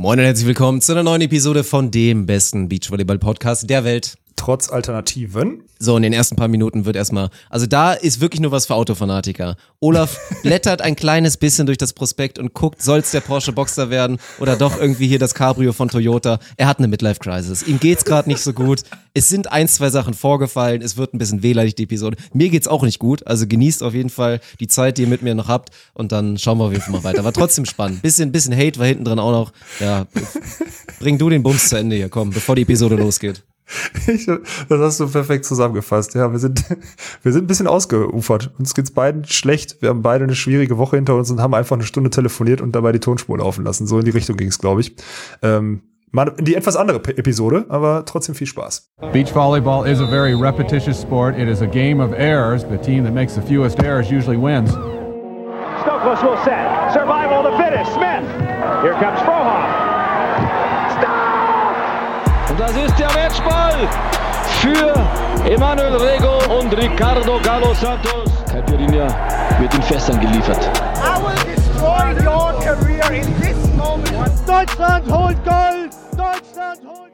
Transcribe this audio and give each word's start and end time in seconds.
Moin 0.00 0.20
und 0.20 0.26
herzlich 0.26 0.46
willkommen 0.46 0.80
zu 0.80 0.92
einer 0.92 1.02
neuen 1.02 1.22
Episode 1.22 1.64
von 1.64 1.90
dem 1.90 2.24
besten 2.24 2.68
Beachvolleyball-Podcast 2.68 3.68
der 3.68 3.82
Welt. 3.82 4.16
Trotz 4.38 4.70
Alternativen. 4.70 5.64
So, 5.80 5.96
in 5.96 6.02
den 6.02 6.12
ersten 6.12 6.36
paar 6.36 6.48
Minuten 6.48 6.84
wird 6.84 6.94
erstmal, 6.94 7.28
also 7.50 7.66
da 7.66 7.92
ist 7.92 8.20
wirklich 8.20 8.40
nur 8.40 8.52
was 8.52 8.66
für 8.66 8.74
Autofanatiker. 8.74 9.56
Olaf 9.80 10.18
blättert 10.42 10.80
ein 10.80 10.94
kleines 10.94 11.36
bisschen 11.36 11.66
durch 11.66 11.76
das 11.76 11.92
Prospekt 11.92 12.38
und 12.38 12.54
guckt, 12.54 12.80
soll's 12.80 13.10
der 13.10 13.20
Porsche 13.20 13.52
Boxer 13.52 13.90
werden 13.90 14.18
oder 14.38 14.56
doch 14.56 14.80
irgendwie 14.80 15.08
hier 15.08 15.18
das 15.18 15.34
Cabrio 15.34 15.72
von 15.72 15.88
Toyota. 15.88 16.38
Er 16.56 16.68
hat 16.68 16.78
eine 16.78 16.86
Midlife-Crisis. 16.86 17.64
Ihm 17.64 17.80
geht's 17.80 18.04
gerade 18.04 18.28
nicht 18.28 18.40
so 18.40 18.52
gut. 18.52 18.82
Es 19.12 19.28
sind 19.28 19.50
ein, 19.50 19.66
zwei 19.66 19.90
Sachen 19.90 20.14
vorgefallen. 20.14 20.82
Es 20.82 20.96
wird 20.96 21.14
ein 21.14 21.18
bisschen 21.18 21.42
wehleidig, 21.42 21.74
die 21.74 21.82
Episode. 21.82 22.16
Mir 22.32 22.48
geht's 22.48 22.68
auch 22.68 22.84
nicht 22.84 23.00
gut. 23.00 23.26
Also 23.26 23.48
genießt 23.48 23.82
auf 23.82 23.94
jeden 23.94 24.10
Fall 24.10 24.40
die 24.60 24.68
Zeit, 24.68 24.98
die 24.98 25.02
ihr 25.02 25.08
mit 25.08 25.22
mir 25.22 25.34
noch 25.34 25.48
habt 25.48 25.70
und 25.94 26.12
dann 26.12 26.38
schauen 26.38 26.58
wir 26.58 26.66
auf 26.66 26.72
jeden 26.72 26.84
Fall 26.84 26.92
mal 26.92 27.04
weiter. 27.04 27.24
War 27.24 27.32
trotzdem 27.32 27.64
spannend. 27.64 28.02
Bisschen, 28.02 28.30
bisschen 28.30 28.56
Hate 28.56 28.78
war 28.78 28.86
hinten 28.86 29.04
drin 29.04 29.18
auch 29.18 29.32
noch. 29.32 29.52
Ja, 29.80 30.06
bring 31.00 31.18
du 31.18 31.28
den 31.28 31.42
Bums 31.42 31.68
zu 31.68 31.76
Ende 31.76 31.96
hier, 31.96 32.08
komm, 32.08 32.30
bevor 32.30 32.54
die 32.54 32.62
Episode 32.62 32.94
losgeht. 32.94 33.42
Ich, 34.06 34.26
das 34.26 34.80
hast 34.80 35.00
du 35.00 35.08
perfekt 35.08 35.44
zusammengefasst. 35.44 36.14
Ja, 36.14 36.32
wir 36.32 36.38
sind, 36.38 36.64
wir 37.22 37.32
sind 37.32 37.44
ein 37.44 37.46
bisschen 37.46 37.66
ausgeufert. 37.66 38.50
Uns 38.58 38.74
geht's 38.74 38.90
beiden 38.90 39.24
schlecht. 39.24 39.82
Wir 39.82 39.90
haben 39.90 40.02
beide 40.02 40.24
eine 40.24 40.34
schwierige 40.34 40.78
Woche 40.78 40.96
hinter 40.96 41.14
uns 41.14 41.30
und 41.30 41.40
haben 41.40 41.54
einfach 41.54 41.76
eine 41.76 41.84
Stunde 41.84 42.10
telefoniert 42.10 42.60
und 42.60 42.72
dabei 42.72 42.92
die 42.92 43.00
Tonspur 43.00 43.38
laufen 43.38 43.64
lassen. 43.64 43.86
So 43.86 43.98
in 43.98 44.04
die 44.04 44.10
Richtung 44.10 44.36
ging's, 44.36 44.58
glaube 44.58 44.80
ich. 44.80 44.96
Ähm, 45.42 45.82
mal 46.10 46.32
in 46.38 46.44
die 46.44 46.54
etwas 46.54 46.76
andere 46.76 46.98
Episode, 47.16 47.66
aber 47.68 48.04
trotzdem 48.06 48.34
viel 48.34 48.46
Spaß. 48.46 48.90
Beach 49.12 49.34
volleyball 49.34 49.86
is 49.86 50.00
a 50.00 50.06
very 50.06 50.34
repetitious 50.34 51.00
sport. 51.00 51.38
It 51.38 51.48
is 51.48 51.60
a 51.60 51.66
game 51.66 52.00
of 52.00 52.12
errors. 52.12 52.64
The 52.64 52.78
team 52.78 53.04
that 53.04 53.12
makes 53.12 53.34
the 53.34 53.42
fewest 53.42 53.82
errors 53.82 54.10
usually 54.10 54.38
wins. 54.38 54.70
Stokos 55.82 56.22
will 56.22 56.38
set. 56.44 56.92
Survival 56.92 57.46
of 57.46 57.52
the 57.52 57.58
fittest. 57.62 57.92
Smith. 57.92 58.24
Here 58.82 58.94
comes 58.94 59.20
Frohoff. 59.20 59.77
Das 62.68 62.76
ist 62.76 62.98
der 62.98 63.06
Matchball 63.14 63.88
für 64.60 65.50
Emanuel 65.50 65.96
Rego 65.96 66.58
und 66.58 66.70
Ricardo 66.76 67.40
Galo 67.40 67.72
Santos. 67.72 68.30
Caipirinha 68.52 69.06
wird 69.58 69.72
in 69.72 69.82
Fässern 69.84 70.20
geliefert. 70.20 70.68
I 71.02 71.18
will 71.18 71.54
destroy 71.54 72.12
your 72.22 72.52
career 72.60 73.22
in 73.22 73.40
this 73.40 73.56
moment. 73.74 74.46
Deutschland 74.46 75.10
holt 75.10 75.42
Gold! 75.46 75.94
Deutschland 76.14 76.80
holt 76.84 76.98
Gold! 76.98 77.07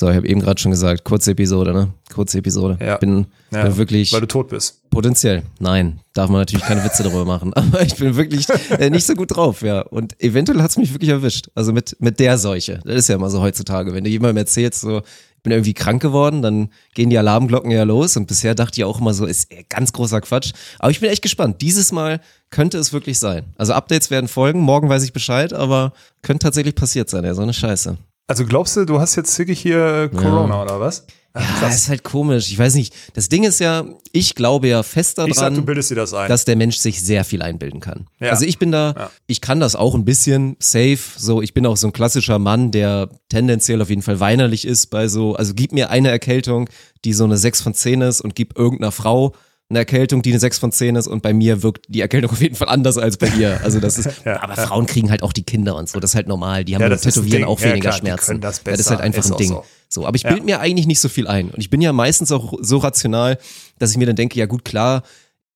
So, 0.00 0.08
ich 0.08 0.16
habe 0.16 0.26
eben 0.26 0.40
gerade 0.40 0.58
schon 0.58 0.70
gesagt, 0.70 1.04
kurze 1.04 1.32
Episode, 1.32 1.74
ne? 1.74 1.92
Kurze 2.14 2.38
Episode. 2.38 2.78
Ja. 2.80 2.96
Bin, 2.96 3.26
Ja, 3.50 3.64
bin 3.64 3.76
wirklich 3.76 4.14
Weil 4.14 4.22
du 4.22 4.28
tot 4.28 4.48
bist. 4.48 4.80
potenziell. 4.88 5.42
Nein, 5.58 6.00
darf 6.14 6.30
man 6.30 6.40
natürlich 6.40 6.64
keine 6.64 6.82
Witze 6.82 7.02
darüber 7.02 7.26
machen. 7.26 7.52
Aber 7.54 7.82
ich 7.82 7.96
bin 7.96 8.16
wirklich 8.16 8.46
äh, 8.78 8.88
nicht 8.88 9.04
so 9.04 9.12
gut 9.12 9.36
drauf, 9.36 9.60
ja. 9.60 9.82
Und 9.82 10.18
eventuell 10.18 10.62
hat's 10.62 10.78
mich 10.78 10.94
wirklich 10.94 11.10
erwischt. 11.10 11.50
Also 11.54 11.74
mit, 11.74 11.98
mit 12.00 12.18
der 12.18 12.38
Seuche. 12.38 12.80
Das 12.82 12.94
ist 12.94 13.08
ja 13.10 13.16
immer 13.16 13.28
so 13.28 13.42
heutzutage. 13.42 13.92
Wenn 13.92 14.02
du 14.04 14.08
jemandem 14.08 14.38
erzählst, 14.38 14.80
so, 14.80 15.00
ich 15.00 15.42
bin 15.42 15.52
irgendwie 15.52 15.74
krank 15.74 16.00
geworden, 16.00 16.40
dann 16.40 16.70
gehen 16.94 17.10
die 17.10 17.18
Alarmglocken 17.18 17.70
ja 17.70 17.82
los. 17.82 18.16
Und 18.16 18.26
bisher 18.26 18.54
dachte 18.54 18.80
ich 18.80 18.84
auch 18.84 19.02
immer 19.02 19.12
so, 19.12 19.26
ist 19.26 19.50
ganz 19.68 19.92
großer 19.92 20.22
Quatsch. 20.22 20.52
Aber 20.78 20.90
ich 20.90 21.00
bin 21.00 21.10
echt 21.10 21.20
gespannt. 21.20 21.60
Dieses 21.60 21.92
Mal 21.92 22.22
könnte 22.48 22.78
es 22.78 22.94
wirklich 22.94 23.18
sein. 23.18 23.52
Also 23.58 23.74
Updates 23.74 24.10
werden 24.10 24.28
folgen. 24.28 24.60
Morgen 24.60 24.88
weiß 24.88 25.02
ich 25.02 25.12
Bescheid, 25.12 25.52
aber 25.52 25.92
könnte 26.22 26.44
tatsächlich 26.44 26.74
passiert 26.74 27.10
sein. 27.10 27.24
Ja, 27.24 27.34
so 27.34 27.42
eine 27.42 27.52
Scheiße. 27.52 27.98
Also 28.26 28.44
glaubst 28.46 28.76
du, 28.76 28.84
du 28.84 29.00
hast 29.00 29.16
jetzt 29.16 29.36
wirklich 29.38 29.60
hier 29.60 30.10
äh, 30.12 30.16
Corona 30.16 30.62
oder 30.62 30.78
was? 30.80 31.04
Ach, 31.32 31.62
Ja, 31.62 31.68
ist 31.68 31.88
halt 31.88 32.02
komisch. 32.02 32.50
Ich 32.50 32.58
weiß 32.58 32.74
nicht. 32.74 32.92
Das 33.14 33.28
Ding 33.28 33.44
ist 33.44 33.60
ja, 33.60 33.84
ich 34.12 34.34
glaube 34.34 34.68
ja 34.68 34.82
fest 34.82 35.18
daran. 35.18 35.32
Sag, 35.32 35.54
das 35.94 36.10
dass 36.28 36.44
der 36.44 36.56
Mensch 36.56 36.78
sich 36.78 37.02
sehr 37.02 37.24
viel 37.24 37.42
einbilden 37.42 37.78
kann. 37.80 38.06
Ja. 38.18 38.30
Also 38.30 38.44
ich 38.44 38.58
bin 38.58 38.72
da, 38.72 38.94
Ja. 38.96 39.10
ich 39.28 39.40
kann 39.40 39.60
das 39.60 39.76
auch 39.76 39.94
ein 39.94 40.04
bisschen 40.04 40.56
safe. 40.58 40.98
So, 41.16 41.40
ich 41.42 41.54
bin 41.54 41.66
auch 41.66 41.76
so 41.76 41.86
ein 41.86 41.92
klassischer 41.92 42.38
Mann, 42.40 42.72
der 42.72 43.08
tendenziell 43.28 43.80
auf 43.80 43.90
jeden 43.90 44.02
Fall 44.02 44.18
weinerlich 44.18 44.66
ist 44.66 44.86
bei 44.88 45.06
so, 45.06 45.34
also 45.36 45.54
gib 45.54 45.72
mir 45.72 45.90
eine 45.90 46.10
Erkältung, 46.10 46.68
die 47.04 47.12
so 47.12 47.24
eine 47.24 47.36
6 47.36 47.62
von 47.62 47.74
10 47.74 48.00
ist 48.00 48.20
und 48.20 48.34
gib 48.34 48.58
irgendeiner 48.58 48.92
Frau 48.92 49.34
eine 49.70 49.78
Erkältung, 49.78 50.20
die 50.22 50.30
eine 50.30 50.40
6 50.40 50.58
von 50.58 50.72
10 50.72 50.96
ist 50.96 51.06
und 51.06 51.22
bei 51.22 51.32
mir 51.32 51.62
wirkt 51.62 51.86
die 51.88 52.00
Erkältung 52.00 52.30
auf 52.32 52.40
jeden 52.42 52.56
Fall 52.56 52.68
anders 52.68 52.98
als 52.98 53.16
bei 53.16 53.28
ihr. 53.28 53.60
Also 53.62 53.80
das 53.80 53.98
ist, 53.98 54.10
Ja, 54.24 54.42
aber 54.42 54.56
ja. 54.56 54.66
Frauen 54.66 54.86
kriegen 54.86 55.10
halt 55.10 55.22
auch 55.22 55.32
die 55.32 55.44
Kinder 55.44 55.76
und 55.76 55.88
so, 55.88 56.00
das 56.00 56.10
ist 56.10 56.14
halt 56.16 56.28
normal. 56.28 56.64
Die 56.64 56.74
haben 56.74 56.82
Ja, 56.82 56.88
das 56.88 57.02
Tätowieren 57.02 57.44
auch 57.44 57.60
weniger 57.62 57.80
klar, 57.90 57.92
Schmerzen. 57.94 58.40
das 58.40 58.58
ja, 58.58 58.62
das 58.64 58.80
ist 58.80 58.84
besser. 58.86 58.90
halt 58.90 59.00
einfach 59.00 59.24
Ist 59.24 59.30
ein 59.30 59.36
Ding. 59.38 59.48
so. 59.48 59.64
So, 59.92 60.06
aber 60.06 60.14
ich 60.14 60.22
bild 60.22 60.44
mir 60.44 60.60
eigentlich 60.60 60.86
nicht 60.86 61.00
so 61.00 61.08
viel 61.08 61.26
ein. 61.26 61.50
Und 61.50 61.58
ich 61.58 61.68
bin 61.68 61.80
ja 61.80 61.92
meistens 61.92 62.30
auch 62.30 62.54
so 62.60 62.78
rational, 62.78 63.38
dass 63.80 63.90
ich 63.90 63.96
mir 63.96 64.06
dann 64.06 64.14
denke, 64.14 64.38
ja 64.38 64.46
gut, 64.46 64.64
klar, 64.64 65.02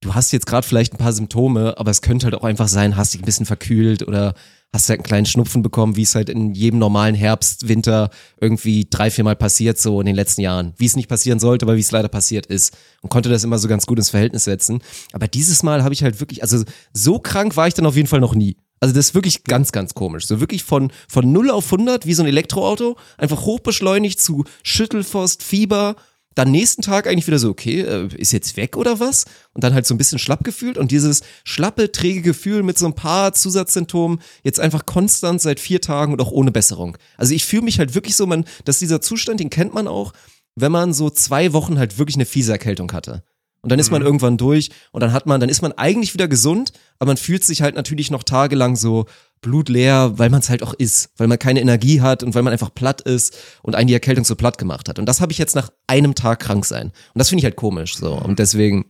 du 0.00 0.14
hast 0.14 0.32
jetzt 0.32 0.46
gerade 0.46 0.66
vielleicht 0.66 0.92
ein 0.92 0.96
paar 0.98 1.12
Symptome, 1.12 1.74
aber 1.78 1.92
es 1.92 2.02
könnte 2.02 2.24
halt 2.26 2.34
auch 2.34 2.42
einfach 2.42 2.66
sein, 2.66 2.96
hast 2.96 3.14
dich 3.14 3.22
ein 3.22 3.24
bisschen 3.26 3.46
verkühlt 3.46 4.02
oder 4.06 4.34
hast 4.74 4.88
halt 4.88 4.98
einen 4.98 5.06
kleinen 5.06 5.26
Schnupfen 5.26 5.62
bekommen, 5.62 5.94
wie 5.94 6.02
es 6.02 6.16
halt 6.16 6.28
in 6.28 6.52
jedem 6.52 6.80
normalen 6.80 7.14
Herbst, 7.14 7.68
Winter 7.68 8.10
irgendwie 8.40 8.86
drei, 8.90 9.08
viermal 9.08 9.36
passiert, 9.36 9.78
so 9.78 10.00
in 10.00 10.06
den 10.06 10.16
letzten 10.16 10.40
Jahren. 10.40 10.74
Wie 10.76 10.86
es 10.86 10.96
nicht 10.96 11.08
passieren 11.08 11.38
sollte, 11.38 11.64
aber 11.64 11.76
wie 11.76 11.80
es 11.80 11.92
leider 11.92 12.08
passiert 12.08 12.46
ist. 12.46 12.76
Und 13.00 13.08
konnte 13.08 13.28
das 13.28 13.44
immer 13.44 13.58
so 13.58 13.68
ganz 13.68 13.86
gut 13.86 13.98
ins 13.98 14.10
Verhältnis 14.10 14.44
setzen. 14.44 14.82
Aber 15.12 15.28
dieses 15.28 15.62
Mal 15.62 15.84
habe 15.84 15.94
ich 15.94 16.02
halt 16.02 16.18
wirklich, 16.18 16.42
also 16.42 16.64
so 16.92 17.20
krank 17.20 17.56
war 17.56 17.68
ich 17.68 17.74
dann 17.74 17.86
auf 17.86 17.94
jeden 17.94 18.08
Fall 18.08 18.18
noch 18.18 18.34
nie. 18.34 18.56
Also 18.80 18.92
das 18.92 19.06
ist 19.06 19.14
wirklich 19.14 19.44
ganz, 19.44 19.70
ganz 19.70 19.94
komisch. 19.94 20.26
So 20.26 20.40
wirklich 20.40 20.64
von, 20.64 20.90
von 21.08 21.30
0 21.30 21.50
auf 21.50 21.72
100, 21.72 22.04
wie 22.04 22.14
so 22.14 22.24
ein 22.24 22.28
Elektroauto, 22.28 22.96
einfach 23.16 23.42
hochbeschleunigt 23.42 24.20
zu 24.20 24.44
Schüttelfrost, 24.64 25.44
Fieber, 25.44 25.94
dann 26.34 26.50
nächsten 26.50 26.82
Tag 26.82 27.06
eigentlich 27.06 27.26
wieder 27.26 27.38
so, 27.38 27.50
okay, 27.50 27.80
äh, 27.80 28.08
ist 28.16 28.32
jetzt 28.32 28.56
weg 28.56 28.76
oder 28.76 29.00
was? 29.00 29.24
Und 29.52 29.64
dann 29.64 29.74
halt 29.74 29.86
so 29.86 29.94
ein 29.94 29.98
bisschen 29.98 30.18
schlapp 30.18 30.44
gefühlt 30.44 30.78
und 30.78 30.90
dieses 30.90 31.22
schlappe, 31.44 31.92
träge 31.92 32.22
Gefühl 32.22 32.62
mit 32.62 32.78
so 32.78 32.86
ein 32.86 32.94
paar 32.94 33.32
Zusatzsymptomen 33.32 34.20
jetzt 34.42 34.60
einfach 34.60 34.86
konstant 34.86 35.40
seit 35.40 35.60
vier 35.60 35.80
Tagen 35.80 36.12
und 36.12 36.20
auch 36.20 36.32
ohne 36.32 36.50
Besserung. 36.50 36.98
Also 37.16 37.34
ich 37.34 37.44
fühle 37.44 37.62
mich 37.62 37.78
halt 37.78 37.94
wirklich 37.94 38.16
so, 38.16 38.26
man, 38.26 38.44
dass 38.64 38.78
dieser 38.78 39.00
Zustand, 39.00 39.40
den 39.40 39.50
kennt 39.50 39.74
man 39.74 39.88
auch, 39.88 40.12
wenn 40.56 40.72
man 40.72 40.92
so 40.92 41.10
zwei 41.10 41.52
Wochen 41.52 41.78
halt 41.78 41.98
wirklich 41.98 42.16
eine 42.16 42.26
fiese 42.26 42.52
Erkältung 42.52 42.92
hatte. 42.92 43.22
Und 43.64 43.70
dann 43.70 43.78
ist 43.78 43.90
man 43.90 44.02
irgendwann 44.02 44.36
durch 44.36 44.70
und 44.92 45.02
dann 45.02 45.14
hat 45.14 45.24
man, 45.24 45.40
dann 45.40 45.48
ist 45.48 45.62
man 45.62 45.72
eigentlich 45.72 46.12
wieder 46.12 46.28
gesund, 46.28 46.72
aber 46.98 47.08
man 47.08 47.16
fühlt 47.16 47.44
sich 47.44 47.62
halt 47.62 47.74
natürlich 47.74 48.10
noch 48.10 48.22
tagelang 48.22 48.76
so 48.76 49.06
blutleer, 49.44 50.18
weil 50.18 50.30
man 50.30 50.40
es 50.40 50.50
halt 50.50 50.62
auch 50.62 50.74
ist, 50.74 51.10
weil 51.16 51.28
man 51.28 51.38
keine 51.38 51.60
Energie 51.60 52.00
hat 52.00 52.22
und 52.22 52.34
weil 52.34 52.42
man 52.42 52.52
einfach 52.52 52.74
platt 52.74 53.02
ist 53.02 53.36
und 53.62 53.76
einen 53.76 53.86
die 53.86 53.94
Erkältung 53.94 54.24
so 54.24 54.34
platt 54.34 54.58
gemacht 54.58 54.88
hat. 54.88 54.98
Und 54.98 55.06
das 55.06 55.20
habe 55.20 55.30
ich 55.30 55.38
jetzt 55.38 55.54
nach 55.54 55.70
einem 55.86 56.14
Tag 56.14 56.40
krank 56.40 56.64
sein. 56.64 56.86
Und 56.86 57.18
das 57.18 57.28
finde 57.28 57.40
ich 57.40 57.44
halt 57.44 57.56
komisch 57.56 57.96
so. 57.96 58.14
Und 58.14 58.38
deswegen, 58.38 58.86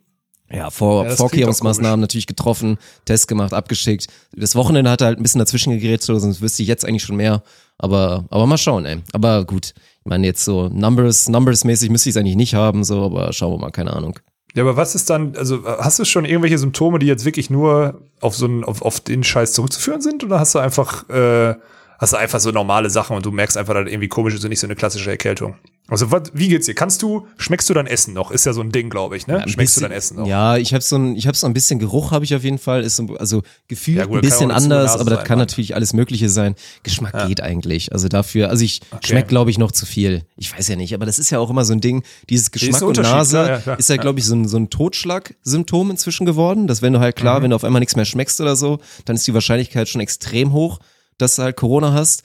ja, 0.51 0.71
Vor 0.71 1.05
Ja, 1.07 1.17
Vorkehrungsmaßnahmen 1.17 2.01
natürlich 2.01 2.27
getroffen, 2.27 2.79
Test 3.05 3.29
gemacht, 3.29 3.53
abgeschickt. 3.53 4.07
Das 4.37 4.55
Wochenende 4.55 4.91
hat 4.91 5.01
er 5.01 5.09
halt 5.09 5.19
ein 5.19 5.23
bisschen 5.23 5.41
dazwischen 5.41 5.73
gegerät, 5.73 6.03
so, 6.03 6.19
sonst 6.19 6.41
wüsste 6.41 6.63
ich 6.63 6.69
jetzt 6.69 6.85
eigentlich 6.85 7.03
schon 7.03 7.17
mehr. 7.17 7.43
Aber, 7.77 8.27
aber 8.31 8.47
mal 8.47 8.59
schauen, 8.59 8.87
ey. 8.87 8.99
Aber 9.13 9.45
gut, 9.45 9.75
ich 9.77 10.07
meine 10.07 10.27
jetzt 10.27 10.45
so 10.45 10.69
Numbers, 10.69 11.29
Numbers-mäßig 11.29 11.91
müsste 11.91 12.09
ich 12.09 12.15
es 12.15 12.21
eigentlich 12.21 12.37
nicht 12.37 12.55
haben, 12.55 12.85
so, 12.85 13.03
aber 13.03 13.33
schauen 13.33 13.53
wir 13.53 13.59
mal, 13.59 13.71
keine 13.71 13.93
Ahnung. 13.95 14.19
Ja, 14.55 14.63
aber 14.63 14.77
was 14.77 14.95
ist 14.95 15.11
dann, 15.11 15.37
also 15.37 15.65
hast 15.65 15.99
du 15.99 16.05
schon 16.05 16.25
irgendwelche 16.25 16.59
Symptome, 16.59 17.01
die 17.01 17.07
jetzt 17.07 17.25
wirklich 17.25 17.51
nur 17.51 18.01
auf 18.21 18.37
so 18.37 18.47
einen, 18.47 18.63
auf, 18.65 18.83
auf 18.83 19.01
den 19.01 19.25
Scheiß 19.25 19.53
zurückzuführen 19.53 20.01
sind? 20.01 20.23
Oder 20.23 20.39
hast 20.39 20.55
du 20.55 20.61
einfach, 20.61 21.09
äh, 21.09 21.57
hast 22.05 22.13
du 22.13 22.17
einfach 22.19 22.41
so 22.41 22.51
normale 22.51 22.91
Sachen 22.91 23.17
und 23.17 23.25
du 23.27 23.31
merkst 23.33 23.57
einfach, 23.57 23.75
dass 23.75 23.87
irgendwie 23.87 24.09
komisch 24.09 24.35
ist 24.35 24.45
und 24.45 24.51
nicht 24.51 24.61
so 24.61 24.67
eine 24.67 24.77
klassische 24.77 25.11
Erkältung? 25.11 25.57
Also, 25.87 26.11
was, 26.11 26.23
wie 26.33 26.49
geht's 26.49 26.65
dir? 26.65 26.75
Kannst 26.75 27.03
du, 27.03 27.27
schmeckst 27.37 27.69
du 27.69 27.75
dein 27.75 27.87
Essen 27.87 28.15
noch? 28.15 28.31
Ist 28.31 28.47
ja 28.47 28.55
so 28.55 28.63
ein 28.63 28.73
Ding, 28.73 28.89
glaube 28.89 29.19
ich, 29.19 29.27
ne? 29.27 29.43
Ein 29.43 29.49
schmeckst 29.51 29.75
bisschen, 29.75 29.83
du 29.83 29.89
dein 29.91 29.99
Essen 29.99 30.17
noch? 30.17 30.27
Ja, 30.27 30.57
ich 30.57 30.73
habe 30.73 30.83
so 30.83 30.97
ein, 30.97 31.15
ich 31.15 31.27
habe 31.27 31.37
so 31.37 31.47
ein 31.47 31.53
bisschen 31.53 31.79
Geruch 31.79 32.11
habe 32.11 32.25
ich 32.25 32.35
auf 32.35 32.43
jeden 32.43 32.57
Fall, 32.59 32.83
ist 32.85 32.97
so, 32.97 33.07
also 33.19 33.43
gefühlt 33.69 33.99
Ja, 33.99 34.07
gut, 34.07 34.17
ein 34.17 34.21
bisschen 34.23 34.51
anders, 34.51 34.95
aber 34.95 35.11
das 35.11 35.19
sein, 35.19 35.27
kann 35.27 35.39
Mann. 35.39 35.43
natürlich 35.47 35.75
alles 35.75 35.93
Mögliche 35.93 36.31
sein. 36.31 36.55
Geschmack 36.85 37.27
geht 37.29 37.43
eigentlich, 37.43 37.93
also 37.93 38.09
dafür, 38.09 38.49
also 38.49 38.65
ich 38.65 38.81
schmeckt 39.05 39.29
glaube 39.29 39.51
ich 39.51 39.59
noch 39.59 39.73
zu 39.73 39.85
viel. 39.85 40.23
Ich 40.37 40.57
weiß 40.57 40.69
ja 40.69 40.77
nicht, 40.77 40.95
aber 40.95 41.05
das 41.05 41.19
ist 41.19 41.29
ja 41.29 41.39
auch 41.39 41.51
immer 41.51 41.67
so 41.67 41.75
ein 41.75 41.83
Ding, 41.83 42.03
dieses 42.31 42.51
Geschmack 42.51 42.81
und 42.81 42.97
Nase 42.97 43.45
klar, 43.45 43.63
ja, 43.67 43.75
ist 43.75 43.91
ja 43.91 43.97
glaube 43.99 44.19
ich 44.21 44.25
so 44.25 44.35
ein, 44.35 44.49
so 44.49 44.57
ein 44.57 44.71
Totschlag-Symptom 44.71 45.91
inzwischen 45.91 46.25
geworden, 46.27 46.67
dass 46.67 46.81
wenn 46.83 46.93
du 46.95 47.01
halt 47.01 47.15
Mhm. 47.17 47.21
klar, 47.21 47.43
wenn 47.43 47.51
du 47.51 47.57
auf 47.57 47.65
einmal 47.65 47.81
nichts 47.81 47.95
mehr 47.97 48.05
schmeckst 48.07 48.41
oder 48.41 48.57
so, 48.57 48.79
dann 49.05 49.17
ist 49.17 49.27
die 49.27 49.35
Wahrscheinlichkeit 49.35 49.89
schon 49.89 50.01
extrem 50.01 50.53
hoch, 50.53 50.79
dass 51.19 51.37
du 51.37 51.43
halt 51.43 51.57
Corona 51.57 51.93
hast. 51.93 52.23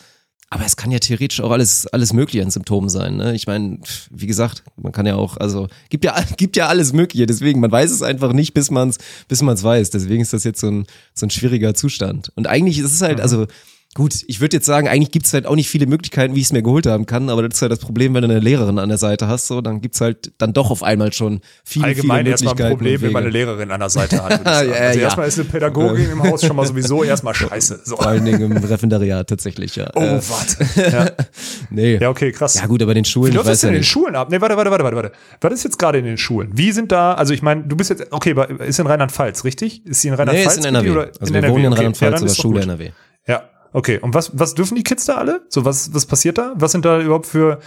Aber 0.51 0.65
es 0.65 0.75
kann 0.75 0.89
ja 0.89 0.97
theoretisch 0.97 1.41
auch 1.41 1.51
alles, 1.51 1.85
alles 1.87 2.11
mögliche 2.11 2.43
an 2.43 2.49
Symptomen 2.49 2.89
sein. 2.89 3.17
Ne? 3.17 3.35
Ich 3.35 3.45
meine, 3.45 3.79
wie 4.09 4.25
gesagt, 4.25 4.63
man 4.77 4.91
kann 4.91 5.05
ja 5.05 5.15
auch, 5.15 5.37
also 5.37 5.67
gibt 5.89 6.03
ja, 6.03 6.19
gibt 6.37 6.55
ja 6.55 6.67
alles 6.67 6.91
Mögliche. 6.91 7.27
Deswegen, 7.27 7.59
man 7.59 7.71
weiß 7.71 7.91
es 7.91 8.01
einfach 8.01 8.33
nicht, 8.33 8.53
bis 8.55 8.71
man 8.71 8.89
es 8.89 8.97
bis 9.27 9.43
man's 9.43 9.63
weiß. 9.63 9.91
Deswegen 9.91 10.23
ist 10.23 10.33
das 10.33 10.43
jetzt 10.43 10.59
so 10.59 10.67
ein, 10.67 10.87
so 11.13 11.27
ein 11.27 11.29
schwieriger 11.29 11.75
Zustand. 11.75 12.31
Und 12.35 12.47
eigentlich 12.47 12.79
ist 12.79 12.93
es 12.93 13.01
halt, 13.01 13.21
also 13.21 13.45
Gut, 13.95 14.13
ich 14.27 14.39
würde 14.39 14.55
jetzt 14.55 14.67
sagen, 14.67 14.87
eigentlich 14.87 15.09
gibt's 15.09 15.33
halt 15.33 15.47
auch 15.47 15.55
nicht 15.55 15.67
viele 15.67 15.87
Möglichkeiten, 15.87 16.35
wie 16.35 16.39
ich 16.41 16.45
es 16.45 16.53
mir 16.53 16.61
geholt 16.61 16.85
haben 16.85 17.07
kann, 17.07 17.27
aber 17.27 17.41
das 17.47 17.55
ist 17.55 17.61
halt 17.63 17.71
das 17.71 17.79
Problem, 17.79 18.13
wenn 18.13 18.21
du 18.21 18.29
eine 18.29 18.39
Lehrerin 18.39 18.77
an 18.77 18.87
der 18.87 18.99
Seite 18.99 19.27
hast, 19.27 19.47
so, 19.47 19.61
dann 19.61 19.81
gibt's 19.81 19.99
halt 19.99 20.31
dann 20.37 20.53
doch 20.53 20.69
auf 20.69 20.83
einmal 20.83 21.11
schon 21.11 21.41
viele, 21.65 21.85
Allgemein 21.87 22.19
viele 22.19 22.29
erstmal 22.29 22.61
ein. 22.61 22.69
Problem, 22.69 23.01
wenn 23.01 23.11
man 23.11 23.23
eine. 23.23 23.31
Lehrerin 23.31 23.71
an 23.71 23.79
der 23.79 23.89
Seite 23.89 24.23
hat. 24.23 24.45
Ja, 24.45 24.51
also 24.51 24.71
ja. 24.99 25.05
erstmal 25.05 25.27
ist 25.27 25.39
eine 25.39 25.49
Pädagogin 25.49 26.11
im 26.11 26.21
Haus 26.21 26.45
schon 26.45 26.55
mal 26.55 26.67
sowieso 26.67 27.03
erstmal 27.03 27.33
scheiße. 27.33 27.81
So. 27.83 27.95
Vor 27.95 28.05
allen 28.05 28.23
Dingen 28.25 28.41
im 28.51 28.57
Referendariat 28.57 29.27
tatsächlich, 29.27 29.75
ja. 29.75 29.89
Oh, 29.95 30.01
Äh, 30.01 30.21
warte. 30.29 30.91
Ja. 30.91 31.11
nee. 31.71 31.97
ja, 31.97 32.09
okay, 32.09 32.31
krass. 32.31 32.55
Ja 32.55 32.67
gut, 32.67 32.83
aber 32.83 32.93
den 32.93 33.05
Schulen, 33.05 33.31
Wie 33.33 33.37
läuft 33.37 33.49
das 33.49 33.63
ja 33.63 33.69
denn 33.69 33.77
in 33.77 33.81
den. 33.81 33.85
Schulen 33.85 34.15
ab? 34.15 34.29
Nee, 34.29 34.39
warte, 34.39 34.55
warte, 34.55 34.69
warte, 34.69 34.83
warte, 34.83 34.95
warte. 34.97 35.11
Was 35.41 35.53
ist 35.53 35.63
jetzt 35.63 35.79
gerade 35.79 35.97
in 35.97 36.05
den 36.05 36.17
Schulen? 36.19 36.51
Wie 36.53 36.71
sind 36.71 36.91
da, 36.91 37.15
also 37.15 37.33
ich 37.33 37.41
meine, 37.41 37.63
du 37.63 37.75
bist 37.75 37.89
jetzt, 37.89 38.05
okay, 38.11 38.31
aber 38.31 38.49
ist 38.61 38.77
in 38.79 38.85
Rheinland-Pfalz, 38.85 39.43
richtig? 39.45 39.83
Ist 39.87 40.01
sie 40.01 40.09
in 40.09 40.13
Nee, 40.13 40.19
Rheinland-Pfalz? 40.19 40.57
ist 40.57 40.65
in 40.65 40.75
NRW. 40.75 40.89
Oder 40.91 41.11
Also 41.19 41.33
wir 41.33 41.41
wohnen 41.49 41.65
in 41.65 41.71
Okay, 41.73 41.75
Rheinland-Pfalz 41.77 42.21
ist 42.21 42.37
doch 42.37 42.43
Schule. 42.43 42.61
NRW. 42.61 42.91
Ja, 43.27 43.43
Okay, 43.73 43.99
und 43.99 44.13
was, 44.13 44.37
was 44.37 44.55
dürfen 44.55 44.75
die 44.75 44.83
Kids 44.83 45.05
da 45.05 45.15
alle? 45.15 45.45
So, 45.49 45.65
was, 45.65 45.93
was 45.93 46.05
passiert 46.05 46.37
da? 46.37 46.53
Was 46.55 46.71
sind 46.71 46.85
da 46.85 46.99
überhaupt 46.99 47.27
für. 47.27 47.59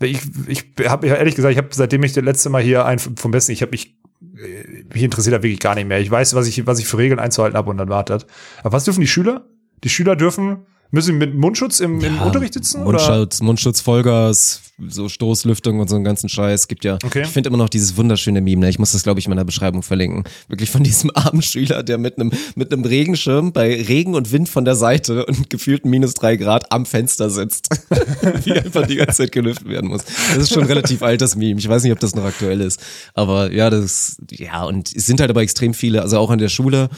Ich, 0.00 0.20
ich 0.48 0.64
habe 0.88 1.06
ehrlich 1.06 1.34
gesagt, 1.34 1.52
ich 1.52 1.58
habe 1.58 1.68
seitdem 1.70 2.02
ich 2.02 2.12
das 2.12 2.24
letzte 2.24 2.50
Mal 2.50 2.62
hier 2.62 2.86
ein 2.86 2.98
vom 2.98 3.30
Besten, 3.30 3.52
ich 3.52 3.62
habe 3.62 3.70
mich 3.70 3.96
äh, 4.36 4.84
mich 4.92 5.02
interessiert 5.02 5.34
da 5.34 5.42
wirklich 5.42 5.60
gar 5.60 5.74
nicht 5.74 5.86
mehr. 5.86 6.00
Ich 6.00 6.10
weiß, 6.10 6.34
was 6.34 6.48
ich 6.48 6.66
was 6.66 6.78
ich 6.78 6.86
für 6.86 6.98
Regeln 6.98 7.20
einzuhalten 7.20 7.56
habe 7.56 7.70
und 7.70 7.76
dann 7.76 7.88
wartet. 7.88 8.26
Aber 8.62 8.72
was 8.72 8.84
dürfen 8.84 9.00
die 9.00 9.06
Schüler? 9.06 9.44
Die 9.84 9.88
Schüler 9.88 10.16
dürfen 10.16 10.66
müssen 10.92 11.06
sie 11.06 11.12
mit 11.14 11.34
Mundschutz 11.34 11.80
im, 11.80 12.00
im 12.00 12.16
Ja, 12.16 12.22
Unterricht 12.22 12.54
sitzen 12.54 12.82
oder? 12.84 12.98
Mundschutz, 12.98 13.40
Mundschutz, 13.40 13.80
Vollgas, 13.80 14.60
so 14.88 15.08
Stoßlüftung 15.08 15.80
und 15.80 15.88
so 15.88 15.96
einen 15.96 16.04
ganzen 16.04 16.28
Scheiß. 16.28 16.68
Gibt 16.68 16.84
ja, 16.84 16.98
Okay. 17.04 17.22
ich 17.22 17.28
finde 17.28 17.48
immer 17.48 17.56
noch 17.58 17.68
dieses 17.68 17.96
wunderschöne 17.96 18.40
Meme, 18.40 18.60
ne? 18.60 18.68
ich 18.68 18.78
muss 18.78 18.92
das 18.92 19.02
glaube 19.02 19.18
ich 19.18 19.26
in 19.26 19.30
meiner 19.30 19.44
Beschreibung 19.44 19.82
verlinken. 19.82 20.24
Wirklich 20.48 20.70
von 20.70 20.82
diesem 20.84 21.10
armen 21.14 21.42
Schüler, 21.42 21.82
der 21.82 21.98
mit 21.98 22.18
einem 22.18 22.30
mit 22.54 22.72
einem 22.72 22.84
Regenschirm 22.84 23.52
bei 23.52 23.82
Regen 23.82 24.14
und 24.14 24.30
Wind 24.32 24.48
von 24.48 24.64
der 24.64 24.74
Seite 24.76 25.24
und 25.26 25.50
gefühlten 25.50 25.90
minus 25.90 26.14
drei 26.14 26.36
Grad 26.36 26.70
am 26.70 26.84
Fenster 26.86 27.30
sitzt. 27.30 27.68
Wie 28.44 28.52
einfach 28.52 28.86
die 28.86 28.96
ganze 28.96 29.22
Zeit 29.22 29.32
gelüftet 29.32 29.68
werden 29.68 29.88
muss. 29.88 30.04
Das 30.04 30.38
ist 30.44 30.52
schon 30.52 30.62
ein 30.62 30.68
relativ 30.68 31.02
altes 31.02 31.36
Meme. 31.36 31.58
Ich 31.58 31.68
weiß 31.68 31.82
nicht, 31.82 31.92
ob 31.92 32.00
das 32.00 32.14
noch 32.14 32.24
aktuell 32.24 32.60
ist. 32.60 32.80
Aber 33.14 33.50
ja, 33.52 33.70
das, 33.70 34.16
ja, 34.30 34.64
und 34.64 34.94
es 34.94 35.06
sind 35.06 35.20
halt 35.20 35.30
aber 35.30 35.42
extrem 35.42 35.72
viele, 35.74 36.02
also 36.02 36.18
auch 36.18 36.30
an 36.30 36.38
der 36.38 36.48
Schule. 36.50 36.90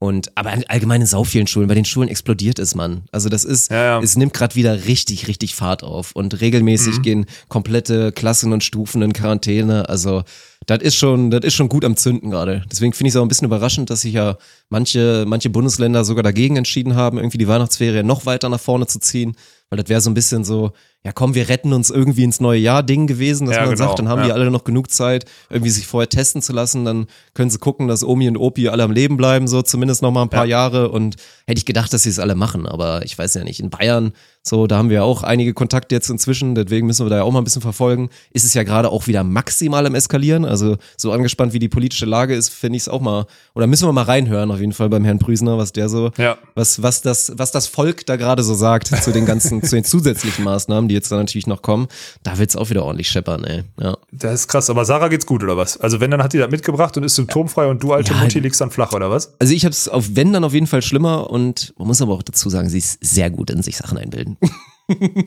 Und 0.00 0.30
aber 0.36 0.52
allgemein 0.68 1.00
in 1.00 1.06
sau 1.08 1.24
vielen 1.24 1.48
Schulen, 1.48 1.66
bei 1.66 1.74
den 1.74 1.84
Schulen 1.84 2.08
explodiert 2.08 2.60
es, 2.60 2.76
Mann. 2.76 3.02
Also 3.10 3.28
das 3.28 3.44
ist, 3.44 3.70
Ja, 3.70 3.84
ja. 3.84 4.00
es 4.00 4.16
nimmt 4.16 4.32
gerade 4.32 4.54
wieder 4.54 4.84
richtig, 4.86 5.26
richtig 5.26 5.56
Fahrt 5.56 5.82
auf 5.82 6.12
und 6.12 6.40
regelmäßig 6.40 7.02
gehen 7.02 7.26
komplette 7.48 8.12
Klassen 8.12 8.52
und 8.52 8.62
Stufen 8.62 9.02
in 9.02 9.12
Quarantäne. 9.12 9.88
Also 9.88 10.22
das 10.66 10.82
ist 10.82 10.94
schon, 10.94 11.32
das 11.32 11.40
ist 11.44 11.54
schon 11.54 11.68
gut 11.68 11.84
am 11.84 11.96
Zünden 11.96 12.30
gerade. 12.30 12.64
Deswegen 12.70 12.92
finde 12.92 13.08
ich 13.08 13.14
es 13.14 13.16
auch 13.16 13.22
ein 13.22 13.28
bisschen 13.28 13.46
überraschend, 13.46 13.90
dass 13.90 14.02
sich 14.02 14.12
ja 14.12 14.36
manche, 14.68 15.24
manche 15.26 15.50
Bundesländer 15.50 16.04
sogar 16.04 16.22
dagegen 16.22 16.56
entschieden 16.56 16.94
haben, 16.94 17.18
irgendwie 17.18 17.38
die 17.38 17.48
Weihnachtsferien 17.48 18.06
noch 18.06 18.24
weiter 18.24 18.48
nach 18.48 18.60
vorne 18.60 18.86
zu 18.86 19.00
ziehen. 19.00 19.34
Weil 19.70 19.78
das 19.78 19.88
wäre 19.88 20.00
so 20.00 20.10
ein 20.10 20.14
bisschen 20.14 20.44
so, 20.44 20.72
ja 21.08 21.12
komm, 21.12 21.34
wir 21.34 21.48
retten 21.48 21.72
uns 21.72 21.88
irgendwie 21.88 22.22
ins 22.22 22.38
neue 22.38 22.60
Jahr 22.60 22.82
Ding 22.82 23.06
gewesen, 23.06 23.46
dass 23.46 23.56
Ja, 23.56 23.62
man 23.64 23.74
genau, 23.74 23.86
sagt, 23.86 23.98
dann 23.98 24.08
haben 24.10 24.18
ja. 24.20 24.26
die 24.26 24.32
alle 24.32 24.50
noch 24.50 24.64
genug 24.64 24.90
Zeit, 24.90 25.24
irgendwie 25.48 25.70
sich 25.70 25.86
vorher 25.86 26.08
testen 26.08 26.42
zu 26.42 26.52
lassen, 26.52 26.84
dann 26.84 27.06
können 27.32 27.48
sie 27.48 27.58
gucken, 27.58 27.88
dass 27.88 28.04
Omi 28.04 28.28
und 28.28 28.36
Opi 28.36 28.68
alle 28.68 28.82
am 28.82 28.90
Leben 28.92 29.16
bleiben, 29.16 29.48
so 29.48 29.62
zumindest 29.62 30.02
noch 30.02 30.10
mal 30.10 30.20
ein 30.22 30.28
paar 30.28 30.44
Jahre 30.44 30.90
und 30.90 31.16
hätte 31.46 31.58
ich 31.58 31.64
gedacht, 31.64 31.92
dass 31.94 32.02
sie 32.02 32.10
es 32.10 32.18
alle 32.18 32.34
machen, 32.34 32.66
aber 32.66 33.02
ich 33.06 33.16
weiß 33.16 33.32
ja 33.34 33.42
nicht, 33.44 33.58
in 33.60 33.70
Bayern, 33.70 34.12
so, 34.42 34.66
da 34.66 34.76
haben 34.78 34.88
wir 34.90 34.96
ja 34.96 35.02
auch 35.02 35.22
einige 35.22 35.52
Kontakte 35.54 35.94
jetzt 35.94 36.08
inzwischen, 36.10 36.54
deswegen 36.54 36.86
müssen 36.86 37.04
wir 37.06 37.10
da 37.10 37.16
ja 37.16 37.22
auch 37.22 37.32
mal 37.32 37.40
ein 37.40 37.44
bisschen 37.44 37.62
verfolgen, 37.62 38.10
ist 38.32 38.44
es 38.44 38.52
ja 38.54 38.62
gerade 38.64 38.90
auch 38.90 39.06
wieder 39.06 39.24
maximal 39.24 39.86
am 39.86 39.94
Eskalieren, 39.94 40.44
also 40.44 40.76
so 40.96 41.12
angespannt 41.12 41.52
wie 41.54 41.58
die 41.58 41.68
politische 41.68 42.06
Lage 42.06 42.34
ist, 42.34 42.50
finde 42.50 42.76
ich 42.76 42.82
es 42.82 42.88
auch 42.88 43.00
mal, 43.00 43.24
oder 43.54 43.66
müssen 43.66 43.88
wir 43.88 43.92
mal 43.92 44.02
reinhören 44.02 44.50
auf 44.50 44.60
jeden 44.60 44.72
Fall 44.72 44.88
beim 44.90 45.04
Herrn 45.04 45.18
Prüsner, 45.18 45.56
was 45.58 45.72
der 45.72 45.88
so, 45.88 46.10
Ja. 46.18 46.36
was, 46.54 46.82
was 46.82 47.00
das, 47.02 47.32
was 47.36 47.50
das 47.50 47.66
Volk 47.66 48.04
da 48.06 48.16
gerade 48.16 48.42
so 48.42 48.54
sagt 48.54 48.88
zu 48.88 49.10
den 49.12 49.24
ganzen, 49.26 49.62
zu 49.62 49.74
den 49.74 49.84
zusätzlichen 49.84 50.44
Maßnahmen, 50.44 50.88
die 50.88 50.94
jetzt 50.98 51.10
dann 51.10 51.18
natürlich 51.20 51.46
noch 51.46 51.62
kommen, 51.62 51.88
da 52.22 52.38
wird's 52.38 52.56
auch 52.56 52.70
wieder 52.70 52.84
ordentlich 52.84 53.08
scheppern, 53.08 53.44
ey, 53.44 53.64
ja. 53.80 53.96
Das 54.12 54.34
ist 54.34 54.48
krass, 54.48 54.68
aber 54.70 54.84
Sarah 54.84 55.08
geht's 55.08 55.26
gut, 55.26 55.42
oder 55.42 55.56
was? 55.56 55.76
Also 55.78 56.00
wenn, 56.00 56.10
dann 56.10 56.22
hat 56.22 56.32
die 56.32 56.38
das 56.38 56.50
mitgebracht 56.50 56.96
und 56.96 57.04
ist 57.04 57.14
symptomfrei 57.14 57.66
und 57.66 57.82
du, 57.82 57.92
alte 57.92 58.12
Ja, 58.12 58.18
Mutti, 58.20 58.40
liegst 58.40 58.60
dann 58.60 58.70
flach, 58.70 58.92
oder 58.92 59.10
was? 59.10 59.34
Also 59.38 59.52
ich 59.54 59.64
habe 59.64 59.72
es 59.72 59.88
auf 59.88 60.06
wenn 60.12 60.32
dann 60.32 60.44
auf 60.44 60.54
jeden 60.54 60.66
Fall 60.66 60.82
schlimmer 60.82 61.30
und 61.30 61.74
man 61.78 61.88
muss 61.88 62.02
aber 62.02 62.12
auch 62.14 62.22
dazu 62.22 62.50
sagen, 62.50 62.68
sie 62.68 62.78
ist 62.78 62.98
sehr 63.02 63.30
gut 63.30 63.50
in 63.50 63.62
sich 63.62 63.76
Sachen 63.76 63.98
einbilden. 63.98 64.36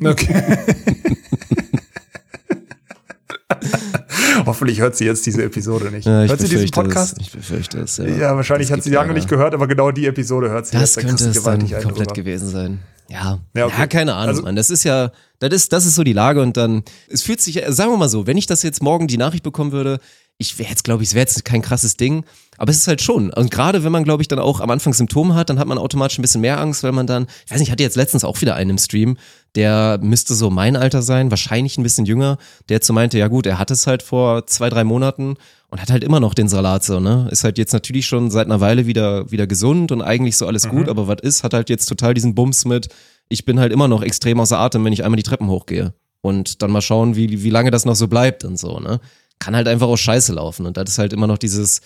Okay. 0.04 0.58
Hoffentlich 4.46 4.80
hört 4.80 4.96
sie 4.96 5.06
jetzt 5.06 5.26
diese 5.26 5.44
Episode 5.44 5.92
nicht. 5.92 6.06
Ja, 6.06 6.24
hört 6.24 6.40
sie 6.40 6.48
diesen 6.48 6.70
Podcast? 6.72 7.18
Es, 7.20 7.28
ich 7.28 7.32
befürchte 7.32 7.80
es, 7.80 7.98
ja. 7.98 8.06
Ja, 8.06 8.36
wahrscheinlich 8.36 8.70
Das 8.70 8.78
hat 8.78 8.84
sie 8.84 8.90
lange 8.92 9.14
nicht 9.14 9.28
gehört, 9.30 9.54
aber 9.54 9.68
genau 9.68 9.92
die 9.92 10.06
Episode 10.08 10.50
hört 10.50 10.68
sie 10.68 10.74
Das 10.78 10.96
jetzt. 10.96 10.98
da 10.98 11.02
könnte 11.08 11.30
es 11.30 11.44
dann 11.44 11.60
komplett 11.60 11.84
drüber. 12.10 12.14
gewesen 12.14 12.50
sein. 12.50 12.80
Ja. 13.12 13.40
Ja, 13.54 13.62
Ja, 13.62 13.66
okay. 13.68 13.88
keine 13.88 14.14
Ahnung, 14.16 14.30
Also- 14.30 14.42
Mann. 14.44 14.56
Das 14.56 14.70
ist 14.70 14.84
ja, 14.84 15.12
das 15.40 15.52
ist, 15.54 15.74
das 15.74 15.86
ist 15.86 15.96
so 15.96 16.04
die 16.04 16.14
Lage 16.14 16.42
und 16.42 16.56
dann, 16.58 16.84
es 17.10 17.22
fühlt 17.24 17.42
sich, 17.42 17.62
sagen 17.68 17.92
wir 17.92 17.98
mal 17.98 18.10
so, 18.10 18.28
wenn 18.28 18.38
ich 18.38 18.46
das 18.46 18.64
jetzt 18.64 18.82
morgen 18.82 19.08
die 19.08 19.18
Nachricht 19.18 19.44
bekommen 19.44 19.72
würde, 19.72 20.00
ich 20.38 20.58
wäre 20.58 20.70
jetzt, 20.70 20.84
glaube 20.84 21.04
ich, 21.04 21.10
es 21.10 21.14
wäre 21.14 21.22
jetzt 21.22 21.46
kein 21.46 21.62
krasses 21.62 21.98
Ding, 21.98 22.24
aber 22.58 22.72
es 22.72 22.78
ist 22.78 22.88
halt 22.88 23.02
schon. 23.02 23.32
Und 23.32 23.52
gerade 23.52 23.84
wenn 23.84 23.92
man, 23.92 24.04
glaube 24.04 24.24
ich, 24.24 24.28
dann 24.28 24.40
auch 24.40 24.60
am 24.60 24.72
Anfang 24.72 24.92
Symptome 24.94 25.36
hat, 25.36 25.50
dann 25.52 25.60
hat 25.60 25.68
man 25.68 25.78
automatisch 25.78 26.18
ein 26.18 26.24
bisschen 26.24 26.42
mehr 26.42 26.60
Angst, 26.60 26.82
weil 26.82 26.94
man 26.94 27.06
dann, 27.06 27.28
ich 27.46 27.52
weiß 27.52 27.60
nicht, 27.60 27.68
ich 27.68 27.72
hatte 27.72 27.84
jetzt 27.84 27.96
letztens 27.96 28.24
auch 28.24 28.42
wieder 28.42 28.56
einen 28.56 28.72
im 28.72 28.78
Stream, 28.80 29.18
der 29.54 30.00
müsste 30.02 30.34
so 30.34 30.50
mein 30.50 30.76
Alter 30.76 31.04
sein, 31.04 31.30
wahrscheinlich 31.30 31.78
ein 31.78 31.84
bisschen 31.84 32.06
jünger, 32.08 32.38
der 32.70 32.80
so 32.82 32.92
meinte, 32.92 33.20
ja 33.20 33.28
gut, 33.28 33.46
er 33.46 33.60
hat 33.60 33.70
es 33.70 33.86
halt 33.86 34.02
vor 34.02 34.48
zwei, 34.48 34.70
drei 34.70 34.84
Monaten 34.84 35.36
und 35.72 35.82
hat 35.82 35.90
halt 35.90 36.04
immer 36.04 36.20
noch 36.20 36.34
den 36.34 36.50
Salat 36.50 36.84
so, 36.84 37.00
ne? 37.00 37.30
Ist 37.32 37.46
halt 37.46 37.58
jetzt 37.58 37.72
natürlich 37.72 38.06
schon 38.06 38.30
seit 38.30 38.46
einer 38.46 38.60
Weile 38.60 38.86
wieder, 38.88 39.32
wieder 39.32 39.48
gesund 39.48 39.92
und 39.94 40.02
eigentlich 40.02 40.36
so 40.36 40.46
alles 40.46 40.68
gut, 40.68 40.90
aber 40.90 41.08
was 41.08 41.22
ist, 41.22 41.44
hat 41.44 41.54
halt 41.54 41.70
jetzt 41.70 41.86
total 41.86 42.14
diesen 42.14 42.36
Bums 42.36 42.66
mit, 42.66 42.90
ich 43.30 43.46
bin 43.46 43.58
halt 43.58 43.72
immer 43.72 43.88
noch 43.88 44.04
extrem 44.04 44.42
außer 44.42 44.60
Atem, 44.60 44.84
wenn 44.84 44.92
ich 44.92 45.06
einmal 45.06 45.16
die 45.16 45.24
Treppen 45.24 45.48
hochgehe. 45.48 45.94
Und 46.20 46.62
dann 46.62 46.72
mal 46.72 46.82
schauen, 46.82 47.16
wie, 47.16 47.42
wie 47.44 47.50
lange 47.50 47.72
das 47.72 47.86
noch 47.86 47.96
so 47.96 48.10
bleibt 48.10 48.44
und 48.44 48.60
so, 48.60 48.80
ne? 48.80 49.00
Kann 49.40 49.56
halt 49.56 49.68
einfach 49.70 49.88
auch 49.88 49.98
scheiße 49.98 50.34
laufen. 50.34 50.66
Und 50.66 50.76
das 50.76 50.90
ist 50.90 50.98
halt 51.00 51.14
immer 51.14 51.26
noch 51.26 51.38
dieses, 51.40 51.82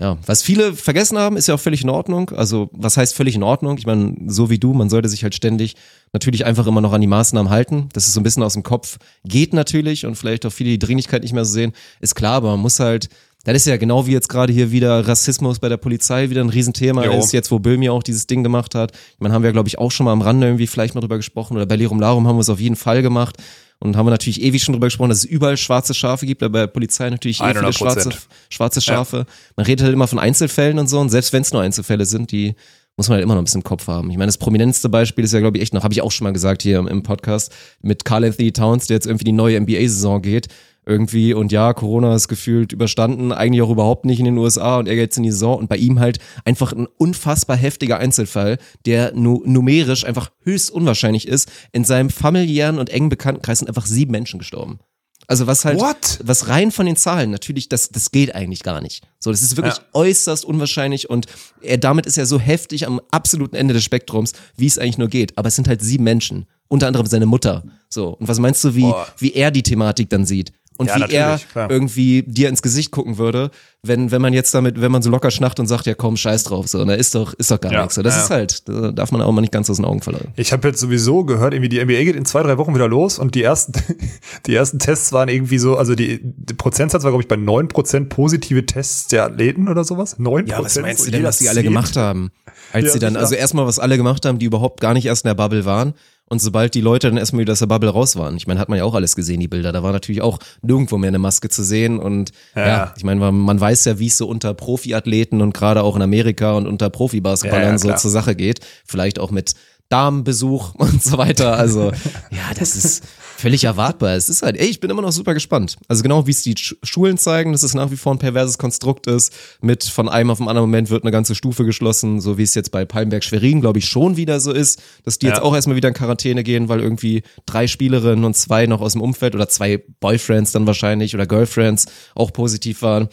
ja, 0.00 0.16
was 0.26 0.42
viele 0.42 0.74
vergessen 0.74 1.18
haben, 1.18 1.36
ist 1.36 1.48
ja 1.48 1.54
auch 1.54 1.60
völlig 1.60 1.82
in 1.82 1.90
Ordnung. 1.90 2.30
Also, 2.30 2.70
was 2.72 2.96
heißt 2.96 3.14
völlig 3.14 3.34
in 3.34 3.42
Ordnung? 3.42 3.78
Ich 3.78 3.86
meine, 3.86 4.14
so 4.28 4.48
wie 4.48 4.58
du, 4.58 4.72
man 4.72 4.88
sollte 4.88 5.08
sich 5.08 5.24
halt 5.24 5.34
ständig 5.34 5.74
natürlich 6.12 6.46
einfach 6.46 6.68
immer 6.68 6.80
noch 6.80 6.92
an 6.92 7.00
die 7.00 7.08
Maßnahmen 7.08 7.50
halten. 7.50 7.88
Das 7.92 8.06
ist 8.06 8.14
so 8.14 8.20
ein 8.20 8.22
bisschen 8.22 8.44
aus 8.44 8.52
dem 8.52 8.62
Kopf. 8.62 8.98
Geht 9.24 9.52
natürlich 9.52 10.06
und 10.06 10.14
vielleicht 10.14 10.46
auch 10.46 10.52
viele 10.52 10.70
die 10.70 10.78
Dringlichkeit 10.78 11.22
nicht 11.22 11.32
mehr 11.32 11.44
so 11.44 11.52
sehen. 11.52 11.72
Ist 12.00 12.14
klar, 12.14 12.34
aber 12.34 12.52
man 12.52 12.60
muss 12.60 12.78
halt, 12.78 13.08
das 13.42 13.56
ist 13.56 13.66
ja 13.66 13.76
genau 13.76 14.06
wie 14.06 14.12
jetzt 14.12 14.28
gerade 14.28 14.52
hier 14.52 14.70
wieder 14.70 15.08
Rassismus 15.08 15.58
bei 15.58 15.68
der 15.68 15.78
Polizei 15.78 16.30
wieder 16.30 16.42
ein 16.42 16.50
Riesenthema 16.50 17.04
Jo. 17.04 17.18
ist, 17.18 17.32
jetzt 17.32 17.50
wo 17.50 17.58
Bill 17.58 17.76
mir 17.76 17.92
auch 17.92 18.04
dieses 18.04 18.28
Ding 18.28 18.44
gemacht 18.44 18.76
hat. 18.76 18.92
Ich 18.92 19.20
meine, 19.20 19.34
haben 19.34 19.42
wir, 19.42 19.52
glaube 19.52 19.68
ich, 19.68 19.78
auch 19.78 19.90
schon 19.90 20.04
mal 20.04 20.12
am 20.12 20.22
Rande 20.22 20.46
irgendwie 20.46 20.68
vielleicht 20.68 20.94
mal 20.94 21.00
drüber 21.00 21.16
gesprochen 21.16 21.56
oder 21.56 21.66
bei 21.66 21.74
Lirum 21.74 21.98
Larum 21.98 22.28
haben 22.28 22.36
wir 22.36 22.42
es 22.42 22.50
auf 22.50 22.60
jeden 22.60 22.76
Fall 22.76 23.02
gemacht. 23.02 23.36
Und 23.80 23.96
haben 23.96 24.06
wir 24.06 24.10
natürlich 24.10 24.42
ewig 24.42 24.62
schon 24.62 24.72
drüber 24.72 24.88
gesprochen, 24.88 25.10
dass 25.10 25.18
es 25.18 25.24
überall 25.24 25.56
schwarze 25.56 25.94
Schafe 25.94 26.26
gibt, 26.26 26.42
aber 26.42 26.52
bei 26.52 26.60
der 26.60 26.66
Polizei 26.66 27.08
natürlich 27.10 27.40
eh 27.40 27.52
viele 27.52 27.60
100%. 27.60 27.72
schwarze, 27.72 28.10
schwarze 28.48 28.80
Schafe. 28.80 29.24
Man 29.56 29.66
redet 29.66 29.84
halt 29.84 29.92
immer 29.92 30.08
von 30.08 30.18
Einzelfällen 30.18 30.78
und 30.78 30.88
so 30.88 30.98
und 30.98 31.10
selbst 31.10 31.32
wenn 31.32 31.42
es 31.42 31.52
nur 31.52 31.62
Einzelfälle 31.62 32.04
sind, 32.04 32.32
die 32.32 32.56
muss 32.96 33.08
man 33.08 33.14
halt 33.14 33.22
immer 33.22 33.34
noch 33.34 33.42
ein 33.42 33.44
bisschen 33.44 33.60
im 33.60 33.64
Kopf 33.64 33.86
haben. 33.86 34.10
Ich 34.10 34.16
meine, 34.16 34.26
das 34.26 34.38
prominenteste 34.38 34.88
Beispiel 34.88 35.24
ist 35.24 35.32
ja, 35.32 35.38
glaube 35.38 35.56
ich, 35.56 35.62
echt 35.62 35.72
noch, 35.72 35.84
habe 35.84 35.94
ich 35.94 36.02
auch 36.02 36.10
schon 36.10 36.24
mal 36.24 36.32
gesagt 36.32 36.62
hier 36.62 36.80
im, 36.80 36.88
im 36.88 37.04
Podcast, 37.04 37.54
mit 37.80 38.04
Carl 38.04 38.24
Anthony 38.24 38.50
Towns, 38.52 38.88
der 38.88 38.96
jetzt 38.96 39.06
irgendwie 39.06 39.24
die 39.24 39.32
neue 39.32 39.60
NBA-Saison 39.60 40.20
geht. 40.20 40.48
Irgendwie, 40.88 41.34
und 41.34 41.52
ja, 41.52 41.74
Corona 41.74 42.14
ist 42.14 42.28
gefühlt 42.28 42.72
überstanden, 42.72 43.30
eigentlich 43.30 43.60
auch 43.60 43.68
überhaupt 43.68 44.06
nicht 44.06 44.20
in 44.20 44.24
den 44.24 44.38
USA 44.38 44.78
und 44.78 44.88
er 44.88 44.94
geht 44.94 45.02
jetzt 45.02 45.18
in 45.18 45.22
die 45.22 45.30
Saison 45.30 45.58
und 45.58 45.68
bei 45.68 45.76
ihm 45.76 46.00
halt 46.00 46.18
einfach 46.46 46.72
ein 46.72 46.86
unfassbar 46.96 47.58
heftiger 47.58 47.98
Einzelfall, 47.98 48.56
der 48.86 49.12
nu 49.14 49.42
numerisch 49.44 50.06
einfach 50.06 50.30
höchst 50.44 50.70
unwahrscheinlich 50.70 51.28
ist. 51.28 51.50
In 51.72 51.84
seinem 51.84 52.08
familiären 52.08 52.78
und 52.78 52.88
engen 52.88 53.10
Bekanntenkreis 53.10 53.58
sind 53.58 53.68
einfach 53.68 53.84
sieben 53.84 54.12
Menschen 54.12 54.38
gestorben. 54.38 54.78
Also 55.26 55.46
was 55.46 55.66
halt, 55.66 55.78
What? 55.78 56.20
was 56.24 56.48
rein 56.48 56.70
von 56.70 56.86
den 56.86 56.96
Zahlen, 56.96 57.30
natürlich, 57.30 57.68
das, 57.68 57.90
das 57.90 58.10
geht 58.10 58.34
eigentlich 58.34 58.62
gar 58.62 58.80
nicht. 58.80 59.06
So, 59.18 59.30
das 59.30 59.42
ist 59.42 59.58
wirklich 59.58 59.76
Ja. 59.76 59.82
äußerst 59.92 60.46
unwahrscheinlich 60.46 61.10
und 61.10 61.26
er, 61.60 61.76
damit 61.76 62.06
ist 62.06 62.16
er 62.16 62.24
so 62.24 62.40
heftig 62.40 62.86
am 62.86 62.98
absoluten 63.10 63.54
Ende 63.56 63.74
des 63.74 63.84
Spektrums, 63.84 64.32
wie 64.56 64.66
es 64.66 64.78
eigentlich 64.78 64.96
nur 64.96 65.08
geht. 65.08 65.36
Aber 65.36 65.48
es 65.48 65.56
sind 65.56 65.68
halt 65.68 65.82
sieben 65.82 66.04
Menschen, 66.04 66.46
unter 66.68 66.86
anderem 66.86 67.04
seine 67.04 67.26
Mutter. 67.26 67.64
So, 67.90 68.16
und 68.16 68.26
was 68.26 68.38
meinst 68.38 68.64
du, 68.64 68.74
wie, 68.74 68.82
Boah. 68.82 69.06
wie 69.18 69.34
er 69.34 69.50
die 69.50 69.62
Thematik 69.62 70.08
dann 70.08 70.24
sieht? 70.24 70.52
Und 70.78 70.86
Ja, 70.86 70.96
wie 70.96 71.12
er 71.14 71.38
klar. 71.52 71.70
irgendwie 71.70 72.22
dir 72.22 72.48
ins 72.48 72.62
Gesicht 72.62 72.92
gucken 72.92 73.18
würde, 73.18 73.50
wenn, 73.82 74.10
wenn 74.10 74.20
man 74.20 74.32
jetzt 74.32 74.52
damit, 74.54 74.80
wenn 74.80 74.90
man 74.90 75.02
so 75.02 75.10
locker 75.10 75.30
schnacht 75.30 75.60
und 75.60 75.66
sagt, 75.68 75.86
ja 75.86 75.94
komm, 75.94 76.16
scheiß 76.16 76.44
drauf, 76.44 76.66
so, 76.66 76.84
da 76.84 76.94
ist 76.94 77.14
doch, 77.14 77.32
ist 77.34 77.50
doch 77.50 77.60
gar 77.60 77.72
Ja, 77.72 77.80
nichts. 77.82 77.94
So, 77.94 78.02
das 78.02 78.16
ja. 78.16 78.22
ist 78.24 78.30
halt, 78.30 78.68
da 78.68 78.90
darf 78.90 79.12
man 79.12 79.22
auch 79.22 79.30
mal 79.30 79.40
nicht 79.40 79.52
ganz 79.52 79.70
aus 79.70 79.76
den 79.76 79.84
Augen 79.84 80.02
verlieren. 80.02 80.28
Ich 80.36 80.52
habe 80.52 80.66
jetzt 80.68 80.80
sowieso 80.80 81.24
gehört, 81.24 81.54
irgendwie 81.54 81.68
die 81.68 81.82
NBA 81.84 82.02
geht 82.04 82.16
in 82.16 82.24
zwei, 82.24 82.42
drei 82.42 82.58
Wochen 82.58 82.74
wieder 82.74 82.88
los 82.88 83.18
und 83.20 83.34
die 83.36 83.42
ersten, 83.42 83.72
die 84.46 84.54
ersten 84.54 84.80
Tests 84.80 85.12
waren 85.12 85.28
irgendwie 85.28 85.58
so, 85.58 85.76
also 85.76 85.94
die, 85.94 86.20
die 86.22 86.54
Prozentsatz 86.54 87.04
war, 87.04 87.12
glaube 87.12 87.22
ich, 87.22 87.28
bei 87.28 87.36
9% 87.36 88.06
positive 88.08 88.66
Tests 88.66 89.06
der 89.08 89.24
Athleten 89.26 89.68
oder 89.68 89.84
sowas. 89.84 90.18
9%. 90.18 90.48
Ja, 90.48 90.62
was 90.62 90.78
meinst 90.80 91.06
du 91.06 91.10
denn, 91.12 91.22
was 91.22 91.38
die 91.38 91.48
alle 91.48 91.62
gemacht 91.62 91.96
haben? 91.96 92.30
Als 92.72 92.86
Ja, 92.86 92.92
sie 92.92 92.98
dann, 92.98 93.16
also 93.16 93.36
erstmal, 93.36 93.66
was 93.66 93.78
alle 93.78 93.96
gemacht 93.96 94.24
haben, 94.26 94.38
die 94.40 94.46
überhaupt 94.46 94.80
gar 94.80 94.92
nicht 94.94 95.06
erst 95.06 95.24
in 95.24 95.28
der 95.28 95.34
Bubble 95.34 95.64
waren. 95.64 95.94
Und 96.30 96.42
sobald 96.42 96.74
die 96.74 96.82
Leute 96.82 97.08
dann 97.08 97.16
erstmal 97.16 97.40
wieder 97.40 97.52
aus 97.54 97.60
der 97.60 97.66
Bubble 97.68 97.88
raus 97.88 98.14
waren, 98.16 98.36
ich 98.36 98.46
meine, 98.46 98.60
hat 98.60 98.68
man 98.68 98.76
ja 98.76 98.84
auch 98.84 98.94
alles 98.94 99.16
gesehen, 99.16 99.40
die 99.40 99.48
Bilder, 99.48 99.72
da 99.72 99.82
war 99.82 99.92
natürlich 99.92 100.20
auch 100.20 100.38
nirgendwo 100.60 100.98
mehr 100.98 101.08
eine 101.08 101.18
Maske 101.18 101.48
zu 101.48 101.62
sehen. 101.64 101.98
Und 101.98 102.32
ja, 102.54 102.66
Ja. 102.66 102.94
ich 102.98 103.02
meine, 103.04 103.18
man, 103.18 103.34
man 103.34 103.58
weiß 103.78 103.84
ja, 103.84 103.98
wie 103.98 104.06
es 104.08 104.16
so 104.16 104.26
unter 104.26 104.54
Profiathleten 104.54 105.40
und 105.40 105.54
gerade 105.54 105.82
auch 105.82 105.94
in 105.94 106.02
Amerika 106.02 106.52
und 106.54 106.66
unter 106.66 106.90
Profibasketballern 106.90 107.72
Ja, 107.72 107.78
so 107.78 107.92
zur 107.94 108.10
Sache 108.10 108.34
geht. 108.34 108.60
Vielleicht 108.84 109.18
auch 109.20 109.30
mit 109.30 109.54
Damenbesuch 109.88 110.74
und 110.78 111.02
so 111.02 111.16
weiter. 111.16 111.56
Also, 111.56 111.92
ja, 112.30 112.52
das 112.58 112.76
ist 112.76 113.04
völlig 113.38 113.64
erwartbar. 113.64 114.16
Es 114.16 114.28
ist 114.28 114.42
halt, 114.42 114.58
ey, 114.58 114.66
ich 114.66 114.80
bin 114.80 114.90
immer 114.90 115.00
noch 115.00 115.12
super 115.12 115.32
gespannt. 115.32 115.76
Also 115.86 116.02
genau 116.02 116.26
wie 116.26 116.32
es 116.32 116.42
die 116.42 116.54
Sch 116.58 116.74
Schulen 116.82 117.16
zeigen, 117.16 117.52
dass 117.52 117.62
es 117.62 117.72
nach 117.72 117.90
wie 117.90 117.96
vor 117.96 118.12
ein 118.12 118.18
perverses 118.18 118.58
Konstrukt 118.58 119.06
ist. 119.06 119.32
Mit 119.62 119.84
von 119.84 120.08
einem 120.10 120.30
auf 120.30 120.38
den 120.38 120.48
anderen 120.48 120.68
Moment 120.68 120.90
wird 120.90 121.04
eine 121.04 121.12
ganze 121.12 121.34
Stufe 121.34 121.64
geschlossen, 121.64 122.20
so 122.20 122.36
wie 122.36 122.42
es 122.42 122.54
jetzt 122.54 122.70
bei 122.70 122.84
Palmberg 122.84 123.24
Schwerin, 123.24 123.60
glaube 123.62 123.78
ich, 123.78 123.86
schon 123.86 124.16
wieder 124.18 124.40
so 124.40 124.52
ist, 124.52 124.82
dass 125.04 125.18
die 125.18 125.26
jetzt 125.26 125.38
Ja. 125.38 125.42
auch 125.42 125.54
erstmal 125.54 125.76
wieder 125.76 125.88
in 125.88 125.94
Quarantäne 125.94 126.42
gehen, 126.42 126.68
weil 126.68 126.80
irgendwie 126.80 127.22
drei 127.46 127.66
Spielerinnen 127.66 128.24
und 128.24 128.34
zwei 128.36 128.66
noch 128.66 128.80
aus 128.82 128.92
dem 128.92 129.00
Umfeld 129.00 129.34
oder 129.36 129.48
zwei 129.48 129.82
Boyfriends 130.00 130.52
dann 130.52 130.66
wahrscheinlich 130.66 131.14
oder 131.14 131.26
Girlfriends 131.26 131.86
auch 132.14 132.32
positiv 132.32 132.82
waren. 132.82 133.08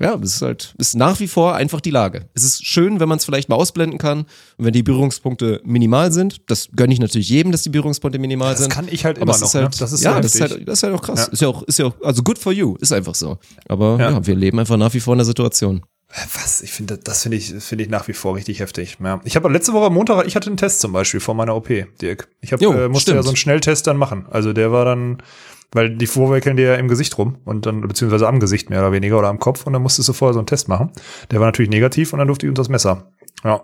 Ja, 0.00 0.14
es 0.22 0.36
ist 0.36 0.42
halt, 0.42 0.74
ist 0.78 0.94
nach 0.96 1.18
wie 1.20 1.28
vor 1.28 1.54
einfach 1.54 1.80
die 1.80 1.90
Lage. 1.90 2.28
Es 2.34 2.44
ist 2.44 2.64
schön, 2.66 3.00
wenn 3.00 3.08
man 3.08 3.18
es 3.18 3.24
vielleicht 3.24 3.48
mal 3.48 3.56
ausblenden 3.56 3.98
kann 3.98 4.20
und 4.56 4.64
wenn 4.64 4.72
die 4.72 4.82
Berührungspunkte 4.82 5.60
minimal 5.64 6.12
sind. 6.12 6.48
Das 6.50 6.68
gönne 6.76 6.92
ich 6.92 7.00
natürlich 7.00 7.28
jedem, 7.28 7.52
dass 7.52 7.62
die 7.62 7.70
Berührungspunkte 7.70 8.18
minimal 8.18 8.50
Das 8.52 8.60
sind. 8.60 8.70
kann 8.72 8.86
ich 8.90 9.04
halt 9.04 9.16
Aber 9.18 9.32
immer 9.32 9.38
noch. 9.38 9.46
ist 9.46 9.54
halt, 9.54 9.64
ne? 9.64 9.70
Das 9.78 9.92
ist 9.92 10.04
ja, 10.04 10.14
so 10.14 10.20
das 10.20 10.34
ist, 10.34 10.40
halt, 10.40 10.68
das 10.68 10.78
ist 10.78 10.82
halt 10.82 10.94
auch 10.94 11.02
krass. 11.02 11.26
Ja. 11.26 11.32
Ist 11.32 11.40
ja 11.42 11.48
auch, 11.48 11.62
ist 11.64 11.78
ja 11.78 11.86
auch, 11.86 11.94
also 12.02 12.22
good 12.22 12.38
for 12.38 12.52
you, 12.52 12.76
ist 12.80 12.92
einfach 12.92 13.14
so. 13.14 13.38
Aber 13.68 13.98
ja. 13.98 14.10
Ja. 14.12 14.26
wir 14.26 14.34
leben 14.36 14.58
einfach 14.58 14.76
nach 14.76 14.94
wie 14.94 15.00
vor 15.00 15.14
in 15.14 15.18
der 15.18 15.26
Situation. 15.26 15.82
Was? 16.34 16.62
Ich 16.62 16.72
finde, 16.72 16.96
das 16.96 17.22
finde 17.22 17.36
ich, 17.36 17.52
finde 17.58 17.84
ich 17.84 17.90
nach 17.90 18.08
wie 18.08 18.14
vor 18.14 18.34
richtig 18.34 18.60
heftig. 18.60 18.96
Ja. 19.04 19.20
Ich 19.24 19.36
habe 19.36 19.48
letzte 19.50 19.74
Woche 19.74 19.86
am 19.86 19.94
Montag, 19.94 20.26
ich 20.26 20.36
hatte 20.36 20.46
einen 20.46 20.56
Test 20.56 20.80
zum 20.80 20.92
Beispiel 20.92 21.20
vor 21.20 21.34
meiner 21.34 21.54
OP, 21.54 21.68
Dirk. 22.00 22.28
Ich 22.40 22.52
hab, 22.54 22.62
Jo, 22.62 22.72
äh, 22.72 22.88
musste 22.88 23.10
stimmt. 23.10 23.16
ja 23.16 23.22
so 23.24 23.28
einen 23.28 23.36
Schnelltest 23.36 23.86
dann 23.86 23.98
machen. 23.98 24.24
Also 24.30 24.54
der 24.54 24.72
war 24.72 24.86
dann, 24.86 25.18
weil 25.72 25.96
die 25.96 26.06
vorwickeln 26.06 26.56
dir 26.56 26.68
ja 26.68 26.74
im 26.76 26.88
Gesicht 26.88 27.16
rum 27.18 27.38
und 27.44 27.66
dann, 27.66 27.80
beziehungsweise 27.82 28.26
am 28.28 28.40
Gesicht 28.40 28.70
mehr 28.70 28.80
oder 28.80 28.92
weniger 28.92 29.18
oder 29.18 29.28
am 29.28 29.38
Kopf 29.38 29.66
und 29.66 29.72
dann 29.72 29.82
musstest 29.82 30.08
du 30.08 30.12
vorher 30.12 30.32
so 30.34 30.40
einen 30.40 30.46
Test 30.46 30.68
machen. 30.68 30.90
Der 31.30 31.40
war 31.40 31.46
natürlich 31.46 31.70
negativ 31.70 32.12
und 32.12 32.18
dann 32.18 32.28
durfte 32.28 32.46
ich 32.46 32.48
unter 32.50 32.60
das 32.62 32.68
Messer. 32.68 33.10
Ja. 33.44 33.62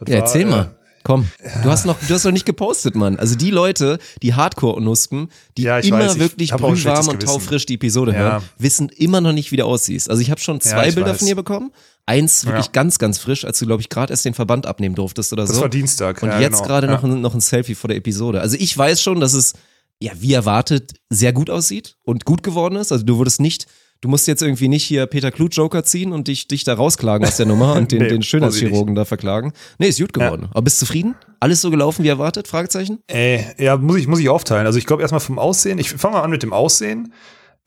Das 0.00 0.08
Ja, 0.08 0.14
war, 0.16 0.22
erzähl 0.22 0.42
äh, 0.42 0.50
mal. 0.50 0.76
Komm, 1.02 1.28
du 1.62 1.70
hast 1.70 1.86
noch, 1.86 1.96
du 2.06 2.12
hast 2.12 2.24
noch 2.24 2.30
nicht 2.32 2.44
gepostet, 2.44 2.94
Mann. 2.94 3.18
Also 3.18 3.34
die 3.34 3.50
Leute, 3.50 3.98
die 4.22 4.34
Hardcore-Nuspen, 4.34 5.28
die 5.56 5.62
Ja, 5.62 5.78
immer 5.78 6.00
weiß, 6.00 6.14
ich 6.14 6.20
wirklich 6.20 6.52
brühwarm 6.52 7.08
und 7.08 7.22
taufrisch 7.22 7.64
die 7.64 7.74
Episode 7.76 8.12
Ja. 8.12 8.18
hören, 8.18 8.42
wissen 8.58 8.90
immer 8.90 9.22
noch 9.22 9.32
nicht, 9.32 9.50
wie 9.50 9.56
du 9.56 9.64
aussiehst. 9.64 10.10
Also 10.10 10.20
ich 10.20 10.30
habe 10.30 10.40
schon 10.42 10.60
zwei 10.60 10.90
Bilder 10.92 11.12
weiß. 11.12 11.18
von 11.18 11.26
dir 11.26 11.36
bekommen. 11.36 11.72
Eins 12.04 12.44
wirklich 12.44 12.72
ganz, 12.72 12.98
ganz 12.98 13.18
frisch, 13.18 13.44
als 13.46 13.58
du, 13.60 13.66
glaube 13.66 13.80
ich, 13.80 13.88
gerade 13.88 14.12
erst 14.12 14.24
den 14.26 14.34
Verband 14.34 14.66
abnehmen 14.66 14.94
durftest 14.94 15.32
oder 15.32 15.44
Das 15.46 15.56
so. 15.56 15.62
war 15.62 15.68
Dienstag. 15.70 16.22
Und 16.22 16.32
jetzt 16.38 16.56
genau. 16.56 16.64
gerade 16.66 16.86
noch, 16.88 17.02
ein, 17.04 17.20
noch 17.22 17.34
ein 17.34 17.40
Selfie 17.40 17.74
vor 17.76 17.88
der 17.88 17.96
Episode. 17.96 18.40
Also 18.42 18.56
ich 18.58 18.76
weiß 18.76 19.00
schon, 19.00 19.20
dass 19.20 19.32
es, 19.32 19.54
ja, 20.00 20.12
wie 20.16 20.32
erwartet, 20.32 20.94
sehr 21.10 21.32
gut 21.32 21.50
aussieht 21.50 21.96
und 22.02 22.24
gut 22.24 22.42
geworden 22.42 22.76
ist. 22.76 22.90
Also 22.90 23.04
du 23.04 23.18
wurdest 23.18 23.40
nicht, 23.40 23.66
du 24.00 24.08
musst 24.08 24.26
jetzt 24.26 24.42
irgendwie 24.42 24.68
nicht 24.68 24.84
hier 24.84 25.06
Peter 25.06 25.30
Kluth 25.30 25.54
Joker 25.54 25.84
ziehen 25.84 26.12
und 26.12 26.26
dich, 26.28 26.48
dich 26.48 26.64
da 26.64 26.74
rausklagen 26.74 27.26
aus 27.26 27.36
der 27.36 27.46
Nummer 27.46 27.74
und 27.76 27.92
den, 27.92 28.02
Nee, 28.02 28.08
den 28.08 28.22
Schönheitschirurgen 28.22 28.94
da 28.94 29.04
verklagen. 29.04 29.52
Nee, 29.78 29.88
ist 29.88 30.00
gut 30.00 30.14
geworden. 30.14 30.48
Aber 30.50 30.62
bist 30.62 30.80
du 30.80 30.86
zufrieden? 30.86 31.16
Alles 31.38 31.60
so 31.60 31.70
gelaufen 31.70 32.02
wie 32.02 32.08
erwartet? 32.08 32.48
Fragezeichen? 32.48 33.00
Äh, 33.08 33.62
ja, 33.62 33.76
muss 33.76 33.98
ich, 33.98 34.06
muss 34.06 34.20
ich 34.20 34.28
aufteilen. 34.30 34.66
Also 34.66 34.78
ich 34.78 34.86
glaube 34.86 35.02
erstmal 35.02 35.20
vom 35.20 35.38
Aussehen. 35.38 35.78
Ich 35.78 35.90
fange 35.90 36.16
mal 36.16 36.22
an 36.22 36.30
mit 36.30 36.42
dem 36.42 36.52
Aussehen. 36.52 37.12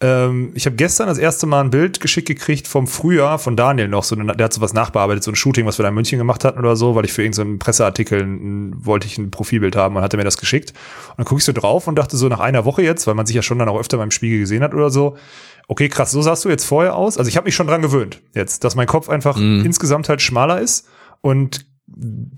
Ähm, 0.03 0.51
ich 0.53 0.65
habe 0.65 0.75
gestern 0.75 1.07
das 1.07 1.17
erste 1.17 1.47
Mal 1.47 1.61
ein 1.61 1.69
Bild 1.69 1.99
geschickt 2.01 2.27
gekriegt 2.27 2.67
vom 2.67 2.87
Frühjahr 2.87 3.39
von 3.39 3.55
Daniel 3.55 3.87
noch. 3.87 4.03
So, 4.03 4.15
eine- 4.15 4.35
der 4.35 4.45
hat 4.45 4.53
so 4.53 4.59
was 4.61 4.73
nachbearbeitet, 4.73 5.23
so 5.23 5.31
ein 5.31 5.35
Shooting, 5.35 5.65
was 5.65 5.79
wir 5.79 5.83
da 5.83 5.89
in 5.89 5.95
München 5.95 6.17
gemacht 6.19 6.43
hatten 6.43 6.59
oder 6.59 6.75
so, 6.75 6.93
weil 6.95 7.05
ich 7.05 7.13
für 7.13 7.23
irgendeinen 7.23 7.57
Presseartikel 7.59 8.21
ein, 8.21 8.73
wollte 8.85 9.07
ich 9.07 9.17
ein 9.17 9.31
Profilbild 9.31 9.75
haben 9.77 9.95
und 9.95 10.01
hat 10.03 10.13
er 10.13 10.17
mir 10.17 10.23
das 10.25 10.37
geschickt. 10.37 10.71
Und 11.11 11.19
dann 11.19 11.25
guck 11.25 11.37
ich 11.39 11.45
so 11.45 11.53
drauf 11.53 11.87
und 11.87 11.95
dachte 11.95 12.17
so 12.17 12.27
nach 12.27 12.41
einer 12.41 12.65
Woche 12.65 12.83
jetzt, 12.83 13.07
weil 13.07 13.15
man 13.15 13.25
sich 13.25 13.35
ja 13.35 13.41
schon 13.41 13.57
dann 13.59 13.69
auch 13.69 13.79
öfter 13.79 13.97
beim 13.97 14.11
Spiegel 14.11 14.39
gesehen 14.39 14.61
hat 14.61 14.73
oder 14.73 14.89
so, 14.89 15.15
okay, 15.69 15.87
krass, 15.87 16.11
so 16.11 16.21
sahst 16.21 16.43
du 16.43 16.49
jetzt 16.49 16.65
vorher 16.65 16.95
aus. 16.95 17.17
Also 17.17 17.29
ich 17.29 17.37
habe 17.37 17.45
mich 17.45 17.55
schon 17.55 17.67
dran 17.67 17.81
gewöhnt 17.81 18.21
jetzt, 18.35 18.65
dass 18.65 18.75
mein 18.75 18.87
Kopf 18.87 19.07
einfach 19.09 19.37
insgesamt 19.65 20.09
halt 20.09 20.21
schmaler 20.21 20.59
ist 20.59 20.85
und 21.21 21.65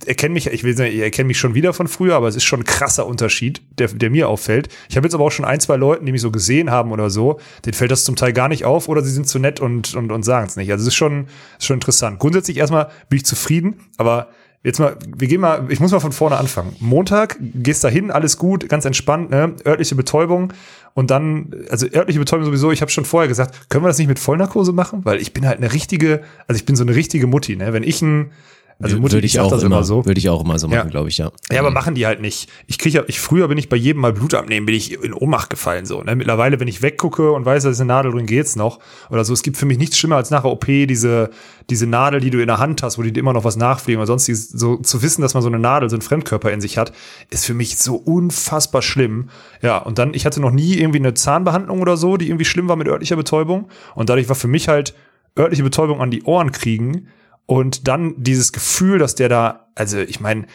erkenne 0.06 0.34
mich, 0.34 0.48
ich 0.48 0.64
will 0.64 0.76
sagen, 0.76 0.92
ich 0.92 1.00
erkenne 1.00 1.28
mich 1.28 1.40
schon 1.40 1.56
wieder 1.56 1.74
von 1.74 1.88
früher, 1.88 2.16
aber 2.16 2.28
es 2.28 2.36
ist 2.36 2.44
schon 2.44 2.62
ein 2.62 2.66
krasser 2.66 3.06
Unterschied, 3.06 3.62
der, 3.80 3.88
der 3.88 4.10
mir 4.10 4.30
auffällt. 4.30 4.70
Ich 4.90 4.98
habe 4.98 5.06
jetzt 5.06 5.14
aber 5.14 5.24
auch 5.24 5.32
schon 5.32 5.46
ein, 5.46 5.60
zwei 5.60 5.76
Leuten, 5.76 6.06
die 6.06 6.12
mich 6.12 6.22
so 6.22 6.32
gesehen 6.32 6.72
haben 6.72 6.92
oder 6.92 7.10
so, 7.10 7.40
denen 7.66 7.74
fällt 7.74 7.92
das 7.92 8.04
zum 8.04 8.16
Teil 8.16 8.34
gar 8.34 8.48
nicht 8.48 8.66
auf 8.66 8.88
oder 8.88 9.02
sie 9.02 9.12
sind 9.12 9.28
zu 9.28 9.40
nett 9.40 9.60
und, 9.60 9.96
und, 9.96 10.12
und 10.12 10.24
sagen 10.24 10.48
es 10.48 10.56
nicht. 10.56 10.72
Also 10.72 10.84
es 10.84 10.90
ist 10.90 10.96
schon, 10.96 11.28
ist 11.58 11.66
schon 11.66 11.76
interessant. 11.76 12.20
Grundsätzlich 12.20 12.58
erstmal 12.58 12.90
bin 13.10 13.18
ich 13.18 13.26
zufrieden, 13.26 13.76
aber 13.98 14.30
Jetzt 14.66 14.80
mal, 14.80 14.98
wir 15.16 15.28
gehen 15.28 15.42
mal, 15.42 15.68
ich 15.70 15.80
muss 15.80 15.92
mal 15.92 16.00
von 16.00 16.12
vorne 16.12 16.38
anfangen. 16.38 16.76
Montag 16.80 17.38
gehst 17.40 17.84
da 17.84 17.88
hin, 17.88 18.10
alles 18.10 18.40
gut, 18.40 18.68
ganz 18.68 18.84
entspannt, 18.84 19.30
ne? 19.30 19.54
örtliche 19.64 19.94
Betäubung 19.94 20.54
und 20.96 21.12
dann, 21.12 21.54
also 21.70 21.86
örtliche 21.86 22.18
Betäubung 22.18 22.46
sowieso, 22.46 22.72
ich 22.72 22.82
habe 22.82 22.90
schon 22.90 23.06
vorher 23.06 23.28
gesagt, 23.28 23.70
können 23.70 23.84
wir 23.84 23.90
das 23.90 24.00
nicht 24.00 24.08
mit 24.08 24.18
Vollnarkose 24.18 24.72
machen? 24.72 25.06
Weil 25.06 25.22
ich 25.22 25.34
bin 25.34 25.46
halt 25.46 25.60
eine 25.60 25.72
richtige, 25.72 26.24
also 26.48 26.58
ich 26.58 26.66
bin 26.66 26.76
so 26.76 26.84
eine 26.84 26.96
richtige 26.96 27.28
Mutti, 27.28 27.56
ne? 27.56 27.74
Wenn 27.74 27.84
ich 27.84 28.02
ein, 28.02 28.32
also 28.80 29.00
Mutti, 29.00 29.14
würde 29.14 29.26
ich 29.26 29.40
auch 29.40 29.50
das 29.50 29.64
immer, 29.64 29.78
immer 29.78 29.84
so. 29.86 30.06
Würde 30.06 30.18
ich 30.20 30.30
auch 30.30 30.44
immer 30.44 30.60
so 30.60 30.68
machen, 30.68 30.78
Ja. 30.78 30.84
glaube 30.84 31.08
ich, 31.10 31.18
ja. 31.18 31.32
Ja, 31.52 31.60
aber 31.62 31.72
machen 31.72 31.96
die 31.96 32.06
halt 32.06 32.20
nicht. 32.22 32.50
Ich 32.68 32.78
kriege 32.78 32.98
ja, 32.98 33.04
ich 33.08 33.20
früher 33.20 33.48
bin 33.48 33.58
ich 33.58 33.70
bei 33.70 33.78
jedem 33.78 34.02
mal 34.02 34.12
Blut 34.12 34.34
abnehmen, 34.34 34.66
bin 34.66 34.76
ich 34.76 34.92
in 35.02 35.14
Ohnmacht 35.14 35.50
gefallen 35.50 35.86
so. 35.86 36.02
Ne? 36.04 36.16
Mittlerweile, 36.16 36.60
wenn 36.60 36.68
ich 36.68 36.82
weggucke 36.82 37.32
und 37.32 37.46
weiß, 37.46 37.64
da 37.64 37.70
ist 37.70 37.80
eine 37.80 37.88
Nadel 37.88 38.12
drin, 38.12 38.26
geht's 38.26 38.56
noch 38.56 38.80
oder 39.10 39.24
so. 39.24 39.34
Es 39.34 39.44
gibt 39.44 39.56
für 39.58 39.66
mich 39.66 39.78
nichts 39.78 39.98
schlimmer 39.98 40.18
als 40.18 40.30
nach 40.30 40.42
der 40.42 40.52
OP 40.52 40.66
diese 40.66 41.30
diese 41.70 41.88
Nadel, 41.88 42.20
die 42.20 42.30
du 42.30 42.40
in 42.42 42.48
der 42.48 42.60
Hand 42.60 42.84
hast, 42.84 42.98
wo 43.00 43.02
die 43.02 43.12
dir 43.12 43.22
immer 43.22 43.34
noch 43.34 43.44
was 43.44 43.56
nachfliegen 43.56 44.00
oder 44.00 44.06
sonst 44.06 44.28
dieses- 44.28 44.50
so 44.50 44.78
zu 44.78 45.02
wissen, 45.02 45.24
dass 45.24 45.34
man 45.34 45.42
so 45.42 45.50
eine 45.50 45.58
Nadel, 45.58 45.90
so 45.90 45.96
einen 45.96 46.04
Fremdkörper 46.04 46.52
in 46.52 46.62
sich 46.62 46.78
hat, 46.78 46.92
ist 47.32 47.44
für 47.46 47.56
mich 47.56 47.78
so 47.80 47.96
unfassbar 47.96 48.82
schlimm. 48.84 49.30
Ja, 49.64 49.78
und 49.80 49.98
dann 49.98 50.14
ich 50.14 50.26
hatte 50.28 50.40
noch 50.42 50.52
nie 50.52 50.76
irgendwie 50.78 51.00
eine 51.00 51.14
Zahnbehandlung 51.16 51.82
oder 51.82 51.98
so, 51.98 52.18
die 52.18 52.28
irgendwie 52.28 52.46
schlimm 52.46 52.68
war 52.68 52.76
mit 52.76 52.88
örtlicher 52.88 53.16
Betäubung 53.16 53.68
und 53.96 54.10
dadurch 54.10 54.30
war 54.30 54.36
für 54.36 54.48
mich 54.48 54.68
halt 54.68 54.94
örtliche 55.40 55.64
Betäubung 55.64 56.02
an 56.02 56.12
die 56.12 56.24
Ohren 56.24 56.52
kriegen 56.52 57.08
und 57.46 57.88
dann 57.88 58.16
dieses 58.18 58.52
Gefühl, 58.52 59.00
dass 59.00 59.16
der 59.16 59.30
da, 59.30 59.68
also 59.76 60.00
ich 60.00 60.20
meine, 60.20 60.46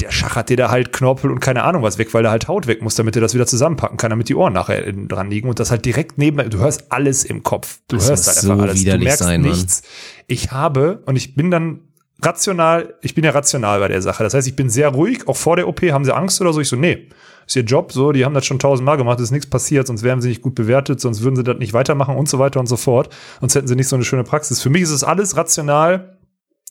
der 0.00 0.10
schachert 0.10 0.48
dir 0.48 0.56
da 0.56 0.70
halt 0.70 0.92
Knorpel 0.92 1.30
und 1.30 1.40
keine 1.40 1.62
Ahnung 1.62 1.82
was 1.82 1.98
weg, 1.98 2.12
weil 2.12 2.24
da 2.24 2.30
halt 2.30 2.48
Haut 2.48 2.66
weg 2.66 2.82
muss, 2.82 2.96
damit 2.96 3.14
er 3.16 3.22
das 3.22 3.32
wieder 3.34 3.46
zusammenpacken 3.46 3.96
kann, 3.96 4.10
damit 4.10 4.28
die 4.28 4.34
Ohren 4.34 4.52
nachher 4.52 4.92
dran 4.92 5.30
liegen 5.30 5.48
und 5.48 5.60
das 5.60 5.70
halt 5.70 5.84
direkt 5.84 6.18
neben, 6.18 6.50
du 6.50 6.58
hörst 6.58 6.90
alles 6.90 7.24
im 7.24 7.42
Kopf. 7.42 7.78
Du 7.88 7.96
Das 7.96 8.08
hörst 8.08 8.26
halt 8.26 8.38
einfach 8.38 8.56
so 8.56 8.62
alles. 8.62 8.84
Du 8.84 8.98
merkst 8.98 9.18
sein, 9.20 9.40
Mann. 9.40 9.50
nichts. 9.50 9.82
Ich 10.26 10.50
habe, 10.50 11.02
und 11.06 11.16
ich 11.16 11.36
bin 11.36 11.50
dann 11.50 11.80
rational, 12.20 12.94
ich 13.02 13.14
bin 13.14 13.24
ja 13.24 13.30
rational 13.30 13.78
bei 13.78 13.88
der 13.88 14.02
Sache. 14.02 14.24
Das 14.24 14.34
heißt, 14.34 14.48
ich 14.48 14.56
bin 14.56 14.68
sehr 14.68 14.88
ruhig, 14.88 15.28
auch 15.28 15.36
vor 15.36 15.56
der 15.56 15.68
OP, 15.68 15.80
haben 15.82 16.04
sie 16.04 16.14
Angst 16.14 16.40
oder 16.40 16.52
so? 16.52 16.60
Ich 16.60 16.68
so, 16.68 16.76
nee, 16.76 17.08
ist 17.46 17.56
ihr 17.56 17.62
Job, 17.62 17.92
so, 17.92 18.12
die 18.12 18.24
haben 18.24 18.34
das 18.34 18.46
schon 18.46 18.58
tausendmal 18.58 18.96
gemacht, 18.96 19.20
ist 19.20 19.30
nichts 19.30 19.48
passiert, 19.48 19.86
sonst 19.86 20.02
wären 20.02 20.20
sie 20.20 20.28
nicht 20.28 20.42
gut 20.42 20.54
bewertet, 20.54 21.00
sonst 21.00 21.22
würden 21.22 21.36
sie 21.36 21.44
das 21.44 21.58
nicht 21.58 21.72
weitermachen 21.72 22.16
und 22.16 22.28
so 22.28 22.38
weiter 22.38 22.60
und 22.60 22.66
so 22.66 22.76
fort. 22.76 23.14
Sonst 23.40 23.54
hätten 23.54 23.68
sie 23.68 23.76
nicht 23.76 23.88
so 23.88 23.96
eine 23.96 24.04
schöne 24.04 24.24
Praxis. 24.24 24.62
Für 24.62 24.70
mich 24.70 24.82
ist 24.82 24.90
es 24.90 25.04
alles 25.04 25.36
rational, 25.36 26.18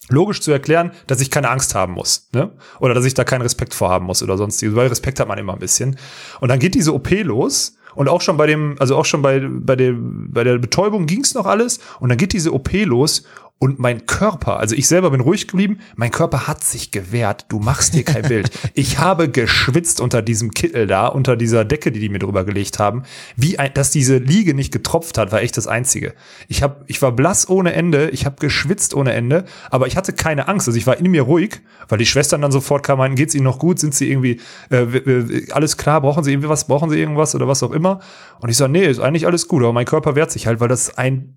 logisch 0.10 0.42
zu 0.42 0.52
erklären, 0.52 0.92
dass 1.08 1.22
ich 1.22 1.32
keine 1.32 1.50
Angst 1.50 1.76
haben 1.76 1.94
muss, 1.94 2.30
ne? 2.34 2.52
Oder 2.80 2.94
dass 2.94 3.06
ich 3.06 3.14
da 3.14 3.24
keinen 3.24 3.42
Respekt 3.42 3.74
vorhaben 3.74 4.06
muss 4.06 4.22
oder 4.22 4.38
sonstiges, 4.38 4.76
weil 4.76 4.88
Respekt 4.88 5.20
hat 5.20 5.28
man 5.28 5.38
immer 5.38 5.54
ein 5.54 5.60
bisschen. 5.60 5.98
Und 6.42 6.50
dann 6.50 6.60
geht 6.60 6.76
diese 6.76 6.94
OP 6.94 7.10
los 7.12 7.78
und 7.96 8.10
auch 8.10 8.22
schon 8.22 8.38
bei 8.38 8.48
dem, 8.48 8.76
also 8.80 8.96
auch 8.96 9.06
schon 9.06 9.22
bei, 9.22 9.42
bei 9.48 9.76
der, 9.76 9.94
bei 9.96 10.44
der 10.44 10.58
Betäubung 10.58 11.06
ging's 11.06 11.34
noch 11.34 11.46
alles 11.46 11.80
und 12.00 12.10
dann 12.10 12.18
geht 12.18 12.34
diese 12.34 12.54
OP 12.54 12.72
los 12.74 13.24
und 13.64 13.80
mein 13.80 14.06
Körper, 14.06 14.60
also 14.60 14.76
ich 14.76 14.90
selber 14.90 15.12
bin 15.12 15.22
ruhig 15.22 15.48
geblieben, 15.48 15.80
mein 15.96 16.12
Körper 16.12 16.48
hat 16.48 16.66
sich 16.66 16.92
gewehrt. 16.92 17.46
Du 17.48 17.60
machst 17.60 17.94
dir 17.94 18.04
kein 18.04 18.24
Bild. 18.24 18.52
Ich 18.76 18.98
habe 18.98 19.30
geschwitzt 19.30 20.02
unter 20.02 20.22
diesem 20.22 20.52
Kittel 20.52 20.88
da, 20.88 21.08
unter 21.08 21.38
dieser 21.38 21.64
Decke, 21.64 21.92
die 21.92 22.00
die 22.00 22.10
mir 22.10 22.20
drüber 22.20 22.44
gelegt 22.44 22.80
haben. 22.80 23.04
Wie 23.36 23.60
ein, 23.60 23.74
dass 23.74 23.92
diese 23.92 24.18
Liege 24.18 24.54
nicht 24.54 24.74
getropft 24.74 25.18
hat, 25.18 25.32
war 25.32 25.42
echt 25.42 25.56
das 25.56 25.68
Einzige. 25.68 26.14
Ich 26.48 26.64
hab, 26.64 26.84
ich 26.88 27.02
war 27.02 27.12
blass 27.12 27.48
ohne 27.48 27.74
Ende, 27.74 28.10
ich 28.10 28.26
habe 28.26 28.36
geschwitzt 28.40 28.94
ohne 28.96 29.14
Ende, 29.14 29.46
aber 29.70 29.88
ich 29.88 29.96
hatte 29.96 30.12
keine 30.12 30.48
Angst. 30.48 30.68
Also 30.68 30.78
ich 30.78 30.88
war 30.88 30.98
in 30.98 31.10
mir 31.12 31.22
ruhig, 31.22 31.62
weil 31.88 32.00
die 32.00 32.06
Schwestern 32.06 32.42
dann 32.42 32.52
sofort 32.52 32.84
kamen, 32.84 32.98
meinten, 32.98 33.16
geht's 33.16 33.36
ihnen 33.36 33.46
noch 33.46 33.60
gut? 33.60 33.80
Sind 33.80 33.94
sie 33.94 34.10
irgendwie, 34.10 34.42
äh, 34.72 35.52
alles 35.52 35.78
klar? 35.78 36.02
Brauchen 36.02 36.24
sie 36.24 36.32
irgendwie 36.34 36.50
was? 36.50 36.68
Brauchen 36.68 36.90
sie 36.90 37.00
irgendwas 37.00 37.36
oder 37.36 37.48
was 37.48 37.64
auch 37.64 37.72
immer? 37.72 38.00
Und 38.42 38.50
ich 38.50 38.58
so, 38.58 38.68
nee, 38.68 38.86
ist 38.86 39.00
eigentlich 39.00 39.28
alles 39.28 39.48
gut, 39.48 39.62
aber 39.64 39.74
mein 39.74 39.86
Körper 39.86 40.16
wehrt 40.16 40.32
sich 40.32 40.48
halt, 40.48 40.60
weil 40.60 40.68
das 40.68 40.98
ein 40.98 41.36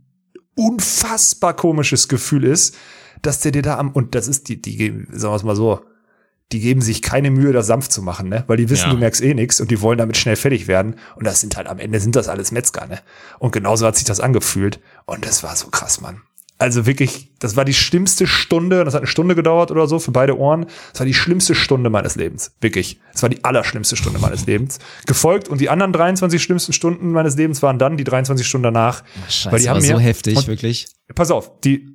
unfassbar 0.57 1.55
komisches 1.55 2.09
Gefühl 2.09 2.45
ist, 2.45 2.75
dass 3.23 3.41
der 3.41 3.53
dir 3.53 3.63
da 3.63 3.79
am, 3.79 3.91
und 3.93 4.15
das 4.15 4.27
ist 4.29 4.49
die, 4.49 4.61
die, 4.61 4.77
geben- 4.77 5.07
sagen 5.13 5.33
wir 5.33 5.37
es 5.37 5.43
mal 5.45 5.57
so, 5.57 5.81
die 6.53 6.61
geben 6.61 6.81
sich 6.81 7.03
keine 7.03 7.31
Mühe, 7.31 7.53
das 7.53 7.67
sanft 7.67 7.91
zu 7.93 8.03
machen, 8.03 8.29
ne? 8.29 8.45
Weil 8.47 8.57
die 8.57 8.71
wissen, 8.71 8.87
Ja. 8.87 8.93
du 8.93 8.99
merkst 8.99 9.21
eh 9.23 9.35
nichts 9.35 9.61
und 9.61 9.71
die 9.71 9.81
wollen 9.81 9.99
damit 9.99 10.17
schnell 10.17 10.37
fertig 10.37 10.69
werden. 10.69 10.95
Und 11.17 11.25
das 11.27 11.41
sind 11.41 11.57
halt 11.57 11.67
am 11.67 11.79
Ende 11.81 11.99
sind 11.99 12.15
das 12.15 12.29
alles 12.29 12.53
Metzger, 12.53 12.87
ne? 12.87 13.01
Und 13.41 13.51
genauso 13.53 13.85
hat 13.87 13.97
sich 13.97 14.05
das 14.05 14.21
angefühlt. 14.21 14.79
Und 15.07 15.27
das 15.27 15.43
war 15.43 15.57
so 15.57 15.69
krass, 15.69 16.01
Mann. 16.01 16.21
Also 16.59 16.87
wirklich, 16.87 17.31
das 17.39 17.57
war 17.57 17.67
die 17.67 17.75
schlimmste 17.75 18.27
Stunde, 18.27 18.85
das 18.85 18.95
hat 18.95 19.03
eine 19.03 19.07
Stunde 19.07 19.35
gedauert 19.35 19.71
oder 19.71 19.87
so 19.87 19.99
für 19.99 20.11
beide 20.11 20.39
Ohren. 20.39 20.67
Das 20.93 21.01
war 21.01 21.07
die 21.07 21.15
schlimmste 21.15 21.55
Stunde 21.55 21.91
meines 21.91 22.17
Lebens. 22.17 22.53
Wirklich. 22.61 22.99
Das 23.13 23.23
war 23.23 23.29
die 23.29 23.45
allerschlimmste 23.45 23.97
Stunde 23.97 24.19
meines 24.19 24.47
Lebens. 24.47 24.79
Gefolgt 25.07 25.49
und 25.49 25.61
die 25.61 25.69
anderen 25.69 25.93
23 25.93 26.43
schlimmsten 26.43 26.73
Stunden 26.73 27.13
meines 27.13 27.37
Lebens 27.37 27.63
waren 27.63 27.79
dann 27.79 27.99
die 27.99 28.05
23 28.05 28.47
Stunden 28.47 28.65
danach. 28.65 29.05
Scheiße, 29.29 29.53
weil 29.53 29.61
die 29.61 29.69
haben 29.69 29.77
war 29.77 29.83
mir, 29.83 29.97
so 29.97 30.01
heftig, 30.01 30.37
und 30.37 30.47
wirklich. 30.47 30.87
pass 31.15 31.31
auf, 31.31 31.61
die, 31.61 31.95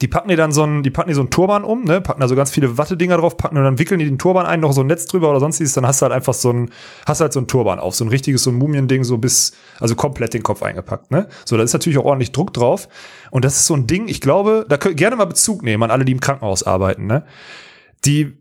die 0.00 0.06
packen 0.06 0.28
dir 0.28 0.36
dann 0.36 0.52
so 0.52 0.62
einen, 0.62 0.84
die 0.84 0.90
packen 0.90 1.08
dir 1.08 1.16
so 1.16 1.20
einen 1.20 1.30
Turban 1.30 1.64
um, 1.64 1.82
ne, 1.82 2.00
packen 2.00 2.20
da 2.20 2.28
so 2.28 2.36
ganz 2.36 2.52
viele 2.52 2.78
Wattedinger 2.78 3.16
drauf, 3.16 3.36
packen 3.36 3.56
und 3.56 3.64
dann 3.64 3.78
wickeln 3.78 3.98
die 3.98 4.04
den 4.04 4.18
Turban 4.18 4.46
ein, 4.46 4.60
noch 4.60 4.72
so 4.72 4.82
ein 4.82 4.86
Netz 4.86 5.06
drüber 5.06 5.30
oder 5.30 5.40
sonstiges, 5.40 5.72
dann 5.72 5.84
hast 5.84 6.00
du 6.00 6.04
halt 6.04 6.12
einfach 6.12 6.32
so 6.32 6.52
ein, 6.52 6.70
hast 7.06 7.20
halt 7.20 7.32
so 7.32 7.40
ein 7.40 7.48
Turban 7.48 7.80
auf, 7.80 7.96
so 7.96 8.04
ein 8.04 8.08
richtiges, 8.08 8.44
so 8.44 8.50
ein 8.50 8.56
Mumiending, 8.56 9.02
so 9.02 9.18
bis, 9.18 9.52
also 9.80 9.96
komplett 9.96 10.32
den 10.32 10.44
Kopf 10.44 10.62
eingepackt, 10.62 11.10
ne. 11.10 11.28
So, 11.44 11.56
da 11.56 11.64
ist 11.64 11.72
natürlich 11.72 11.98
auch 11.98 12.04
ordentlich 12.04 12.30
Druck 12.30 12.52
drauf. 12.52 12.88
Und 13.32 13.44
das 13.44 13.56
ist 13.56 13.66
so 13.66 13.74
ein 13.74 13.88
Ding, 13.88 14.06
ich 14.06 14.20
glaube, 14.20 14.64
da 14.68 14.76
könnt 14.76 14.94
ihr 14.94 14.96
gerne 14.96 15.16
mal 15.16 15.24
Bezug 15.24 15.62
nehmen 15.64 15.82
an 15.82 15.90
alle, 15.90 16.04
die 16.04 16.12
im 16.12 16.20
Krankenhaus 16.20 16.62
arbeiten, 16.62 17.06
ne. 17.06 17.24
Die, 18.04 18.39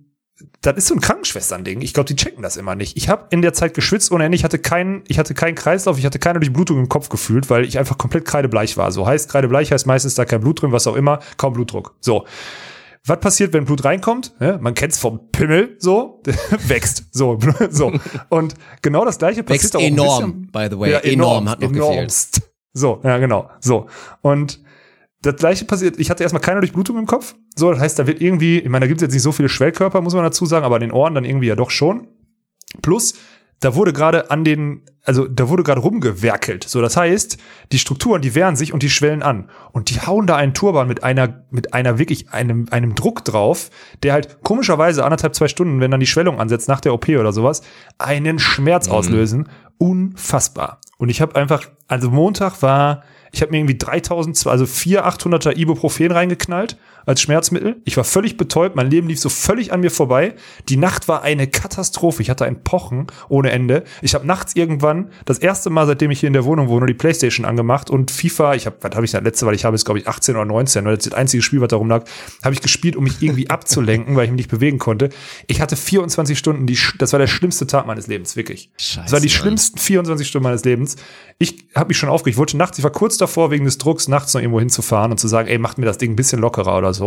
das 0.61 0.77
ist 0.77 0.87
so 0.87 0.95
ein 0.95 1.01
Krankenschwestern-Ding. 1.01 1.81
Ich 1.81 1.93
glaube, 1.93 2.07
die 2.07 2.15
checken 2.15 2.41
das 2.43 2.57
immer 2.57 2.75
nicht. 2.75 2.95
Ich 2.97 3.09
habe 3.09 3.27
in 3.29 3.41
der 3.41 3.53
Zeit 3.53 3.73
geschwitzt 3.73 4.11
ohne 4.11 4.25
Ende. 4.25 4.35
Ich 4.35 4.43
hatte 4.43 4.59
keinen, 4.59 5.03
ich 5.07 5.19
hatte 5.19 5.33
keinen 5.33 5.55
Kreislauf, 5.55 5.97
ich 5.97 6.05
hatte 6.05 6.19
keine 6.19 6.39
Durchblutung 6.39 6.77
im 6.79 6.89
Kopf 6.89 7.09
gefühlt, 7.09 7.49
weil 7.49 7.65
ich 7.65 7.77
einfach 7.77 7.97
komplett 7.97 8.25
kreidebleich 8.25 8.77
war. 8.77 8.91
So 8.91 9.05
heißt 9.05 9.29
kreidebleich 9.29 9.71
heißt 9.71 9.85
meistens 9.85 10.15
da 10.15 10.25
kein 10.25 10.41
Blut 10.41 10.61
drin, 10.61 10.71
was 10.71 10.87
auch 10.87 10.95
immer, 10.95 11.19
kaum 11.37 11.53
Blutdruck. 11.53 11.95
So. 11.99 12.25
Was 13.05 13.19
passiert, 13.21 13.53
wenn 13.53 13.63
Blut 13.65 13.85
reinkommt? 13.85 14.33
Ja, 14.39 14.57
man 14.57 14.73
kennt's 14.75 14.99
vom 14.99 15.31
Pimmel, 15.31 15.77
so, 15.79 16.21
wächst, 16.67 17.05
so, 17.11 17.39
so. 17.69 17.93
Und 18.27 18.55
genau 18.81 19.05
das 19.05 19.17
gleiche 19.17 19.41
passiert 19.43 19.63
Wächst 19.63 19.75
auch 19.77 19.81
enorm, 19.81 20.41
bisschen- 20.43 20.51
by 20.51 20.67
the 20.69 20.79
way. 20.79 20.91
enorm, 21.13 21.49
hat 21.49 21.61
noch 21.61 21.71
gefehlt. 21.71 21.91
enormst. 21.93 22.41
So, 22.73 22.99
ja, 23.03 23.17
genau, 23.17 23.49
so. 23.61 23.87
Und 24.21 24.61
das 25.21 25.35
gleiche 25.35 25.65
passiert, 25.65 25.99
ich 25.99 26.09
hatte 26.09 26.23
erstmal 26.23 26.41
keine 26.41 26.61
Durchblutung 26.61 26.97
im 26.97 27.05
Kopf. 27.05 27.35
So, 27.55 27.71
das 27.71 27.79
heißt, 27.79 27.99
da 27.99 28.07
wird 28.07 28.21
irgendwie, 28.21 28.59
ich 28.59 28.69
meine, 28.69 28.83
da 28.83 28.87
gibt 28.87 29.01
es 29.01 29.03
jetzt 29.03 29.13
nicht 29.13 29.23
so 29.23 29.31
viele 29.31 29.49
Schwellkörper, 29.49 30.01
muss 30.01 30.13
man 30.13 30.23
dazu 30.23 30.45
sagen, 30.45 30.65
aber 30.65 30.75
an 30.75 30.81
den 30.81 30.91
Ohren 30.91 31.15
dann 31.15 31.25
irgendwie 31.25 31.47
ja 31.47 31.55
doch 31.55 31.71
schon. 31.71 32.07
Plus, 32.81 33.15
da 33.59 33.75
wurde 33.75 33.91
gerade 33.91 34.31
an 34.31 34.45
den, 34.45 34.83
also 35.03 35.27
da 35.27 35.49
wurde 35.49 35.63
gerade 35.63 35.81
rumgewerkelt. 35.81 36.63
So, 36.63 36.81
das 36.81 36.95
heißt, 36.95 37.37
die 37.73 37.79
Strukturen, 37.79 38.21
die 38.21 38.33
wehren 38.33 38.55
sich 38.55 38.73
und 38.73 38.81
die 38.81 38.89
schwellen 38.89 39.21
an. 39.21 39.49
Und 39.73 39.89
die 39.89 39.99
hauen 39.99 40.27
da 40.27 40.37
einen 40.37 40.53
Turban 40.53 40.87
mit 40.87 41.03
einer, 41.03 41.43
mit 41.51 41.73
einer 41.73 41.99
wirklich 41.99 42.29
einem, 42.29 42.67
einem 42.71 42.95
Druck 42.95 43.25
drauf, 43.25 43.69
der 44.03 44.13
halt 44.13 44.41
komischerweise 44.43 45.03
anderthalb, 45.03 45.35
zwei 45.35 45.49
Stunden, 45.49 45.81
wenn 45.81 45.91
dann 45.91 45.99
die 45.99 46.07
Schwellung 46.07 46.39
ansetzt 46.39 46.69
nach 46.69 46.79
der 46.79 46.93
OP 46.93 47.09
oder 47.09 47.33
sowas, 47.33 47.61
einen 47.97 48.39
Schmerz 48.39 48.87
auslösen. 48.87 49.49
Unfassbar. 49.77 50.79
Und 50.97 51.09
ich 51.09 51.19
habe 51.19 51.35
einfach, 51.35 51.63
also 51.89 52.09
Montag 52.09 52.61
war, 52.61 53.03
ich 53.31 53.41
habe 53.41 53.51
mir 53.51 53.59
irgendwie 53.59 53.77
3000, 53.77 54.47
also 54.47 54.65
4 54.65 55.05
800er 55.05 55.55
Ibuprofen 55.55 56.11
reingeknallt 56.11 56.77
als 57.09 57.21
Schmerzmittel. 57.21 57.81
Ich 57.85 57.97
war 57.97 58.03
völlig 58.03 58.37
betäubt, 58.37 58.75
mein 58.75 58.91
Leben 58.91 59.07
lief 59.07 59.19
so 59.19 59.29
völlig 59.29 59.73
an 59.73 59.79
mir 59.79 59.89
vorbei. 59.89 60.35
Die 60.69 60.77
Nacht 60.77 61.07
war 61.07 61.23
eine 61.23 61.47
Katastrophe. 61.47 62.21
Ich 62.21 62.29
hatte 62.29 62.45
ein 62.45 62.63
Pochen 62.63 63.07
ohne 63.29 63.49
Ende. 63.49 63.83
Ich 64.03 64.13
habe 64.13 64.27
nachts 64.27 64.55
irgendwann 64.55 65.09
das 65.25 65.39
erste 65.39 65.71
Mal, 65.71 65.87
seitdem 65.87 66.11
ich 66.11 66.19
hier 66.19 66.27
in 66.27 66.33
der 66.33 66.45
Wohnung 66.45 66.67
wohne, 66.67 66.85
die 66.85 66.93
Playstation 66.93 67.47
angemacht 67.47 67.89
und 67.89 68.11
FIFA, 68.11 68.53
ich 68.53 68.67
habe, 68.67 68.75
was 68.81 68.95
habe 68.95 69.05
ich 69.05 69.11
das 69.11 69.23
letzte, 69.23 69.47
weil 69.47 69.55
ich 69.55 69.65
habe 69.65 69.75
es 69.75 69.85
glaube 69.85 69.99
ich 69.99 70.07
18 70.07 70.35
oder 70.35 70.45
19, 70.45 70.85
weil 70.85 70.95
das 70.95 71.07
ist 71.07 71.13
das 71.13 71.17
einzige 71.17 71.41
Spiel, 71.41 71.61
was 71.61 71.69
da 71.69 71.77
rumlag, 71.77 72.03
habe 72.43 72.53
ich 72.53 72.61
gespielt, 72.61 72.95
um 72.95 73.05
mich 73.05 73.23
irgendwie 73.23 73.49
abzulenken, 73.49 74.15
weil 74.15 74.25
ich 74.25 74.31
mich 74.31 74.41
nicht 74.41 74.51
bewegen 74.51 74.77
konnte. 74.77 75.09
Ich 75.47 75.61
hatte 75.61 75.75
24 75.75 76.37
Stunden, 76.37 76.67
die, 76.67 76.77
das 76.99 77.11
war 77.11 77.17
der 77.17 77.25
schlimmste 77.25 77.65
Tag 77.65 77.87
meines 77.87 78.05
Lebens, 78.05 78.35
wirklich. 78.35 78.69
Scheiße, 78.77 79.01
das 79.05 79.11
war 79.13 79.19
die 79.19 79.31
schlimmsten 79.31 79.79
24 79.79 80.27
Stunden 80.27 80.43
meines 80.43 80.63
Lebens. 80.63 80.95
Ich 81.39 81.65
habe 81.73 81.87
mich 81.87 81.97
schon 81.97 82.09
aufgeregt. 82.09 82.35
Ich 82.35 82.37
wollte 82.37 82.55
nachts, 82.55 82.77
ich 82.77 82.83
war 82.83 82.91
kurz 82.91 83.17
davor, 83.17 83.49
wegen 83.49 83.65
des 83.65 83.79
Drucks 83.79 84.07
nachts 84.07 84.35
noch 84.35 84.41
irgendwo 84.41 84.59
hinzufahren 84.59 85.09
und 85.09 85.17
zu 85.17 85.27
sagen, 85.27 85.47
ey, 85.47 85.57
macht 85.57 85.79
mir 85.79 85.85
das 85.85 85.97
Ding 85.97 86.11
ein 86.11 86.15
bisschen 86.15 86.39
lockerer 86.39 86.77
oder 86.77 86.93
so. 86.93 86.98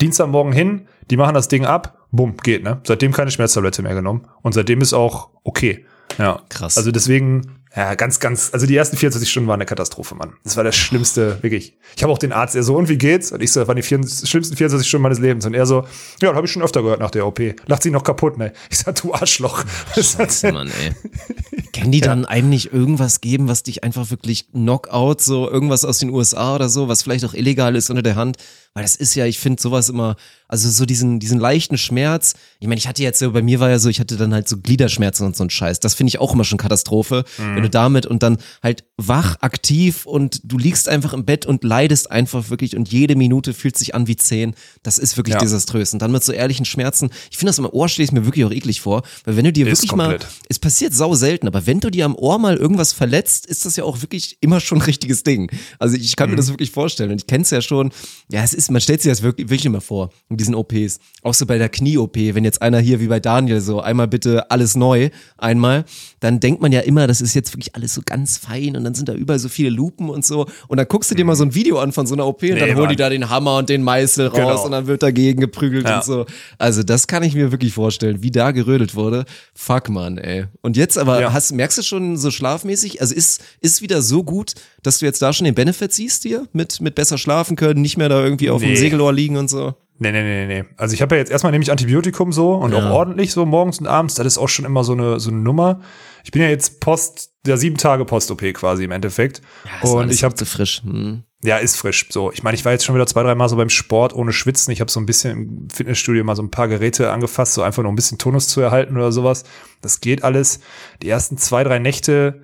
Dienstagmorgen 0.00 0.52
hin, 0.52 0.88
die 1.10 1.16
machen 1.16 1.34
das 1.34 1.48
Ding 1.48 1.64
ab, 1.64 2.06
bumm, 2.10 2.36
geht, 2.38 2.62
ne? 2.64 2.80
Seitdem 2.84 3.12
keine 3.12 3.30
Schmerztablette 3.30 3.82
mehr 3.82 3.94
genommen. 3.94 4.26
Und 4.42 4.52
seitdem 4.52 4.80
ist 4.80 4.92
auch 4.92 5.30
okay. 5.44 5.84
Ja. 6.18 6.42
Krass. 6.48 6.76
Also 6.76 6.90
deswegen, 6.90 7.64
ja, 7.76 7.94
ganz, 7.94 8.20
ganz, 8.20 8.54
also 8.54 8.66
die 8.66 8.74
ersten 8.74 8.96
24 8.96 9.30
Stunden 9.30 9.48
waren 9.48 9.58
eine 9.58 9.66
Katastrophe, 9.66 10.14
Mann. 10.14 10.32
Das 10.44 10.56
war 10.56 10.64
das 10.64 10.74
Schlimmste, 10.76 11.42
wirklich. 11.42 11.76
Ich 11.94 12.02
habe 12.02 12.10
auch 12.10 12.18
den 12.18 12.32
Arzt, 12.32 12.56
er 12.56 12.62
so, 12.62 12.74
und 12.74 12.88
wie 12.88 12.96
geht's? 12.96 13.32
Und 13.32 13.42
ich 13.42 13.52
so, 13.52 13.60
das 13.60 13.68
waren 13.68 13.76
die 13.76 13.82
vier, 13.82 13.98
schlimmsten 13.98 14.56
24 14.56 14.88
Stunden 14.88 15.02
meines 15.02 15.18
Lebens. 15.18 15.44
Und 15.44 15.52
er 15.52 15.66
so, 15.66 15.82
ja, 16.22 16.28
das 16.28 16.34
habe 16.34 16.46
ich 16.46 16.52
schon 16.52 16.62
öfter 16.62 16.82
gehört 16.82 17.00
nach 17.00 17.10
der 17.10 17.26
OP. 17.26 17.38
Lacht 17.66 17.82
sich 17.82 17.92
noch 17.92 18.02
kaputt, 18.02 18.38
ne? 18.38 18.54
Ich 18.70 18.78
sag, 18.78 18.94
du 18.94 19.12
Arschloch. 19.12 19.62
Scheiße, 19.94 20.52
Mann, 20.52 20.68
ey. 20.68 21.62
Können 21.74 21.92
die 21.92 22.00
dann 22.00 22.24
einem 22.24 22.48
nicht 22.48 22.72
irgendwas 22.72 23.20
geben, 23.20 23.48
was 23.48 23.62
dich 23.62 23.84
einfach 23.84 24.08
wirklich 24.08 24.50
Knockout, 24.52 25.20
so 25.20 25.50
irgendwas 25.50 25.84
aus 25.84 25.98
den 25.98 26.08
USA 26.08 26.54
oder 26.54 26.70
so, 26.70 26.88
was 26.88 27.02
vielleicht 27.02 27.26
auch 27.26 27.34
illegal 27.34 27.76
ist 27.76 27.90
unter 27.90 28.02
der 28.02 28.16
Hand? 28.16 28.38
Weil 28.72 28.84
das 28.84 28.96
ist 28.96 29.14
ja, 29.14 29.26
ich 29.26 29.38
finde 29.38 29.60
sowas 29.60 29.90
immer, 29.90 30.16
also 30.48 30.68
so 30.70 30.86
diesen, 30.86 31.18
diesen 31.18 31.38
leichten 31.38 31.76
Schmerz. 31.76 32.34
Ich 32.60 32.68
meine, 32.68 32.78
ich 32.78 32.88
hatte 32.88 33.02
jetzt 33.02 33.18
so, 33.18 33.32
bei 33.32 33.42
mir 33.42 33.60
war 33.60 33.68
ja 33.68 33.78
so, 33.78 33.88
ich 33.90 34.00
hatte 34.00 34.16
dann 34.16 34.32
halt 34.32 34.48
so 34.48 34.56
Gliederschmerzen 34.58 35.26
und 35.26 35.36
so 35.36 35.44
ein 35.44 35.50
Scheiß. 35.50 35.80
Das 35.80 35.94
finde 35.94 36.08
ich 36.08 36.18
auch 36.18 36.32
immer 36.32 36.44
schon 36.44 36.58
Katastrophe, 36.58 37.24
wenn 37.38 37.65
du 37.66 37.70
damit 37.70 38.06
und 38.06 38.22
dann 38.22 38.38
halt 38.62 38.84
wach, 38.96 39.36
aktiv 39.40 40.06
und 40.06 40.40
du 40.44 40.56
liegst 40.58 40.88
einfach 40.88 41.12
im 41.12 41.24
Bett 41.24 41.44
und 41.46 41.62
leidest 41.64 42.10
einfach 42.10 42.48
wirklich 42.50 42.76
und 42.76 42.90
jede 42.90 43.14
Minute 43.16 43.52
fühlt 43.54 43.76
sich 43.76 43.94
an 43.94 44.06
wie 44.06 44.16
zehn. 44.16 44.54
Das 44.82 44.98
ist 44.98 45.16
wirklich 45.16 45.34
Ja. 45.34 45.40
desaströs. 45.40 45.92
Und 45.92 46.00
dann 46.00 46.12
mit 46.12 46.24
so 46.24 46.32
ehrlichen 46.32 46.64
Schmerzen. 46.64 47.10
Ich 47.30 47.36
finde 47.36 47.50
das 47.50 47.58
im 47.58 47.66
Ohr 47.66 47.88
stelle 47.88 48.04
ich 48.04 48.12
mir 48.12 48.24
wirklich 48.24 48.44
auch 48.44 48.50
eklig 48.52 48.80
vor, 48.80 49.02
weil 49.24 49.36
wenn 49.36 49.44
du 49.44 49.52
dir 49.52 49.66
Ist 49.66 49.78
wirklich 49.82 49.90
komplett. 49.90 50.22
mal, 50.22 50.28
es 50.48 50.58
passiert 50.58 50.94
sau 50.94 51.14
selten, 51.14 51.46
aber 51.46 51.66
wenn 51.66 51.80
du 51.80 51.90
dir 51.90 52.04
am 52.06 52.14
Ohr 52.14 52.38
mal 52.38 52.56
irgendwas 52.56 52.92
verletzt, 52.92 53.46
ist 53.46 53.66
das 53.66 53.76
ja 53.76 53.84
auch 53.84 54.00
wirklich 54.02 54.38
immer 54.40 54.60
schon 54.60 54.78
ein 54.78 54.82
richtiges 54.82 55.22
Ding. 55.24 55.50
Also 55.78 55.96
ich 55.96 56.16
kann 56.16 56.30
mir 56.30 56.36
das 56.36 56.48
wirklich 56.48 56.70
vorstellen 56.70 57.10
und 57.10 57.20
ich 57.20 57.26
kenne 57.26 57.42
es 57.42 57.50
ja 57.50 57.60
schon. 57.60 57.90
Ja, 58.30 58.42
es 58.42 58.54
ist, 58.54 58.70
man 58.70 58.80
stellt 58.80 59.02
sich 59.02 59.10
das 59.12 59.22
wirklich, 59.22 59.48
wirklich 59.48 59.66
immer 59.66 59.80
vor 59.80 60.10
in 60.30 60.36
diesen 60.36 60.54
OPs. 60.54 60.98
Auch 61.22 61.34
so 61.34 61.44
bei 61.46 61.58
der 61.58 61.68
Knie-OP, 61.68 62.16
wenn 62.16 62.44
jetzt 62.44 62.62
einer 62.62 62.78
hier 62.78 63.00
wie 63.00 63.08
bei 63.08 63.20
Daniel 63.20 63.60
so 63.60 63.80
einmal 63.80 64.08
bitte 64.08 64.50
alles 64.50 64.74
neu, 64.76 65.10
einmal, 65.36 65.84
dann 66.20 66.40
denkt 66.40 66.62
man 66.62 66.72
ja 66.72 66.80
immer, 66.80 67.06
das 67.06 67.20
ist 67.20 67.34
jetzt 67.34 67.55
wirklich 67.56 67.74
alles 67.74 67.94
so 67.94 68.02
ganz 68.04 68.38
fein 68.38 68.76
und 68.76 68.84
dann 68.84 68.94
sind 68.94 69.08
da 69.08 69.14
überall 69.14 69.38
so 69.38 69.48
viele 69.48 69.70
Lupen 69.70 70.08
und 70.10 70.24
so 70.24 70.46
und 70.68 70.76
dann 70.76 70.86
guckst 70.86 71.10
du 71.10 71.14
dir 71.14 71.24
mal 71.24 71.34
so 71.34 71.44
ein 71.44 71.54
Video 71.54 71.78
an 71.78 71.92
von 71.92 72.06
so 72.06 72.14
einer 72.14 72.26
OP 72.26 72.42
und 72.42 72.50
Nee, 72.50 72.60
dann 72.60 72.76
holen 72.76 72.88
die 72.90 72.96
da 72.96 73.08
den 73.08 73.28
Hammer 73.30 73.56
und 73.58 73.68
den 73.68 73.82
Meißel 73.82 74.28
raus 74.28 74.36
Genau. 74.36 74.64
und 74.64 74.70
dann 74.72 74.86
wird 74.86 75.02
dagegen 75.02 75.40
geprügelt 75.40 75.86
Ja. 75.88 75.96
und 75.98 76.04
so. 76.04 76.26
Also 76.58 76.82
das 76.82 77.06
kann 77.06 77.22
ich 77.22 77.34
mir 77.34 77.50
wirklich 77.52 77.72
vorstellen, 77.72 78.22
wie 78.22 78.30
da 78.30 78.50
gerödelt 78.52 78.94
wurde. 78.94 79.24
Fuck 79.54 79.88
man, 79.88 80.18
ey. 80.18 80.44
Und 80.62 80.76
jetzt 80.76 80.98
aber, 80.98 81.20
Ja. 81.20 81.32
hast, 81.32 81.52
merkst 81.52 81.78
du 81.78 81.82
schon 81.82 82.16
so 82.16 82.30
schlafmäßig, 82.30 83.00
also 83.00 83.14
ist, 83.14 83.42
ist 83.60 83.82
wieder 83.82 84.02
so 84.02 84.22
gut, 84.22 84.54
dass 84.82 84.98
du 84.98 85.06
jetzt 85.06 85.22
da 85.22 85.32
schon 85.32 85.44
den 85.46 85.54
Benefit 85.54 85.92
siehst 85.92 86.22
hier 86.22 86.46
mit, 86.52 86.80
mit 86.80 86.94
besser 86.94 87.18
schlafen 87.18 87.56
können, 87.56 87.80
nicht 87.82 87.96
mehr 87.96 88.08
da 88.08 88.22
irgendwie 88.22 88.50
auf 88.50 88.60
dem 88.62 88.70
Nee. 88.70 88.76
Segelohr 88.76 89.12
liegen 89.12 89.36
und 89.36 89.48
so? 89.48 89.74
Nee, 89.98 90.12
nee, 90.12 90.22
nee, 90.22 90.46
nee. 90.46 90.64
Also 90.76 90.94
ich 90.94 91.00
habe 91.02 91.14
ja 91.14 91.20
jetzt 91.20 91.30
erstmal 91.30 91.52
nämlich 91.52 91.70
Antibiotikum 91.70 92.32
so 92.32 92.52
und 92.54 92.72
Ja. 92.72 92.78
auch 92.90 92.92
ordentlich 92.94 93.32
so 93.32 93.46
morgens 93.46 93.78
und 93.78 93.86
abends. 93.86 94.14
Das 94.14 94.26
ist 94.26 94.38
auch 94.38 94.48
schon 94.48 94.64
immer 94.66 94.84
so 94.84 94.92
eine, 94.92 95.18
so 95.20 95.30
eine 95.30 95.38
Nummer. 95.38 95.80
Ich 96.22 96.32
bin 96.32 96.42
ja 96.42 96.48
jetzt 96.48 96.80
Post, 96.80 97.30
der 97.46 97.56
sieben 97.56 97.76
Tage 97.76 98.04
Post-OP 98.04 98.52
quasi 98.52 98.84
im 98.84 98.90
Endeffekt. 98.90 99.40
ist 99.82 99.90
und 99.90 100.12
ich 100.12 100.22
habe 100.24 100.34
zu 100.34 100.44
frisch. 100.44 100.82
Hm. 100.82 101.22
Ja, 101.42 101.58
ist 101.58 101.76
frisch. 101.76 102.06
So, 102.10 102.32
ich 102.32 102.42
meine, 102.42 102.56
ich 102.56 102.64
war 102.64 102.72
jetzt 102.72 102.84
schon 102.84 102.94
wieder 102.94 103.06
zwei, 103.06 103.22
drei 103.22 103.34
Mal 103.34 103.48
so 103.48 103.56
beim 103.56 103.68
Sport 103.70 104.14
ohne 104.14 104.32
Schwitzen. 104.32 104.72
Ich 104.72 104.80
habe 104.80 104.90
so 104.90 104.98
ein 105.00 105.06
bisschen 105.06 105.32
im 105.32 105.68
Fitnessstudio 105.70 106.24
mal 106.24 106.34
so 106.34 106.42
ein 106.42 106.50
paar 106.50 106.66
Geräte 106.68 107.12
angefasst, 107.12 107.54
so 107.54 107.62
einfach 107.62 107.82
nur 107.82 107.92
ein 107.92 107.96
bisschen 107.96 108.18
Tonus 108.18 108.48
zu 108.48 108.60
erhalten 108.60 108.96
oder 108.96 109.12
sowas. 109.12 109.44
Das 109.80 110.00
geht 110.00 110.24
alles. 110.24 110.60
Die 111.02 111.08
ersten 111.08 111.38
zwei, 111.38 111.62
drei 111.62 111.78
Nächte. 111.78 112.42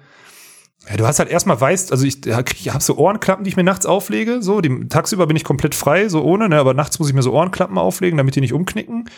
Ja, 0.88 0.97
du 0.97 1.07
hast 1.07 1.21
halt 1.21 1.31
erstmal 1.31 1.61
weißt, 1.61 1.92
also 1.92 2.05
ich, 2.05 2.27
ich 2.27 2.68
habe 2.71 2.83
so 2.83 2.97
Ohrenklappen, 2.97 3.45
die 3.45 3.51
ich 3.51 3.57
mir 3.57 3.62
nachts 3.62 3.87
auflege. 3.87 4.42
So, 4.42 4.61
die, 4.61 4.88
tagsüber 4.88 5.27
bin 5.27 5.37
ich 5.37 5.45
komplett 5.45 5.77
frei, 5.77 6.09
so 6.09 6.23
ohne, 6.23 6.49
ne, 6.49 6.59
aber 6.59 6.75
nachts 6.75 6.99
muss 6.99 7.09
ich 7.09 7.14
mir 7.14 7.23
so 7.23 7.33
Ohrenklappen 7.33 7.79
auflegen, 7.79 8.16
damit 8.16 8.35
die 8.35 8.40
nicht 8.40 8.53
umknicken. 8.53 9.09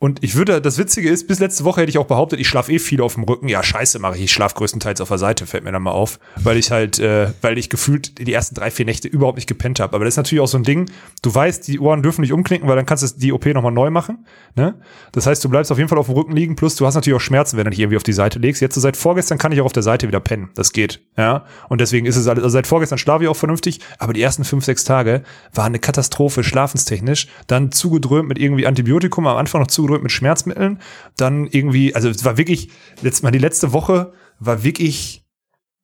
Und 0.00 0.22
ich 0.22 0.36
würde, 0.36 0.60
das 0.60 0.78
Witzige 0.78 1.08
ist, 1.08 1.26
bis 1.26 1.40
letzte 1.40 1.64
Woche 1.64 1.80
hätte 1.80 1.90
ich 1.90 1.98
auch 1.98 2.06
behauptet, 2.06 2.38
ich 2.38 2.46
schlafe 2.46 2.70
eh 2.70 2.78
viel 2.78 3.00
auf 3.00 3.14
dem 3.14 3.24
Rücken. 3.24 3.48
Ja, 3.48 3.64
scheiße 3.64 3.98
mache 3.98 4.16
ich. 4.16 4.24
Ich 4.24 4.32
schlafe 4.32 4.54
größtenteils 4.54 5.00
auf 5.00 5.08
der 5.08 5.18
Seite, 5.18 5.44
fällt 5.44 5.64
mir 5.64 5.72
dann 5.72 5.82
mal 5.82 5.90
auf. 5.90 6.20
Weil 6.36 6.56
ich 6.56 6.70
halt, 6.70 7.00
äh, 7.00 7.32
weil 7.42 7.58
ich 7.58 7.68
gefühlt 7.68 8.16
die 8.18 8.32
ersten 8.32 8.54
drei, 8.54 8.70
vier 8.70 8.84
Nächte 8.84 9.08
überhaupt 9.08 9.38
nicht 9.38 9.48
gepennt 9.48 9.80
habe. 9.80 9.96
Aber 9.96 10.04
das 10.04 10.14
ist 10.14 10.18
natürlich 10.18 10.40
auch 10.40 10.46
so 10.48 10.56
ein 10.56 10.62
Ding, 10.62 10.88
du 11.22 11.34
weißt, 11.34 11.66
die 11.66 11.80
Ohren 11.80 12.04
dürfen 12.04 12.20
nicht 12.20 12.32
umknicken, 12.32 12.68
weil 12.68 12.76
dann 12.76 12.86
kannst 12.86 13.02
du 13.02 13.18
die 13.18 13.32
OP 13.32 13.46
nochmal 13.46 13.72
neu 13.72 13.90
machen. 13.90 14.24
Ne? 14.54 14.76
Das 15.10 15.26
heißt, 15.26 15.44
du 15.44 15.48
bleibst 15.48 15.72
auf 15.72 15.78
jeden 15.78 15.88
Fall 15.88 15.98
auf 15.98 16.06
dem 16.06 16.14
Rücken 16.14 16.32
liegen, 16.32 16.54
plus 16.54 16.76
du 16.76 16.86
hast 16.86 16.94
natürlich 16.94 17.16
auch 17.16 17.20
Schmerzen, 17.20 17.56
wenn 17.56 17.64
du 17.64 17.70
dich 17.70 17.80
irgendwie 17.80 17.96
auf 17.96 18.04
die 18.04 18.12
Seite 18.12 18.38
legst. 18.38 18.62
Jetzt 18.62 18.76
so 18.76 18.80
seit 18.80 18.96
vorgestern 18.96 19.38
kann 19.38 19.50
ich 19.50 19.60
auch 19.60 19.66
auf 19.66 19.72
der 19.72 19.82
Seite 19.82 20.06
wieder 20.06 20.20
pennen. 20.20 20.50
Das 20.54 20.72
geht. 20.72 21.00
Ja. 21.16 21.44
Und 21.68 21.80
deswegen 21.80 22.06
ist 22.06 22.14
es 22.14 22.28
alles, 22.28 22.44
also 22.44 22.52
seit 22.52 22.68
vorgestern 22.68 22.98
schlafe 22.98 23.24
ich 23.24 23.30
auch 23.30 23.36
vernünftig, 23.36 23.80
aber 23.98 24.12
die 24.12 24.22
ersten 24.22 24.44
fünf, 24.44 24.64
sechs 24.64 24.84
Tage 24.84 25.24
waren 25.52 25.66
eine 25.66 25.80
Katastrophe, 25.80 26.44
schlafenstechnisch. 26.44 27.26
Dann 27.48 27.72
zugedröhnt 27.72 28.28
mit 28.28 28.38
irgendwie 28.38 28.64
Antibiotikum, 28.64 29.26
am 29.26 29.36
Anfang 29.36 29.60
noch 29.60 29.66
zugedröhnt 29.66 29.87
mit 29.88 30.12
Schmerzmitteln. 30.12 30.80
Dann 31.16 31.46
irgendwie, 31.46 31.94
also 31.94 32.08
es 32.08 32.24
war 32.24 32.36
wirklich, 32.36 32.70
letztes 33.02 33.22
Mal 33.22 33.30
die 33.30 33.38
letzte 33.38 33.72
Woche 33.72 34.12
war 34.38 34.62
wirklich 34.62 35.24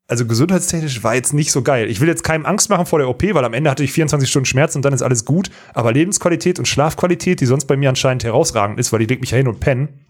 also 0.06 0.26
gesundheitstechnisch 0.26 1.02
war 1.02 1.14
jetzt 1.14 1.32
nicht 1.32 1.50
so 1.50 1.62
geil. 1.62 1.88
Ich 1.88 2.00
will 2.00 2.08
jetzt 2.08 2.24
keinem 2.24 2.44
Angst 2.44 2.68
machen 2.68 2.86
vor 2.86 2.98
der 2.98 3.08
OP, 3.08 3.22
weil 3.22 3.44
am 3.44 3.54
Ende 3.54 3.70
hatte 3.70 3.84
ich 3.84 3.92
24 3.92 4.28
Stunden 4.28 4.44
Schmerz 4.44 4.76
und 4.76 4.84
dann 4.84 4.92
ist 4.92 5.02
alles 5.02 5.24
gut. 5.24 5.50
Aber 5.72 5.92
Lebensqualität 5.92 6.58
und 6.58 6.68
Schlafqualität, 6.68 7.40
die 7.40 7.46
sonst 7.46 7.64
bei 7.64 7.76
mir 7.76 7.88
anscheinend 7.88 8.22
herausragend 8.22 8.78
ist, 8.78 8.92
weil 8.92 8.98
die 8.98 9.06
legt 9.06 9.22
mich 9.22 9.30
ja 9.30 9.38
hin 9.38 9.48
und 9.48 9.60
pennen, 9.60 10.00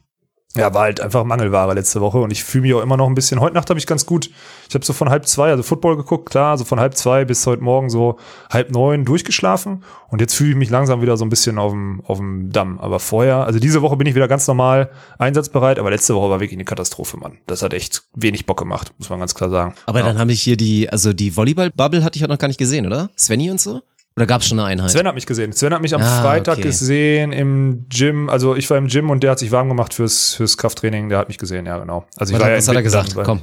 ja, 0.57 0.73
war 0.73 0.83
halt 0.83 1.01
einfach 1.01 1.25
Mangelware 1.25 1.75
letzte 1.75 2.01
Woche 2.01 2.19
und 2.19 2.31
ich 2.31 2.45
fühle 2.45 2.63
mich 2.63 2.75
auch 2.75 2.83
immer 2.83 2.97
noch 2.97 3.09
ein 3.09 3.15
bisschen. 3.15 3.41
Heute 3.41 3.55
Nacht 3.55 3.71
habe 3.71 3.79
ich 3.79 3.87
ganz 3.87 4.07
gut, 4.07 4.31
ich 4.69 4.75
habe 4.75 4.85
so 4.85 4.93
von 4.93 5.11
halb 5.11 5.27
zwei, 5.27 5.51
also 5.51 5.65
Football 5.65 5.97
geguckt, 5.97 6.31
klar, 6.31 6.53
also 6.53 6.65
von 6.65 6.79
halb 6.79 6.97
zwei 6.97 7.25
bis 7.25 7.45
heute 7.47 7.63
Morgen 7.63 7.91
so 7.91 8.19
halb 8.51 8.71
neun 8.71 9.05
durchgeschlafen 9.05 9.83
und 10.09 10.21
jetzt 10.21 10.35
fühle 10.35 10.51
ich 10.51 10.57
mich 10.57 10.71
langsam 10.71 11.03
wieder 11.03 11.17
so 11.17 11.25
ein 11.25 11.29
bisschen 11.29 11.59
auf 11.59 11.73
dem, 11.73 12.03
auf 12.07 12.19
dem 12.19 12.51
Damm. 12.53 12.79
Aber 12.79 13.01
vorher, 13.01 13.47
also 13.47 13.59
diese 13.59 13.83
Woche 13.83 13.97
bin 13.97 14.07
ich 14.07 14.15
wieder 14.15 14.29
ganz 14.29 14.47
normal 14.47 14.91
einsatzbereit, 15.19 15.81
aber 15.81 15.91
letzte 15.91 16.15
Woche 16.15 16.31
war 16.31 16.39
wirklich 16.39 16.57
eine 16.57 16.65
Katastrophe, 16.65 17.17
Mann. 17.17 17.39
Das 17.47 17.63
hat 17.63 17.73
echt 17.73 18.05
wenig 18.15 18.47
Bock 18.47 18.59
gemacht, 18.59 18.93
muss 18.99 19.11
man 19.11 19.19
ganz 19.19 19.35
klar 19.35 19.51
sagen. 19.51 19.75
Aber 19.87 20.01
ja. 20.01 20.07
dann 20.07 20.19
habe 20.19 20.31
ich 20.31 20.43
hier 20.43 20.57
die, 20.57 20.89
also 20.89 21.13
die 21.13 21.37
Volleyball-Bubble 21.37 22.05
hatte 22.05 22.17
ich 22.17 22.23
ja 22.23 22.29
noch 22.29 22.39
gar 22.39 22.49
nicht 22.49 22.59
gesehen, 22.59 22.87
oder? 22.87 23.11
Svenny 23.19 23.51
und 23.51 23.61
so? 23.61 23.83
Oder 24.17 24.27
gab 24.27 24.43
es 24.43 24.47
schon 24.49 24.61
eine 24.61 24.69
Einheit? 24.69 24.91
Sven 24.93 25.07
hat 25.09 25.15
mich 25.17 25.27
gesehen. 25.27 25.53
Sven 25.53 25.75
hat 25.75 25.83
mich 25.83 25.93
am 25.95 26.01
Ah, 26.03 26.23
Freitag 26.23 26.59
okay. 26.59 26.69
gesehen 26.69 27.33
im 27.33 27.87
Gym. 27.89 28.29
Also 28.29 28.55
ich 28.55 28.71
war 28.71 28.79
im 28.79 28.87
Gym 28.87 29.11
und 29.11 29.23
der 29.25 29.33
hat 29.33 29.41
sich 29.41 29.51
warm 29.51 29.69
gemacht 29.69 29.93
fürs, 29.93 30.35
fürs 30.35 30.57
Krafttraining. 30.57 31.09
Der 31.09 31.19
hat 31.19 31.27
mich 31.29 31.39
gesehen, 31.39 31.67
ja 31.67 31.79
genau. 31.79 32.07
Also 32.17 32.33
ich 32.33 32.39
was 32.39 32.45
war 32.45 32.51
ja 32.53 32.57
was 32.59 32.69
hat 32.69 32.77
er 32.77 32.83
gesagt? 32.83 33.15
Komm. 33.25 33.43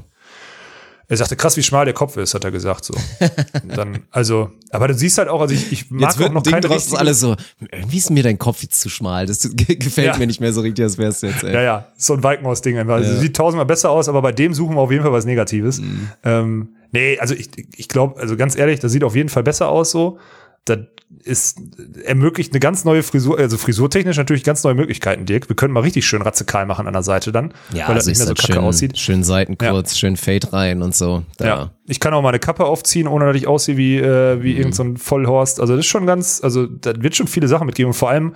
Er 1.10 1.18
sagte, 1.18 1.36
krass, 1.36 1.58
wie 1.58 1.64
schmal 1.64 1.84
der 1.84 1.94
Kopf 1.94 2.16
ist, 2.16 2.34
hat 2.36 2.46
er 2.46 2.52
gesagt. 2.52 2.86
So. 2.86 2.94
Dann, 3.76 4.00
also, 4.12 4.52
aber 4.70 4.88
du 4.88 4.94
siehst 4.94 5.18
halt 5.18 5.28
auch, 5.28 5.42
also 5.42 5.54
ich, 5.54 5.70
ich 5.74 5.92
mag 5.92 6.04
Jetzt 6.04 6.20
wird 6.20 6.30
auch 6.30 6.34
noch 6.36 6.44
Ding 6.44 6.54
keine 6.54 6.66
draus, 6.68 6.84
richtige- 6.84 7.00
alle 7.00 7.14
so, 7.14 7.36
irgendwie 7.70 7.98
ist 7.98 8.10
mir 8.12 8.24
dein 8.24 8.38
Kopf 8.40 8.64
jetzt 8.64 8.80
zu 8.80 8.88
schmal. 8.88 9.26
Das 9.26 9.42
ge- 9.42 9.76
gefällt 9.76 10.08
Ja. 10.08 10.18
mir 10.18 10.26
nicht 10.28 10.40
mehr 10.40 10.54
so 10.54 10.62
richtig, 10.62 10.86
als 10.86 10.98
wär's 10.98 11.20
jetzt, 11.20 11.44
ey. 11.44 11.54
Ja, 11.54 11.62
ja, 11.62 11.88
so 11.98 12.14
ein 12.14 12.24
Walkenhaus-Ding. 12.24 12.78
einfach. 12.78 12.94
Also 12.94 13.12
Ja. 13.12 13.20
Sieht 13.20 13.36
tausendmal 13.36 13.66
besser 13.66 13.90
aus, 13.90 14.08
aber 14.08 14.22
bei 14.22 14.32
dem 14.32 14.54
suchen 14.54 14.76
wir 14.76 14.80
auf 14.80 14.90
jeden 14.92 15.04
Fall 15.04 15.12
was 15.12 15.26
Negatives. 15.26 15.82
Mhm. 15.82 16.10
Ähm, 16.24 16.70
nee, 16.94 17.20
also 17.20 17.36
ich, 17.36 17.50
ich 17.76 17.90
glaube, 17.90 18.18
also 18.18 18.38
ganz 18.38 18.56
ehrlich, 18.56 18.80
das 18.80 18.94
sieht 18.94 19.04
auf 19.04 19.14
jeden 19.18 19.28
Fall 19.28 19.44
besser 19.44 19.68
aus 19.68 19.92
so. 19.92 20.18
Das 20.66 20.80
ist 21.24 21.60
ermöglicht 22.06 22.54
eine 22.54 22.60
ganz 22.60 22.86
neue 22.86 23.04
Frisur, 23.04 23.38
also 23.38 23.58
frisurtechnisch 23.58 24.18
natürlich 24.18 24.44
ganz 24.44 24.64
neue 24.64 24.76
Möglichkeiten, 24.76 25.26
Dirk. 25.26 25.50
Wir 25.50 25.56
können 25.56 25.74
mal 25.74 25.82
richtig 25.82 26.06
schön 26.06 26.22
radikal 26.22 26.66
machen 26.66 26.88
an 26.88 26.94
der 26.94 27.04
Seite 27.04 27.32
dann, 27.32 27.54
Ja, 27.74 27.88
weil 27.88 27.96
das 27.96 28.08
also 28.08 28.10
nicht 28.12 28.18
mehr 28.20 28.28
so 28.28 28.34
kacke 28.34 28.54
schön, 28.54 28.64
aussieht. 28.64 28.98
Schön 28.98 29.24
Seiten 29.24 29.58
kurz, 29.58 29.98
schön 29.98 30.16
Fade 30.16 30.54
rein 30.54 30.82
und 30.82 30.96
so. 30.96 31.24
Da. 31.38 31.46
Ja. 31.46 31.72
Ich 31.88 32.00
kann 32.00 32.14
auch 32.14 32.22
mal 32.22 32.30
eine 32.30 32.40
Kappe 32.40 32.66
aufziehen, 32.66 33.08
ohne 33.08 33.26
dass 33.26 33.36
ich 33.36 33.48
aussehe 33.48 33.76
wie, 33.76 33.98
äh, 33.98 34.42
wie 34.42 34.56
irgend 34.56 34.76
so 34.76 34.84
ein 34.84 34.98
Vollhorst. 34.98 35.60
Also 35.60 35.76
das 35.76 35.86
ist 35.86 35.92
schon 35.92 36.06
ganz, 36.06 36.42
also 36.42 36.66
da 36.66 36.94
wird 37.02 37.16
schon 37.16 37.28
viele 37.28 37.48
Sachen 37.48 37.66
mitgeben. 37.66 37.90
Und 37.90 37.96
vor 37.96 38.10
allem, 38.10 38.34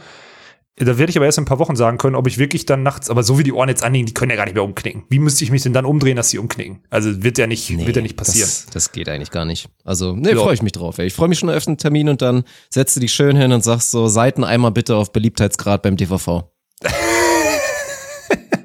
da 0.77 0.97
werde 0.97 1.09
ich 1.09 1.15
aber 1.17 1.25
erst 1.25 1.37
in 1.37 1.43
ein 1.43 1.47
paar 1.47 1.59
Wochen 1.59 1.75
sagen 1.77 1.97
können, 1.97 2.15
ob 2.17 2.27
ich 2.27 2.37
wirklich 2.37 2.65
dann 2.65 2.83
nachts, 2.83 3.09
aber 3.09 3.23
so 3.23 3.39
wie 3.39 3.43
die 3.43 3.53
Ohren 3.53 3.69
jetzt 3.69 3.81
anliegen, 3.83 4.05
die 4.07 4.13
können 4.13 4.29
ja 4.31 4.35
gar 4.35 4.43
nicht 4.43 4.55
mehr 4.55 4.63
umknicken. 4.63 5.03
Wie 5.09 5.19
müsste 5.19 5.43
ich 5.45 5.51
mich 5.51 5.63
denn 5.63 5.71
dann 5.71 5.85
umdrehen, 5.85 6.17
dass 6.17 6.29
sie 6.29 6.37
umknicken? 6.37 6.83
Also 6.89 7.23
wird 7.23 7.37
ja 7.37 7.47
nicht, 7.47 7.69
wird 7.85 7.95
ja 7.95 8.01
nicht 8.01 8.17
passieren. 8.17 8.47
Das, 8.49 8.65
das 8.71 8.91
geht 8.91 9.07
eigentlich 9.07 9.31
gar 9.31 9.45
nicht. 9.45 9.69
Also, 9.85 10.15
nee, 10.15 10.31
Ja. 10.31 10.35
freue 10.37 10.53
ich 10.53 10.61
mich 10.61 10.73
drauf. 10.73 10.97
Ey. 10.97 11.05
Ich 11.07 11.13
freue 11.13 11.29
mich 11.29 11.39
schon 11.39 11.49
auf 11.49 11.63
den 11.63 11.77
Termin 11.77 12.09
und 12.09 12.21
dann 12.21 12.43
setzt 12.69 12.95
du 12.97 12.99
dich 12.99 13.13
schön 13.13 13.37
hin 13.37 13.53
und 13.53 13.63
sagst 13.63 13.91
so, 13.91 14.07
Seiten 14.07 14.43
einmal 14.43 14.71
bitte 14.71 14.95
auf 14.97 15.13
Beliebtheitsgrad 15.13 15.81
beim 15.81 15.95
DVV. 15.95 16.27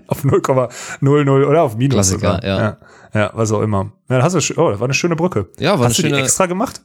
Auf 0.08 0.24
0,00 0.24 1.46
oder 1.46 1.62
auf 1.62 1.76
Minus. 1.76 1.94
Klassiker, 1.94 2.18
sogar. 2.40 2.44
ja. 2.44 2.58
ja. 2.60 2.76
Ja, 3.14 3.30
was 3.34 3.52
auch 3.52 3.60
immer. 3.60 3.92
Ja, 4.08 4.22
hast 4.22 4.34
du, 4.34 4.38
oh, 4.60 4.70
das 4.70 4.80
war 4.80 4.86
eine 4.86 4.94
schöne 4.94 5.14
Brücke. 5.16 5.48
Ja, 5.60 5.78
war 5.78 5.86
hast 5.86 5.94
eine 5.94 5.94
du 5.94 6.02
die 6.02 6.08
schöne- 6.10 6.22
extra 6.22 6.46
gemacht? 6.46 6.80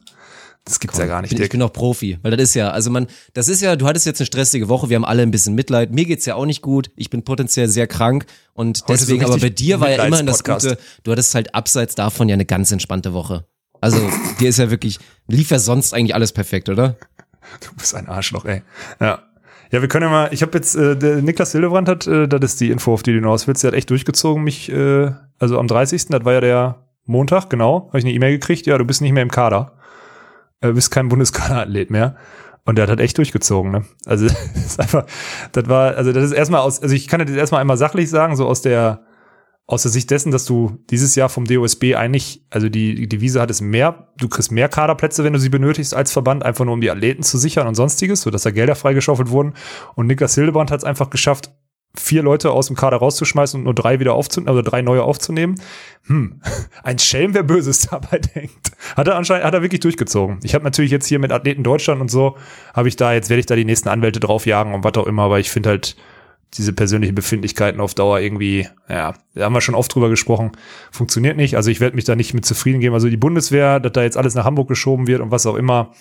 Das 0.66 0.80
gibt's 0.80 0.98
ja 0.98 1.06
gar 1.06 1.22
nicht, 1.22 1.30
bin, 1.30 1.40
ich 1.40 1.48
bin 1.48 1.62
auch 1.62 1.72
Profi, 1.72 2.18
weil 2.22 2.32
das 2.32 2.48
ist 2.48 2.54
ja, 2.54 2.70
also 2.70 2.90
man, 2.90 3.06
das 3.34 3.48
ist 3.48 3.62
ja, 3.62 3.76
du 3.76 3.86
hattest 3.86 4.04
jetzt 4.04 4.20
eine 4.20 4.26
stressige 4.26 4.68
Woche, 4.68 4.88
wir 4.90 4.96
haben 4.96 5.04
alle 5.04 5.22
ein 5.22 5.30
bisschen 5.30 5.54
Mitleid. 5.54 5.92
Mir 5.92 6.04
geht's 6.04 6.26
ja 6.26 6.34
auch 6.34 6.44
nicht 6.44 6.60
gut, 6.60 6.90
ich 6.96 7.08
bin 7.08 7.22
potenziell 7.22 7.68
sehr 7.68 7.86
krank 7.86 8.26
und 8.52 8.82
Heute 8.82 8.98
deswegen, 8.98 9.20
so 9.20 9.28
aber 9.28 9.40
bei 9.40 9.48
dir 9.48 9.78
war 9.78 9.90
ja 9.90 10.04
immerhin 10.04 10.26
das. 10.26 10.42
Gute, 10.42 10.76
du 11.04 11.12
hattest 11.12 11.36
halt 11.36 11.54
abseits 11.54 11.94
davon 11.94 12.28
ja 12.28 12.34
eine 12.34 12.46
ganz 12.46 12.72
entspannte 12.72 13.12
Woche. 13.12 13.46
Also 13.80 13.98
dir 14.40 14.48
ist 14.48 14.58
ja 14.58 14.68
wirklich, 14.68 14.98
lief 15.28 15.50
ja 15.50 15.60
sonst 15.60 15.94
eigentlich 15.94 16.16
alles 16.16 16.32
perfekt, 16.32 16.68
oder? 16.68 16.96
Du 17.60 17.72
bist 17.76 17.94
ein 17.94 18.08
Arschloch, 18.08 18.44
ey. 18.44 18.62
Ja. 19.00 19.22
Ja, 19.70 19.80
wir 19.80 19.88
können 19.88 20.04
ja 20.04 20.10
mal, 20.10 20.28
ich 20.32 20.42
habe 20.42 20.56
jetzt, 20.58 20.74
äh, 20.74 20.96
der 20.96 21.22
Niklas 21.22 21.52
Hildebrand 21.52 21.88
hat, 21.88 22.06
äh, 22.06 22.28
das 22.28 22.52
ist 22.52 22.60
die 22.60 22.70
Info, 22.70 22.92
auf 22.92 23.02
die 23.02 23.12
du 23.12 23.18
hinaus 23.18 23.46
willst, 23.46 23.62
der 23.62 23.72
hat 23.72 23.76
echt 23.76 23.90
durchgezogen, 23.90 24.44
mich, 24.44 24.70
äh, 24.70 25.10
also 25.38 25.58
am 25.58 25.66
30., 25.66 26.06
das 26.08 26.24
war 26.24 26.34
ja 26.34 26.40
der 26.40 26.84
Montag, 27.04 27.50
genau, 27.50 27.88
habe 27.88 27.98
ich 27.98 28.04
eine 28.04 28.12
E-Mail 28.12 28.32
gekriegt, 28.32 28.66
ja, 28.66 28.78
du 28.78 28.84
bist 28.84 29.00
nicht 29.00 29.12
mehr 29.12 29.22
im 29.22 29.30
Kader. 29.30 29.75
Äh, 30.60 30.72
bist 30.72 30.90
kein 30.90 31.08
Bundeskaderathlet 31.08 31.90
mehr. 31.90 32.16
Und 32.64 32.76
der 32.76 32.82
hat 32.84 32.90
halt 32.90 33.00
echt 33.00 33.16
durchgezogen, 33.18 33.70
ne? 33.70 33.84
Also, 34.06 34.26
das 34.54 34.66
ist 34.66 34.80
einfach, 34.80 35.06
das 35.52 35.68
war, 35.68 35.96
also 35.96 36.12
das 36.12 36.24
ist 36.24 36.32
erstmal 36.32 36.60
aus, 36.60 36.82
also 36.82 36.94
ich 36.94 37.06
kann 37.08 37.24
das 37.24 37.30
erstmal 37.30 37.60
einmal 37.60 37.76
sachlich 37.76 38.10
sagen, 38.10 38.34
so 38.36 38.46
aus 38.46 38.60
der, 38.62 39.04
aus 39.68 39.82
der 39.82 39.90
Sicht 39.90 40.10
dessen, 40.10 40.30
dass 40.30 40.44
du 40.44 40.78
dieses 40.90 41.14
Jahr 41.16 41.28
vom 41.28 41.44
DOSB 41.44 41.94
eigentlich, 41.96 42.44
also 42.50 42.68
die 42.68 42.94
die 42.94 43.08
Devise 43.08 43.40
hat 43.40 43.50
es 43.50 43.60
mehr, 43.60 44.12
du 44.16 44.28
kriegst 44.28 44.52
mehr 44.52 44.68
Kaderplätze, 44.68 45.24
wenn 45.24 45.32
du 45.32 45.40
sie 45.40 45.48
benötigst 45.48 45.94
als 45.94 46.12
Verband, 46.12 46.44
einfach 46.44 46.64
nur 46.64 46.74
um 46.74 46.80
die 46.80 46.90
Athleten 46.90 47.22
zu 47.22 47.36
sichern 47.38 47.66
und 47.66 47.74
sonstiges, 47.74 48.22
sodass 48.22 48.42
da 48.42 48.50
Gelder 48.50 48.76
freigeschaufelt 48.76 49.30
wurden. 49.30 49.54
Und 49.94 50.06
Niklas 50.06 50.34
Hildebrand 50.36 50.70
hat 50.70 50.78
es 50.78 50.84
einfach 50.84 51.10
geschafft, 51.10 51.52
vier 51.98 52.22
Leute 52.22 52.50
aus 52.50 52.66
dem 52.68 52.76
Kader 52.76 52.98
rauszuschmeißen 52.98 53.58
und 53.58 53.64
nur 53.64 53.74
drei 53.74 54.00
wieder 54.00 54.14
aufzunehmen, 54.14 54.48
also 54.48 54.62
drei 54.62 54.82
neue 54.82 55.02
aufzunehmen. 55.02 55.60
Hm, 56.06 56.40
ein 56.82 56.98
Schelm, 56.98 57.34
wer 57.34 57.42
Böses 57.42 57.80
dabei 57.90 58.18
denkt. 58.18 58.72
Hat 58.96 59.08
er 59.08 59.16
anscheinend, 59.16 59.44
hat 59.44 59.54
er 59.54 59.62
wirklich 59.62 59.80
durchgezogen. 59.80 60.38
Ich 60.42 60.54
habe 60.54 60.64
natürlich 60.64 60.90
jetzt 60.90 61.06
hier 61.06 61.18
mit 61.18 61.32
Athleten 61.32 61.62
Deutschland 61.62 62.00
und 62.00 62.10
so, 62.10 62.36
habe 62.74 62.88
ich 62.88 62.96
da, 62.96 63.12
jetzt 63.12 63.30
werde 63.30 63.40
ich 63.40 63.46
da 63.46 63.56
die 63.56 63.64
nächsten 63.64 63.88
Anwälte 63.88 64.20
draufjagen 64.20 64.74
und 64.74 64.84
was 64.84 64.94
auch 64.94 65.06
immer, 65.06 65.22
aber 65.22 65.38
ich 65.38 65.50
finde 65.50 65.70
halt, 65.70 65.96
diese 66.54 66.72
persönlichen 66.72 67.14
Befindlichkeiten 67.14 67.80
auf 67.80 67.94
Dauer 67.94 68.20
irgendwie, 68.20 68.68
ja, 68.88 69.14
da 69.34 69.44
haben 69.44 69.52
wir 69.52 69.60
schon 69.60 69.74
oft 69.74 69.94
drüber 69.94 70.08
gesprochen, 70.08 70.52
funktioniert 70.90 71.36
nicht. 71.36 71.56
Also 71.56 71.70
ich 71.70 71.80
werde 71.80 71.96
mich 71.96 72.04
da 72.04 72.16
nicht 72.16 72.34
mit 72.34 72.46
zufrieden 72.46 72.80
geben. 72.80 72.94
Also 72.94 73.08
die 73.08 73.16
Bundeswehr, 73.16 73.80
dass 73.80 73.92
da 73.92 74.02
jetzt 74.02 74.16
alles 74.16 74.34
nach 74.34 74.44
Hamburg 74.44 74.68
geschoben 74.68 75.06
wird 75.06 75.20
und 75.20 75.30
was 75.30 75.44
auch 75.46 75.56
immer, 75.56 75.92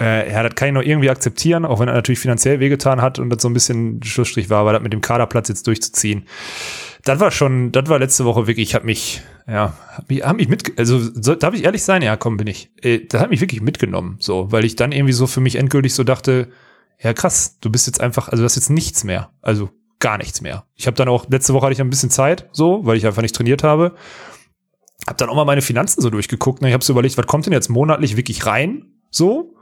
äh, 0.00 0.32
ja, 0.32 0.42
das 0.42 0.54
kann 0.54 0.68
ich 0.68 0.74
noch 0.74 0.82
irgendwie 0.82 1.10
akzeptieren, 1.10 1.64
auch 1.64 1.78
wenn 1.78 1.88
er 1.88 1.94
natürlich 1.94 2.20
finanziell 2.20 2.58
wehgetan 2.58 3.02
hat 3.02 3.18
und 3.18 3.30
das 3.30 3.42
so 3.42 3.48
ein 3.48 3.52
bisschen 3.52 4.02
Schlussstrich 4.02 4.48
war, 4.48 4.60
aber 4.60 4.72
das 4.72 4.82
mit 4.82 4.92
dem 4.92 5.02
Kaderplatz 5.02 5.48
jetzt 5.48 5.66
durchzuziehen. 5.66 6.26
Das 7.04 7.20
war 7.20 7.30
schon, 7.30 7.72
das 7.72 7.88
war 7.88 7.98
letzte 7.98 8.24
Woche 8.24 8.46
wirklich, 8.46 8.70
ich 8.70 8.74
habe 8.74 8.86
mich, 8.86 9.22
ja, 9.46 9.74
hab 9.96 10.08
mich, 10.08 10.22
hab 10.22 10.36
mich 10.36 10.48
mit, 10.48 10.78
also 10.78 10.98
so, 10.98 11.34
darf 11.34 11.54
ich 11.54 11.64
ehrlich 11.64 11.82
sein? 11.82 12.02
Ja, 12.02 12.16
komm, 12.16 12.36
bin 12.36 12.46
ich. 12.46 12.70
Äh, 12.82 13.00
das 13.06 13.20
hat 13.20 13.30
mich 13.30 13.40
wirklich 13.40 13.60
mitgenommen, 13.60 14.16
so, 14.20 14.50
weil 14.50 14.64
ich 14.64 14.76
dann 14.76 14.92
irgendwie 14.92 15.12
so 15.12 15.26
für 15.26 15.40
mich 15.40 15.56
endgültig 15.56 15.94
so 15.94 16.02
dachte, 16.02 16.48
ja 16.98 17.12
krass, 17.12 17.58
du 17.60 17.70
bist 17.70 17.86
jetzt 17.86 18.00
einfach, 18.00 18.28
also 18.28 18.42
das 18.42 18.52
ist 18.52 18.64
jetzt 18.64 18.70
nichts 18.70 19.04
mehr, 19.04 19.30
also 19.42 19.70
gar 19.98 20.16
nichts 20.16 20.40
mehr. 20.40 20.64
Ich 20.76 20.86
habe 20.86 20.96
dann 20.96 21.08
auch, 21.08 21.28
letzte 21.28 21.52
Woche 21.52 21.66
hatte 21.66 21.74
ich 21.74 21.80
ein 21.80 21.90
bisschen 21.90 22.10
Zeit, 22.10 22.48
so, 22.52 22.86
weil 22.86 22.96
ich 22.96 23.06
einfach 23.06 23.22
nicht 23.22 23.34
trainiert 23.34 23.62
habe. 23.62 23.94
Hab 25.06 25.18
dann 25.18 25.28
auch 25.28 25.34
mal 25.34 25.44
meine 25.44 25.62
Finanzen 25.62 26.00
so 26.00 26.10
durchgeguckt. 26.10 26.62
Ne? 26.62 26.68
Ich 26.68 26.74
habe 26.74 26.84
so 26.84 26.92
überlegt, 26.92 27.16
was 27.18 27.26
kommt 27.26 27.46
denn 27.46 27.52
jetzt 27.52 27.68
monatlich 27.68 28.16
wirklich 28.16 28.46
rein, 28.46 28.86
so, 29.10 29.54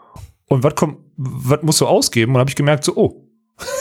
und 0.48 0.62
was 0.62 0.74
kommt, 0.74 0.98
was 1.16 1.62
musst 1.62 1.80
du 1.80 1.86
ausgeben? 1.86 2.34
Und 2.34 2.40
habe 2.40 2.50
ich 2.50 2.56
gemerkt, 2.56 2.84
so, 2.84 2.96
oh, 2.96 3.24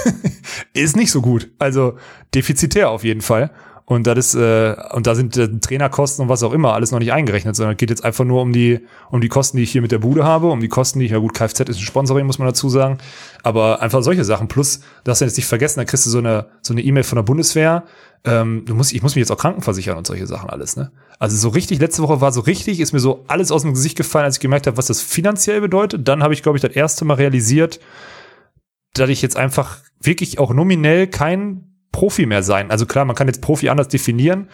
ist 0.74 0.96
nicht 0.96 1.12
so 1.12 1.22
gut. 1.22 1.50
Also 1.60 1.98
defizitär 2.34 2.90
auf 2.90 3.04
jeden 3.04 3.22
Fall. 3.22 3.52
Und 3.90 4.06
das 4.06 4.18
ist, 4.18 4.36
äh, 4.36 4.76
und 4.92 5.08
da 5.08 5.16
sind 5.16 5.38
äh, 5.38 5.48
Trainerkosten 5.48 6.24
und 6.24 6.28
was 6.28 6.44
auch 6.44 6.52
immer 6.52 6.74
alles 6.74 6.92
noch 6.92 7.00
nicht 7.00 7.14
eingerechnet, 7.14 7.56
sondern 7.56 7.76
es 7.76 7.78
geht 7.78 7.90
jetzt 7.90 8.04
einfach 8.04 8.26
nur 8.26 8.42
um 8.42 8.52
die, 8.52 8.82
um 9.12 9.22
die 9.22 9.30
Kosten, 9.30 9.56
die 9.56 9.64
ich 9.64 9.72
hier 9.72 9.82
mit 9.82 9.94
der 9.94 10.00
Bude 10.00 10.26
habe, 10.26 10.48
um 10.48 10.60
die 10.60 10.68
Kosten, 10.68 11.00
die 11.00 11.06
ich, 11.06 11.14
ja 11.14 11.20
gut, 11.20 11.34
Kfz 11.34 11.62
ist 11.62 11.78
ein 11.78 11.86
Sponsoring, 11.86 12.26
muss 12.26 12.38
man 12.38 12.50
dazu 12.50 12.68
sagen. 12.68 12.98
Aber 13.44 13.82
einfach 13.82 14.04
solche 14.04 14.26
Sachen. 14.26 14.50
Plus, 14.50 14.82
du 15.06 15.12
jetzt 15.12 15.38
nicht 15.38 15.46
vergessen, 15.46 15.80
da 15.80 15.86
kriegst 15.86 16.06
du 16.06 16.10
so 16.10 16.18
eine, 16.18 16.48
so 16.62 16.74
eine 16.74 16.82
E-Mail 16.82 17.04
von 17.04 17.16
der 17.16 17.24
Bundeswehr. 17.24 17.86
Ähm, 18.26 18.64
du 18.66 18.76
musst, 18.76 18.92
ich 18.92 19.02
muss 19.02 19.16
mich 19.16 19.22
jetzt 19.22 19.32
auch 19.32 19.38
krankenversichern 19.38 19.98
und 19.98 20.06
solche 20.06 20.28
Sachen 20.28 20.50
alles, 20.50 20.76
ne? 20.76 20.92
Also 21.18 21.38
so 21.38 21.48
richtig, 21.48 21.80
letzte 21.80 22.04
Woche 22.04 22.20
war 22.20 22.34
so 22.34 22.42
richtig, 22.42 22.82
ist 22.82 22.92
mir 22.92 23.00
so 23.00 23.24
alles 23.30 23.54
aus 23.54 23.62
dem 23.62 23.74
Gesicht 23.74 23.96
gefallen, 23.96 24.26
als 24.26 24.36
ich 24.36 24.42
gemerkt 24.42 24.68
habe, 24.68 24.76
was 24.76 24.88
das 24.88 25.02
finanziell 25.02 25.62
bedeutet. 25.62 26.10
Dann 26.10 26.24
habe 26.24 26.34
ich, 26.34 26.44
glaube 26.44 26.58
ich, 26.58 26.62
das 26.62 26.76
erste 26.76 27.06
Mal 27.06 27.14
realisiert, 27.14 27.80
dass 28.96 29.10
ich 29.10 29.22
jetzt 29.22 29.38
einfach 29.38 29.78
wirklich 30.02 30.40
auch 30.40 30.54
nominell 30.54 31.08
kein 31.08 31.77
Profi 31.92 32.26
mehr 32.26 32.44
sein. 32.44 32.72
Also 32.72 32.86
klar, 32.86 33.06
man 33.06 33.16
kann 33.16 33.28
jetzt 33.28 33.42
Profi 33.42 33.70
anders 33.70 33.88
definieren, 33.88 34.50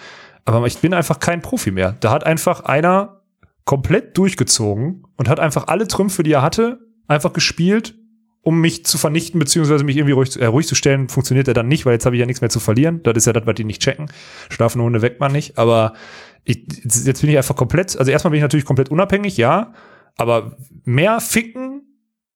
aber 0.46 0.66
ich 0.66 0.78
bin 0.78 0.94
einfach 0.94 1.20
kein 1.20 1.42
Profi 1.42 1.72
mehr. 1.72 1.96
Da 2.00 2.12
hat 2.12 2.26
einfach 2.26 2.62
einer 2.62 3.22
komplett 3.66 4.18
durchgezogen 4.18 5.06
und 5.18 5.30
hat 5.30 5.40
einfach 5.40 5.68
alle 5.68 5.88
Trümpfe, 5.88 6.24
die 6.24 6.34
er 6.34 6.42
hatte, 6.42 6.80
einfach 7.08 7.34
gespielt, 7.34 7.96
um 8.42 8.60
mich 8.60 8.86
zu 8.86 8.98
vernichten, 8.98 9.40
beziehungsweise 9.40 9.86
mich 9.86 9.96
irgendwie 9.96 10.14
ruhig, 10.14 10.40
äh, 10.40 10.46
ruhig 10.46 10.68
zu 10.68 10.76
stellen. 10.76 11.08
Funktioniert 11.08 11.48
er 11.48 11.54
dann 11.54 11.70
nicht, 11.70 11.86
weil 11.86 11.94
jetzt 11.94 12.06
habe 12.06 12.16
ich 12.16 12.20
ja 12.20 12.26
nichts 12.26 12.42
mehr 12.42 12.50
zu 12.50 12.60
verlieren. 12.60 13.02
Das 13.04 13.16
ist 13.16 13.26
ja 13.26 13.34
das, 13.34 13.46
was 13.46 13.56
die 13.56 13.64
nicht 13.64 13.82
checken. 13.82 14.08
Schlafende 14.50 14.84
Hunde 14.84 15.02
weckt 15.02 15.22
man 15.22 15.32
nicht. 15.32 15.58
Aber 15.58 15.94
ich, 16.44 16.66
jetzt 16.84 17.22
bin 17.22 17.30
ich 17.30 17.38
einfach 17.38 17.56
komplett, 17.56 17.98
also 17.98 18.12
erstmal 18.12 18.32
bin 18.32 18.40
ich 18.40 18.44
natürlich 18.44 18.66
komplett 18.66 18.90
unabhängig, 18.90 19.38
ja, 19.38 19.74
aber 20.18 20.58
mehr 20.84 21.22
ficken 21.22 21.84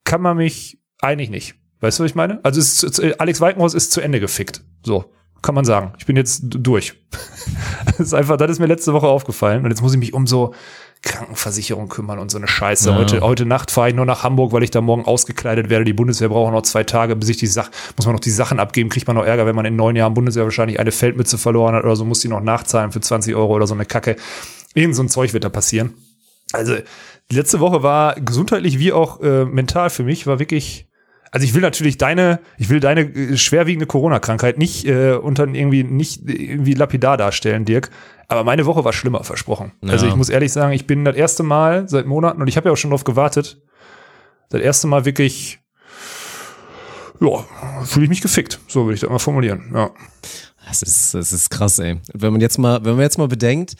kann 0.05 0.21
man 0.21 0.37
mich 0.37 0.81
eigentlich 1.01 1.29
nicht. 1.29 1.55
Weißt 1.81 1.99
du, 1.99 2.03
was 2.03 2.11
ich 2.11 2.15
meine? 2.15 2.43
Also 2.43 2.59
ist, 2.59 3.19
Alex 3.19 3.41
Weikenhaus 3.41 3.73
ist 3.73 3.91
zu 3.91 4.01
Ende 4.01 4.19
gefickt. 4.19 4.63
So, 4.87 5.03
kann 5.41 5.53
man 5.53 5.65
sagen. 5.65 5.93
Ich 5.99 6.05
bin 6.05 6.15
jetzt 6.15 6.43
durch. 6.45 6.93
das 7.85 7.99
ist 7.99 8.13
einfach, 8.13 8.37
das 8.37 8.51
ist 8.51 8.59
mir 8.59 8.67
letzte 8.67 8.93
Woche 8.93 9.07
aufgefallen. 9.07 9.65
Und 9.65 9.69
jetzt 9.69 9.81
muss 9.81 9.93
ich 9.93 9.99
mich 9.99 10.13
um 10.13 10.25
so 10.25 10.53
Krankenversicherung 11.01 11.89
kümmern 11.89 12.19
und 12.19 12.31
so 12.31 12.37
eine 12.37 12.47
Scheiße. 12.47 12.89
Ja. 12.89 12.95
Heute, 12.95 13.19
heute 13.19 13.45
Nacht 13.45 13.69
fahre 13.69 13.89
ich 13.89 13.95
nur 13.95 14.05
nach 14.05 14.23
Hamburg, 14.23 14.53
weil 14.53 14.63
ich 14.63 14.71
da 14.71 14.79
morgen 14.79 15.03
ausgekleidet 15.03 15.69
werde. 15.69 15.83
Die 15.83 15.93
Bundeswehr 15.93 16.29
braucht 16.29 16.53
noch 16.53 16.61
zwei 16.61 16.85
Tage, 16.85 17.17
bis 17.17 17.27
ich 17.27 17.35
die 17.35 17.47
Sachen, 17.47 17.71
muss 17.97 18.05
man 18.05 18.15
noch 18.15 18.21
die 18.21 18.31
Sachen 18.31 18.59
abgeben, 18.59 18.89
kriegt 18.89 19.07
man 19.07 19.17
noch 19.17 19.25
Ärger, 19.25 19.45
wenn 19.45 19.55
man 19.55 19.65
in 19.65 19.75
neun 19.75 19.97
Jahren 19.97 20.13
Bundeswehr 20.13 20.45
wahrscheinlich 20.45 20.79
eine 20.79 20.93
Feldmütze 20.93 21.37
verloren 21.37 21.75
hat 21.75 21.83
oder 21.83 21.97
so, 21.97 22.05
muss 22.05 22.21
die 22.21 22.29
noch 22.29 22.41
nachzahlen 22.41 22.93
für 22.93 23.01
20 23.01 23.35
Euro 23.35 23.53
oder 23.53 23.67
so 23.67 23.73
eine 23.73 23.85
Kacke. 23.85 24.15
Irgend 24.73 24.95
so 24.95 25.03
ein 25.03 25.09
Zeug 25.09 25.33
wird 25.33 25.43
da 25.43 25.49
passieren. 25.49 25.95
Also, 26.53 26.75
die 27.29 27.35
letzte 27.35 27.59
Woche 27.59 27.83
war 27.83 28.15
gesundheitlich 28.15 28.79
wie 28.79 28.93
auch 28.93 29.19
äh, 29.19 29.43
mental 29.43 29.89
für 29.89 30.03
mich, 30.03 30.27
war 30.27 30.39
wirklich, 30.39 30.87
also 31.31 31.45
ich 31.45 31.53
will 31.53 31.61
natürlich 31.61 31.97
deine, 31.97 32.39
ich 32.57 32.69
will 32.69 32.79
deine 32.79 33.01
äh, 33.01 33.37
schwerwiegende 33.37 33.85
Corona-Krankheit 33.85 34.57
nicht 34.57 34.85
äh, 34.85 35.13
unter 35.13 35.47
irgendwie 35.47 35.83
nicht 35.83 36.27
irgendwie 36.29 36.73
lapidar 36.73 37.17
darstellen, 37.17 37.65
Dirk. 37.65 37.89
Aber 38.27 38.43
meine 38.43 38.65
Woche 38.65 38.83
war 38.83 38.93
schlimmer 38.93 39.23
versprochen. 39.23 39.71
Ja. 39.81 39.91
Also 39.91 40.07
ich 40.07 40.15
muss 40.15 40.29
ehrlich 40.29 40.51
sagen, 40.51 40.73
ich 40.73 40.85
bin 40.85 41.05
das 41.05 41.15
erste 41.15 41.43
Mal 41.43 41.87
seit 41.87 42.05
Monaten 42.05 42.41
und 42.41 42.47
ich 42.47 42.57
habe 42.57 42.69
ja 42.69 42.73
auch 42.73 42.77
schon 42.77 42.91
drauf 42.91 43.03
gewartet. 43.03 43.61
Das 44.49 44.61
erste 44.61 44.87
Mal 44.87 45.05
wirklich, 45.05 45.59
ja, 47.19 47.45
fühle 47.83 48.05
ich 48.05 48.09
mich 48.09 48.21
gefickt. 48.21 48.59
So 48.67 48.85
würde 48.85 48.95
ich 48.95 49.01
das 49.01 49.09
mal 49.09 49.19
formulieren. 49.19 49.71
Ja. 49.73 49.91
Das 50.67 50.81
ist, 50.81 51.13
das 51.13 51.31
ist 51.31 51.49
krass, 51.49 51.79
ey. 51.79 52.01
Wenn 52.13 52.33
man 52.33 52.41
jetzt 52.41 52.57
mal, 52.57 52.83
wenn 52.83 52.93
man 52.95 53.01
jetzt 53.01 53.17
mal 53.17 53.29
bedenkt, 53.29 53.75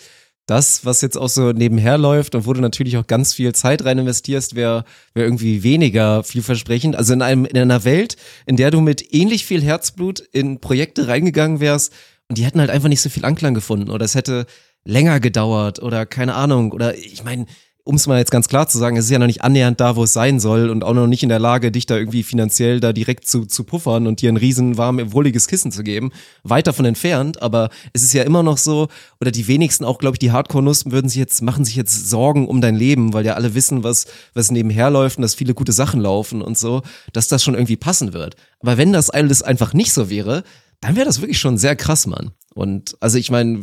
das, 0.47 0.85
was 0.85 1.01
jetzt 1.01 1.17
auch 1.17 1.29
so 1.29 1.51
nebenher 1.51 1.97
läuft 1.97 2.33
und 2.33 2.47
wo 2.47 2.53
du 2.53 2.61
natürlich 2.61 2.97
auch 2.97 3.05
ganz 3.05 3.33
viel 3.33 3.53
Zeit 3.53 3.85
rein 3.85 3.99
investierst, 3.99 4.55
wäre 4.55 4.85
wär 5.13 5.25
irgendwie 5.25 5.61
weniger 5.61 6.23
vielversprechend. 6.23 6.95
Also 6.95 7.13
in 7.13 7.21
einem, 7.21 7.45
in 7.45 7.57
einer 7.57 7.83
Welt, 7.83 8.15
in 8.45 8.55
der 8.55 8.71
du 8.71 8.81
mit 8.81 9.13
ähnlich 9.13 9.45
viel 9.45 9.61
Herzblut 9.61 10.19
in 10.19 10.59
Projekte 10.59 11.07
reingegangen 11.07 11.59
wärst 11.59 11.93
und 12.29 12.37
die 12.37 12.45
hätten 12.45 12.61
halt 12.61 12.69
einfach 12.69 12.89
nicht 12.89 13.01
so 13.01 13.09
viel 13.09 13.25
Anklang 13.25 13.53
gefunden 13.53 13.89
oder 13.89 14.05
es 14.05 14.15
hätte 14.15 14.45
länger 14.85 15.19
gedauert 15.19 15.81
oder 15.81 16.05
keine 16.05 16.33
Ahnung 16.33 16.71
oder 16.71 16.97
ich 16.97 17.23
meine, 17.25 17.45
um 17.87 17.95
es 17.95 18.05
mal 18.05 18.19
jetzt 18.19 18.31
ganz 18.31 18.49
klar 18.49 18.67
zu 18.67 18.77
sagen, 18.77 18.97
es 18.97 19.05
ist 19.05 19.11
ja 19.11 19.17
noch 19.17 19.27
nicht 19.27 19.43
annähernd 19.43 19.79
da, 19.79 19.95
wo 19.95 20.03
es 20.03 20.11
sein 20.11 20.41
soll 20.41 20.69
und 20.69 20.83
auch 20.83 20.93
noch 20.93 21.07
nicht 21.07 21.23
in 21.23 21.29
der 21.29 21.39
Lage, 21.39 21.71
dich 21.71 21.85
da 21.85 21.95
irgendwie 21.95 22.21
finanziell 22.21 22.81
da 22.81 22.91
direkt 22.91 23.25
zu, 23.25 23.45
zu 23.45 23.63
puffern 23.63 24.07
und 24.07 24.21
dir 24.21 24.29
ein 24.29 24.37
riesen 24.37 24.77
warm, 24.77 25.13
wohliges 25.13 25.47
Kissen 25.47 25.71
zu 25.71 25.83
geben. 25.83 26.11
Weit 26.43 26.67
davon 26.67 26.83
entfernt, 26.83 27.41
aber 27.41 27.69
es 27.93 28.03
ist 28.03 28.13
ja 28.13 28.23
immer 28.23 28.43
noch 28.43 28.57
so, 28.57 28.89
oder 29.21 29.31
die 29.31 29.47
wenigsten 29.47 29.85
auch, 29.85 29.99
glaube 29.99 30.15
ich, 30.15 30.19
die 30.19 30.31
Hardcore-Nussen 30.31 30.91
würden 30.91 31.07
sich 31.07 31.17
jetzt, 31.17 31.41
machen 31.41 31.63
sich 31.63 31.77
jetzt 31.77 32.09
Sorgen 32.09 32.47
um 32.47 32.59
dein 32.59 32.75
Leben, 32.75 33.13
weil 33.13 33.25
ja 33.25 33.35
alle 33.35 33.55
wissen, 33.55 33.83
was, 33.83 34.05
was 34.33 34.51
nebenher 34.51 34.89
läuft 34.89 35.17
und 35.17 35.21
dass 35.21 35.35
viele 35.35 35.53
gute 35.53 35.71
Sachen 35.71 36.01
laufen 36.01 36.41
und 36.41 36.57
so, 36.57 36.81
dass 37.13 37.29
das 37.29 37.41
schon 37.41 37.55
irgendwie 37.55 37.77
passen 37.77 38.11
wird. 38.11 38.35
Aber 38.59 38.77
wenn 38.77 38.91
das 38.91 39.09
alles 39.09 39.41
einfach 39.41 39.73
nicht 39.73 39.93
so 39.93 40.09
wäre, 40.09 40.43
dann 40.81 40.95
wäre 40.95 41.05
das 41.05 41.21
wirklich 41.21 41.39
schon 41.39 41.57
sehr 41.57 41.75
krass, 41.75 42.05
Mann. 42.05 42.31
Und 42.53 42.97
also 42.99 43.17
ich 43.17 43.29
meine, 43.29 43.61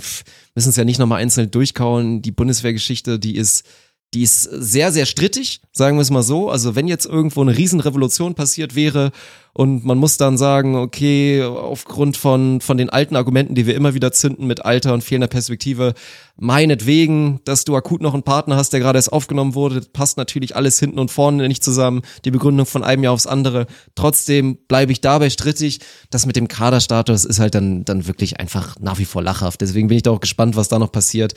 müssen 0.55 0.71
es 0.71 0.77
ja 0.77 0.85
nicht 0.85 0.99
nochmal 0.99 1.21
einzeln 1.21 1.51
durchkauen. 1.51 2.23
Die 2.23 2.33
Bundeswehrgeschichte, 2.33 3.19
die 3.19 3.37
ist, 3.37 3.65
die 4.15 4.23
ist 4.23 4.43
sehr, 4.43 4.93
sehr 4.93 5.07
strittig, 5.07 5.61
sagen 5.73 5.97
wir 5.97 6.03
es 6.03 6.11
mal 6.11 6.23
so. 6.23 6.49
Also 6.49 6.77
wenn 6.77 6.87
jetzt 6.87 7.05
irgendwo 7.05 7.43
eine 7.43 7.57
Riesenrevolution 7.57 8.35
passiert 8.35 8.77
wäre 8.77 9.11
und 9.53 9.85
man 9.85 9.99
muss 9.99 10.17
dann 10.17 10.39
sagen, 10.39 10.77
okay, 10.77 11.43
aufgrund 11.43 12.17
von, 12.17 12.61
von 12.61 12.77
den 12.77 12.91
alten 12.91 13.17
Argumenten, 13.17 13.55
die 13.55 13.67
wir 13.67 13.75
immer 13.75 13.95
wieder 13.95 14.13
zünden 14.13 14.47
mit 14.47 14.65
Alter 14.65 14.95
und 14.95 15.03
fehlender 15.03 15.27
Perspektive, 15.27 15.95
meinetwegen, 16.37 17.41
dass 17.45 17.65
du 17.65 17.77
akut 17.77 18.03
noch 18.03 18.15
einen 18.15 18.23
Partner 18.23 18.57
hast, 18.57 18.73
der 18.73 18.81
gerade 18.81 18.99
erst 18.99 19.13
aufgenommen 19.13 19.55
wurde, 19.55 19.81
passt 19.81 20.17
natürlich 20.17 20.55
alles 20.55 20.79
hinten 20.79 20.99
und 20.99 21.11
vorne 21.11 21.47
nicht 21.49 21.65
zusammen, 21.65 22.03
die 22.25 22.31
Begründung 22.31 22.67
von 22.67 22.85
einem 22.85 23.03
Jahr 23.03 23.13
aufs 23.13 23.27
andere. 23.27 23.67
Trotzdem 23.97 24.59
bleibe 24.69 24.93
ich 24.93 25.01
dabei 25.01 25.31
strittig. 25.31 25.81
Das 26.11 26.27
mit 26.27 26.37
dem 26.37 26.49
Kaderstatus 26.49 27.25
ist 27.25 27.41
halt 27.41 27.55
dann, 27.55 27.85
dann 27.85 28.07
wirklich 28.07 28.39
einfach 28.39 28.77
nach 28.81 28.99
wie 28.99 29.05
vor 29.05 29.23
lachhaft. 29.23 29.61
Deswegen 29.61 29.89
bin 29.89 29.97
ich 29.97 30.03
da 30.03 30.11
auch 30.13 30.21
gespannt, 30.21 30.57
was 30.57 30.69
da 30.69 30.79
noch 30.79 30.93
passiert. 30.93 31.35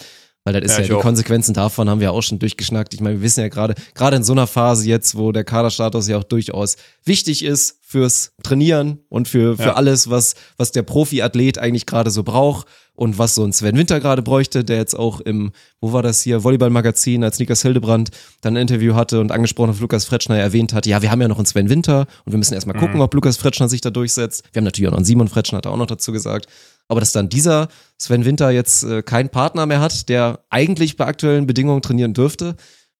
Weil 0.47 0.62
das 0.62 0.71
ist 0.71 0.77
ja, 0.77 0.83
Ja, 0.83 0.88
die 0.88 0.93
auch. 0.93 1.01
Konsequenzen 1.01 1.53
davon 1.53 1.89
haben 1.89 1.99
wir 1.99 2.13
auch 2.13 2.21
schon 2.23 2.39
durchgeschnackt. 2.39 2.93
Ich 2.93 3.01
meine, 3.01 3.15
wir 3.17 3.21
wissen 3.21 3.41
ja 3.41 3.49
gerade, 3.49 3.75
gerade 3.95 4.15
in 4.15 4.23
so 4.23 4.31
einer 4.31 4.47
Phase 4.47 4.88
jetzt, 4.88 5.17
wo 5.17 5.33
der 5.33 5.43
Kaderstatus 5.43 6.07
ja 6.07 6.17
auch 6.17 6.23
durchaus 6.23 6.77
wichtig 7.03 7.43
ist 7.43 7.79
fürs 7.81 8.31
Trainieren 8.43 8.99
und 9.10 9.27
für, 9.27 9.57
für 9.57 9.63
Ja. 9.63 9.73
alles, 9.73 10.10
was, 10.10 10.36
was 10.55 10.71
der 10.71 10.83
Profiathlet 10.83 11.57
eigentlich 11.57 11.86
gerade 11.86 12.12
so 12.12 12.23
braucht 12.23 12.65
und 12.95 13.17
was 13.17 13.36
so 13.36 13.43
ein 13.43 13.51
Sven 13.53 13.77
Winter 13.77 13.99
gerade 13.99 14.21
bräuchte, 14.21 14.63
der 14.63 14.77
jetzt 14.77 14.95
auch 14.97 15.19
im, 15.19 15.51
wo 15.81 15.91
war 15.93 16.01
das 16.01 16.21
hier, 16.21 16.43
Volleyball-Magazin, 16.43 17.23
als 17.25 17.39
Niklas 17.39 17.62
Hildebrand 17.62 18.10
dann 18.41 18.55
ein 18.55 18.62
Interview 18.62 18.95
hatte 18.95 19.19
und 19.19 19.31
angesprochen 19.33 19.69
auf 19.71 19.79
Lukas 19.81 20.05
Fretschner 20.05 20.38
erwähnt 20.38 20.73
hat, 20.73 20.86
ja, 20.86 21.01
wir 21.01 21.12
haben 21.12 21.21
ja 21.21 21.27
noch 21.27 21.38
einen 21.38 21.45
Sven 21.45 21.69
Winter 21.69 22.07
und 22.25 22.31
wir 22.33 22.38
müssen 22.38 22.53
erstmal 22.53 22.75
gucken, 22.77 23.01
ob 23.01 23.13
Lukas 23.13 23.36
Fretschner 23.38 23.67
sich 23.69 23.81
da 23.81 23.89
durchsetzt. 23.89 24.43
Wir 24.53 24.62
haben 24.62 24.65
natürlich 24.65 24.88
auch 24.88 24.91
noch 24.93 24.97
einen 24.99 25.05
Simon 25.05 25.27
Fretschner, 25.27 25.57
hat 25.57 25.65
er 25.65 25.71
auch 25.73 25.77
noch 25.77 25.86
dazu 25.88 26.12
gesagt. 26.12 26.47
Aber 26.88 27.00
dass 27.00 27.12
dann 27.12 27.30
dieser 27.30 27.67
Sven 27.97 28.26
Winter 28.26 28.50
jetzt 28.52 28.84
äh, 28.84 29.02
keinen 29.02 29.30
Partner 29.30 29.65
mehr 29.65 29.82
hat, 29.82 30.10
der 30.10 30.39
eigentlich 30.50 30.97
bei 30.97 31.06
aktuellen 31.06 31.47
Bedingungen 31.47 31.82
trainieren 31.82 32.13
dürfte, 32.13 32.56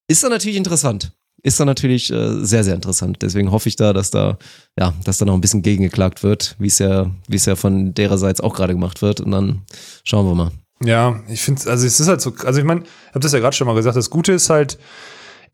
ist 0.08 0.24
dann 0.24 0.32
natürlich 0.32 0.58
interessant. 0.58 1.12
Ist 1.44 1.60
dann 1.60 1.68
natürlich 1.68 2.12
äh, 2.12 2.44
sehr, 2.44 2.64
sehr 2.64 2.76
interessant. 2.76 3.20
Deswegen 3.22 3.52
hoffe 3.52 3.70
ich 3.70 3.76
da, 3.76 3.94
dass 3.94 4.10
da, 4.10 4.38
ja, 4.78 4.94
dass 5.04 5.20
da 5.20 5.26
noch 5.26 5.36
ein 5.36 5.42
bisschen 5.42 5.62
gegengeklagt 5.62 6.24
wird, 6.24 6.56
wie 6.60 6.68
es 6.68 6.80
ja, 6.80 7.12
es 7.32 7.46
ja 7.46 7.56
von 7.56 7.94
dererseits 7.94 8.42
auch 8.42 8.56
gerade 8.56 8.74
gemacht 8.74 9.02
wird. 9.02 9.22
Und 9.22 9.32
dann 9.32 9.62
schauen 10.04 10.26
wir 10.26 10.36
mal. 10.36 10.52
Ja, 10.84 11.22
ich 11.28 11.42
finde, 11.42 11.70
also 11.70 11.86
es 11.88 12.00
ist 12.00 12.08
halt 12.08 12.22
so, 12.22 12.34
also 12.44 12.60
ich 12.60 12.66
meine, 12.66 12.82
ich 12.82 13.10
habe 13.10 13.20
das 13.20 13.34
ja 13.34 13.40
gerade 13.40 13.56
schon 13.56 13.68
mal 13.68 13.76
gesagt, 13.76 13.98
das 13.98 14.10
Gute 14.10 14.34
ist 14.34 14.50
halt, 14.50 14.78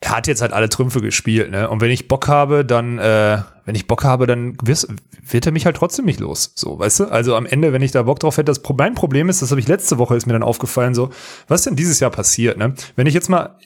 er 0.06 0.12
hat 0.18 0.28
jetzt 0.28 0.42
halt 0.42 0.52
alle 0.52 0.68
Trümpfe 0.68 1.00
gespielt, 1.00 1.50
ne? 1.52 1.70
Und 1.70 1.80
wenn 1.80 1.90
ich 1.90 2.10
Bock 2.10 2.28
habe, 2.28 2.66
dann, 2.66 3.00
äh, 3.00 3.42
wenn 3.64 3.74
ich 3.76 3.88
Bock 3.88 4.04
habe, 4.04 4.28
dann 4.28 4.58
wirst, 4.62 4.88
wird 5.30 5.46
er 5.46 5.54
mich 5.54 5.66
halt 5.66 5.78
trotzdem 5.78 6.04
nicht 6.04 6.20
los. 6.20 6.52
So, 6.56 6.78
weißt 6.78 7.00
du? 7.00 7.04
Also 7.06 7.36
am 7.38 7.46
Ende, 7.46 7.72
wenn 7.72 7.82
ich 7.82 7.92
da 7.92 8.04
Bock 8.04 8.20
drauf 8.20 8.36
hätte, 8.36 8.52
das 8.52 8.62
mein 8.78 8.96
Problem 8.96 9.30
ist, 9.30 9.42
das 9.42 9.52
habe 9.52 9.62
ich 9.62 9.68
letzte 9.70 9.98
Woche 10.00 10.18
ist 10.18 10.26
mir 10.28 10.34
dann 10.34 10.44
aufgefallen, 10.44 10.94
so, 10.94 11.10
was 11.48 11.62
denn 11.64 11.78
dieses 11.78 12.02
Jahr 12.02 12.12
passiert, 12.12 12.58
ne? 12.58 12.74
Wenn 12.98 13.08
ich 13.08 13.14
jetzt 13.14 13.30
mal, 13.30 13.58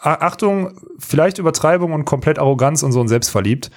Achtung, 0.00 0.80
vielleicht 0.98 1.38
Übertreibung 1.38 1.92
und 1.92 2.04
komplett 2.04 2.38
Arroganz 2.38 2.82
und 2.82 2.92
so 2.92 3.00
und 3.00 3.08
selbstverliebt. 3.08 3.70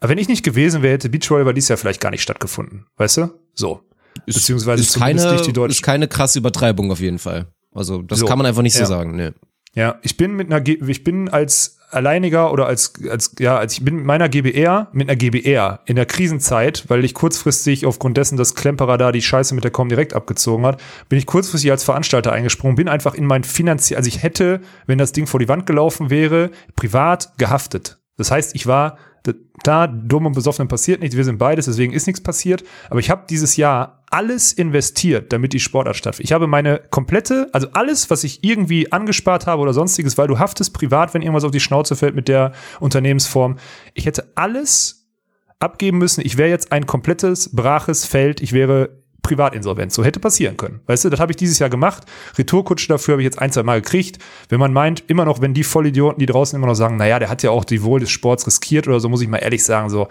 Aber 0.00 0.08
wenn 0.10 0.18
ich 0.18 0.28
nicht 0.28 0.44
gewesen 0.44 0.82
wäre, 0.82 0.94
hätte 0.94 1.08
Beachvolleyball 1.08 1.54
dieses 1.54 1.68
Jahr 1.68 1.76
vielleicht 1.78 2.00
gar 2.00 2.10
nicht 2.10 2.22
stattgefunden. 2.22 2.86
Weißt 2.96 3.16
du? 3.18 3.30
So. 3.54 3.80
Beziehungsweise 4.26 4.82
ist 4.82 4.92
zumindest 4.92 5.24
keine, 5.26 5.36
nicht 5.36 5.46
die 5.46 5.52
deutsche 5.52 5.72
ist 5.72 5.82
keine 5.82 6.08
krasse 6.08 6.38
Übertreibung 6.38 6.90
auf 6.92 7.00
jeden 7.00 7.18
Fall. 7.18 7.46
Also 7.72 8.02
das 8.02 8.18
So. 8.20 8.26
kann 8.26 8.38
man 8.38 8.46
einfach 8.46 8.62
nicht 8.62 8.74
Ja. 8.76 8.86
so 8.86 8.92
sagen. 8.92 9.16
Nee. 9.16 9.30
Ja, 9.74 9.98
ich 10.02 10.16
bin 10.16 10.34
mit 10.34 10.48
einer, 10.48 10.60
G 10.60 10.78
ich 10.86 11.04
bin 11.04 11.28
als 11.28 11.78
Alleiniger 11.90 12.52
oder 12.52 12.66
als, 12.66 12.92
als, 13.08 13.34
ja, 13.38 13.56
als 13.56 13.74
ich 13.74 13.84
bin 13.84 13.96
mit 13.96 14.04
meiner 14.04 14.28
GBR, 14.28 14.88
mit 14.92 15.08
einer 15.08 15.16
GBR 15.16 15.80
in 15.86 15.96
der 15.96 16.06
Krisenzeit, 16.06 16.84
weil 16.88 17.04
ich 17.04 17.14
kurzfristig 17.14 17.86
aufgrund 17.86 18.16
dessen, 18.16 18.36
dass 18.36 18.54
Klemperer 18.54 18.98
da 18.98 19.12
die 19.12 19.22
Scheiße 19.22 19.54
mit 19.54 19.64
der 19.64 19.70
Com 19.70 19.88
direkt 19.88 20.14
abgezogen 20.14 20.66
hat, 20.66 20.82
bin 21.08 21.18
ich 21.18 21.26
kurzfristig 21.26 21.70
als 21.70 21.84
Veranstalter 21.84 22.32
eingesprungen, 22.32 22.76
bin 22.76 22.88
einfach 22.88 23.14
in 23.14 23.26
mein 23.26 23.44
finanziell, 23.44 23.96
also 23.96 24.08
ich 24.08 24.22
hätte, 24.22 24.60
wenn 24.86 24.98
das 24.98 25.12
Ding 25.12 25.26
vor 25.26 25.40
die 25.40 25.48
Wand 25.48 25.66
gelaufen 25.66 26.10
wäre, 26.10 26.50
privat 26.74 27.32
gehaftet. 27.38 27.98
Das 28.16 28.30
heißt, 28.30 28.54
ich 28.54 28.66
war 28.66 28.98
da, 29.62 29.86
dumm 29.86 30.26
und 30.26 30.34
besoffen 30.34 30.68
passiert 30.68 31.00
nichts, 31.00 31.16
wir 31.16 31.24
sind 31.24 31.38
beides, 31.38 31.64
deswegen 31.64 31.92
ist 31.92 32.06
nichts 32.06 32.22
passiert. 32.22 32.64
Aber 32.90 33.00
ich 33.00 33.10
habe 33.10 33.24
dieses 33.28 33.56
Jahr 33.56 34.03
alles 34.14 34.52
investiert, 34.52 35.32
damit 35.32 35.52
die 35.52 35.58
Sportart 35.58 35.96
stattfindet. 35.96 36.30
Ich 36.30 36.32
habe 36.32 36.46
meine 36.46 36.80
komplette, 36.90 37.48
also 37.52 37.66
alles, 37.72 38.10
was 38.10 38.22
ich 38.22 38.44
irgendwie 38.44 38.92
angespart 38.92 39.48
habe 39.48 39.60
oder 39.60 39.72
sonstiges, 39.72 40.16
weil 40.16 40.28
du 40.28 40.38
haftest 40.38 40.72
privat, 40.72 41.14
wenn 41.14 41.22
irgendwas 41.22 41.42
auf 41.42 41.50
die 41.50 41.58
Schnauze 41.58 41.96
fällt 41.96 42.14
mit 42.14 42.28
der 42.28 42.52
Unternehmensform. 42.78 43.56
Ich 43.92 44.06
hätte 44.06 44.30
alles 44.36 45.08
abgeben 45.58 45.98
müssen. 45.98 46.24
Ich 46.24 46.36
wäre 46.36 46.48
jetzt 46.48 46.70
ein 46.70 46.86
komplettes, 46.86 47.56
braches 47.56 48.04
Feld. 48.06 48.40
Ich 48.40 48.52
wäre 48.52 49.02
privatinsolvent. 49.24 49.92
So 49.92 50.04
hätte 50.04 50.20
passieren 50.20 50.56
können. 50.56 50.80
Weißt 50.86 51.04
du, 51.04 51.10
das 51.10 51.18
habe 51.18 51.32
ich 51.32 51.36
dieses 51.36 51.58
Jahr 51.58 51.70
gemacht. 51.70 52.04
Retourkutsche 52.38 52.86
dafür 52.86 53.14
habe 53.14 53.22
ich 53.22 53.24
jetzt 53.24 53.40
ein, 53.40 53.50
zwei 53.50 53.64
Mal 53.64 53.80
gekriegt. 53.80 54.18
Wenn 54.48 54.60
man 54.60 54.72
meint, 54.72 55.02
immer 55.08 55.24
noch, 55.24 55.40
wenn 55.40 55.54
die 55.54 55.64
Vollidioten, 55.64 56.20
die 56.20 56.26
draußen 56.26 56.56
immer 56.56 56.68
noch 56.68 56.74
sagen, 56.74 56.96
naja, 56.96 57.18
der 57.18 57.28
hat 57.28 57.42
ja 57.42 57.50
auch 57.50 57.64
die 57.64 57.82
Wohl 57.82 57.98
des 57.98 58.10
Sports 58.10 58.46
riskiert 58.46 58.86
oder 58.86 59.00
so, 59.00 59.08
muss 59.08 59.22
ich 59.22 59.28
mal 59.28 59.38
ehrlich 59.38 59.64
sagen, 59.64 59.90
so, 59.90 60.06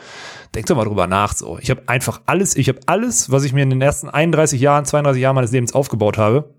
denk 0.53 0.65
doch 0.65 0.75
mal 0.75 0.83
drüber 0.83 1.07
nach. 1.07 1.33
So, 1.33 1.57
ich 1.61 1.69
habe 1.69 1.83
einfach 1.87 2.19
alles, 2.25 2.57
ich 2.57 2.67
habe 2.67 2.79
alles, 2.87 3.31
was 3.31 3.45
ich 3.45 3.53
mir 3.53 3.63
in 3.63 3.69
den 3.69 3.81
ersten 3.81 4.09
31 4.09 4.59
Jahren, 4.59 4.83
32 4.83 5.21
Jahren 5.21 5.35
meines 5.35 5.51
Lebens 5.51 5.73
aufgebaut 5.73 6.17
habe, 6.17 6.49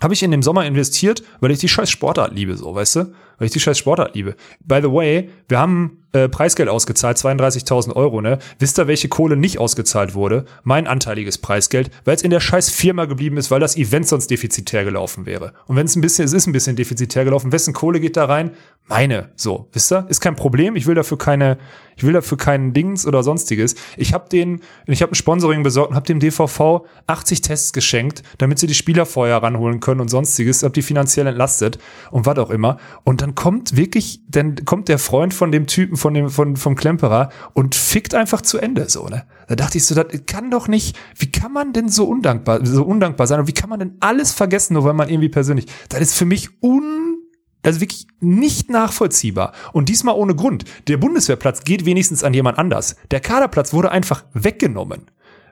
habe 0.00 0.14
ich 0.14 0.22
in 0.22 0.30
dem 0.30 0.42
Sommer 0.42 0.64
investiert, 0.64 1.22
weil 1.40 1.50
ich 1.50 1.58
die 1.58 1.68
scheiß 1.68 1.90
Sportart 1.90 2.32
liebe, 2.32 2.56
so, 2.56 2.74
weißt 2.74 2.96
du? 2.96 3.12
Weil 3.38 3.46
ich 3.46 3.52
die 3.52 3.60
scheiß 3.60 3.78
Sportart 3.78 4.14
liebe. 4.14 4.34
By 4.64 4.80
the 4.82 4.92
way, 4.92 5.30
wir 5.48 5.58
haben 5.58 5.98
äh, 6.12 6.28
Preisgeld 6.28 6.68
ausgezahlt, 6.68 7.18
32.000 7.18 7.94
Euro, 7.94 8.20
ne? 8.20 8.38
Wisst 8.58 8.78
ihr, 8.78 8.86
welche 8.86 9.08
Kohle 9.08 9.36
nicht 9.36 9.58
ausgezahlt 9.58 10.14
wurde? 10.14 10.46
Mein 10.62 10.86
anteiliges 10.86 11.38
Preisgeld, 11.38 11.90
weil 12.04 12.16
es 12.16 12.22
in 12.22 12.30
der 12.30 12.40
scheiß 12.40 12.70
Firma 12.70 13.04
geblieben 13.04 13.36
ist, 13.36 13.50
weil 13.50 13.60
das 13.60 13.76
Event 13.76 14.08
sonst 14.08 14.30
defizitär 14.30 14.84
gelaufen 14.84 15.26
wäre. 15.26 15.52
Und 15.66 15.76
wenn 15.76 15.86
es 15.86 15.96
ein 15.96 16.00
bisschen, 16.00 16.24
es 16.24 16.32
ist 16.32 16.46
ein 16.46 16.52
bisschen 16.52 16.76
defizitär 16.76 17.24
gelaufen, 17.24 17.52
wessen 17.52 17.74
Kohle 17.74 18.00
geht 18.00 18.16
da 18.16 18.24
rein? 18.24 18.52
Meine, 18.86 19.32
so, 19.36 19.68
wisst 19.72 19.92
ihr? 19.92 20.06
Ist 20.08 20.20
kein 20.20 20.34
Problem, 20.34 20.76
ich 20.76 20.86
will 20.86 20.94
dafür 20.94 21.18
keine, 21.18 21.58
ich 21.94 22.04
will 22.04 22.14
dafür 22.14 22.38
keinen 22.38 22.72
Dings 22.72 23.06
oder 23.06 23.22
sonstiges. 23.22 23.74
Ich 23.98 24.14
habe 24.14 24.30
den, 24.30 24.62
ich 24.86 25.02
habe 25.02 25.12
ein 25.12 25.14
Sponsoring 25.14 25.62
besorgt 25.62 25.90
und 25.90 25.96
habe 25.96 26.06
dem 26.06 26.20
DVV 26.20 26.86
80 27.06 27.42
Tests 27.42 27.74
geschenkt, 27.74 28.22
damit 28.38 28.58
sie 28.58 28.66
die 28.66 28.74
Spieler 28.74 29.04
vorher 29.04 29.42
ranholen 29.42 29.80
können 29.80 30.00
und 30.00 30.08
sonstiges, 30.08 30.62
hab 30.62 30.72
die 30.72 30.80
finanziell 30.80 31.26
entlastet 31.26 31.78
und 32.10 32.24
was 32.24 32.38
auch 32.38 32.48
immer. 32.48 32.78
Und 33.04 33.20
dann 33.20 33.27
kommt 33.34 33.76
wirklich, 33.76 34.22
dann 34.28 34.64
kommt 34.64 34.88
der 34.88 34.98
Freund 34.98 35.34
von 35.34 35.52
dem 35.52 35.66
Typen, 35.66 35.96
von 35.96 36.14
dem, 36.14 36.30
von, 36.30 36.56
vom 36.56 36.74
Klemperer 36.74 37.30
und 37.54 37.74
fickt 37.74 38.14
einfach 38.14 38.40
zu 38.42 38.58
Ende, 38.58 38.88
so, 38.88 39.06
ne? 39.06 39.24
Da 39.48 39.56
dachte 39.56 39.78
ich 39.78 39.86
so, 39.86 39.94
das 39.94 40.06
kann 40.26 40.50
doch 40.50 40.68
nicht, 40.68 40.96
wie 41.16 41.30
kann 41.30 41.52
man 41.52 41.72
denn 41.72 41.88
so 41.88 42.04
undankbar, 42.04 42.64
so 42.64 42.84
undankbar 42.84 43.26
sein 43.26 43.40
und 43.40 43.48
wie 43.48 43.54
kann 43.54 43.70
man 43.70 43.78
denn 43.78 43.96
alles 44.00 44.32
vergessen, 44.32 44.74
nur 44.74 44.84
weil 44.84 44.94
man 44.94 45.08
irgendwie 45.08 45.30
persönlich, 45.30 45.66
das 45.88 46.00
ist 46.00 46.14
für 46.14 46.26
mich 46.26 46.50
un, 46.62 47.16
also 47.62 47.80
wirklich 47.80 48.06
nicht 48.20 48.70
nachvollziehbar. 48.70 49.52
Und 49.72 49.88
diesmal 49.88 50.14
ohne 50.14 50.34
Grund. 50.34 50.64
Der 50.86 50.96
Bundeswehrplatz 50.96 51.64
geht 51.64 51.84
wenigstens 51.84 52.24
an 52.24 52.34
jemand 52.34 52.58
anders. 52.58 52.96
Der 53.10 53.20
Kaderplatz 53.20 53.72
wurde 53.72 53.90
einfach 53.90 54.24
weggenommen. 54.32 55.06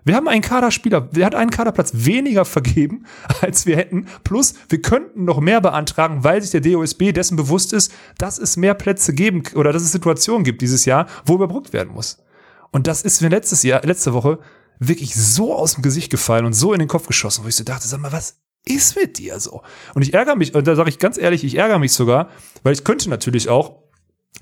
Wir 0.06 0.14
haben 0.14 0.28
einen 0.28 0.40
Kaderspieler, 0.40 1.00
der 1.00 1.26
hat 1.26 1.34
einen 1.34 1.50
Kaderplatz 1.50 1.90
weniger 1.92 2.44
vergeben, 2.44 3.06
als 3.40 3.66
wir 3.66 3.76
hätten. 3.76 4.06
Plus, 4.22 4.54
wir 4.68 4.80
könnten 4.80 5.24
noch 5.24 5.40
mehr 5.40 5.60
beantragen, 5.60 6.22
weil 6.22 6.40
sich 6.40 6.52
der 6.52 6.60
DOSB 6.60 7.10
dessen 7.12 7.36
bewusst 7.36 7.72
ist, 7.72 7.92
dass 8.16 8.38
es 8.38 8.56
mehr 8.56 8.74
Plätze 8.74 9.12
geben 9.12 9.42
oder 9.56 9.72
dass 9.72 9.82
es 9.82 9.90
Situationen 9.90 10.44
gibt 10.44 10.62
dieses 10.62 10.84
Jahr, 10.84 11.08
wo 11.24 11.34
überbrückt 11.34 11.72
werden 11.72 11.92
muss. 11.92 12.22
Und 12.70 12.86
das 12.86 13.02
ist 13.02 13.20
mir 13.20 13.30
letztes 13.30 13.64
Jahr, 13.64 13.82
letzte 13.84 14.12
Woche 14.12 14.38
wirklich 14.78 15.16
so 15.16 15.52
aus 15.52 15.74
dem 15.74 15.82
Gesicht 15.82 16.10
gefallen 16.10 16.46
und 16.46 16.52
so 16.52 16.72
in 16.72 16.78
den 16.78 16.88
Kopf 16.88 17.08
geschossen, 17.08 17.42
wo 17.42 17.48
ich 17.48 17.56
so 17.56 17.64
dachte, 17.64 17.88
sag 17.88 18.00
mal, 18.00 18.12
was 18.12 18.36
ist 18.64 18.94
mit 18.94 19.18
dir 19.18 19.40
so? 19.40 19.62
Und 19.94 20.02
ich 20.02 20.14
ärgere 20.14 20.36
mich, 20.36 20.54
und 20.54 20.68
da 20.68 20.76
sage 20.76 20.88
ich 20.88 21.00
ganz 21.00 21.18
ehrlich, 21.18 21.42
ich 21.42 21.56
ärgere 21.56 21.80
mich 21.80 21.92
sogar, 21.92 22.28
weil 22.62 22.74
ich 22.74 22.84
könnte 22.84 23.10
natürlich 23.10 23.48
auch, 23.48 23.82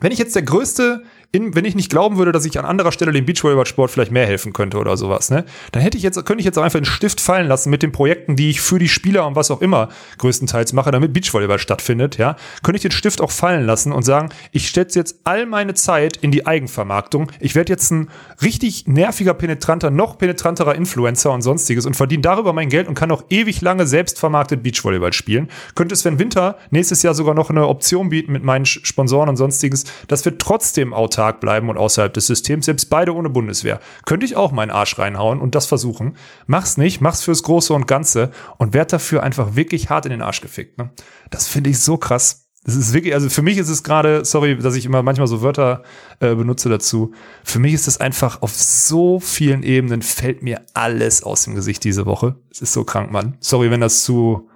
wenn 0.01 0.13
ich 0.13 0.19
jetzt 0.19 0.35
der 0.35 0.43
größte 0.43 1.05
in, 1.35 1.55
wenn 1.55 1.65
ich 1.65 1.75
nicht 1.75 1.91
glauben 1.91 2.17
würde, 2.17 2.31
dass 2.31 2.45
ich 2.45 2.59
an 2.59 2.65
anderer 2.65 2.93
Stelle 2.93 3.13
dem 3.13 3.27
Beachvolleyballsport 3.27 3.91
vielleicht 3.91 4.13
mehr 4.13 4.27
helfen 4.27 4.53
könnte 4.53 4.79
oder 4.79 4.97
sowas, 4.97 5.31
ne, 5.31 5.45
dann 5.73 5.83
hätte 5.83 5.97
ich 5.97 6.05
jetzt, 6.05 6.15
könnte 6.25 6.41
ich 6.41 6.45
jetzt 6.45 6.57
auch 6.59 6.63
einfach 6.63 6.79
einen 6.79 6.87
Stift 6.87 7.21
fallen 7.21 7.49
lassen 7.49 7.71
mit 7.71 7.83
den 7.83 7.91
Projekten, 7.91 8.37
die 8.37 8.51
ich 8.51 8.61
für 8.61 8.79
die 8.79 8.89
Spieler 8.89 9.27
und 9.27 9.35
was 9.35 9.51
auch 9.51 9.61
immer 9.61 9.89
größtenteils 10.19 10.73
mache, 10.73 10.93
damit 10.93 11.13
Beachvolleyball 11.13 11.59
stattfindet, 11.59 12.19
ja, 12.19 12.37
könnte 12.63 12.77
ich 12.77 12.83
den 12.83 12.93
Stift 12.93 13.21
auch 13.21 13.33
fallen 13.33 13.67
lassen 13.67 13.91
und 13.91 14.05
sagen, 14.05 14.29
ich 14.53 14.71
setze 14.71 14.99
jetzt 14.99 15.19
all 15.25 15.47
meine 15.47 15.75
Zeit 15.75 16.17
in 16.19 16.31
die 16.31 16.47
Eigenvermarktung. 16.47 17.33
Ich 17.41 17.57
werde 17.57 17.73
jetzt 17.73 17.91
ein 17.91 18.09
richtig 18.41 18.87
nerviger, 18.87 19.35
penetranter, 19.35 19.91
noch 19.91 20.19
penetranterer 20.19 20.77
Influencer 20.77 21.33
und 21.33 21.43
sonstiges 21.43 21.85
und 21.85 21.97
verdiene 21.97 22.23
darüber 22.23 22.53
mein 22.53 22.69
Geld 22.69 22.87
und 22.87 22.95
kann 22.95 23.11
auch 23.11 23.25
ewig 23.29 23.61
lange 23.61 23.87
selbst 23.87 24.21
vermarktet 24.21 24.63
Beachvolleyball 24.63 25.13
spielen. 25.13 25.49
Könnte 25.75 25.97
Sven 25.97 26.21
Winter 26.21 26.59
nächstes 26.71 27.03
Jahr 27.03 27.15
sogar 27.15 27.35
noch 27.35 27.51
eine 27.51 27.67
Option 27.67 28.09
bieten 28.09 28.33
mit 28.33 28.45
meinen 28.45 28.67
Sponsoren 28.67 29.29
und 29.29 29.37
sonstiges, 29.37 29.85
dass 30.07 30.25
wir 30.25 30.39
trotzdem 30.39 30.95
autark 30.95 31.24
bleiben 31.33 31.69
und 31.69 31.77
außerhalb 31.77 32.13
des 32.13 32.27
Systems, 32.27 32.67
selbst 32.67 32.91
beide 32.91 33.15
ohne 33.15 33.31
Bundeswehr. 33.31 33.81
Könnte 34.05 34.27
ich 34.27 34.37
auch 34.37 34.53
meinen 34.53 34.71
Arsch 34.71 34.99
reinhauen 34.99 35.41
und 35.41 35.55
das 35.55 35.67
versuchen. 35.67 36.17
Mach's 36.47 36.77
nicht, 36.77 37.01
mach's 37.01 37.23
fürs 37.23 37.43
Große 37.43 37.73
und 37.73 37.87
Ganze 37.87 38.31
und 38.59 38.75
werd 38.75 38.93
dafür 38.93 39.23
einfach 39.23 39.57
wirklich 39.57 39.91
hart 39.91 40.07
in 40.07 40.11
den 40.11 40.23
Arsch 40.23 40.41
gefickt. 40.41 40.79
Ne? 40.79 40.91
Das 41.31 41.49
finde 41.49 41.71
ich 41.71 41.81
so 41.81 41.97
krass. 41.97 42.45
Das 42.65 42.77
ist 42.77 42.95
wirklich, 42.95 43.13
also 43.13 43.29
für 43.29 43.43
mich 43.43 43.59
ist 43.59 43.69
es 43.69 43.83
gerade, 43.83 44.25
sorry, 44.25 44.57
dass 44.57 44.75
ich 44.75 44.87
immer 44.87 45.03
manchmal 45.03 45.27
so 45.27 45.43
Wörter 45.43 45.83
äh, 46.21 46.35
benutze 46.35 46.71
dazu. 46.71 47.13
Für 47.45 47.59
mich 47.59 47.75
ist 47.75 47.87
es 47.87 48.01
einfach 48.01 48.41
auf 48.41 48.55
so 48.55 49.21
vielen 49.21 49.63
Ebenen 49.63 50.01
fällt 50.01 50.43
mir 50.43 50.63
alles 50.73 51.23
aus 51.23 51.45
dem 51.45 51.55
Gesicht 51.55 51.85
diese 51.85 52.07
Woche. 52.07 52.37
Es 52.51 52.63
ist 52.63 52.73
so 52.73 52.85
krank, 52.85 53.13
Mann. 53.13 53.37
Sorry, 53.41 53.71
wenn 53.71 53.83
das 53.83 54.03
zu, 54.03 54.49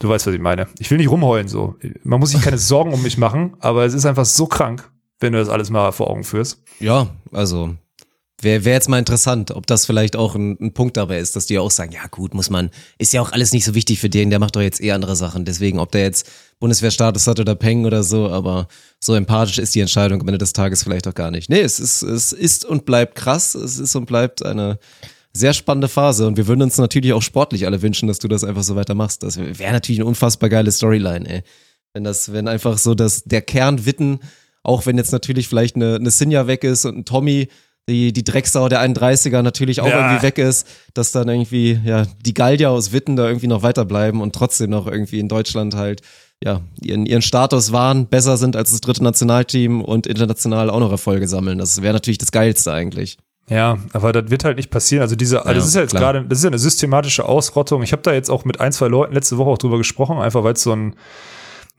du 0.00 0.08
weißt, 0.08 0.26
was 0.26 0.34
ich 0.34 0.40
meine. 0.40 0.66
Ich 0.80 0.90
will 0.90 0.98
nicht 0.98 1.10
rumheulen 1.10 1.46
so. 1.46 1.76
Man 2.02 2.18
muss 2.18 2.30
sich 2.30 2.42
keine 2.42 2.58
Sorgen 2.58 2.92
um 2.92 3.02
mich 3.02 3.18
machen, 3.18 3.56
aber 3.60 3.84
es 3.84 3.94
ist 3.94 4.04
einfach 4.04 4.26
so 4.26 4.46
krank, 4.46 4.90
wenn 5.22 5.32
du 5.32 5.38
das 5.38 5.48
alles 5.48 5.70
mal 5.70 5.92
vor 5.92 6.10
Augen 6.10 6.24
führst. 6.24 6.62
Ja, 6.80 7.08
also 7.32 7.74
wäre 8.42 8.64
wär 8.64 8.72
jetzt 8.72 8.88
mal 8.88 8.98
interessant, 8.98 9.52
ob 9.52 9.66
das 9.66 9.86
vielleicht 9.86 10.16
auch 10.16 10.34
ein, 10.34 10.56
ein 10.60 10.74
Punkt 10.74 10.96
dabei 10.96 11.18
ist, 11.18 11.36
dass 11.36 11.46
die 11.46 11.58
auch 11.58 11.70
sagen, 11.70 11.92
ja 11.92 12.06
gut, 12.10 12.34
muss 12.34 12.50
man, 12.50 12.70
ist 12.98 13.12
ja 13.12 13.20
auch 13.20 13.32
alles 13.32 13.52
nicht 13.52 13.64
so 13.64 13.74
wichtig 13.74 14.00
für 14.00 14.10
den, 14.10 14.30
der 14.30 14.38
macht 14.38 14.56
doch 14.56 14.60
jetzt 14.60 14.82
eh 14.82 14.92
andere 14.92 15.16
Sachen. 15.16 15.44
Deswegen, 15.44 15.78
ob 15.78 15.92
der 15.92 16.02
jetzt 16.02 16.28
Bundeswehrstatus 16.58 17.26
hat 17.26 17.40
oder 17.40 17.54
Peng 17.54 17.84
oder 17.84 18.02
so, 18.02 18.28
aber 18.28 18.68
so 19.00 19.14
empathisch 19.14 19.58
ist 19.58 19.74
die 19.74 19.80
Entscheidung 19.80 20.20
am 20.20 20.28
Ende 20.28 20.38
des 20.38 20.52
Tages 20.52 20.82
vielleicht 20.82 21.06
auch 21.06 21.14
gar 21.14 21.30
nicht. 21.30 21.48
Nee, 21.48 21.60
es 21.60 21.78
ist, 21.78 22.02
es 22.02 22.32
ist 22.32 22.64
und 22.64 22.84
bleibt 22.84 23.14
krass, 23.14 23.54
es 23.54 23.78
ist 23.78 23.94
und 23.94 24.06
bleibt 24.06 24.44
eine 24.44 24.78
sehr 25.32 25.52
spannende 25.54 25.88
Phase 25.88 26.26
und 26.26 26.36
wir 26.36 26.46
würden 26.46 26.62
uns 26.62 26.76
natürlich 26.76 27.12
auch 27.12 27.22
sportlich 27.22 27.66
alle 27.66 27.80
wünschen, 27.80 28.06
dass 28.06 28.18
du 28.18 28.28
das 28.28 28.44
einfach 28.44 28.62
so 28.62 28.76
weitermachst. 28.76 29.22
Das 29.22 29.38
wäre 29.38 29.72
natürlich 29.72 30.00
eine 30.00 30.06
unfassbar 30.06 30.50
geile 30.50 30.70
Storyline, 30.70 31.28
ey. 31.28 31.42
Wenn 31.94 32.04
das, 32.04 32.32
wenn 32.32 32.48
einfach 32.48 32.78
so, 32.78 32.94
dass 32.94 33.24
der 33.24 33.42
Kern 33.42 33.84
Witten, 33.84 34.20
auch 34.62 34.86
wenn 34.86 34.96
jetzt 34.98 35.12
natürlich 35.12 35.48
vielleicht 35.48 35.76
eine, 35.76 35.96
eine 35.96 36.10
Sinja 36.10 36.46
weg 36.46 36.64
ist 36.64 36.84
und 36.84 36.98
ein 36.98 37.04
Tommy, 37.04 37.48
die, 37.88 38.12
die 38.12 38.22
Drecksau 38.22 38.68
der 38.68 38.80
31er 38.80 39.42
natürlich 39.42 39.80
auch 39.80 39.88
Ja. 39.88 40.06
irgendwie 40.12 40.22
weg 40.22 40.38
ist, 40.38 40.66
dass 40.94 41.10
dann 41.10 41.28
irgendwie, 41.28 41.80
ja, 41.84 42.04
die 42.24 42.32
Gallier 42.34 42.70
aus 42.70 42.92
Witten 42.92 43.16
da 43.16 43.26
irgendwie 43.26 43.48
noch 43.48 43.62
weiterbleiben 43.64 44.20
und 44.20 44.34
trotzdem 44.34 44.70
noch 44.70 44.86
irgendwie 44.86 45.18
in 45.18 45.28
Deutschland 45.28 45.74
halt, 45.74 46.00
ja, 46.44 46.60
ihren, 46.80 47.06
ihren 47.06 47.22
Status 47.22 47.72
wahren, 47.72 48.06
besser 48.06 48.36
sind 48.36 48.54
als 48.56 48.70
das 48.70 48.80
dritte 48.80 49.02
Nationalteam 49.02 49.80
und 49.82 50.06
international 50.06 50.70
auch 50.70 50.80
noch 50.80 50.90
Erfolge 50.90 51.26
sammeln. 51.28 51.58
Das 51.58 51.82
wäre 51.82 51.92
natürlich 51.92 52.18
das 52.18 52.30
Geilste 52.32 52.72
eigentlich. 52.72 53.18
Ja, 53.48 53.78
aber 53.92 54.12
das 54.12 54.30
wird 54.30 54.44
halt 54.44 54.56
nicht 54.56 54.70
passieren. 54.70 55.02
Also 55.02 55.16
diese, 55.16 55.44
also 55.44 55.54
das 55.54 55.66
ist 55.66 55.74
ja 55.74 55.80
jetzt 55.82 55.94
gerade, 55.94 56.24
das 56.24 56.38
ist 56.38 56.44
ja 56.44 56.50
eine 56.50 56.58
systematische 56.60 57.24
Ausrottung. 57.24 57.82
Ich 57.82 57.90
habe 57.92 58.02
da 58.02 58.12
jetzt 58.12 58.30
auch 58.30 58.44
mit 58.44 58.60
ein, 58.60 58.70
zwei 58.72 58.86
Leuten 58.86 59.12
letzte 59.14 59.36
Woche 59.38 59.50
auch 59.50 59.58
drüber 59.58 59.78
gesprochen, 59.78 60.18
einfach 60.18 60.44
weil 60.44 60.52
es 60.54 60.62
so 60.62 60.72
ein, 60.72 60.94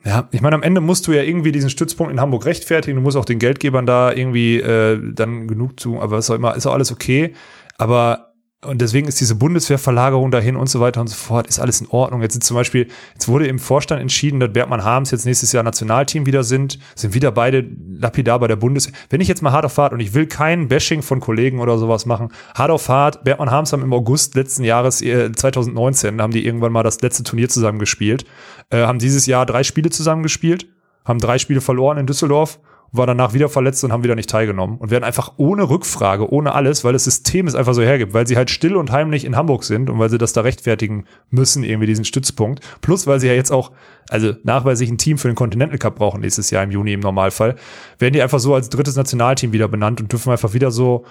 ja, 0.06 0.28
ich 0.32 0.42
meine, 0.42 0.56
am 0.56 0.64
Ende 0.64 0.82
musst 0.82 1.08
du 1.08 1.14
ja 1.14 1.22
irgendwie 1.22 1.52
diesen 1.54 1.70
Stützpunkt 1.70 2.12
in 2.12 2.20
Hamburg 2.20 2.46
rechtfertigen. 2.46 2.98
Du 2.98 3.02
musst 3.02 3.16
auch 3.16 3.26
den 3.26 3.40
Geldgebern 3.40 3.86
da 3.86 4.12
irgendwie 4.12 4.60
äh, 4.60 5.00
dann 5.14 5.48
genug 5.48 5.78
tun, 5.78 6.00
aber 6.00 6.18
was 6.18 6.30
auch 6.30 6.36
immer, 6.36 6.56
ist 6.56 6.66
auch 6.68 6.74
alles 6.74 6.92
okay. 6.92 7.34
Aber 7.78 8.33
und 8.66 8.82
deswegen 8.82 9.08
ist 9.08 9.20
diese 9.20 9.36
Bundeswehrverlagerung 9.36 10.32
dahin 10.32 10.56
und 10.56 10.70
so 10.70 10.80
weiter 10.80 11.02
und 11.02 11.08
so 11.08 11.16
fort, 11.16 11.48
ist 11.48 11.60
alles 11.60 11.82
in 11.82 11.88
Ordnung. 11.90 12.22
Jetzt 12.22 12.34
sind 12.34 12.44
zum 12.44 12.56
Beispiel, 12.56 12.88
jetzt 13.14 13.28
wurde 13.28 13.48
im 13.48 13.60
Vorstand 13.60 14.02
entschieden, 14.02 14.40
dass 14.40 14.52
Bergmann 14.52 14.84
Harms 14.84 15.12
jetzt 15.12 15.26
nächstes 15.26 15.52
Jahr 15.52 15.64
Nationalteam 15.64 16.26
wieder 16.26 16.44
sind, 16.44 16.80
sind 16.96 17.14
wieder 17.14 17.32
beide 17.32 17.66
lapidar 18.00 18.40
bei 18.40 18.48
der 18.48 18.56
Bundeswehr. 18.56 18.94
Wenn 19.10 19.22
ich 19.22 19.28
jetzt 19.28 19.42
mal 19.42 19.52
hart 19.52 19.66
auf 19.66 19.78
hart 19.78 19.94
und 19.94 20.00
ich 20.00 20.14
will 20.14 20.28
kein 20.28 20.68
Bashing 20.68 21.02
von 21.02 21.20
Kollegen 21.20 21.60
oder 21.60 21.78
sowas 21.78 22.06
machen, 22.06 22.30
hart 22.56 22.72
auf 22.72 22.90
hart, 22.90 23.24
Bergmann 23.24 23.52
Harms 23.52 23.74
haben 23.74 23.84
im 23.84 23.94
August 23.94 24.36
letzten 24.36 24.64
Jahres, 24.64 25.02
äh, 25.02 25.32
2019, 25.32 26.22
haben 26.22 26.34
die 26.34 26.46
irgendwann 26.46 26.72
mal 26.72 26.84
das 26.84 27.02
letzte 27.02 27.24
Turnier 27.24 27.50
zusammen 27.50 27.80
gespielt, 27.80 28.26
äh, 28.70 28.84
haben 28.84 29.00
dieses 29.00 29.26
Jahr 29.26 29.46
drei 29.46 29.64
Spiele 29.64 29.90
zusammen 29.90 30.24
gespielt, 30.24 30.68
haben 31.06 31.20
drei 31.20 31.38
Spiele 31.38 31.62
verloren 31.62 31.98
in 31.98 32.08
Düsseldorf, 32.08 32.60
war 32.94 33.08
danach 33.08 33.34
wieder 33.34 33.50
verletzt 33.50 33.84
und 33.84 33.92
haben 33.92 34.04
wieder 34.04 34.16
nicht 34.16 34.30
teilgenommen 34.30 34.78
und 34.78 34.92
werden 34.92 35.04
einfach 35.04 35.34
ohne 35.38 35.68
Rückfrage, 35.68 36.32
ohne 36.32 36.54
alles, 36.54 36.84
weil 36.84 36.94
das 36.94 37.04
System 37.04 37.48
es 37.48 37.56
einfach 37.56 37.74
so 37.74 37.82
hergibt, 37.82 38.14
weil 38.14 38.28
sie 38.28 38.38
halt 38.38 38.52
still 38.52 38.76
und 38.76 38.92
heimlich 38.92 39.26
in 39.26 39.36
Hamburg 39.36 39.64
sind 39.64 39.90
und 39.90 39.98
weil 39.98 40.12
sie 40.12 40.20
das 40.20 40.32
da 40.32 40.42
rechtfertigen 40.42 41.06
müssen, 41.32 41.64
irgendwie 41.64 41.88
diesen 41.88 42.06
Stützpunkt. 42.06 42.64
Plus, 42.82 43.08
weil 43.08 43.20
sie 43.20 43.28
ja 43.28 43.34
jetzt 43.34 43.52
auch, 43.52 43.72
also 44.10 44.34
nachweislich 44.44 44.92
ein 44.92 45.00
Team 45.00 45.18
für 45.18 45.28
den 45.28 45.36
Continental 45.36 45.80
Cup 45.80 45.96
brauchen 45.96 46.22
nächstes 46.22 46.52
Jahr 46.52 46.64
im 46.64 46.70
Juni 46.70 46.94
im 46.94 47.00
Normalfall, 47.00 47.56
werden 47.98 48.14
die 48.14 48.22
einfach 48.22 48.40
so 48.40 48.54
als 48.54 48.70
drittes 48.70 48.96
Nationalteam 48.96 49.54
wieder 49.54 49.68
benannt 49.68 50.00
und 50.00 50.12
dürfen 50.12 50.32
einfach 50.32 50.54
wieder 50.54 50.70
so 50.70 51.04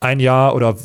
ein 0.00 0.18
Jahr 0.18 0.54
oder 0.54 0.76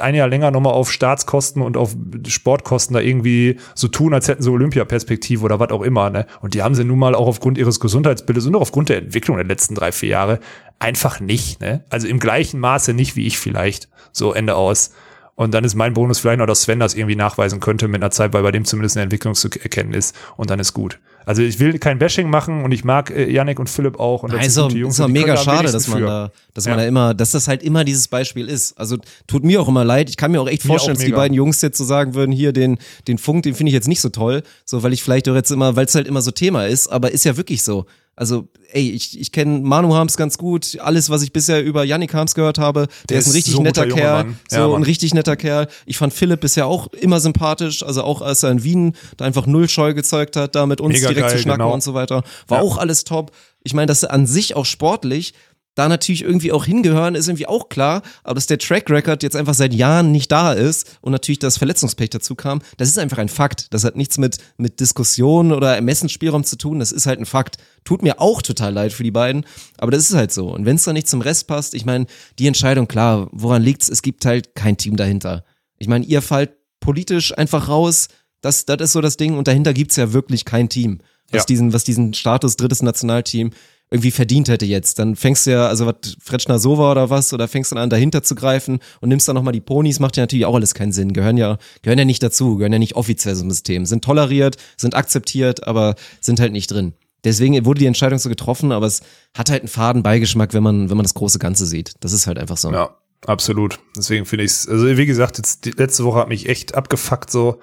ein 0.00 0.16
Jahr 0.16 0.26
länger 0.26 0.50
nochmal 0.50 0.72
auf 0.72 0.90
Staatskosten 0.90 1.62
und 1.62 1.76
auf 1.76 1.94
Sportkosten 2.26 2.94
da 2.94 3.00
irgendwie 3.00 3.58
so 3.76 3.86
tun, 3.86 4.12
als 4.12 4.26
hätten 4.26 4.42
sie 4.42 4.50
Olympiaperspektive 4.50 5.44
oder 5.44 5.60
was 5.60 5.70
auch 5.70 5.82
immer. 5.82 6.10
Ne? 6.10 6.26
Und 6.40 6.54
die 6.54 6.62
haben 6.62 6.74
sie 6.74 6.84
nun 6.84 6.98
mal 6.98 7.14
auch 7.14 7.28
aufgrund 7.28 7.58
ihres 7.58 7.78
Gesundheitsbildes 7.78 8.44
und 8.46 8.56
auch 8.56 8.62
aufgrund 8.62 8.88
der 8.88 8.98
Entwicklung 8.98 9.36
der 9.36 9.46
letzten 9.46 9.76
drei, 9.76 9.92
vier 9.92 10.08
Jahre 10.08 10.40
einfach 10.80 11.20
nicht. 11.20 11.60
Ne? 11.60 11.84
Also 11.90 12.08
im 12.08 12.18
gleichen 12.18 12.58
Maße 12.58 12.92
nicht 12.92 13.14
wie 13.14 13.28
ich 13.28 13.38
vielleicht. 13.38 13.88
So 14.10 14.32
Ende 14.32 14.56
aus. 14.56 14.90
Und 15.36 15.52
dann 15.52 15.64
ist 15.64 15.74
mein 15.74 15.92
Bonus 15.92 16.18
vielleicht 16.18 16.38
noch, 16.38 16.46
dass 16.46 16.62
Sven 16.62 16.80
das 16.80 16.94
irgendwie 16.94 17.14
nachweisen 17.14 17.60
könnte 17.60 17.88
mit 17.88 18.02
einer 18.02 18.10
Zeit, 18.10 18.32
weil 18.32 18.42
bei 18.42 18.50
dem 18.52 18.64
zumindest 18.64 18.96
eine 18.96 19.04
Entwicklung 19.04 19.34
zu 19.34 19.48
erkennen 19.50 19.92
ist. 19.92 20.16
Und 20.36 20.48
dann 20.50 20.58
ist 20.58 20.72
gut. 20.72 20.98
Also 21.26 21.42
ich 21.42 21.58
will 21.60 21.78
kein 21.78 21.98
Bashing 21.98 22.30
machen 22.30 22.64
und 22.64 22.72
ich 22.72 22.84
mag 22.84 23.10
äh, 23.10 23.30
Yannick 23.30 23.58
und 23.58 23.68
Philipp 23.68 23.98
auch. 24.00 24.22
Und 24.22 24.32
das 24.32 24.38
sind 24.40 24.44
Also, 24.46 24.68
gute 24.68 24.78
Jungs 24.78 24.94
ist 24.94 25.00
doch 25.00 25.06
die 25.06 25.12
mega 25.12 25.36
schade, 25.36 25.70
dass 25.70 25.88
man 25.88 25.98
für. 25.98 26.06
da, 26.06 26.30
dass 26.54 26.64
man 26.64 26.74
Ja. 26.78 26.82
da 26.82 26.88
immer, 26.88 27.14
dass 27.14 27.32
das 27.32 27.48
halt 27.48 27.62
immer 27.62 27.84
dieses 27.84 28.08
Beispiel 28.08 28.48
ist. 28.48 28.78
Also 28.78 28.96
tut 29.26 29.44
mir 29.44 29.60
auch 29.60 29.68
immer 29.68 29.84
leid. 29.84 30.08
Ich 30.08 30.16
kann 30.16 30.30
mir 30.32 30.40
auch 30.40 30.48
echt 30.48 30.64
Mir 30.64 30.68
vorstellen, 30.68 30.96
auch 30.96 31.00
dass 31.00 31.06
die 31.06 31.12
beiden 31.12 31.34
Jungs 31.34 31.60
jetzt 31.60 31.76
so 31.78 31.84
sagen 31.84 32.14
würden, 32.14 32.32
hier 32.32 32.52
den, 32.52 32.78
den 33.06 33.18
Funk, 33.18 33.42
den 33.42 33.54
finde 33.54 33.70
ich 33.70 33.74
jetzt 33.74 33.88
nicht 33.88 34.00
so 34.00 34.08
toll, 34.08 34.42
so 34.64 34.82
weil 34.84 34.92
ich 34.94 35.02
vielleicht 35.02 35.28
auch 35.28 35.34
jetzt 35.34 35.50
immer, 35.50 35.76
weil 35.76 35.84
es 35.84 35.94
halt 35.94 36.06
immer 36.06 36.22
so 36.22 36.30
Thema 36.30 36.66
ist, 36.66 36.88
aber 36.88 37.10
ist 37.10 37.24
ja 37.24 37.36
wirklich 37.36 37.62
so. 37.62 37.84
Also, 38.18 38.48
ey, 38.72 38.90
ich, 38.92 39.20
ich 39.20 39.30
kenne 39.30 39.60
Manu 39.60 39.94
Harms 39.94 40.16
ganz 40.16 40.38
gut. 40.38 40.78
Alles, 40.80 41.10
was 41.10 41.22
ich 41.22 41.32
bisher 41.34 41.62
über 41.62 41.84
Yannick 41.84 42.14
Harms 42.14 42.34
gehört 42.34 42.58
habe, 42.58 42.86
der, 42.86 42.94
Der 43.10 43.18
ist 43.18 43.26
ein 43.26 43.32
richtig 43.32 43.52
so 43.52 43.62
netter 43.62 43.86
Kerl. 43.86 44.34
So 44.48 44.56
Ja, 44.56 44.74
ein 44.74 44.82
richtig 44.82 45.12
netter 45.12 45.36
Kerl. 45.36 45.68
Ich 45.84 45.98
fand 45.98 46.14
Philipp 46.14 46.40
bisher 46.40 46.66
auch 46.66 46.86
immer 46.94 47.20
sympathisch. 47.20 47.82
Also 47.82 48.02
auch 48.02 48.22
als 48.22 48.42
er 48.42 48.52
in 48.52 48.64
Wien 48.64 48.96
da 49.18 49.26
einfach 49.26 49.44
null 49.46 49.68
Scheu 49.68 49.92
gezeugt 49.92 50.36
hat, 50.36 50.54
da 50.54 50.64
mit 50.64 50.80
uns 50.80 50.94
Mega 50.94 51.08
direkt 51.08 51.28
zu 51.28 51.34
geil, 51.34 51.42
schnacken 51.42 51.60
genau. 51.64 51.74
und 51.74 51.82
so 51.82 51.92
weiter. 51.92 52.22
War 52.48 52.58
Ja. 52.58 52.64
auch 52.64 52.78
alles 52.78 53.04
top. 53.04 53.32
Ich 53.62 53.74
meine, 53.74 53.86
dass 53.86 54.00
sie 54.00 54.10
an 54.10 54.26
sich 54.26 54.56
auch 54.56 54.64
sportlich 54.64 55.34
da 55.76 55.88
natürlich 55.88 56.22
irgendwie 56.22 56.50
auch 56.52 56.64
hingehören, 56.64 57.14
ist 57.14 57.28
irgendwie 57.28 57.46
auch 57.46 57.68
klar. 57.68 58.02
Aber 58.24 58.34
dass 58.34 58.46
der 58.46 58.58
Track 58.58 58.90
Record 58.90 59.22
jetzt 59.22 59.36
einfach 59.36 59.54
seit 59.54 59.72
Jahren 59.72 60.10
nicht 60.10 60.32
da 60.32 60.52
ist 60.52 60.98
und 61.02 61.12
natürlich 61.12 61.38
das 61.38 61.58
Verletzungspech 61.58 62.10
dazu 62.10 62.34
kam, 62.34 62.60
das 62.78 62.88
ist 62.88 62.98
einfach 62.98 63.18
ein 63.18 63.28
Fakt. 63.28 63.72
Das 63.72 63.84
hat 63.84 63.94
nichts 63.94 64.18
mit, 64.18 64.38
mit 64.56 64.80
Diskussion 64.80 65.52
oder 65.52 65.76
Ermessensspielraum 65.76 66.42
zu 66.44 66.56
tun. 66.56 66.80
Das 66.80 66.90
ist 66.92 67.06
halt 67.06 67.20
ein 67.20 67.26
Fakt. 67.26 67.58
Tut 67.84 68.02
mir 68.02 68.20
auch 68.20 68.42
total 68.42 68.72
leid 68.72 68.92
für 68.92 69.04
die 69.04 69.10
beiden, 69.12 69.44
aber 69.78 69.92
das 69.92 70.08
ist 70.08 70.16
halt 70.16 70.32
so. 70.32 70.52
Und 70.52 70.64
wenn 70.64 70.76
es 70.76 70.82
dann 70.84 70.94
nicht 70.94 71.08
zum 71.08 71.20
Rest 71.20 71.46
passt, 71.46 71.74
ich 71.74 71.84
meine, 71.84 72.06
die 72.38 72.46
Entscheidung, 72.48 72.88
klar, 72.88 73.28
woran 73.30 73.62
liegt's? 73.62 73.88
Es 73.88 74.02
gibt 74.02 74.24
halt 74.24 74.54
kein 74.56 74.76
Team 74.78 74.96
dahinter. 74.96 75.44
Ich 75.78 75.86
meine, 75.88 76.06
ihr 76.06 76.22
fallt 76.22 76.50
politisch 76.80 77.36
einfach 77.36 77.68
raus. 77.68 78.08
Das, 78.40 78.64
das 78.64 78.80
ist 78.80 78.92
so 78.92 79.02
das 79.02 79.18
Ding. 79.18 79.36
Und 79.36 79.46
dahinter 79.46 79.74
gibt's 79.74 79.96
ja 79.96 80.12
wirklich 80.14 80.46
kein 80.46 80.70
Team, 80.70 81.00
was, 81.30 81.42
Ja. 81.42 81.46
diesen, 81.46 81.72
was 81.74 81.84
diesen 81.84 82.14
Status 82.14 82.56
drittes 82.56 82.80
Nationalteam 82.82 83.50
irgendwie 83.90 84.10
verdient 84.10 84.48
hätte 84.48 84.66
jetzt. 84.66 84.98
Dann 84.98 85.16
fängst 85.16 85.46
du 85.46 85.52
ja, 85.52 85.68
also 85.68 85.86
was 85.86 86.16
Fretschner 86.20 86.58
Sova 86.58 86.90
oder 86.90 87.10
was, 87.10 87.32
oder 87.32 87.48
fängst 87.48 87.72
dann 87.72 87.78
an, 87.78 87.90
dahinter 87.90 88.22
zu 88.22 88.34
greifen 88.34 88.80
und 89.00 89.08
nimmst 89.08 89.28
dann 89.28 89.34
nochmal 89.34 89.52
die 89.52 89.60
Ponys, 89.60 90.00
macht 90.00 90.16
ja 90.16 90.24
natürlich 90.24 90.46
auch 90.46 90.54
alles 90.54 90.74
keinen 90.74 90.92
Sinn. 90.92 91.12
Gehören 91.12 91.36
ja, 91.36 91.58
gehören 91.82 91.98
ja 91.98 92.04
nicht 92.04 92.22
dazu, 92.22 92.56
gehören 92.56 92.72
ja 92.72 92.78
nicht 92.78 92.96
offiziell 92.96 93.36
zum 93.36 93.50
System. 93.50 93.86
Sind 93.86 94.04
toleriert, 94.04 94.56
sind 94.76 94.94
akzeptiert, 94.94 95.66
aber 95.66 95.94
sind 96.20 96.40
halt 96.40 96.52
nicht 96.52 96.70
drin. 96.70 96.94
Deswegen 97.24 97.64
wurde 97.64 97.80
die 97.80 97.86
Entscheidung 97.86 98.18
so 98.18 98.28
getroffen, 98.28 98.72
aber 98.72 98.86
es 98.86 99.02
hat 99.36 99.50
halt 99.50 99.62
einen 99.62 99.68
faden 99.68 100.02
Beigeschmack, 100.02 100.54
wenn 100.54 100.62
man, 100.62 100.90
wenn 100.90 100.96
man 100.96 101.04
das 101.04 101.14
große 101.14 101.38
Ganze 101.38 101.66
sieht. 101.66 101.94
Das 102.00 102.12
ist 102.12 102.26
halt 102.26 102.38
einfach 102.38 102.56
so. 102.56 102.72
Ja, 102.72 102.96
absolut. 103.24 103.80
Deswegen 103.96 104.26
finde 104.26 104.44
ich 104.44 104.52
es, 104.52 104.68
also 104.68 104.86
wie 104.96 105.06
gesagt, 105.06 105.38
jetzt 105.38 105.64
die 105.64 105.72
letzte 105.72 106.04
Woche 106.04 106.18
hat 106.18 106.28
mich 106.28 106.48
echt 106.48 106.74
abgefuckt 106.74 107.30
so. 107.30 107.60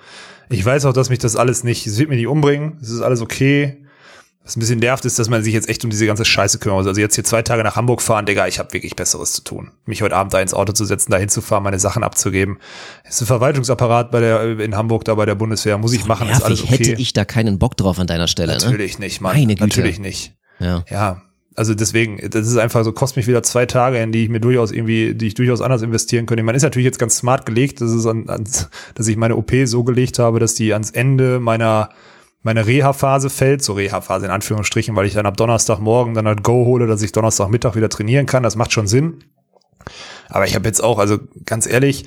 Ich 0.50 0.66
weiß 0.66 0.86
auch, 0.86 0.94
dass 0.94 1.10
mich 1.10 1.20
das 1.20 1.36
alles 1.36 1.64
nicht, 1.64 1.88
es 1.88 1.98
wird 1.98 2.10
mich 2.10 2.18
nicht 2.18 2.28
umbringen, 2.28 2.78
es 2.82 2.90
ist 2.90 3.02
alles 3.02 3.22
okay. 3.22 3.83
Was 4.44 4.58
ein 4.58 4.60
bisschen 4.60 4.80
nervt, 4.80 5.06
ist, 5.06 5.18
dass 5.20 5.30
man 5.30 5.42
sich 5.42 5.54
jetzt 5.54 5.70
echt 5.70 5.86
um 5.86 5.90
diese 5.90 6.06
ganze 6.06 6.26
Scheiße 6.26 6.60
kümmern 6.60 6.80
muss. 6.80 6.88
Also 6.88 7.00
jetzt 7.00 7.16
hier 7.16 7.24
zwei 7.24 7.42
Tage 7.44 7.64
nach 7.64 7.78
Hamburg 7.78 8.02
fahren, 8.02 8.26
Digga, 8.26 8.46
ich 8.48 8.60
habe 8.60 8.74
wirklich 8.74 8.96
Besseres 8.98 9.32
zu 9.32 9.42
tun. 9.42 9.72
Mich 9.86 10.02
heute 10.02 10.16
Abend 10.18 10.34
da 10.34 10.42
ins 10.42 10.54
Auto 10.54 10.74
zu 10.74 10.84
setzen, 10.84 11.12
da 11.12 11.18
hinzufahren, 11.18 11.64
meine 11.64 11.80
Sachen 11.80 12.04
abzugeben. 12.04 12.58
ist 13.08 13.22
ein 13.22 13.26
Verwaltungsapparat 13.26 14.12
bei 14.12 14.20
der, 14.20 14.60
in 14.60 14.76
Hamburg, 14.76 15.06
da 15.06 15.16
bei 15.16 15.26
der 15.26 15.36
Bundeswehr, 15.36 15.78
muss 15.78 15.94
ich 15.94 16.06
machen, 16.06 16.28
ist 16.28 16.40
Nervig 16.40 16.46
alles 16.46 16.64
okay. 16.64 16.72
hätte 16.74 17.02
ich 17.02 17.14
da 17.14 17.24
keinen 17.24 17.58
Bock 17.58 17.78
drauf 17.78 18.00
an 18.00 18.08
deiner 18.08 18.28
Stelle. 18.28 18.58
Ne? 18.58 18.66
Natürlich 18.66 19.00
nicht, 19.00 19.22
Mann. 19.22 19.38
Meine 19.38 19.56
Güte. 19.56 19.68
Natürlich 19.68 20.00
nicht. 20.00 20.34
Ja. 20.60 20.84
Ja, 20.90 21.22
also 21.56 21.74
deswegen, 21.74 22.18
das 22.30 22.48
ist 22.48 22.58
einfach 22.58 22.84
so, 22.84 22.92
kostet 22.92 23.18
mich 23.18 23.28
wieder 23.28 23.44
zwei 23.44 23.66
Tage, 23.66 24.02
in 24.02 24.12
die 24.12 24.24
ich 24.24 24.30
mir 24.30 24.40
durchaus 24.40 24.72
irgendwie, 24.72 25.14
die 25.14 25.28
ich 25.28 25.36
durchaus 25.36 25.62
anders 25.62 25.82
investieren 25.82 26.26
könnte. 26.26 26.44
Man 26.44 26.56
ist 26.56 26.64
natürlich 26.64 26.86
jetzt 26.86 27.00
ganz 27.00 27.18
smart 27.18 27.46
gelegt, 27.46 27.82
das 27.82 27.92
ist 27.92 28.06
an, 28.06 28.30
ans, 28.30 28.70
dass 28.96 29.08
ich 29.08 29.18
meine 29.18 29.36
OP 29.36 29.52
so 29.66 29.84
gelegt 29.84 30.20
habe, 30.20 30.40
dass 30.40 30.56
die 30.56 30.74
ans 30.74 30.92
Ende 30.92 31.40
meiner 31.40 31.90
meine 32.44 32.68
Reha-Phase 32.68 33.30
fällt, 33.30 33.64
so 33.64 33.74
Reha-Phase 33.74 34.26
in 34.26 34.32
Anführungsstrichen, 34.32 34.96
weil 34.96 35.06
ich 35.06 35.14
dann 35.14 35.26
ab 35.26 35.38
Donnerstagmorgen 35.38 36.14
dann 36.14 36.28
halt 36.28 36.44
Go 36.44 36.66
hole, 36.66 36.88
dass 36.88 37.02
ich 37.02 37.12
Donnerstagmittag 37.12 37.76
wieder 37.76 37.90
trainieren 37.90 38.26
kann. 38.26 38.44
Das 38.44 38.56
macht 38.56 38.74
schon 38.74 38.88
Sinn. 38.88 39.24
Aber 40.30 40.46
ich 40.46 40.56
habe 40.56 40.66
jetzt 40.68 40.84
auch, 40.84 41.00
also 41.00 41.20
ganz 41.46 41.66
ehrlich, 41.66 42.06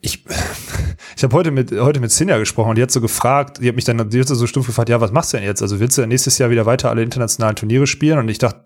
ich, 0.00 0.24
ich 1.16 1.24
habe 1.24 1.34
heute 1.34 1.50
mit 1.50 1.72
heute 1.72 2.00
mit 2.00 2.12
Sinja 2.12 2.38
gesprochen 2.38 2.70
und 2.70 2.76
die 2.76 2.82
hat 2.82 2.90
so 2.90 3.00
gefragt, 3.00 3.58
die 3.60 3.68
hat 3.68 3.74
mich 3.74 3.84
dann 3.84 4.08
die 4.10 4.20
hat 4.20 4.28
so 4.28 4.46
stumpf 4.46 4.66
gefragt, 4.66 4.88
ja, 4.88 5.00
was 5.00 5.12
machst 5.12 5.32
du 5.32 5.38
denn 5.38 5.46
jetzt? 5.46 5.62
Also 5.62 5.80
willst 5.80 5.98
du 5.98 6.06
nächstes 6.06 6.38
Jahr 6.38 6.50
wieder 6.50 6.66
weiter 6.66 6.90
alle 6.90 7.02
internationalen 7.02 7.56
Turniere 7.56 7.86
spielen? 7.86 8.18
Und 8.18 8.28
ich 8.28 8.38
dachte, 8.38 8.60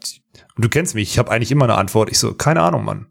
du 0.56 0.68
kennst 0.68 0.94
mich, 0.94 1.10
ich 1.10 1.18
habe 1.18 1.30
eigentlich 1.30 1.50
immer 1.50 1.64
eine 1.64 1.76
Antwort. 1.76 2.10
Ich 2.10 2.18
so, 2.18 2.34
keine 2.34 2.62
Ahnung, 2.62 2.84
Mann. 2.84 3.06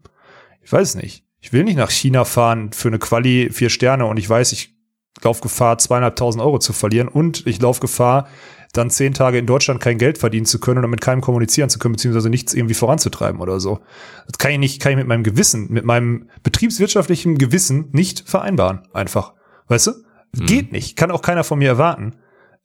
Ich 0.62 0.72
weiß 0.72 0.96
nicht. 0.96 1.24
Ich 1.40 1.52
will 1.52 1.64
nicht 1.64 1.76
nach 1.76 1.90
China 1.90 2.24
fahren 2.24 2.72
für 2.72 2.88
eine 2.88 2.98
Quali 2.98 3.50
vier 3.50 3.70
Sterne 3.70 4.06
und 4.06 4.18
ich 4.18 4.28
weiß, 4.28 4.52
ich 4.52 4.77
laufe 5.22 5.42
Gefahr, 5.42 5.78
zweieinhalbtausend 5.78 6.42
Euro 6.42 6.58
zu 6.58 6.72
verlieren 6.72 7.08
und 7.08 7.46
ich 7.46 7.60
laufe 7.60 7.80
Gefahr, 7.80 8.28
dann 8.72 8.90
zehn 8.90 9.14
Tage 9.14 9.38
in 9.38 9.46
Deutschland 9.46 9.80
kein 9.80 9.98
Geld 9.98 10.18
verdienen 10.18 10.46
zu 10.46 10.60
können 10.60 10.78
oder 10.78 10.88
mit 10.88 11.00
keinem 11.00 11.20
kommunizieren 11.20 11.70
zu 11.70 11.78
können, 11.78 11.92
beziehungsweise 11.92 12.28
nichts 12.28 12.54
irgendwie 12.54 12.74
voranzutreiben 12.74 13.40
oder 13.40 13.60
so. 13.60 13.80
Das 14.26 14.38
kann 14.38 14.52
ich 14.52 14.58
nicht, 14.58 14.80
kann 14.80 14.92
ich 14.92 14.98
mit 14.98 15.06
meinem 15.06 15.22
Gewissen, 15.22 15.72
mit 15.72 15.84
meinem 15.84 16.28
betriebswirtschaftlichen 16.42 17.38
Gewissen 17.38 17.88
nicht 17.92 18.28
vereinbaren. 18.28 18.82
Einfach. 18.92 19.32
Weißt 19.68 19.86
du? 19.86 19.92
Mhm. 20.36 20.46
Geht 20.46 20.72
nicht. 20.72 20.96
Kann 20.96 21.10
auch 21.10 21.22
keiner 21.22 21.44
von 21.44 21.58
mir 21.58 21.68
erwarten. 21.68 22.14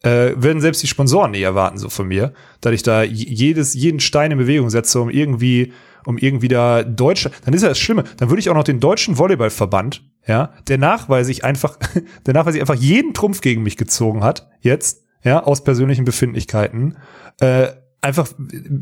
Äh, 0.04 0.34
werden 0.36 0.62
selbst 0.62 0.84
die 0.84 0.88
Sponsoren 0.88 1.32
nicht 1.32 1.43
erwarten, 1.43 1.78
so 1.78 1.88
von 1.88 2.10
mir, 2.10 2.34
dass 2.60 2.74
ich 2.74 2.84
da 2.84 3.04
jedes, 3.04 3.74
jeden 3.74 4.01
Stein 4.01 4.32
in 4.32 4.38
Bewegung 4.38 4.70
setze, 4.70 4.99
um 4.99 5.10
irgendwie, 5.10 5.72
um 6.06 6.18
irgendwie 6.18 6.49
da 6.49 6.84
Deutsche, 6.84 7.32
dann 7.45 7.54
ist 7.54 7.62
ja 7.62 7.70
das 7.70 7.80
Schlimme, 7.80 8.04
dann 8.18 8.30
würde 8.30 8.41
ich 8.41 8.49
auch 8.49 8.54
noch 8.54 8.66
den 8.66 8.82
deutschen 8.82 9.18
Volleyballverband, 9.18 10.04
ja, 10.26 10.53
der 10.67 10.78
nachweislich 10.78 11.43
einfach, 11.43 11.78
der 12.26 12.34
nachweislich 12.34 12.61
einfach 12.61 12.76
jeden 12.76 13.13
Trumpf 13.13 13.41
gegen 13.41 13.63
mich 13.63 13.78
gezogen 13.78 14.24
hat, 14.24 14.49
jetzt, 14.61 15.03
ja, 15.24 15.43
aus 15.43 15.63
persönlichen 15.63 16.05
Befindlichkeiten, 16.05 16.97
äh, 17.39 17.67
einfach 18.01 18.30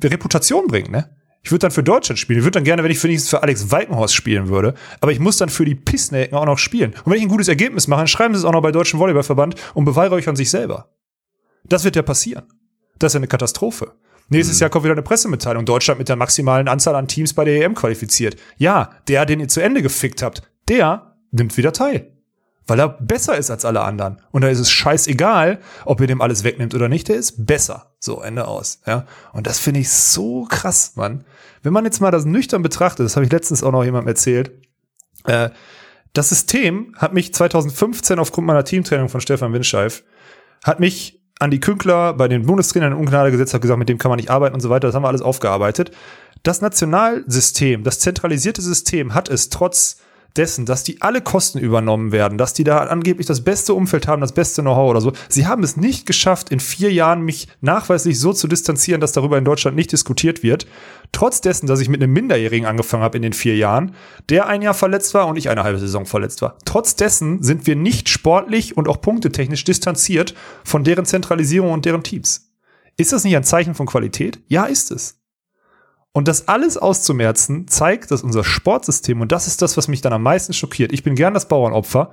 Reputation 0.03 0.67
bringen, 0.67 0.91
ne? 0.91 1.09
Ich 1.43 1.51
würde 1.51 1.59
dann 1.59 1.71
für 1.71 1.83
Deutschland 1.83 2.19
spielen. 2.19 2.39
Ich 2.39 2.45
würde 2.45 2.59
dann 2.59 2.63
gerne, 2.63 2.83
wenn 2.83 2.91
ich 2.91 3.03
wenigstens 3.03 3.31
für 3.31 3.41
Alex 3.41 3.71
Walkenhorst 3.71 4.13
spielen 4.13 4.49
würde. 4.49 4.75
Aber 4.99 5.11
ich 5.11 5.19
muss 5.19 5.37
dann 5.37 5.49
für 5.49 5.65
die 5.65 5.73
Pissnäcken 5.73 6.37
auch 6.37 6.45
noch 6.45 6.59
spielen. 6.59 6.93
Und 7.03 7.11
wenn 7.11 7.17
ich 7.17 7.23
ein 7.23 7.29
gutes 7.29 7.47
Ergebnis 7.47 7.87
mache, 7.87 8.01
dann 8.01 8.07
schreiben 8.07 8.35
sie 8.35 8.39
es 8.39 8.45
auch 8.45 8.51
noch 8.51 8.61
bei 8.61 8.71
Deutschen 8.71 8.99
Volleyballverband 8.99 9.55
und 9.73 9.85
beweihräuchern 9.85 10.35
sich 10.35 10.51
selber. 10.51 10.89
Das 11.63 11.83
wird 11.83 11.95
ja 11.95 12.03
passieren. 12.03 12.43
Das 12.99 13.11
ist 13.11 13.13
ja 13.15 13.19
eine 13.19 13.27
Katastrophe. 13.27 13.93
Nächstes 14.29 14.57
mhm. 14.57 14.61
Jahr 14.61 14.69
kommt 14.69 14.85
wieder 14.85 14.93
eine 14.93 15.01
Pressemitteilung. 15.01 15.65
Deutschland 15.65 15.97
mit 15.97 16.09
der 16.09 16.15
maximalen 16.15 16.67
Anzahl 16.67 16.95
an 16.95 17.07
Teams 17.07 17.33
bei 17.33 17.43
der 17.43 17.65
EM 17.65 17.73
qualifiziert. 17.73 18.37
Ja, 18.57 18.91
der, 19.07 19.25
den 19.25 19.39
ihr 19.39 19.47
zu 19.47 19.61
Ende 19.61 19.81
gefickt 19.81 20.21
habt, 20.21 20.43
der 20.69 21.10
nimmt 21.31 21.57
wieder 21.57 21.73
teil 21.73 22.11
weil 22.67 22.79
er 22.79 22.89
besser 22.89 23.37
ist 23.37 23.49
als 23.49 23.65
alle 23.65 23.81
anderen. 23.81 24.21
Und 24.31 24.43
da 24.43 24.47
ist 24.47 24.59
es 24.59 24.71
scheißegal, 24.71 25.59
ob 25.85 25.99
ihr 25.99 26.07
dem 26.07 26.21
alles 26.21 26.43
wegnimmt 26.43 26.73
oder 26.73 26.89
nicht, 26.89 27.07
der 27.09 27.17
ist 27.17 27.45
besser. 27.45 27.91
So, 27.99 28.21
Ende 28.21 28.47
aus. 28.47 28.81
Ja. 28.85 29.05
Und 29.33 29.47
das 29.47 29.59
finde 29.59 29.81
ich 29.81 29.89
so 29.89 30.45
krass, 30.45 30.93
Mann. 30.95 31.25
Wenn 31.63 31.73
man 31.73 31.85
jetzt 31.85 31.99
mal 31.99 32.11
das 32.11 32.25
nüchtern 32.25 32.61
betrachtet, 32.61 33.05
das 33.05 33.15
habe 33.15 33.25
ich 33.25 33.31
letztens 33.31 33.63
auch 33.63 33.71
noch 33.71 33.83
jemandem 33.83 34.07
erzählt, 34.07 34.51
äh, 35.25 35.49
das 36.13 36.29
System 36.29 36.93
hat 36.97 37.13
mich 37.13 37.33
2015 37.33 38.19
aufgrund 38.19 38.47
meiner 38.47 38.63
Teamtraining 38.63 39.09
von 39.09 39.21
Stefan 39.21 39.53
Winscheif, 39.53 40.03
hat 40.63 40.79
mich 40.79 41.21
an 41.39 41.51
die 41.51 41.59
Künkler 41.59 42.13
bei 42.13 42.27
den 42.27 42.45
Bundestrainern 42.45 42.93
in 42.93 42.97
Ungnade 42.97 43.31
gesetzt, 43.31 43.53
hat 43.53 43.61
gesagt, 43.61 43.79
mit 43.79 43.89
dem 43.89 43.97
kann 43.97 44.09
man 44.09 44.17
nicht 44.17 44.29
arbeiten 44.29 44.53
und 44.53 44.61
so 44.61 44.69
weiter. 44.69 44.87
Das 44.87 44.95
haben 44.95 45.03
wir 45.03 45.07
alles 45.07 45.21
aufgearbeitet. 45.21 45.91
Das 46.43 46.61
Nationalsystem, 46.61 47.83
das 47.83 47.99
zentralisierte 47.99 48.61
System 48.61 49.13
hat 49.13 49.29
es 49.29 49.49
trotz 49.49 49.97
dessen, 50.37 50.65
dass 50.65 50.83
die 50.83 51.01
alle 51.01 51.21
Kosten 51.21 51.59
übernommen 51.59 52.11
werden, 52.11 52.37
dass 52.37 52.53
die 52.53 52.63
da 52.63 52.79
angeblich 52.79 53.27
das 53.27 53.43
beste 53.43 53.73
Umfeld 53.73 54.07
haben, 54.07 54.21
das 54.21 54.33
beste 54.33 54.61
Know-how 54.61 54.89
oder 54.89 55.01
so. 55.01 55.13
Sie 55.29 55.47
haben 55.47 55.63
es 55.63 55.77
nicht 55.77 56.05
geschafft, 56.05 56.49
in 56.49 56.59
vier 56.59 56.91
Jahren 56.91 57.21
mich 57.21 57.47
nachweislich 57.61 58.19
so 58.19 58.33
zu 58.33 58.47
distanzieren, 58.47 59.01
dass 59.01 59.11
darüber 59.11 59.37
in 59.37 59.45
Deutschland 59.45 59.75
nicht 59.75 59.91
diskutiert 59.91 60.43
wird. 60.43 60.67
Trotz 61.11 61.41
dessen, 61.41 61.67
dass 61.67 61.81
ich 61.81 61.89
mit 61.89 62.01
einem 62.01 62.13
Minderjährigen 62.13 62.65
angefangen 62.65 63.03
habe 63.03 63.17
in 63.17 63.23
den 63.23 63.33
vier 63.33 63.55
Jahren, 63.57 63.93
der 64.29 64.47
ein 64.47 64.61
Jahr 64.61 64.73
verletzt 64.73 65.13
war 65.13 65.27
und 65.27 65.37
ich 65.37 65.49
eine 65.49 65.63
halbe 65.63 65.79
Saison 65.79 66.05
verletzt 66.05 66.41
war. 66.41 66.57
Trotz 66.65 66.95
dessen 66.95 67.43
sind 67.43 67.67
wir 67.67 67.75
nicht 67.75 68.09
sportlich 68.09 68.77
und 68.77 68.87
auch 68.87 69.01
punktetechnisch 69.01 69.63
distanziert 69.63 70.33
von 70.63 70.83
deren 70.83 71.05
Zentralisierung 71.05 71.71
und 71.71 71.85
deren 71.85 72.03
Teams. 72.03 72.51
Ist 72.97 73.13
das 73.13 73.23
nicht 73.23 73.35
ein 73.35 73.43
Zeichen 73.43 73.73
von 73.73 73.87
Qualität? 73.87 74.39
Ja, 74.47 74.65
ist 74.65 74.91
es. 74.91 75.20
Und 76.13 76.27
das 76.27 76.47
alles 76.47 76.77
auszumerzen, 76.77 77.67
zeigt, 77.67 78.11
dass 78.11 78.23
unser 78.23 78.43
Sportsystem, 78.43 79.21
und 79.21 79.31
das 79.31 79.47
ist 79.47 79.61
das, 79.61 79.77
was 79.77 79.87
mich 79.87 80.01
dann 80.01 80.13
am 80.13 80.23
meisten 80.23 80.53
schockiert, 80.53 80.91
ich 80.91 81.03
bin 81.03 81.15
gern 81.15 81.33
das 81.33 81.47
Bauernopfer, 81.47 82.11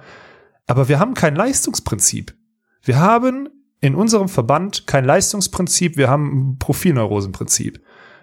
aber 0.66 0.88
wir 0.88 1.01
haben 1.01 1.14
kein 1.14 1.34
Leistungsprinzip. 1.34 2.36
Wir 2.82 3.01
haben 3.01 3.49
in 3.80 3.94
unserem 3.94 4.28
Verband 4.28 4.86
kein 4.86 5.05
Leistungsprinzip, 5.05 5.96
wir 5.96 6.09
haben 6.09 6.53
ein 6.53 6.59
Profilneurosenprinzip. 6.59 7.80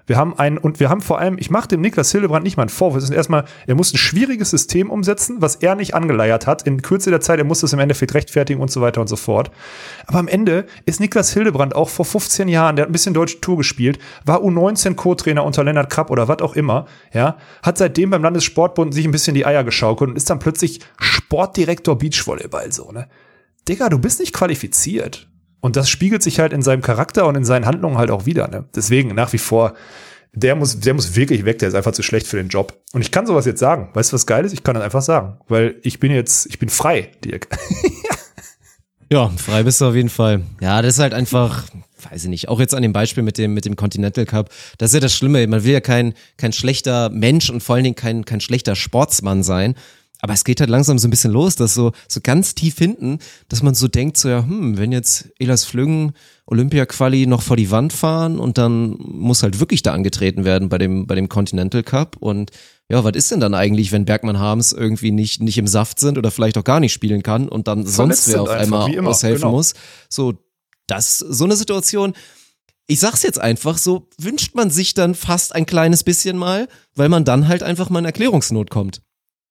Wir 0.08 0.18
haben 0.18 0.38
einen, 0.38 0.58
und 0.58 0.80
wir 0.80 0.90
haben 0.90 1.02
vor 1.02 1.20
allem, 1.20 1.38
ich 1.40 1.50
mache 1.50 1.68
dem 1.68 1.82
Niklas 1.82 2.12
Hildebrand 2.12 2.44
nicht 2.44 2.58
mal 2.58 2.64
einen 2.64 2.70
Vorwurf. 2.70 2.98
Es 2.98 3.06
ist 3.06 3.16
erstmal, 3.16 3.46
er 3.66 3.76
muss 3.76 3.94
ein 3.94 3.98
schwieriges 3.98 4.52
System 4.52 4.90
umsetzen, 4.92 5.38
was 5.40 5.56
er 5.56 5.76
nicht 5.76 5.96
angeleiert 5.96 6.46
hat. 6.46 6.64
In 6.64 6.82
Kürze 6.82 7.10
der 7.10 7.22
Zeit, 7.22 7.40
er 7.40 7.46
muss 7.46 7.62
das 7.62 7.74
im 7.74 7.80
Endeffekt 7.80 8.14
rechtfertigen 8.14 8.62
und 8.62 8.70
so 8.72 8.82
weiter 8.82 9.02
und 9.02 9.08
so 9.08 9.16
fort. 9.16 9.52
Aber 10.06 10.20
am 10.20 10.28
Ende 10.28 10.66
ist 10.86 11.00
Niklas 11.00 11.34
Hildebrand 11.34 11.76
auch 11.76 11.90
vor 11.90 12.06
15 12.06 12.48
Jahren, 12.48 12.76
der 12.76 12.84
hat 12.84 12.90
ein 12.90 12.94
bisschen 12.94 13.14
deutsche 13.14 13.42
Tour 13.42 13.58
gespielt, 13.58 14.00
war 14.26 14.42
U19 14.42 14.96
Co-Trainer 14.96 15.44
unter 15.44 15.64
Lennart 15.64 15.90
Krapp 15.90 16.12
oder 16.12 16.28
was 16.28 16.40
auch 16.40 16.56
immer, 16.56 16.86
ja, 17.14 17.38
hat 17.64 17.78
seitdem 17.78 18.10
beim 18.10 18.22
Landessportbund 18.22 18.94
sich 18.94 19.06
ein 19.06 19.12
bisschen 19.12 19.34
die 19.34 19.46
Eier 19.46 19.64
geschaukelt 19.64 20.12
und 20.12 20.16
ist 20.16 20.30
dann 20.30 20.40
plötzlich 20.40 20.82
Sportdirektor 21.00 21.98
Beachvolleyball, 21.98 22.72
so, 22.72 22.92
ne? 22.92 23.08
Digga, 23.68 23.90
du 23.90 23.98
bist 23.98 24.20
nicht 24.20 24.34
qualifiziert. 24.34 25.28
Und 25.66 25.76
das 25.76 25.90
spiegelt 25.90 26.22
sich 26.22 26.40
halt 26.40 26.54
in 26.54 26.62
seinem 26.62 26.84
Charakter 26.84 27.26
und 27.26 27.34
in 27.34 27.44
seinen 27.44 27.66
Handlungen 27.66 27.98
halt 27.98 28.12
auch 28.12 28.28
wieder. 28.28 28.48
Ne? 28.50 28.66
Deswegen 28.76 29.16
nach 29.16 29.34
wie 29.34 29.40
vor, 29.40 29.74
der 30.32 30.54
muss, 30.54 30.80
der 30.80 30.94
muss 30.94 31.16
wirklich 31.16 31.44
weg, 31.44 31.58
der 31.58 31.70
ist 31.70 31.74
einfach 31.74 31.94
zu 31.94 32.04
schlecht 32.04 32.28
für 32.28 32.38
den 32.38 32.50
Job. 32.50 32.80
Und 32.94 33.02
ich 33.02 33.10
kann 33.10 33.26
sowas 33.26 33.48
jetzt 33.48 33.62
sagen. 33.62 33.90
Weißt 33.96 34.12
du, 34.12 34.14
was 34.14 34.28
geil 34.28 34.46
ist? 34.46 34.54
Ich 34.54 34.62
kann 34.62 34.76
das 34.76 34.84
einfach 34.84 35.02
sagen. 35.02 35.40
Weil 35.48 35.78
ich 35.82 36.00
bin 36.00 36.12
jetzt, 36.12 36.46
ich 36.46 36.60
bin 36.60 36.70
frei, 36.70 37.10
Dirk. 37.24 37.48
ja, 39.12 39.28
frei 39.30 39.64
bist 39.64 39.82
du 39.82 39.86
auf 39.86 39.96
jeden 39.96 40.10
Fall. 40.10 40.44
Ja, 40.62 40.84
das 40.84 40.94
ist 40.94 41.00
halt 41.00 41.16
einfach, 41.16 41.64
weiß 42.12 42.26
ich 42.26 42.30
nicht, 42.30 42.48
auch 42.48 42.60
jetzt 42.60 42.76
an 42.76 42.84
dem 42.84 42.94
Beispiel 42.94 43.24
mit 43.24 43.40
dem, 43.40 43.56
mit 43.56 43.66
dem 43.66 43.76
Continental 43.76 44.28
Cup, 44.28 44.52
das 44.78 44.92
ist 44.92 44.94
ja 44.94 45.00
das 45.00 45.16
Schlimme. 45.16 45.48
Man 45.48 45.64
will 45.64 45.74
ja 45.74 45.82
kein, 45.82 46.14
kein 46.38 46.54
schlechter 46.54 47.10
Mensch 47.10 47.50
und 47.50 47.64
vor 47.64 47.74
allen 47.74 47.86
Dingen 47.86 47.96
kein, 47.96 48.24
kein 48.24 48.40
schlechter 48.40 48.76
Sportsmann 48.76 49.42
sein. 49.42 49.74
Aber 50.26 50.34
es 50.34 50.44
geht 50.44 50.60
halt 50.60 50.72
langsam 50.72 50.98
so 50.98 51.08
ein 51.08 51.12
bisschen 51.12 51.32
los, 51.32 51.56
dass 51.56 51.76
so, 51.76 51.92
so 52.08 52.20
ganz 52.20 52.56
tief 52.56 52.80
hinten, 52.80 53.20
dass 53.48 53.62
man 53.62 53.76
so 53.76 53.88
denkt, 53.88 54.18
so 54.18 54.28
ja, 54.28 54.44
hm, 54.44 54.76
wenn 54.76 54.92
jetzt 54.92 55.30
Elas 55.38 55.66
Flüggen 55.66 56.14
Olympia-Quali 56.48 57.28
noch 57.28 57.44
vor 57.44 57.58
die 57.58 57.70
Wand 57.70 57.94
fahren 57.94 58.40
und 58.40 58.58
dann 58.58 58.96
muss 58.98 59.44
halt 59.44 59.60
wirklich 59.60 59.84
da 59.84 59.94
angetreten 59.94 60.44
werden 60.44 60.68
bei 60.68 60.80
dem, 60.80 61.06
bei 61.06 61.14
dem 61.14 61.30
Continental 61.30 61.84
Cup 61.84 62.18
und 62.20 62.50
ja, 62.90 63.04
was 63.04 63.16
ist 63.16 63.30
denn 63.30 63.40
dann 63.40 63.54
eigentlich, 63.54 63.92
wenn 63.92 64.06
Bergmann 64.06 64.40
Harms 64.40 64.72
irgendwie 64.72 65.12
nicht, 65.12 65.44
nicht 65.44 65.60
im 65.60 65.68
Saft 65.68 66.00
sind 66.00 66.18
oder 66.18 66.32
vielleicht 66.32 66.58
auch 66.58 66.64
gar 66.64 66.80
nicht 66.80 66.94
spielen 66.94 67.22
kann 67.22 67.48
und 67.48 67.68
dann 67.68 67.86
sonst 67.86 68.28
wer 68.28 68.42
auf 68.42 68.50
einmal 68.50 68.92
immer, 68.92 69.12
aushelfen 69.12 69.42
genau. 69.42 69.52
muss? 69.52 69.76
So, 70.10 70.34
das, 70.88 71.20
so 71.20 71.44
eine 71.44 71.56
Situation, 71.56 72.16
ich 72.88 73.00
sag's 73.00 73.22
jetzt 73.22 73.40
einfach, 73.40 73.78
so 73.78 74.10
wünscht 74.18 74.56
man 74.56 74.72
sich 74.72 74.96
dann 74.96 75.14
fast 75.14 75.54
ein 75.54 75.68
kleines 75.68 76.04
bisschen 76.04 76.36
mal, 76.36 76.68
weil 76.96 77.10
man 77.10 77.26
dann 77.26 77.48
halt 77.48 77.62
einfach 77.62 77.92
mal 77.92 78.00
in 78.00 78.06
Erklärungsnot 78.06 78.72
kommt. 78.72 79.04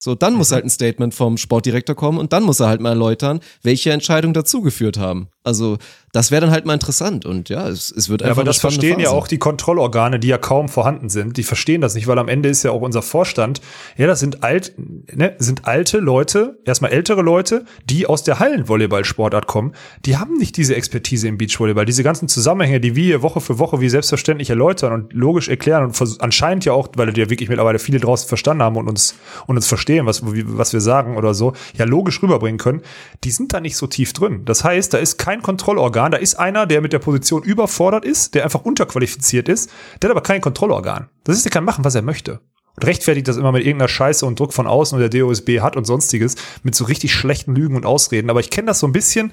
So, 0.05 0.15
dann 0.15 0.35
muss 0.35 0.51
mhm. 0.51 0.57
halt 0.57 0.65
ein 0.67 0.71
Statement 0.71 1.15
vom 1.15 1.39
Sportdirektor 1.39 1.97
kommen 1.97 2.19
und 2.19 2.35
dann 2.35 2.43
muss 2.43 2.61
er 2.61 2.69
halt 2.69 2.83
mal 2.83 2.91
erläutern, 2.91 3.41
welche 3.63 3.91
Entscheidungen 3.91 4.35
dazu 4.35 4.61
geführt 4.61 4.99
haben. 4.99 5.29
Also, 5.45 5.77
das 6.13 6.31
wäre 6.31 6.41
dann 6.41 6.53
halt 6.53 6.65
mal 6.65 6.73
interessant 6.73 7.27
und 7.27 7.49
ja, 7.51 7.69
es, 7.69 7.91
es 7.91 8.09
wird 8.09 8.23
einfach. 8.23 8.37
Ja, 8.37 8.41
aber 8.41 8.45
das 8.45 8.59
verstehen 8.59 8.95
Phase. 8.95 9.03
ja 9.03 9.11
auch 9.11 9.29
die 9.29 9.37
Kontrollorgane, 9.39 10.19
die 10.19 10.29
ja 10.29 10.39
kaum 10.39 10.69
vorhanden 10.69 11.11
sind. 11.11 11.37
Die 11.37 11.43
verstehen 11.43 11.83
das 11.83 11.95
nicht, 11.95 12.07
weil 12.07 12.19
am 12.19 12.29
Ende 12.29 12.49
ist 12.49 12.63
ja 12.63 12.71
auch 12.71 12.81
unser 12.81 13.03
Vorstand, 13.03 13.61
ja, 13.99 14.07
das 14.07 14.21
sind 14.21 14.43
alt, 14.43 14.75
ne, 15.13 15.35
sind 15.39 15.67
alte 15.67 15.99
Leute, 15.99 16.61
erstmal 16.65 16.93
ältere 16.93 17.21
Leute, 17.21 17.67
die 17.85 18.07
aus 18.07 18.23
der 18.23 18.39
Hallenvolleyball-Sportart 18.39 19.47
kommen. 19.47 19.73
Die 20.07 20.17
haben 20.17 20.39
nicht 20.39 20.57
diese 20.57 20.77
Expertise 20.77 21.29
im 21.29 21.37
Beachvolleyball, 21.37 21.85
diese 21.85 22.03
ganzen 22.03 22.29
Zusammenhänge, 22.29 22.81
die 22.81 22.97
wir 22.97 23.05
hier 23.05 23.23
Woche 23.23 23.43
für 23.43 23.59
Woche 23.59 23.81
wie 23.81 23.91
selbstverständlich 23.91 24.49
erläutern 24.49 24.93
und 24.93 25.13
logisch 25.13 25.49
erklären 25.49 25.85
und 25.85 26.23
anscheinend 26.23 26.65
ja 26.65 26.73
auch, 26.73 26.89
weil 26.97 27.13
die 27.13 27.21
ja 27.21 27.29
wirklich 27.29 27.51
mittlerweile 27.51 27.79
viele 27.79 28.01
draußen 28.01 28.29
verstanden 28.29 28.63
haben 28.63 28.77
und 28.77 28.89
uns, 28.89 29.17
und 29.47 29.57
uns 29.57 29.67
verstehen, 29.67 30.07
was, 30.07 30.23
was 30.25 30.73
wir 30.73 30.81
sagen 30.81 31.19
oder 31.19 31.35
so, 31.35 31.53
ja 31.77 31.85
logisch 31.85 32.23
rüberbringen 32.23 32.59
können. 32.59 32.83
Die 33.25 33.31
sind 33.31 33.53
da 33.53 33.61
nicht 33.61 33.77
so 33.77 33.87
tief 33.89 34.13
drin. 34.13 34.43
Das 34.45 34.65
heißt, 34.65 34.95
da 34.95 34.99
ist 34.99 35.19
kein 35.19 35.34
Kontrollorgan 35.43 35.75
Kontrollorgan. 35.75 36.13
Da 36.13 36.19
ist 36.19 36.35
einer, 36.35 36.67
der 36.67 36.81
mit 36.81 36.93
der 36.93 36.99
Position 36.99 37.43
überfordert 37.43 38.05
ist, 38.05 38.35
der 38.35 38.45
einfach 38.45 38.65
unterqualifiziert 38.65 39.49
ist, 39.49 39.71
der 40.01 40.11
hat 40.11 40.17
aber 40.17 40.23
kein 40.23 40.41
Kontrollorgan. 40.41 41.09
Das 41.25 41.37
ist, 41.37 41.45
der 41.45 41.53
kann 41.53 41.65
machen, 41.65 41.85
was 41.85 41.95
er 41.95 42.03
möchte. 42.03 42.41
und 42.77 42.87
rechtfertigt 42.87 43.29
das 43.29 43.37
immer 43.37 43.53
mit 43.53 43.65
irgendeiner 43.65 43.89
Scheiße 43.89 44.27
und 44.27 44.39
Druck 44.39 44.53
von 44.53 44.67
außen 44.67 44.97
und 44.97 45.01
der 45.01 45.09
DOSB 45.09 45.61
hat 45.61 45.77
und 45.77 45.85
sonstiges 45.85 46.35
mit 46.63 46.75
so 46.75 46.85
richtig 46.85 47.15
schlechten 47.15 47.55
Lügen 47.55 47.77
und 47.77 47.87
Ausreden. 47.87 48.31
Aber 48.31 48.41
ich 48.41 48.51
kenne 48.51 48.67
das 48.67 48.81
so 48.81 48.87
ein 48.87 48.93
bisschen. 48.93 49.33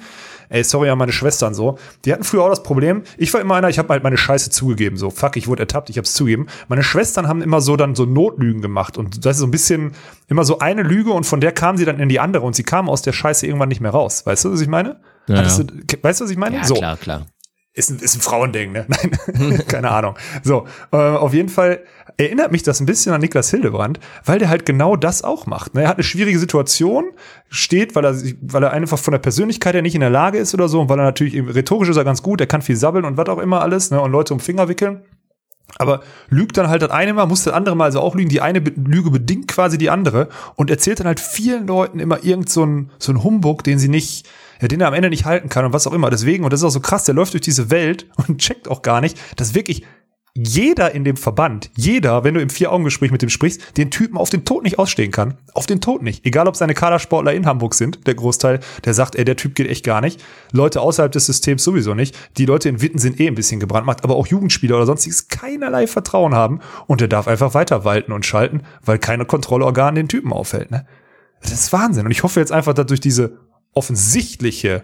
Ey, 0.49 0.63
sorry 0.63 0.89
an 0.89 0.97
meine 0.97 1.13
Schwestern 1.13 1.53
so. 1.53 1.77
Die 2.05 2.11
hatten 2.11 2.23
früher 2.23 2.43
auch 2.43 2.49
das 2.49 2.63
Problem. 2.63 3.03
Ich 3.17 3.33
war 3.33 3.41
immer 3.41 3.55
einer, 3.55 3.69
ich 3.69 3.79
habe 3.79 3.89
halt 3.89 4.03
meine 4.03 4.17
Scheiße 4.17 4.49
zugegeben. 4.49 4.97
So, 4.97 5.09
fuck, 5.09 5.37
ich 5.37 5.47
wurde 5.47 5.63
ertappt, 5.63 5.89
ich 5.89 5.97
hab's 5.97 6.13
zugegeben. 6.13 6.47
Meine 6.67 6.83
Schwestern 6.83 7.27
haben 7.27 7.41
immer 7.41 7.61
so 7.61 7.77
dann 7.77 7.95
so 7.95 8.05
Notlügen 8.05 8.61
gemacht 8.61 8.97
und 8.97 9.25
das 9.25 9.37
ist 9.37 9.39
so 9.39 9.47
ein 9.47 9.51
bisschen 9.51 9.93
immer 10.27 10.43
so 10.43 10.59
eine 10.59 10.83
Lüge 10.83 11.11
und 11.11 11.25
von 11.25 11.39
der 11.39 11.51
kamen 11.51 11.77
sie 11.77 11.85
dann 11.85 11.99
in 11.99 12.09
die 12.09 12.19
andere 12.19 12.45
und 12.45 12.55
sie 12.55 12.63
kamen 12.63 12.89
aus 12.89 13.01
der 13.01 13.13
Scheiße 13.13 13.47
irgendwann 13.47 13.69
nicht 13.69 13.81
mehr 13.81 13.91
raus. 13.91 14.25
Weißt 14.25 14.45
du, 14.45 14.51
was 14.51 14.61
ich 14.61 14.67
meine? 14.67 14.99
Ja, 15.27 15.43
ja. 15.43 15.63
Du, 15.63 15.97
weißt 16.01 16.21
du, 16.21 16.25
was 16.25 16.31
ich 16.31 16.37
meine? 16.37 16.57
Ja, 16.57 16.63
so 16.63 16.75
klar, 16.75 16.97
klar. 16.97 17.25
ist 17.73 17.89
ein, 17.89 17.99
ist 17.99 18.15
ein 18.15 18.21
Frauending, 18.21 18.71
ne? 18.71 18.85
Nein, 18.89 19.63
keine 19.67 19.91
Ahnung. 19.91 20.15
So, 20.43 20.67
äh, 20.91 20.97
auf 20.97 21.33
jeden 21.33 21.49
Fall 21.49 21.83
erinnert 22.17 22.51
mich 22.51 22.63
das 22.63 22.79
ein 22.79 22.85
bisschen 22.85 23.13
an 23.13 23.21
Niklas 23.21 23.49
Hildebrand, 23.49 23.99
weil 24.25 24.39
der 24.39 24.49
halt 24.49 24.65
genau 24.65 24.95
das 24.95 25.23
auch 25.23 25.45
macht. 25.45 25.73
Ne? 25.73 25.83
Er 25.83 25.89
hat 25.89 25.97
eine 25.97 26.03
schwierige 26.03 26.37
Situation, 26.37 27.05
steht, 27.49 27.95
weil 27.95 28.05
er, 28.05 28.15
weil 28.41 28.63
er 28.63 28.71
einfach 28.71 28.99
von 28.99 29.11
der 29.11 29.19
Persönlichkeit 29.19 29.73
her 29.73 29.81
nicht 29.81 29.95
in 29.95 30.01
der 30.01 30.09
Lage 30.09 30.37
ist 30.37 30.53
oder 30.53 30.67
so, 30.67 30.81
und 30.81 30.89
weil 30.89 30.99
er 30.99 31.05
natürlich 31.05 31.35
rhetorisch 31.35 31.89
ist 31.89 31.97
er 31.97 32.03
ganz 32.03 32.21
gut, 32.21 32.41
er 32.41 32.47
kann 32.47 32.61
viel 32.61 32.75
sabbeln 32.75 33.05
und 33.05 33.17
was 33.17 33.29
auch 33.29 33.39
immer 33.39 33.61
alles, 33.61 33.91
ne? 33.91 34.01
Und 34.01 34.11
Leute 34.11 34.33
um 34.33 34.39
Finger 34.39 34.67
wickeln. 34.67 35.03
Aber 35.77 36.01
lügt 36.29 36.57
dann 36.57 36.67
halt 36.67 36.81
das 36.81 36.91
eine 36.91 37.13
Mal, 37.13 37.25
muss 37.27 37.43
das 37.43 37.53
andere 37.53 37.75
Mal 37.75 37.85
also 37.85 38.01
auch 38.01 38.15
lügen. 38.15 38.29
Die 38.29 38.41
eine 38.41 38.59
Lüge 38.59 39.09
bedingt 39.09 39.47
quasi 39.47 39.77
die 39.77 39.89
andere 39.89 40.27
und 40.55 40.69
erzählt 40.69 40.99
dann 40.99 41.07
halt 41.07 41.19
vielen 41.19 41.65
Leuten 41.67 41.99
immer 41.99 42.23
irgend 42.23 42.49
so 42.49 42.65
ein, 42.65 42.91
so 42.99 43.11
ein 43.11 43.23
Humbug, 43.23 43.63
den 43.63 43.79
sie 43.79 43.87
nicht, 43.87 44.27
den 44.67 44.81
er 44.81 44.87
am 44.87 44.93
Ende 44.93 45.09
nicht 45.09 45.25
halten 45.25 45.49
kann 45.49 45.65
und 45.65 45.73
was 45.73 45.87
auch 45.87 45.93
immer. 45.93 46.09
Deswegen, 46.09 46.43
und 46.43 46.53
das 46.53 46.61
ist 46.61 46.65
auch 46.65 46.71
so 46.71 46.79
krass, 46.79 47.05
der 47.05 47.15
läuft 47.15 47.33
durch 47.33 47.41
diese 47.41 47.69
Welt 47.69 48.07
und 48.27 48.39
checkt 48.39 48.67
auch 48.67 48.81
gar 48.81 49.01
nicht, 49.01 49.17
dass 49.37 49.55
wirklich 49.55 49.83
jeder 50.33 50.95
in 50.95 51.03
dem 51.03 51.17
Verband, 51.17 51.71
jeder, 51.75 52.23
wenn 52.23 52.33
du 52.33 52.41
im 52.41 52.49
Vier-Augen-Gespräch 52.49 53.11
mit 53.11 53.21
dem 53.21 53.29
sprichst, 53.29 53.77
den 53.77 53.91
Typen 53.91 54.17
auf 54.17 54.29
den 54.29 54.45
Tod 54.45 54.63
nicht 54.63 54.79
ausstehen 54.79 55.11
kann. 55.11 55.37
Auf 55.53 55.65
den 55.65 55.81
Tod 55.81 56.01
nicht. 56.01 56.25
Egal, 56.25 56.47
ob 56.47 56.55
seine 56.55 56.73
Kadersportler 56.73 57.33
in 57.33 57.45
Hamburg 57.45 57.73
sind, 57.73 58.07
der 58.07 58.15
Großteil, 58.15 58.61
der 58.85 58.93
sagt, 58.93 59.17
ey, 59.17 59.25
der 59.25 59.35
Typ 59.35 59.55
geht 59.55 59.69
echt 59.69 59.83
gar 59.83 59.99
nicht. 59.99 60.23
Leute 60.53 60.79
außerhalb 60.79 61.11
des 61.11 61.25
Systems 61.25 61.65
sowieso 61.65 61.95
nicht. 61.95 62.17
Die 62.37 62.45
Leute 62.45 62.69
in 62.69 62.81
Witten 62.81 62.97
sind 62.97 63.19
eh 63.19 63.27
ein 63.27 63.35
bisschen 63.35 63.59
gebrandmarkt, 63.59 64.05
aber 64.05 64.15
auch 64.15 64.27
Jugendspieler 64.27 64.77
oder 64.77 64.85
sonstiges 64.85 65.27
keinerlei 65.27 65.85
Vertrauen 65.85 66.33
haben 66.33 66.61
und 66.87 67.01
der 67.01 67.09
darf 67.09 67.27
einfach 67.27 67.53
weiter 67.53 67.83
walten 67.83 68.13
und 68.13 68.25
schalten, 68.25 68.61
weil 68.85 68.99
keine 68.99 69.25
Kontrollorgan 69.25 69.95
den 69.95 70.07
Typen 70.07 70.31
aufhält, 70.31 70.71
ne? 70.71 70.85
Das 71.41 71.51
ist 71.51 71.73
Wahnsinn. 71.73 72.05
Und 72.05 72.11
ich 72.11 72.21
hoffe 72.21 72.39
jetzt 72.39 72.51
einfach, 72.51 72.75
dass 72.75 72.85
durch 72.85 72.99
diese 72.99 73.39
offensichtliche 73.73 74.83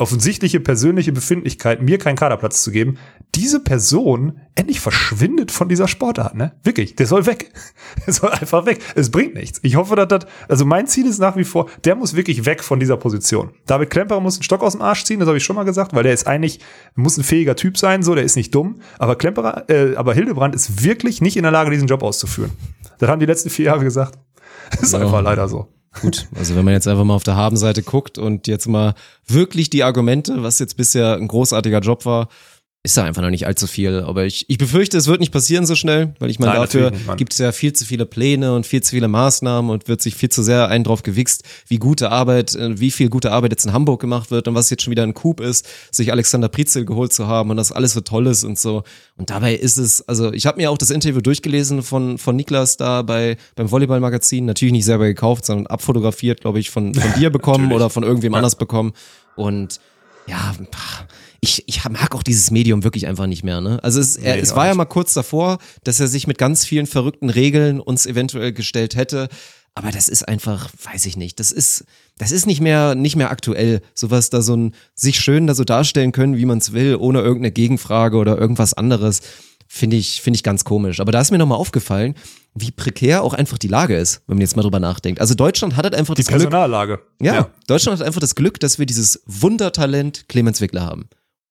offensichtliche 0.00 0.60
persönliche 0.60 1.10
Befindlichkeit, 1.10 1.82
mir 1.82 1.98
keinen 1.98 2.14
Kaderplatz 2.14 2.62
zu 2.62 2.70
geben, 2.70 2.98
diese 3.34 3.58
Person 3.58 4.38
endlich 4.54 4.78
verschwindet 4.78 5.50
von 5.50 5.68
dieser 5.68 5.88
Sportart, 5.88 6.36
ne? 6.36 6.52
Wirklich, 6.62 6.94
der 6.94 7.08
soll 7.08 7.26
weg. 7.26 7.50
Der 8.06 8.14
soll 8.14 8.30
einfach 8.30 8.64
weg. 8.64 8.78
Es 8.94 9.10
bringt 9.10 9.34
nichts. 9.34 9.58
Ich 9.64 9.74
hoffe, 9.74 9.96
dass 9.96 10.06
das, 10.06 10.26
also 10.48 10.64
mein 10.64 10.86
Ziel 10.86 11.04
ist 11.08 11.18
nach 11.18 11.36
wie 11.36 11.42
vor, 11.42 11.68
der 11.84 11.96
muss 11.96 12.14
wirklich 12.14 12.46
weg 12.46 12.62
von 12.62 12.78
dieser 12.78 12.96
Position. 12.96 13.50
David 13.66 13.90
Klemperer 13.90 14.20
muss 14.20 14.36
einen 14.36 14.44
Stock 14.44 14.62
aus 14.62 14.74
dem 14.74 14.82
Arsch 14.82 15.02
ziehen, 15.02 15.18
das 15.18 15.26
habe 15.26 15.38
ich 15.38 15.42
schon 15.44 15.56
mal 15.56 15.64
gesagt, 15.64 15.92
weil 15.94 16.04
der 16.04 16.12
ist 16.12 16.28
eigentlich, 16.28 16.60
muss 16.94 17.16
ein 17.18 17.24
fähiger 17.24 17.56
Typ 17.56 17.76
sein, 17.76 18.04
so, 18.04 18.14
der 18.14 18.22
ist 18.22 18.36
nicht 18.36 18.54
dumm, 18.54 18.80
aber 19.00 19.16
Klemperer, 19.16 19.68
äh, 19.68 19.96
aber 19.96 20.14
Hildebrand 20.14 20.54
ist 20.54 20.84
wirklich 20.84 21.20
nicht 21.20 21.36
in 21.36 21.42
der 21.42 21.50
Lage, 21.50 21.72
diesen 21.72 21.88
Job 21.88 22.04
auszuführen. 22.04 22.52
Das 23.00 23.08
haben 23.10 23.18
die 23.18 23.26
letzten 23.26 23.50
vier 23.50 23.64
Jahre 23.66 23.82
gesagt. 23.82 24.16
Das 24.70 24.82
ist 24.82 24.92
Ja. 24.92 25.00
einfach 25.00 25.22
leider 25.22 25.48
so. 25.48 25.72
Gut, 26.00 26.28
also 26.34 26.54
wenn 26.54 26.64
man 26.64 26.74
jetzt 26.74 26.86
einfach 26.86 27.04
mal 27.04 27.14
auf 27.14 27.24
der 27.24 27.36
Habenseite 27.36 27.82
guckt 27.82 28.18
und 28.18 28.46
jetzt 28.46 28.66
mal 28.66 28.94
wirklich 29.26 29.70
die 29.70 29.84
Argumente, 29.84 30.42
was 30.42 30.58
jetzt 30.58 30.76
bisher 30.76 31.14
ein 31.16 31.28
großartiger 31.28 31.80
Job 31.80 32.04
war, 32.04 32.28
ist 32.88 32.96
da 32.96 33.04
einfach 33.04 33.20
noch 33.20 33.30
nicht 33.30 33.46
allzu 33.46 33.66
viel. 33.66 34.00
Aber 34.00 34.24
ich, 34.24 34.46
ich 34.48 34.56
befürchte, 34.56 34.96
es 34.96 35.06
wird 35.06 35.20
nicht 35.20 35.30
passieren 35.30 35.66
so 35.66 35.74
schnell, 35.74 36.14
weil 36.18 36.30
ich 36.30 36.38
meine, 36.38 36.52
Nein, 36.52 36.62
dafür 36.62 36.92
gibt 37.16 37.34
es 37.34 37.38
ja 37.38 37.52
viel 37.52 37.74
zu 37.74 37.84
viele 37.84 38.06
Pläne 38.06 38.54
und 38.54 38.66
viel 38.66 38.82
zu 38.82 38.90
viele 38.92 39.08
Maßnahmen 39.08 39.70
und 39.70 39.88
wird 39.88 40.00
sich 40.00 40.14
viel 40.14 40.30
zu 40.30 40.42
sehr 40.42 40.68
einen 40.68 40.84
drauf 40.84 41.02
gewichst, 41.02 41.44
wie 41.66 41.76
gute 41.76 42.10
Arbeit, 42.10 42.54
äh, 42.54 42.80
wie 42.80 42.90
viel 42.90 43.10
gute 43.10 43.30
Arbeit 43.30 43.52
jetzt 43.52 43.66
in 43.66 43.74
Hamburg 43.74 44.00
gemacht 44.00 44.30
wird 44.30 44.48
und 44.48 44.54
was 44.54 44.70
jetzt 44.70 44.82
schon 44.82 44.90
wieder 44.90 45.02
ein 45.02 45.12
Coup 45.12 45.38
ist, 45.40 45.68
sich 45.90 46.10
Alexander 46.12 46.48
Prizel 46.48 46.86
geholt 46.86 47.12
zu 47.12 47.26
haben 47.26 47.50
und 47.50 47.58
das 47.58 47.72
alles 47.72 47.92
so 47.92 48.00
toll 48.00 48.26
ist 48.26 48.42
und 48.42 48.58
so. 48.58 48.84
Und 49.18 49.28
dabei 49.28 49.54
ist 49.54 49.76
es, 49.76 50.08
also 50.08 50.32
ich 50.32 50.46
habe 50.46 50.56
mir 50.58 50.70
auch 50.70 50.78
das 50.78 50.88
Interview 50.88 51.20
durchgelesen 51.20 51.82
von, 51.82 52.16
von 52.16 52.36
Niklas 52.36 52.78
da 52.78 53.02
bei 53.02 53.36
beim 53.54 53.70
Volleyball-Magazin, 53.70 54.46
natürlich 54.46 54.72
nicht 54.72 54.86
selber 54.86 55.06
gekauft, 55.06 55.44
sondern 55.44 55.66
abfotografiert, 55.66 56.40
glaube 56.40 56.58
ich, 56.58 56.70
von, 56.70 56.94
von 56.94 57.12
dir 57.20 57.28
bekommen 57.28 57.70
oder 57.72 57.90
von 57.90 58.02
irgendwem 58.02 58.32
anders 58.32 58.56
bekommen. 58.56 58.92
Und 59.36 59.78
ja, 60.26 60.54
pah, 60.70 61.06
ich, 61.40 61.64
ich 61.68 61.84
mag 61.88 62.14
auch 62.14 62.22
dieses 62.22 62.50
Medium 62.50 62.84
wirklich 62.84 63.06
einfach 63.06 63.26
nicht 63.26 63.44
mehr. 63.44 63.60
Ne? 63.60 63.78
Also 63.82 64.00
es, 64.00 64.16
er, 64.16 64.36
Nee, 64.36 64.40
es 64.42 64.56
war 64.56 64.66
ja 64.66 64.74
mal 64.74 64.86
kurz 64.86 65.14
davor, 65.14 65.58
dass 65.84 66.00
er 66.00 66.08
sich 66.08 66.26
mit 66.26 66.38
ganz 66.38 66.64
vielen 66.64 66.86
verrückten 66.86 67.30
Regeln 67.30 67.80
uns 67.80 68.06
eventuell 68.06 68.52
gestellt 68.52 68.96
hätte. 68.96 69.28
Aber 69.74 69.92
das 69.92 70.08
ist 70.08 70.26
einfach, 70.26 70.70
weiß 70.92 71.06
ich 71.06 71.16
nicht, 71.16 71.38
das 71.38 71.52
ist, 71.52 71.84
das 72.18 72.32
ist 72.32 72.46
nicht 72.46 72.60
mehr, 72.60 72.96
nicht 72.96 73.14
mehr 73.14 73.30
aktuell. 73.30 73.80
Sowas 73.94 74.30
da 74.30 74.42
so 74.42 74.56
ein, 74.56 74.74
sich 74.96 75.20
schön 75.20 75.46
da 75.46 75.54
so 75.54 75.62
darstellen 75.62 76.10
können, 76.10 76.36
wie 76.36 76.46
man 76.46 76.58
es 76.58 76.72
will, 76.72 76.96
ohne 76.96 77.20
irgendeine 77.20 77.52
Gegenfrage 77.52 78.16
oder 78.16 78.36
irgendwas 78.36 78.74
anderes, 78.74 79.20
finde 79.68 79.96
ich, 79.96 80.20
finde 80.20 80.36
ich 80.36 80.42
ganz 80.42 80.64
komisch. 80.64 80.98
Aber 80.98 81.12
da 81.12 81.20
ist 81.20 81.30
mir 81.30 81.38
nochmal 81.38 81.58
aufgefallen, 81.58 82.14
wie 82.54 82.72
prekär 82.72 83.22
auch 83.22 83.34
einfach 83.34 83.58
die 83.58 83.68
Lage 83.68 83.96
ist, 83.96 84.22
wenn 84.26 84.38
man 84.38 84.40
jetzt 84.40 84.56
mal 84.56 84.62
drüber 84.62 84.80
nachdenkt. 84.80 85.20
Also 85.20 85.34
Deutschland 85.34 85.76
hat 85.76 85.84
halt 85.84 85.94
einfach 85.94 86.16
Die 86.16 86.22
das 86.22 86.28
Glück, 86.28 86.40
Personallage. 86.40 87.00
ja, 87.22 87.48
Deutschland 87.68 88.00
hat 88.00 88.06
einfach 88.06 88.20
das 88.20 88.34
Glück, 88.34 88.58
dass 88.58 88.80
wir 88.80 88.86
dieses 88.86 89.22
Wundertalent 89.26 90.28
Clemens 90.28 90.60
Wickler 90.60 90.84
haben. 90.86 91.08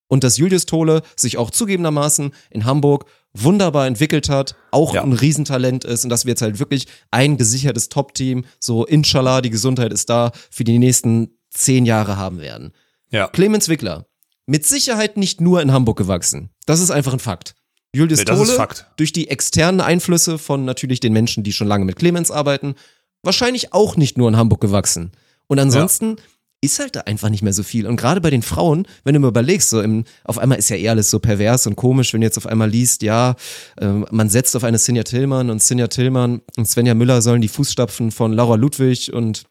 Und 0.08 0.24
dass 0.24 0.38
Julius 0.38 0.66
Tole 0.66 1.02
sich 1.16 1.38
auch 1.38 1.52
zugegebenermaßen 1.52 2.32
in 2.50 2.66
Hamburg 2.66 3.06
wunderbar 3.34 3.88
entwickelt 3.88 4.30
hat, 4.30 4.56
auch 4.72 4.94
Ja. 4.94 5.04
ein 5.04 5.14
Riesentalent 5.14 5.84
ist 5.84 6.04
und 6.04 6.10
dass 6.10 6.26
wir 6.26 6.32
jetzt 6.32 6.42
halt 6.42 6.60
wirklich 6.60 6.88
ein 7.12 7.38
gesichertes 7.38 7.90
Top-Team, 7.90 8.46
so 8.60 8.86
inshallah, 8.86 9.42
die 9.42 9.50
Gesundheit 9.50 9.92
ist 9.94 10.10
da, 10.10 10.32
für 10.50 10.64
die 10.64 10.80
nächsten 10.80 11.38
zehn 11.52 11.86
Jahre 11.86 12.18
haben 12.18 12.40
werden. 12.40 12.72
Ja. 13.12 13.28
Clemens 13.28 13.68
Wickler, 13.70 14.06
mit 14.46 14.66
Sicherheit 14.66 15.18
nicht 15.18 15.42
nur 15.42 15.62
in 15.62 15.72
Hamburg 15.72 15.98
gewachsen. 15.98 16.50
Das 16.66 16.80
ist 16.80 16.90
einfach 16.92 17.14
ein 17.14 17.20
Fakt. 17.20 17.56
Julius 17.94 18.20
Nee, 18.20 18.26
Tole, 18.26 18.68
durch 18.98 19.12
die 19.14 19.30
externen 19.30 19.82
Einflüsse 19.82 20.38
von 20.38 20.66
natürlich 20.66 21.00
den 21.00 21.14
Menschen, 21.14 21.44
die 21.44 21.54
schon 21.54 21.68
lange 21.68 21.86
mit 21.86 21.96
Clemens 21.98 22.32
arbeiten, 22.32 22.76
wahrscheinlich 23.24 23.74
auch 23.74 23.96
nicht 23.98 24.18
nur 24.18 24.30
in 24.30 24.38
Hamburg 24.38 24.62
gewachsen. 24.62 25.12
Und 25.48 25.60
ansonsten 25.60 26.18
ist 26.62 26.80
halt 26.80 26.96
da 26.96 27.02
einfach 27.02 27.30
nicht 27.30 27.44
mehr 27.44 27.54
so 27.54 27.64
viel. 27.64 27.86
Und 27.86 27.98
gerade 27.98 28.20
bei 28.20 28.30
den 28.30 28.42
Frauen, 28.42 28.88
wenn 29.04 29.14
du 29.14 29.20
mal 29.20 29.28
überlegst, 29.28 29.70
so 29.70 29.82
im, 29.82 30.06
auf 30.24 30.38
einmal 30.38 30.58
ist 30.58 30.70
ja 30.70 30.76
eh 30.76 30.90
alles 30.90 31.10
so 31.10 31.20
pervers 31.20 31.68
und 31.68 31.76
komisch, 31.76 32.14
wenn 32.14 32.22
du 32.22 32.28
jetzt 32.28 32.38
auf 32.38 32.48
einmal 32.48 32.70
liest, 32.70 33.04
ja, 33.04 33.36
ähm, 33.80 34.06
man 34.12 34.30
setzt 34.30 34.56
auf 34.56 34.64
eine 34.64 34.80
Sinja 34.80 35.04
Tillmann 35.04 35.50
und 35.50 35.62
Sinja 35.62 35.88
Tillmann 35.88 36.42
und 36.58 36.68
Svenja 36.68 36.96
Müller 36.96 37.22
sollen 37.22 37.42
die 37.42 37.48
Fußstapfen 37.48 38.12
von 38.12 38.34
Laura 38.34 38.56
Ludwig 38.56 39.14
und 39.14 39.44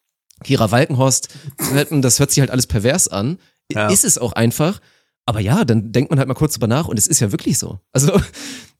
Kira 0.42 0.70
Walkenhorst 0.70 1.28
retten. 1.72 2.02
Das 2.02 2.18
hört 2.18 2.30
sich 2.30 2.40
halt 2.40 2.50
alles 2.50 2.66
pervers 2.66 3.09
an. 3.09 3.38
Ja. 3.70 3.88
Ist 3.88 4.04
es 4.04 4.18
auch 4.18 4.32
einfach. 4.32 4.80
Aber 5.26 5.40
ja, 5.40 5.64
dann 5.64 5.92
denkt 5.92 6.11
man 6.11 6.18
halt 6.18 6.28
mal 6.28 6.34
kurz 6.34 6.54
drüber 6.54 6.68
nach 6.68 6.88
und 6.88 6.98
es 6.98 7.07
ist 7.07 7.20
ja 7.20 7.32
wirklich 7.32 7.59
so. 7.59 7.80
Also 7.92 8.20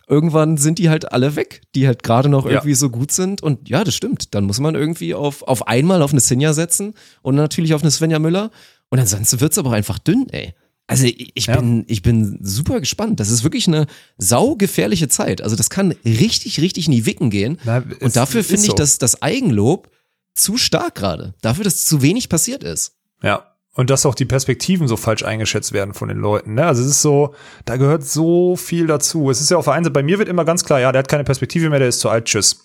irgendwann 0.09 0.57
sind 0.57 0.79
die 0.79 0.89
halt 0.89 1.13
alle 1.13 1.35
weg, 1.37 1.63
die 1.75 1.87
halt 1.87 2.03
gerade 2.03 2.29
noch 2.29 2.45
Ja. 2.47 2.53
irgendwie 2.53 2.75
so 2.75 2.91
gut 2.91 3.13
sind. 3.13 3.43
Und 3.43 3.69
ja, 3.69 3.83
das 3.85 3.95
stimmt. 3.95 4.35
Dann 4.35 4.45
muss 4.45 4.61
man 4.61 4.75
irgendwie 4.75 5.15
auf, 5.15 5.43
auf 5.43 5.67
einmal 5.67 6.03
auf 6.03 6.13
eine 6.13 6.21
Sinja 6.21 6.53
setzen 6.53 6.95
und 7.23 7.35
natürlich 7.35 7.75
auf 7.75 7.83
eine 7.83 7.91
Svenja 7.91 8.19
Müller. 8.19 8.51
Und 8.89 8.99
ansonsten 9.01 9.41
wird's 9.41 9.59
aber 9.59 9.71
auch 9.71 9.75
einfach 9.75 9.99
dünn, 9.99 10.27
ey. 10.31 10.55
Also 10.89 11.07
ich, 11.07 11.33
ich 11.35 11.47
Ja. 11.47 11.57
bin, 11.57 11.85
ich 11.89 12.03
bin 12.03 12.39
super 12.43 12.79
gespannt. 12.79 13.19
Das 13.19 13.29
ist 13.31 13.43
wirklich 13.43 13.67
eine 13.67 13.87
saugefährliche 14.19 15.09
Zeit. 15.09 15.43
Also 15.43 15.57
das 15.57 15.71
kann 15.71 15.93
richtig, 16.05 16.61
richtig 16.61 16.87
in 16.87 16.93
die 16.93 17.07
Wicken 17.07 17.31
gehen. 17.31 17.59
Na, 17.65 17.79
es 17.79 17.99
und 17.99 18.17
dafür 18.17 18.41
ist 18.41 18.47
finde 18.49 18.63
ich 18.63 18.71
so. 18.71 18.77
das, 18.77 18.99
das 18.99 19.23
Eigenlob 19.23 19.91
zu 20.35 20.57
stark 20.57 20.95
gerade. 20.95 21.35
Dafür, 21.41 21.65
dass 21.65 21.85
zu 21.85 22.03
wenig 22.03 22.29
passiert 22.29 22.63
ist. 22.63 22.93
Ja. 23.23 23.56
Und 23.77 23.91
dass 23.91 24.07
auch 24.07 24.15
die 24.15 24.25
Perspektiven 24.25 24.89
so 24.89 24.97
falsch 24.97 25.23
eingeschätzt 25.23 25.73
werden 25.73 25.93
von 25.93 26.09
den 26.09 26.17
Leuten. 26.17 26.55
Ne? 26.55 26.65
Also 26.65 26.83
es 26.83 26.89
ist 26.89 27.03
so, 27.03 27.35
da 27.67 27.77
gehört 27.77 28.05
so 28.05 28.57
viel 28.57 28.87
dazu. 28.87 29.31
Es 29.31 29.43
ist 29.43 29.51
ja 29.51 29.59
auf 29.59 29.67
der 29.67 29.75
einen 29.75 29.85
Seite, 29.85 29.93
bei 29.93 30.03
mir 30.03 30.19
wird 30.19 30.31
immer 30.31 30.47
ganz 30.47 30.65
klar, 30.65 30.81
ja, 30.81 30.91
der 30.93 31.01
hat 31.01 31.09
keine 31.09 31.25
Perspektive 31.25 31.69
mehr, 31.69 31.79
der 31.79 31.89
ist 31.89 32.01
zu 32.01 32.09
alt, 32.09 32.25
tschüss. 32.25 32.65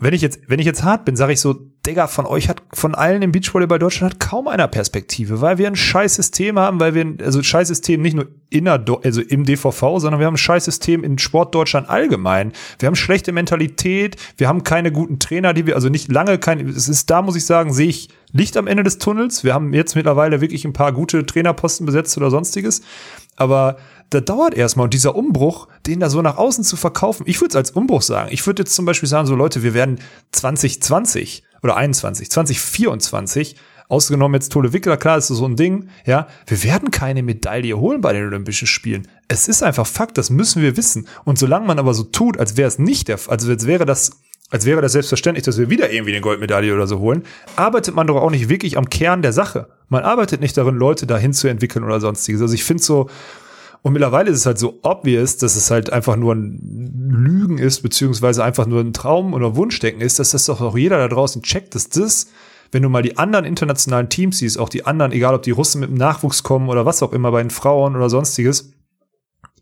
Wenn 0.00 0.12
ich 0.12 0.22
jetzt, 0.22 0.40
wenn 0.48 0.58
ich 0.58 0.66
jetzt 0.66 0.82
hart 0.82 1.04
bin, 1.04 1.14
sage 1.14 1.32
ich 1.32 1.40
so, 1.40 1.54
Digga, 1.86 2.08
von 2.08 2.26
euch 2.26 2.48
hat, 2.48 2.62
von 2.72 2.96
allen 2.96 3.22
im 3.22 3.30
Beachvolleyball 3.30 3.78
Deutschland 3.78 4.14
hat 4.14 4.20
kaum 4.20 4.48
einer 4.48 4.66
Perspektive, 4.66 5.40
weil 5.40 5.56
wir 5.58 5.68
ein 5.68 5.76
scheiß 5.76 6.16
System 6.16 6.58
haben, 6.58 6.80
weil 6.80 6.94
wir, 6.94 7.04
ein, 7.04 7.18
also 7.22 7.40
scheiß 7.40 7.68
System 7.68 8.02
nicht 8.02 8.16
nur 8.16 8.26
inner, 8.50 8.84
also 9.04 9.20
im 9.20 9.44
DVV, 9.44 9.98
sondern 9.98 10.18
wir 10.18 10.26
haben 10.26 10.34
ein 10.34 10.38
scheiß 10.38 10.64
System 10.64 11.04
in 11.04 11.18
Sport 11.18 11.54
Deutschland 11.54 11.88
allgemein. 11.88 12.52
Wir 12.80 12.88
haben 12.88 12.96
schlechte 12.96 13.30
Mentalität, 13.30 14.16
wir 14.36 14.48
haben 14.48 14.64
keine 14.64 14.90
guten 14.90 15.20
Trainer, 15.20 15.54
die 15.54 15.66
wir, 15.66 15.76
also 15.76 15.88
nicht 15.88 16.10
lange 16.10 16.38
keine, 16.38 16.68
es 16.68 16.88
ist 16.88 17.08
da, 17.08 17.22
muss 17.22 17.36
ich 17.36 17.46
sagen, 17.46 17.72
sehe 17.72 17.88
ich 17.88 18.08
Licht 18.34 18.56
am 18.56 18.66
Ende 18.66 18.82
des 18.82 18.98
Tunnels. 18.98 19.44
Wir 19.44 19.54
haben 19.54 19.72
jetzt 19.72 19.94
mittlerweile 19.94 20.40
wirklich 20.40 20.64
ein 20.64 20.72
paar 20.72 20.92
gute 20.92 21.24
Trainerposten 21.24 21.86
besetzt 21.86 22.16
oder 22.16 22.30
sonstiges. 22.30 22.82
Aber 23.36 23.76
da 24.10 24.20
dauert 24.20 24.54
erstmal 24.54 24.84
und 24.84 24.94
dieser 24.94 25.14
Umbruch, 25.14 25.68
den 25.86 26.00
da 26.00 26.10
so 26.10 26.20
nach 26.20 26.36
außen 26.36 26.64
zu 26.64 26.76
verkaufen, 26.76 27.24
ich 27.26 27.40
würde 27.40 27.50
es 27.50 27.56
als 27.56 27.70
Umbruch 27.70 28.02
sagen. 28.02 28.30
Ich 28.32 28.44
würde 28.44 28.62
jetzt 28.62 28.74
zum 28.74 28.86
Beispiel 28.86 29.08
sagen, 29.08 29.28
so 29.28 29.36
Leute, 29.36 29.62
wir 29.62 29.72
werden 29.72 30.00
2020 30.32 31.44
oder 31.62 31.76
21, 31.76 32.28
2024, 32.28 33.56
ausgenommen 33.88 34.34
jetzt 34.34 34.50
Tole 34.50 34.72
Wickler, 34.72 34.96
klar, 34.96 35.18
ist 35.18 35.28
so 35.28 35.46
ein 35.46 35.56
Ding, 35.56 35.88
ja, 36.04 36.26
wir 36.46 36.64
werden 36.64 36.90
keine 36.90 37.22
Medaille 37.22 37.78
holen 37.78 38.00
bei 38.00 38.12
den 38.12 38.26
Olympischen 38.26 38.66
Spielen. 38.66 39.06
Es 39.28 39.46
ist 39.46 39.62
einfach 39.62 39.86
Fakt, 39.86 40.18
das 40.18 40.30
müssen 40.30 40.60
wir 40.60 40.76
wissen. 40.76 41.06
Und 41.24 41.38
solange 41.38 41.66
man 41.66 41.78
aber 41.78 41.94
so 41.94 42.02
tut, 42.02 42.38
als 42.38 42.56
wäre 42.56 42.68
es 42.68 42.80
nicht 42.80 43.06
der, 43.06 43.18
also 43.28 43.48
als 43.48 43.66
wäre 43.66 43.86
das 43.86 44.23
als 44.54 44.66
wäre 44.66 44.80
das 44.80 44.92
selbstverständlich, 44.92 45.44
dass 45.44 45.58
wir 45.58 45.68
wieder 45.68 45.90
irgendwie 45.90 46.12
eine 46.12 46.20
Goldmedaille 46.20 46.72
oder 46.72 46.86
so 46.86 47.00
holen, 47.00 47.24
arbeitet 47.56 47.96
man 47.96 48.06
doch 48.06 48.22
auch 48.22 48.30
nicht 48.30 48.48
wirklich 48.48 48.78
am 48.78 48.88
Kern 48.88 49.20
der 49.20 49.32
Sache. 49.32 49.66
Man 49.88 50.04
arbeitet 50.04 50.40
nicht 50.40 50.56
darin, 50.56 50.76
Leute 50.76 51.08
dahin 51.08 51.32
zu 51.32 51.48
entwickeln 51.48 51.84
oder 51.84 51.98
sonstiges. 51.98 52.40
Also 52.40 52.54
ich 52.54 52.62
finde 52.62 52.80
so, 52.80 53.10
und 53.82 53.94
mittlerweile 53.94 54.30
ist 54.30 54.38
es 54.38 54.46
halt 54.46 54.60
so 54.60 54.78
obvious, 54.82 55.38
dass 55.38 55.56
es 55.56 55.72
halt 55.72 55.92
einfach 55.92 56.14
nur 56.14 56.36
ein 56.36 57.08
Lügen 57.10 57.58
ist, 57.58 57.82
beziehungsweise 57.82 58.44
einfach 58.44 58.66
nur 58.66 58.80
ein 58.80 58.92
Traum 58.92 59.34
oder 59.34 59.56
Wunschdenken 59.56 60.00
ist, 60.00 60.20
dass 60.20 60.30
das 60.30 60.46
doch 60.46 60.60
auch 60.60 60.78
jeder 60.78 60.98
da 60.98 61.08
draußen 61.08 61.42
checkt, 61.42 61.74
dass 61.74 61.88
das, 61.88 62.28
wenn 62.70 62.84
du 62.84 62.88
mal 62.88 63.02
die 63.02 63.18
anderen 63.18 63.46
internationalen 63.46 64.08
Teams 64.08 64.38
siehst, 64.38 64.56
auch 64.56 64.68
die 64.68 64.86
anderen, 64.86 65.10
egal 65.10 65.34
ob 65.34 65.42
die 65.42 65.50
Russen 65.50 65.80
mit 65.80 65.90
dem 65.90 65.98
Nachwuchs 65.98 66.44
kommen 66.44 66.68
oder 66.68 66.86
was 66.86 67.02
auch 67.02 67.12
immer 67.12 67.32
bei 67.32 67.42
den 67.42 67.50
Frauen 67.50 67.96
oder 67.96 68.08
sonstiges, 68.08 68.70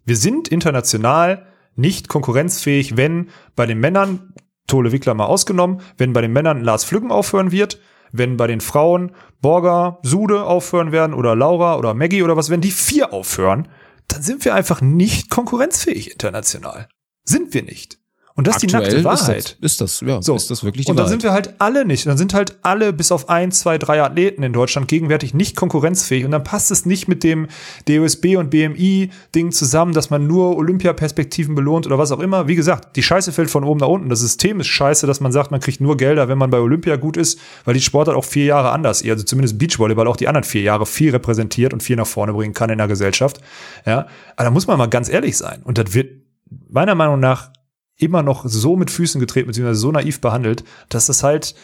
wir 0.05 0.19
sind 0.19 0.49
international 0.49 1.47
nicht 1.77 2.09
konkurrenzfähig, 2.09 2.99
wenn 2.99 3.31
bei 3.57 3.65
den 3.65 3.81
Männern, 3.81 4.35
Tole 4.67 4.93
Wickler 4.93 5.15
mal 5.15 5.27
ausgenommen, 5.27 5.81
wenn 5.99 6.13
bei 6.13 6.21
den 6.21 6.33
Männern 6.33 6.63
Lars 6.63 6.85
Flüggen 6.85 7.11
aufhören 7.11 7.53
wird, 7.53 7.79
wenn 8.13 8.37
bei 8.37 8.47
den 8.47 8.61
Frauen 8.61 9.13
Borger, 9.41 9.99
Sude 10.03 10.45
aufhören 10.45 10.93
werden 10.93 11.15
oder 11.15 11.35
Laura 11.35 11.77
oder 11.77 11.95
Maggie 11.95 12.23
oder 12.23 12.37
was, 12.37 12.51
wenn 12.51 12.61
die 12.61 12.71
vier 12.71 13.13
aufhören, 13.13 13.69
dann 14.09 14.23
sind 14.23 14.45
wir 14.45 14.55
einfach 14.55 14.81
nicht 14.81 15.31
konkurrenzfähig 15.31 16.13
international. 16.13 16.89
Sind 17.25 17.55
wir 17.55 17.63
nicht. 17.63 18.02
Und 18.35 18.47
das 18.47 18.57
ist 18.57 18.63
die 18.63 18.67
nackte 18.69 19.05
Wahrheit. 19.05 19.59
Ist 19.61 19.81
das, 19.81 19.93
ist 19.93 20.03
das 20.03 20.09
ja, 20.09 20.23
So. 20.23 20.35
ist 20.35 20.51
das 20.51 20.65
wirklich 20.65 20.87
die 20.87 20.91
Und 20.91 20.97
dann 20.97 21.05
Wahrheit? 21.05 21.11
sind 21.11 21.23
wir 21.23 21.33
halt 21.33 21.55
alle 21.59 21.85
nicht. 21.85 22.07
Dann 22.07 22.17
sind 22.17 22.33
halt 22.33 22.57
alle 22.63 22.93
bis 22.93 23.13
auf 23.13 23.29
ein, 23.29 23.53
zwei, 23.53 23.77
drei 23.77 24.03
Athleten 24.03 24.43
in 24.43 24.53
Deutschland 24.53 24.89
gegenwärtig 24.89 25.35
nicht 25.35 25.55
konkurrenzfähig. 25.55 26.25
Und 26.25 26.31
dann 26.31 26.43
passt 26.43 26.71
es 26.71 26.87
nicht 26.87 27.09
mit 27.09 27.25
dem 27.25 27.49
DOSB 27.89 28.37
und 28.37 28.51
BMI-Ding 28.51 29.53
zusammen, 29.53 29.93
dass 29.93 30.09
man 30.11 30.27
nur 30.27 30.57
Olympiaperspektiven 30.57 31.55
belohnt 31.55 31.87
oder 31.87 31.99
was 31.99 32.11
auch 32.11 32.21
immer. 32.21 32.49
Wie 32.49 32.55
gesagt, 32.55 32.97
die 32.97 33.03
Scheiße 33.03 33.33
fällt 33.33 33.51
von 33.51 33.65
oben 33.65 33.81
nach 33.81 33.89
unten. 33.89 34.09
Das 34.09 34.21
System 34.21 34.61
ist 34.61 34.69
scheiße, 34.69 35.07
dass 35.07 35.21
man 35.21 35.33
sagt, 35.33 35.51
man 35.51 35.61
kriegt 35.61 35.81
nur 35.81 35.97
Gelder, 35.97 36.29
wenn 36.29 36.39
man 36.39 36.51
bei 36.51 36.59
Olympia 36.59 36.97
gut 36.97 37.17
ist, 37.17 37.39
weil 37.65 37.75
die 37.75 37.81
Sportart 37.83 38.17
auch 38.17 38.25
vier 38.25 38.47
Jahre 38.47 38.71
anders, 38.71 39.05
also 39.05 39.25
zumindest 39.25 39.59
Beachvolleyball 39.59 40.07
auch 40.07 40.17
die 40.17 40.29
anderen 40.29 40.45
vier 40.45 40.63
Jahre 40.63 40.87
viel 40.87 41.11
repräsentiert 41.11 41.73
und 41.73 41.83
viel 41.83 41.97
nach 41.97 42.07
vorne 42.07 42.33
bringen 42.33 42.55
kann 42.55 42.71
in 42.71 42.79
der 42.79 42.89
Gesellschaft. 42.89 43.41
Ja, 43.87 44.07
aber 44.37 44.45
da 44.45 44.51
muss 44.51 44.67
man 44.67 44.79
mal 44.79 44.87
ganz 44.87 45.09
ehrlich 45.09 45.37
sein. 45.37 45.61
Und 45.65 45.79
das 45.79 45.93
wird 45.93 46.23
meiner 46.71 46.95
Meinung 46.95 47.21
nach 47.21 47.51
immer 47.97 48.23
noch 48.23 48.45
so 48.47 48.77
mit 48.77 48.91
Füßen 48.91 49.21
getreten, 49.21 49.49
beziehungsweise 49.49 49.81
so 49.81 49.93
naiv 49.93 50.21
behandelt, 50.21 50.65
dass 50.89 51.07
das 51.07 51.23
halt, 51.23 51.55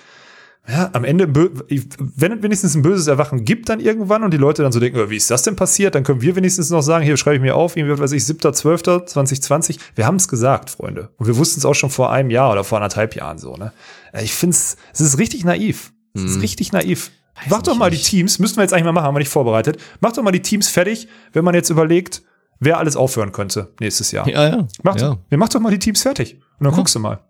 ja, 0.68 0.91
am 0.93 1.05
Ende, 1.05 1.35
wenn 1.35 2.33
es 2.33 2.43
wenigstens 2.43 2.74
ein 2.74 2.83
böses 2.83 3.07
Erwachen 3.07 3.45
gibt 3.45 3.70
dann 3.70 3.81
irgendwann 3.81 4.22
und 4.22 4.33
die 4.33 4.39
Leute 4.39 4.62
dann 4.62 4.72
so 4.72 4.81
denken, 4.81 5.01
oh, 5.01 5.09
wie 5.09 5.16
ist 5.16 5.31
das 5.31 5.43
denn 5.43 5.57
passiert, 5.57 5.95
dann 5.95 6.05
können 6.05 6.20
wir 6.20 6.37
wenigstens 6.37 6.68
noch 6.68 6.83
sagen, 6.83 7.05
hier 7.05 7.16
schreibe 7.16 7.37
ich 7.37 7.43
mir 7.43 7.57
auf, 7.57 7.76
irgendwie, 7.76 7.95
was 7.95 8.01
weiß 8.01 8.12
ich, 8.12 8.22
7.12.2020. 8.22 9.79
Wir 9.95 10.07
haben 10.07 10.16
es 10.16 10.29
gesagt, 10.29 10.68
Freunde. 10.70 11.09
Und 11.16 11.26
wir 11.26 11.37
wussten 11.39 11.61
es 11.61 11.64
auch 11.64 11.74
schon 11.74 11.91
vor 11.91 12.12
einem 12.12 12.29
Jahr 12.31 12.53
oder 12.53 12.64
vor 12.64 12.79
anderthalb 12.79 13.16
Jahren 13.16 13.39
so, 13.39 13.57
ne? 13.57 13.72
Ich 14.20 14.35
finde 14.35 14.55
es, 14.55 14.76
es 14.93 15.01
ist 15.01 15.18
richtig 15.18 15.45
naiv. 15.45 15.93
Es 16.14 16.24
ist 16.24 16.43
richtig 16.43 16.72
naiv. 16.72 17.12
Mach 17.49 17.62
doch 17.62 17.72
nicht, 17.72 17.79
mal 17.79 17.91
die 17.91 17.97
nicht. 17.97 18.09
Teams, 18.11 18.39
müssten 18.39 18.57
wir 18.57 18.62
jetzt 18.62 18.72
eigentlich 18.72 18.85
mal 18.85 18.93
machen, 18.93 19.07
haben 19.07 19.14
wir 19.14 19.20
nicht 19.20 19.31
vorbereitet. 19.31 19.79
Mach 20.01 20.12
doch 20.12 20.22
mal 20.22 20.33
die 20.33 20.43
Teams 20.43 20.68
fertig, 20.68 21.09
wenn 21.33 21.45
man 21.45 21.55
jetzt 21.55 21.70
überlegt, 21.70 22.22
wer 22.61 22.78
alles 22.78 22.96
aufhören 22.96 23.32
könnte 23.32 23.72
nächstes 23.80 24.11
Jahr. 24.12 24.28
Ja, 24.28 24.48
ja. 24.48 24.68
Mach, 24.82 24.96
ja. 24.96 25.18
wir 25.28 25.38
mach 25.38 25.48
doch 25.48 25.61
mal 25.61 25.70
die 25.70 25.78
Teams 25.78 26.02
fertig. 26.02 26.34
Und 26.59 26.64
dann 26.64 26.74
guckst 26.74 26.94
du 26.94 26.98
mal. 26.98 27.20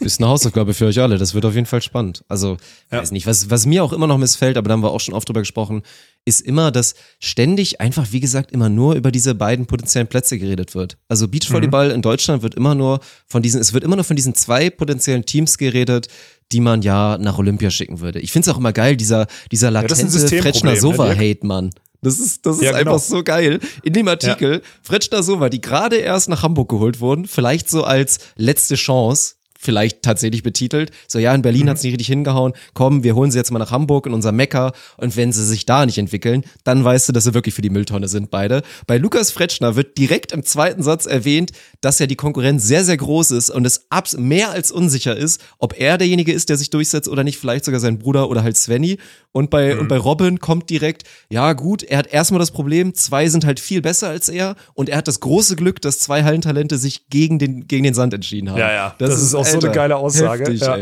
Ist 0.00 0.20
eine 0.20 0.28
Hausaufgabe 0.28 0.74
für 0.74 0.84
euch 0.86 1.00
alle. 1.00 1.16
Das 1.16 1.32
wird 1.32 1.46
auf 1.46 1.54
jeden 1.54 1.64
Fall 1.66 1.80
spannend. 1.80 2.22
Also, 2.28 2.58
Ja. 2.92 2.98
weiß 3.00 3.12
nicht, 3.12 3.26
was, 3.26 3.48
was 3.48 3.64
mir 3.64 3.82
auch 3.82 3.94
immer 3.94 4.06
noch 4.06 4.18
missfällt, 4.18 4.58
aber 4.58 4.68
da 4.68 4.74
haben 4.74 4.82
wir 4.82 4.90
auch 4.90 5.00
schon 5.00 5.14
oft 5.14 5.26
drüber 5.26 5.40
gesprochen, 5.40 5.82
ist 6.26 6.42
immer, 6.42 6.70
dass 6.70 6.94
ständig 7.18 7.80
einfach, 7.80 8.08
wie 8.10 8.20
gesagt, 8.20 8.52
immer 8.52 8.68
nur 8.68 8.94
über 8.94 9.10
diese 9.10 9.34
beiden 9.34 9.64
potenziellen 9.66 10.06
Plätze 10.06 10.38
geredet 10.38 10.74
wird. 10.74 10.98
Also 11.08 11.28
Beachvolleyball 11.28 11.88
Mhm. 11.88 11.94
in 11.94 12.02
Deutschland 12.02 12.42
wird 12.42 12.56
immer 12.56 12.74
nur 12.74 13.00
von 13.26 13.40
diesen, 13.40 13.58
es 13.58 13.72
wird 13.72 13.82
immer 13.82 13.96
nur 13.96 14.04
von 14.04 14.16
diesen 14.16 14.34
zwei 14.34 14.68
potenziellen 14.68 15.24
Teams 15.24 15.56
geredet, 15.56 16.08
die 16.52 16.60
man 16.60 16.82
ja 16.82 17.16
nach 17.16 17.38
Olympia 17.38 17.70
schicken 17.70 18.00
würde. 18.00 18.18
Ich 18.20 18.32
finde 18.32 18.50
es 18.50 18.54
auch 18.54 18.58
immer 18.58 18.74
geil, 18.74 18.96
dieser, 18.96 19.28
dieser 19.50 19.70
latente 19.70 20.04
ne, 20.18 20.42
Fretschner-Sova-Hate, 20.42 21.46
Mann. 21.46 21.70
Das 22.02 22.18
ist, 22.18 22.46
das 22.46 22.56
ist 22.56 22.62
Ja, 22.62 22.70
genau. 22.78 22.92
einfach 22.94 23.04
so 23.04 23.22
geil. 23.22 23.60
In 23.82 23.92
dem 23.92 24.08
Artikel, 24.08 24.62
Fretschner 24.82 25.22
Sova, 25.22 25.48
die 25.48 25.60
gerade 25.60 25.96
erst 25.96 26.28
nach 26.28 26.42
Hamburg 26.42 26.70
geholt 26.70 27.00
wurden, 27.00 27.26
vielleicht 27.26 27.68
so 27.68 27.84
als 27.84 28.18
letzte 28.36 28.74
Chance, 28.76 29.34
vielleicht 29.60 30.02
tatsächlich 30.02 30.42
betitelt. 30.42 30.90
So, 31.06 31.18
ja, 31.18 31.34
in 31.34 31.42
Berlin 31.42 31.68
hat's 31.68 31.82
nicht 31.82 31.92
richtig 31.92 32.06
hingehauen. 32.06 32.54
Komm, 32.72 33.04
wir 33.04 33.14
holen 33.14 33.30
sie 33.30 33.36
jetzt 33.36 33.50
mal 33.50 33.58
nach 33.58 33.70
Hamburg 33.70 34.06
in 34.06 34.14
unser 34.14 34.32
Mekka. 34.32 34.72
Und 34.96 35.16
wenn 35.18 35.32
sie 35.32 35.44
sich 35.44 35.66
da 35.66 35.84
nicht 35.84 35.98
entwickeln, 35.98 36.44
dann 36.64 36.82
weißt 36.82 37.10
du, 37.10 37.12
dass 37.12 37.24
sie 37.24 37.34
wirklich 37.34 37.54
für 37.54 37.60
die 37.60 37.68
Mülltonne 37.68 38.08
sind, 38.08 38.30
beide. 38.30 38.62
Bei 38.86 38.96
Lukas 38.96 39.30
Fretschner 39.30 39.76
wird 39.76 39.98
direkt 39.98 40.32
im 40.32 40.44
zweiten 40.44 40.82
Satz 40.82 41.04
erwähnt, 41.04 41.52
dass 41.80 41.98
ja 41.98 42.06
die 42.06 42.16
Konkurrenz 42.16 42.64
sehr, 42.64 42.84
sehr 42.84 42.96
groß 42.96 43.30
ist 43.32 43.50
und 43.50 43.66
es 43.66 43.86
abs 43.90 44.16
mehr 44.16 44.50
als 44.50 44.70
unsicher 44.70 45.16
ist, 45.16 45.40
ob 45.58 45.78
er 45.78 45.98
derjenige 45.98 46.32
ist, 46.32 46.48
der 46.48 46.56
sich 46.56 46.70
durchsetzt 46.70 47.08
oder 47.08 47.24
nicht, 47.24 47.38
vielleicht 47.38 47.64
sogar 47.64 47.80
sein 47.80 47.98
Bruder 47.98 48.28
oder 48.28 48.42
halt 48.42 48.56
Svenny. 48.56 48.98
Und 49.32 49.50
bei, 49.50 49.78
und 49.78 49.88
bei 49.88 49.96
Robin 49.96 50.40
kommt 50.40 50.70
direkt, 50.70 51.04
ja 51.28 51.52
gut, 51.52 51.82
er 51.82 51.98
hat 51.98 52.12
erstmal 52.12 52.40
das 52.40 52.50
Problem, 52.50 52.94
zwei 52.94 53.28
sind 53.28 53.44
halt 53.46 53.60
viel 53.60 53.80
besser 53.80 54.08
als 54.08 54.28
er 54.28 54.56
und 54.74 54.88
er 54.88 54.96
hat 54.98 55.08
das 55.08 55.20
große 55.20 55.56
Glück, 55.56 55.80
dass 55.80 56.00
zwei 56.00 56.24
Hallentalente 56.24 56.78
sich 56.78 57.08
gegen 57.08 57.38
den, 57.38 57.68
gegen 57.68 57.84
den 57.84 57.94
Sand 57.94 58.12
entschieden 58.12 58.50
haben. 58.50 58.58
Ja, 58.58 58.72
ja. 58.72 58.94
Das 58.98 59.22
ist 59.22 59.34
auch 59.34 59.46
so 59.46 59.58
eine 59.58 59.70
geile 59.70 59.96
Aussage. 59.96 60.44
Heftig, 60.44 60.60
Ja. 60.60 60.76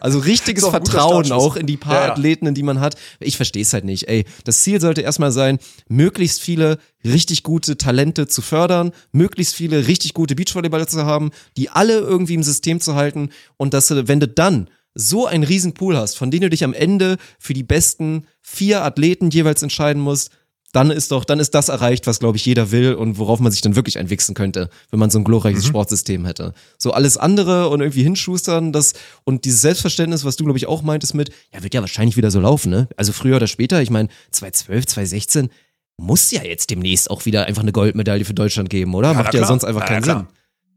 Also 0.00 0.18
richtiges 0.24 0.62
Ist 0.62 0.68
auch 0.68 0.72
Vertrauen 0.72 1.30
auch 1.32 1.56
in 1.56 1.66
die 1.66 1.76
paar 1.76 1.94
Ja, 1.94 2.06
ja. 2.06 2.12
Athleten, 2.12 2.46
in 2.46 2.54
die 2.54 2.62
man 2.62 2.80
hat. 2.80 2.96
Ich 3.20 3.36
verstehe 3.36 3.62
es 3.62 3.72
halt 3.72 3.84
nicht. 3.84 4.08
Ey, 4.08 4.24
das 4.44 4.62
Ziel 4.62 4.80
sollte 4.80 5.02
erstmal 5.02 5.32
sein, 5.32 5.58
möglichst 5.88 6.40
viele 6.40 6.78
richtig 7.04 7.42
gute 7.42 7.76
Talente 7.76 8.26
zu 8.26 8.42
fördern, 8.42 8.92
möglichst 9.12 9.54
viele 9.54 9.86
richtig 9.86 10.14
gute 10.14 10.34
Beachvolleyballer 10.34 10.86
zu 10.86 11.04
haben, 11.04 11.30
die 11.56 11.70
alle 11.70 11.98
irgendwie 11.98 12.34
im 12.34 12.42
System 12.42 12.80
zu 12.80 12.94
halten 12.94 13.30
und 13.56 13.74
dass 13.74 13.88
du, 13.88 14.08
wenn 14.08 14.20
du 14.20 14.28
dann 14.28 14.68
so 14.94 15.26
einen 15.26 15.44
riesen 15.44 15.74
Pool 15.74 15.96
hast, 15.96 16.16
von 16.16 16.30
denen 16.30 16.42
du 16.42 16.50
dich 16.50 16.64
am 16.64 16.72
Ende 16.72 17.16
für 17.38 17.52
die 17.52 17.64
besten 17.64 18.26
vier 18.42 18.84
Athleten 18.84 19.30
jeweils 19.30 19.62
entscheiden 19.62 20.00
musst, 20.00 20.30
dann 20.74 20.90
ist 20.90 21.12
doch, 21.12 21.24
dann 21.24 21.38
ist 21.38 21.54
das 21.54 21.68
erreicht, 21.68 22.06
was 22.08 22.18
glaube 22.18 22.36
ich 22.36 22.44
jeder 22.44 22.72
will 22.72 22.94
und 22.94 23.18
worauf 23.18 23.38
man 23.38 23.52
sich 23.52 23.60
dann 23.60 23.76
wirklich 23.76 23.96
einwichsen 23.96 24.34
könnte, 24.34 24.70
wenn 24.90 24.98
man 24.98 25.08
so 25.08 25.18
ein 25.18 25.24
glorreiches 25.24 25.66
Sportsystem 25.66 26.24
hätte. 26.26 26.52
So 26.78 26.92
alles 26.92 27.16
andere 27.16 27.68
und 27.68 27.80
irgendwie 27.80 28.02
hinschustern, 28.02 28.72
das 28.72 28.94
und 29.22 29.44
dieses 29.44 29.60
Selbstverständnis, 29.60 30.24
was 30.24 30.34
du 30.34 30.44
glaube 30.44 30.58
ich 30.58 30.66
auch 30.66 30.82
meintest 30.82 31.14
mit, 31.14 31.30
ja 31.52 31.62
wird 31.62 31.74
ja 31.74 31.80
wahrscheinlich 31.80 32.16
wieder 32.16 32.32
so 32.32 32.40
laufen, 32.40 32.70
ne? 32.70 32.88
Also 32.96 33.12
früher 33.12 33.36
oder 33.36 33.46
später, 33.46 33.80
ich 33.82 33.90
meine 33.90 34.08
2012, 34.32 34.86
2016 34.86 35.48
muss 35.96 36.30
ja 36.30 36.42
jetzt 36.42 36.70
demnächst 36.70 37.10
auch 37.10 37.24
wieder 37.24 37.46
einfach 37.46 37.62
eine 37.62 37.72
Goldmedaille 37.72 38.24
für 38.24 38.34
Deutschland 38.34 38.70
geben, 38.70 38.94
oder? 38.94 39.08
Macht 39.14 39.18
na 39.18 39.24
ja 39.26 39.30
klar. 39.30 39.46
sonst 39.48 39.64
einfach 39.64 39.82
Ja, 39.82 39.86
keinen 39.86 40.02
klar. 40.02 40.18
Sinn. 40.18 40.26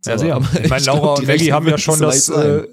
So, 0.02 0.12
Ja, 0.12 0.18
sehr. 0.18 0.36
aber 0.36 0.48
Ich 0.64 0.70
meine, 0.70 0.84
glaub, 0.84 0.98
Laura 1.02 1.16
die 1.16 1.22
und 1.22 1.28
Maggie 1.28 1.52
haben 1.54 1.68
ja 1.68 1.78
schon 1.78 2.00
das, 2.00 2.30
äh, 2.30 2.64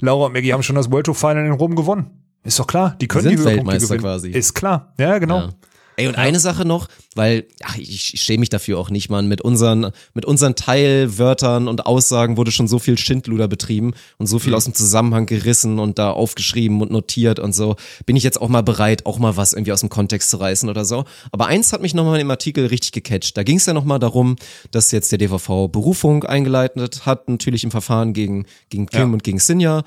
Laura 0.00 0.26
und 0.26 0.32
Maggie 0.32 0.52
haben 0.52 0.62
schon 0.62 0.76
das 0.76 0.90
World 0.90 1.06
Tour 1.06 1.14
Final 1.14 1.44
in 1.46 1.52
Rom 1.52 1.76
gewonnen. 1.76 2.10
Ist 2.42 2.58
doch 2.58 2.66
klar, 2.66 2.96
die 3.00 3.06
können 3.06 3.24
sind 3.24 3.32
die 3.32 3.36
Höhepunkte 3.38 3.56
Weltmeister 3.58 3.86
gewinnen. 3.96 4.02
quasi. 4.02 4.30
Ist 4.30 4.54
klar, 4.54 4.94
ja 4.98 5.18
genau. 5.18 5.50
Ja. 6.00 6.04
Ey, 6.04 6.08
und 6.08 6.16
eine 6.16 6.40
Sache 6.40 6.64
noch, 6.64 6.88
weil 7.14 7.46
ach, 7.62 7.76
ich, 7.76 8.14
ich 8.14 8.20
schäme 8.22 8.40
mich 8.40 8.48
dafür 8.48 8.78
auch 8.78 8.90
nicht, 8.90 9.10
Mann. 9.10 9.28
Mit 9.28 9.40
unseren, 9.42 9.90
mit 10.14 10.24
unseren 10.24 10.54
Teilwörtern 10.54 11.68
und 11.68 11.86
Aussagen 11.86 12.36
wurde 12.36 12.50
schon 12.52 12.68
so 12.68 12.78
viel 12.78 12.98
Schindluder 12.98 13.48
betrieben 13.48 13.92
und 14.18 14.26
so 14.26 14.36
Mhm. 14.36 14.40
viel 14.40 14.54
aus 14.54 14.64
dem 14.64 14.74
Zusammenhang 14.74 15.26
gerissen 15.26 15.78
und 15.78 15.98
da 15.98 16.10
aufgeschrieben 16.10 16.80
und 16.80 16.90
notiert 16.90 17.38
und 17.38 17.54
so. 17.54 17.76
Bin 18.06 18.16
ich 18.16 18.22
jetzt 18.22 18.40
auch 18.40 18.48
mal 18.48 18.62
bereit, 18.62 19.06
auch 19.06 19.18
mal 19.18 19.36
was 19.36 19.52
irgendwie 19.52 19.72
aus 19.72 19.80
dem 19.80 19.88
Kontext 19.88 20.30
zu 20.30 20.36
reißen 20.38 20.68
oder 20.68 20.84
so. 20.84 21.04
Aber 21.32 21.46
eins 21.46 21.72
hat 21.72 21.82
mich 21.82 21.94
nochmal 21.94 22.20
im 22.20 22.30
Artikel 22.30 22.66
richtig 22.66 22.92
gecatcht. 22.92 23.36
Da 23.36 23.42
ging 23.42 23.56
es 23.58 23.66
ja 23.66 23.72
nochmal 23.72 23.98
darum, 23.98 24.36
dass 24.70 24.90
jetzt 24.92 25.12
der 25.12 25.18
DVV 25.18 25.68
Berufung 25.68 26.24
eingeleitet 26.24 27.06
hat, 27.06 27.28
natürlich 27.28 27.64
im 27.64 27.70
Verfahren 27.70 28.12
gegen, 28.12 28.46
gegen 28.70 28.86
Kim 28.86 29.00
Ja. 29.00 29.06
und 29.06 29.22
gegen 29.24 29.38
Sinja. 29.38 29.82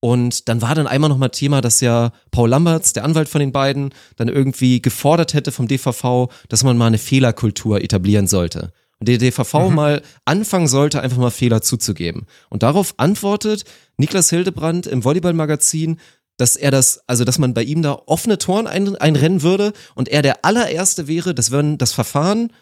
Und 0.00 0.48
dann 0.48 0.62
war 0.62 0.74
dann 0.74 0.86
einmal 0.86 1.10
nochmal 1.10 1.30
Thema, 1.30 1.60
dass 1.60 1.80
ja 1.80 2.12
Paul 2.30 2.50
Lamberts, 2.50 2.92
der 2.92 3.04
Anwalt 3.04 3.28
von 3.28 3.40
den 3.40 3.52
beiden, 3.52 3.92
dann 4.16 4.28
irgendwie 4.28 4.80
gefordert 4.80 5.34
hätte 5.34 5.50
vom 5.50 5.66
DVV, 5.66 6.28
dass 6.48 6.62
man 6.62 6.78
mal 6.78 6.86
eine 6.86 6.98
Fehlerkultur 6.98 7.82
etablieren 7.82 8.28
sollte. 8.28 8.72
Und 9.00 9.08
der 9.08 9.18
DVV 9.18 9.70
mal 9.70 10.02
anfangen 10.24 10.68
sollte, 10.68 11.00
einfach 11.00 11.18
mal 11.18 11.30
Fehler 11.30 11.62
zuzugeben. 11.62 12.26
Und 12.48 12.62
darauf 12.62 12.94
antwortet 12.96 13.64
Niklas 13.96 14.30
Hildebrand 14.30 14.86
im 14.86 15.04
Volleyball-Magazin, 15.04 15.98
dass 16.36 16.56
er 16.56 16.70
das, 16.70 17.00
also 17.06 17.24
dass 17.24 17.38
man 17.38 17.54
bei 17.54 17.62
ihm 17.62 17.82
da 17.82 18.00
offene 18.06 18.38
Toren 18.38 18.66
ein, 18.66 18.96
einrennen 18.96 19.42
würde 19.42 19.72
und 19.94 20.08
er 20.08 20.22
der 20.22 20.44
allererste 20.44 21.08
wäre, 21.08 21.34
dass 21.34 21.50
wenn 21.50 21.78
das 21.78 21.92
Verfahren 21.92 22.52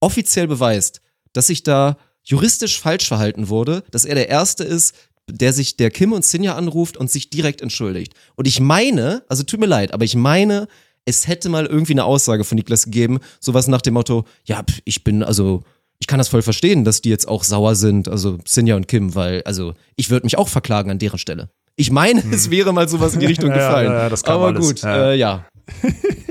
offiziell 0.00 0.46
beweist, 0.46 1.00
dass 1.32 1.48
sich 1.48 1.64
da 1.64 1.96
juristisch 2.22 2.80
falsch 2.80 3.06
verhalten 3.06 3.48
wurde, 3.48 3.82
dass 3.90 4.04
er 4.04 4.14
der 4.14 4.28
Erste 4.28 4.64
ist, 4.64 4.94
der 5.30 5.52
sich 5.52 5.76
der 5.76 5.90
Kim 5.90 6.12
und 6.12 6.24
Sinja 6.24 6.54
anruft 6.54 6.96
und 6.96 7.10
sich 7.10 7.30
direkt 7.30 7.60
entschuldigt. 7.62 8.14
Und 8.36 8.46
ich 8.46 8.60
meine, 8.60 9.22
also 9.28 9.42
tut 9.42 9.60
mir 9.60 9.66
leid, 9.66 9.92
aber 9.92 10.04
ich 10.04 10.14
meine, 10.16 10.68
es 11.06 11.26
hätte 11.28 11.48
mal 11.48 11.66
irgendwie 11.66 11.92
eine 11.92 12.04
Aussage 12.04 12.44
von 12.44 12.56
Niklas 12.56 12.84
gegeben, 12.84 13.18
sowas 13.40 13.68
nach 13.68 13.82
dem 13.82 13.94
Motto, 13.94 14.24
ja, 14.44 14.64
ich 14.84 15.04
bin, 15.04 15.22
also, 15.22 15.62
ich 15.98 16.06
kann 16.06 16.18
das 16.18 16.28
voll 16.28 16.42
verstehen, 16.42 16.84
dass 16.84 17.00
die 17.02 17.10
jetzt 17.10 17.28
auch 17.28 17.44
sauer 17.44 17.74
sind, 17.74 18.08
also 18.08 18.38
Sinja 18.46 18.76
und 18.76 18.88
Kim, 18.88 19.14
weil, 19.14 19.42
also, 19.44 19.74
ich 19.96 20.10
würde 20.10 20.24
mich 20.26 20.38
auch 20.38 20.48
verklagen 20.48 20.90
an 20.90 20.98
deren 20.98 21.18
Stelle. 21.18 21.50
Ich 21.76 21.90
meine, 21.90 22.22
es 22.32 22.50
wäre 22.50 22.72
mal 22.72 22.88
sowas 22.88 23.14
in 23.14 23.20
die 23.20 23.26
Richtung 23.26 23.50
Ja, 23.50 23.56
ja, 23.56 23.66
gefallen. 23.66 23.92
ja, 23.92 24.08
das 24.08 24.22
kam 24.22 24.36
aber 24.36 24.46
alles. 24.46 24.66
gut, 24.66 24.82
Ja. 24.82 25.10
Äh, 25.10 25.16
ja. 25.16 25.46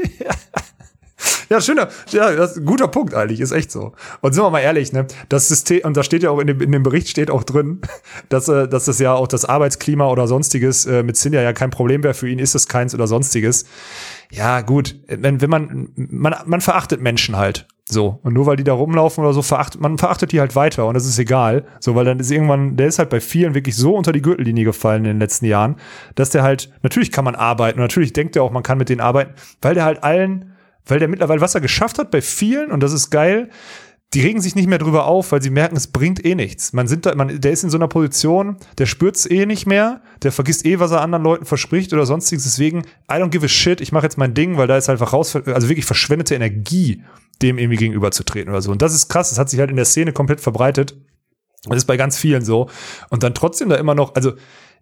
Ja, 1.54 1.62
schöner, 1.62 1.88
ja, 2.10 2.36
das 2.36 2.54
ist 2.54 2.58
ein 2.58 2.66
guter 2.66 2.88
Punkt 2.88 3.14
eigentlich, 3.14 3.40
ist 3.40 3.52
echt 3.52 3.72
so. 3.72 3.92
Und 4.22 4.34
sind 4.34 4.44
wir 4.44 4.50
mal 4.50 4.62
ehrlich, 4.62 4.92
ne, 4.92 5.06
das 5.30 5.50
System, 5.50 5.82
und 5.84 5.96
da 5.96 6.02
steht 6.02 6.24
ja 6.24 6.32
auch 6.32 6.40
in 6.40 6.48
dem, 6.48 6.60
in 6.62 6.72
dem 6.72 6.82
Bericht 6.82 7.10
steht 7.10 7.30
auch 7.30 7.44
drin, 7.44 7.80
dass, 8.30 8.48
äh, 8.48 8.68
dass 8.68 8.86
das 8.86 8.98
ja 8.98 9.14
auch 9.14 9.28
das 9.28 9.46
Arbeitsklima 9.46 10.08
oder 10.08 10.28
sonstiges 10.28 10.88
äh, 10.88 11.04
mit 11.04 11.16
Sinja 11.16 11.44
ja 11.44 11.54
kein 11.54 11.70
Problem 11.70 12.02
wäre, 12.02 12.16
für 12.16 12.28
ihn 12.28 12.40
ist 12.40 12.56
es 12.56 12.68
keins 12.68 12.96
oder 12.96 13.06
sonstiges. 13.06 13.66
Ja, 14.32 14.62
gut, 14.62 14.96
wenn, 15.06 15.42
wenn 15.42 15.50
man, 15.52 15.90
man, 15.96 16.34
man 16.48 16.60
verachtet 16.60 17.02
Menschen 17.02 17.38
halt. 17.38 17.68
So. 17.86 18.20
Und 18.24 18.34
nur 18.34 18.48
weil 18.48 18.56
die 18.56 18.64
da 18.64 18.74
rumlaufen 18.74 19.24
oder 19.24 19.34
so, 19.34 19.44
verachtet, 19.44 19.80
man 19.80 20.00
verachtet 20.00 20.32
die 20.32 20.40
halt 20.40 20.56
weiter 20.56 20.88
und 20.88 20.96
das 20.96 21.06
ist 21.06 21.20
egal. 21.20 21.66
So, 21.80 21.94
weil 21.94 22.06
dann 22.06 22.20
ist 22.20 22.32
irgendwann, 22.32 22.78
der 22.78 22.88
ist 22.88 22.98
halt 22.98 23.12
bei 23.12 23.22
vielen 23.22 23.54
wirklich 23.54 23.76
so 23.76 23.96
unter 23.96 24.12
die 24.12 24.24
Gürtellinie 24.24 24.64
gefallen 24.64 25.06
in 25.06 25.12
den 25.12 25.20
letzten 25.20 25.46
Jahren, 25.46 25.76
dass 26.16 26.32
der 26.32 26.42
halt, 26.42 26.72
natürlich 26.82 27.12
kann 27.12 27.26
man 27.26 27.36
arbeiten 27.36 27.78
und 27.78 27.84
natürlich 27.84 28.12
denkt 28.12 28.36
er 28.36 28.42
auch, 28.42 28.50
man 28.50 28.64
kann 28.64 28.80
mit 28.80 28.90
denen 28.90 29.02
arbeiten, 29.02 29.34
weil 29.62 29.76
der 29.76 29.86
halt 29.86 30.04
allen, 30.04 30.53
weil 30.86 31.00
der 31.00 31.08
mittlerweile 31.08 31.42
was 31.42 31.56
er 31.56 31.62
geschafft 31.62 32.00
hat 32.00 32.12
bei 32.12 32.22
vielen 32.22 32.72
und 32.72 32.82
das 32.82 32.94
ist 32.94 33.10
geil, 33.10 33.50
die 34.14 34.22
regen 34.22 34.42
sich 34.42 34.56
nicht 34.56 34.68
mehr 34.68 34.78
drüber 34.78 35.06
auf, 35.06 35.32
weil 35.32 35.42
sie 35.42 35.50
merken, 35.50 35.76
es 35.76 35.88
bringt 35.88 36.24
eh 36.24 36.36
nichts. 36.36 36.72
Man 36.72 36.88
sind 36.88 37.06
da, 37.06 37.16
man, 37.16 37.42
der 37.42 37.52
ist 37.52 37.64
in 37.64 37.72
so 37.72 37.78
einer 37.78 37.88
Position, 37.88 38.58
der 38.78 38.86
spürt's 38.86 39.26
eh 39.26 39.46
nicht 39.46 39.66
mehr, 39.66 40.02
der 40.22 40.32
vergisst 40.32 40.66
eh, 40.66 40.80
was 40.80 40.92
er 40.92 41.02
anderen 41.02 41.24
Leuten 41.24 41.46
verspricht 41.46 41.94
oder 41.94 42.06
sonstiges. 42.06 42.44
Deswegen, 42.44 42.82
I 43.12 43.16
don't 43.16 43.30
give 43.30 43.44
a 43.44 43.50
shit, 43.50 43.82
ich 43.82 43.92
mache 43.92 44.06
jetzt 44.06 44.18
mein 44.18 44.36
Ding, 44.36 44.58
weil 44.58 44.68
da 44.68 44.78
ist 44.78 44.90
einfach 44.90 45.14
raus, 45.14 45.36
also 45.36 45.68
wirklich 45.68 45.86
verschwendete 45.86 46.36
Energie, 46.36 47.04
dem 47.42 47.58
irgendwie 47.58 47.78
gegenüberzutreten 47.78 48.52
oder 48.52 48.62
so. 48.62 48.72
Und 48.72 48.84
das 48.84 48.94
ist 48.94 49.10
krass, 49.10 49.30
das 49.30 49.40
hat 49.40 49.50
sich 49.50 49.60
halt 49.60 49.72
in 49.72 49.78
der 49.78 49.86
Szene 49.86 50.14
komplett 50.14 50.42
verbreitet. 50.42 50.96
Das 51.66 51.78
ist 51.78 51.86
bei 51.86 51.98
ganz 51.98 52.18
vielen 52.18 52.46
so. 52.46 52.70
Und 53.10 53.24
dann 53.24 53.34
trotzdem 53.34 53.70
da 53.70 53.78
immer 53.78 53.96
noch, 53.96 54.14
also 54.14 54.34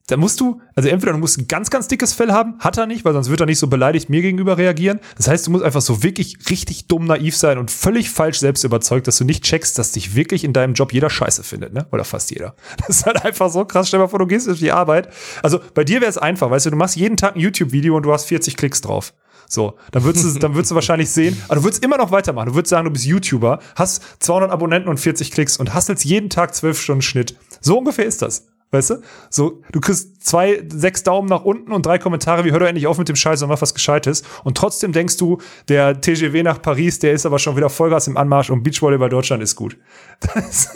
da 0.08 0.18
musst 0.18 0.40
du, 0.40 0.62
also 0.76 0.90
entweder 0.90 1.14
du 1.14 1.20
musst 1.20 1.38
ein 1.38 1.48
ganz, 1.48 1.70
ganz 1.70 1.88
dickes 1.88 2.14
Fell 2.14 2.32
haben, 2.32 2.56
hat 2.60 2.78
er 2.78 2.86
nicht, 2.86 3.06
weil 3.06 3.14
sonst 3.14 3.30
wird 3.30 3.40
er 3.40 3.46
nicht 3.46 3.60
so 3.60 3.68
beleidigt 3.68 4.10
mir 4.10 4.22
gegenüber 4.22 4.58
reagieren. 4.58 5.00
Das 5.16 5.28
heißt, 5.28 5.48
du 5.48 5.52
musst 5.52 5.64
einfach 5.64 5.82
so 5.82 6.04
wirklich 6.04 6.38
richtig 6.50 6.88
dumm 6.88 7.06
naiv 7.06 7.36
sein 7.36 7.58
und 7.58 7.72
völlig 7.72 8.10
falsch 8.10 8.40
selbst 8.40 8.64
überzeugt, 8.64 9.08
dass 9.08 9.18
du 9.18 9.24
nicht 9.24 9.44
checkst, 9.44 9.78
dass 9.78 9.92
dich 9.92 10.16
wirklich 10.16 10.44
in 10.44 10.54
deinem 10.54 10.74
Job 10.74 10.94
jeder 10.94 11.10
Scheiße 11.10 11.44
findet, 11.44 11.74
ne? 11.74 11.88
Oder 11.92 12.04
fast 12.04 12.32
jeder. 12.32 12.56
Das 12.88 12.98
ist 12.98 13.06
halt 13.06 13.24
einfach 13.24 13.50
so 13.50 13.64
krass. 13.64 13.88
Stell 13.88 14.00
dir 14.00 14.06
mal 14.06 14.10
vor, 14.10 14.20
du 14.20 14.28
gehst 14.28 14.50
auf 14.50 14.58
die 14.58 14.72
Arbeit. 14.72 15.10
Also 15.44 15.60
bei 15.74 15.84
dir 15.84 16.02
wäre 16.02 16.10
es 16.10 16.18
einfach, 16.18 16.50
weißt 16.50 16.66
du, 16.66 16.72
du 16.72 16.76
machst 16.76 16.96
jeden 16.96 17.16
Tag 17.16 17.36
ein 17.36 17.40
YouTube-Video 17.40 17.96
und 17.96 18.04
du 18.04 18.12
hast 18.12 18.26
40 18.26 18.58
Klicks 18.58 18.82
drauf. 18.82 19.14
So, 19.48 19.78
dann 19.92 20.04
würdest 20.04 20.26
du, 20.26 20.40
dann 20.40 20.56
würdest 20.56 20.72
du 20.72 20.76
wahrscheinlich 20.76 21.10
sehen, 21.10 21.42
aber 21.48 21.56
du 21.56 21.64
würdest 21.64 21.84
immer 21.84 21.98
noch 21.98 22.12
weitermachen. 22.12 22.48
Du 22.48 22.56
würdest 22.56 22.70
sagen, 22.70 22.86
du 22.86 22.92
bist 22.92 23.06
YouTuber, 23.06 23.60
hast 23.76 24.02
200 24.20 24.52
Abonnenten 24.52 24.90
und 24.90 25.00
40 25.00 25.32
Klicks 25.32 25.58
und 25.58 25.74
hast 25.74 25.90
jetzt 25.90 26.06
jeden 26.06 26.30
Tag 26.30 26.56
12 26.56 26.82
Stunden 26.82 27.02
Schnitt. 27.02 27.36
So 27.60 27.78
ungefähr 27.78 28.06
ist 28.06 28.22
das. 28.22 28.51
Weißt 28.72 28.90
du? 28.92 29.02
So, 29.30 29.62
du 29.72 29.82
kriegst 29.82 30.26
zwei, 30.26 30.64
sechs 30.70 31.04
Daumen 31.04 31.28
nach 31.28 31.44
unten 31.44 31.74
und 31.74 31.86
drei 31.86 31.98
Kommentare, 31.98 32.46
wie 32.46 32.52
hör 32.52 32.60
doch 32.60 32.68
endlich 32.68 32.88
auf 32.88 32.98
mit 32.98 33.10
dem 33.10 33.18
Scheiß 33.18 33.42
und 33.44 33.50
mach 33.50 33.62
was 33.62 33.74
Gescheites. 33.74 34.24
Und 34.46 34.58
trotzdem 34.58 34.94
denkst 34.94 35.18
du, 35.18 35.40
der 35.68 36.00
TGW 36.00 36.42
nach 36.44 36.62
Paris, 36.62 37.00
der 37.00 37.12
ist 37.12 37.26
aber 37.26 37.38
schon 37.38 37.58
wieder 37.58 37.70
Vollgas 37.70 38.08
im 38.08 38.16
Anmarsch 38.16 38.50
und 38.50 38.64
Beachvolleyball 38.64 39.10
Deutschland 39.10 39.44
ist 39.44 39.56
gut. 39.56 39.78
Das, 40.34 40.70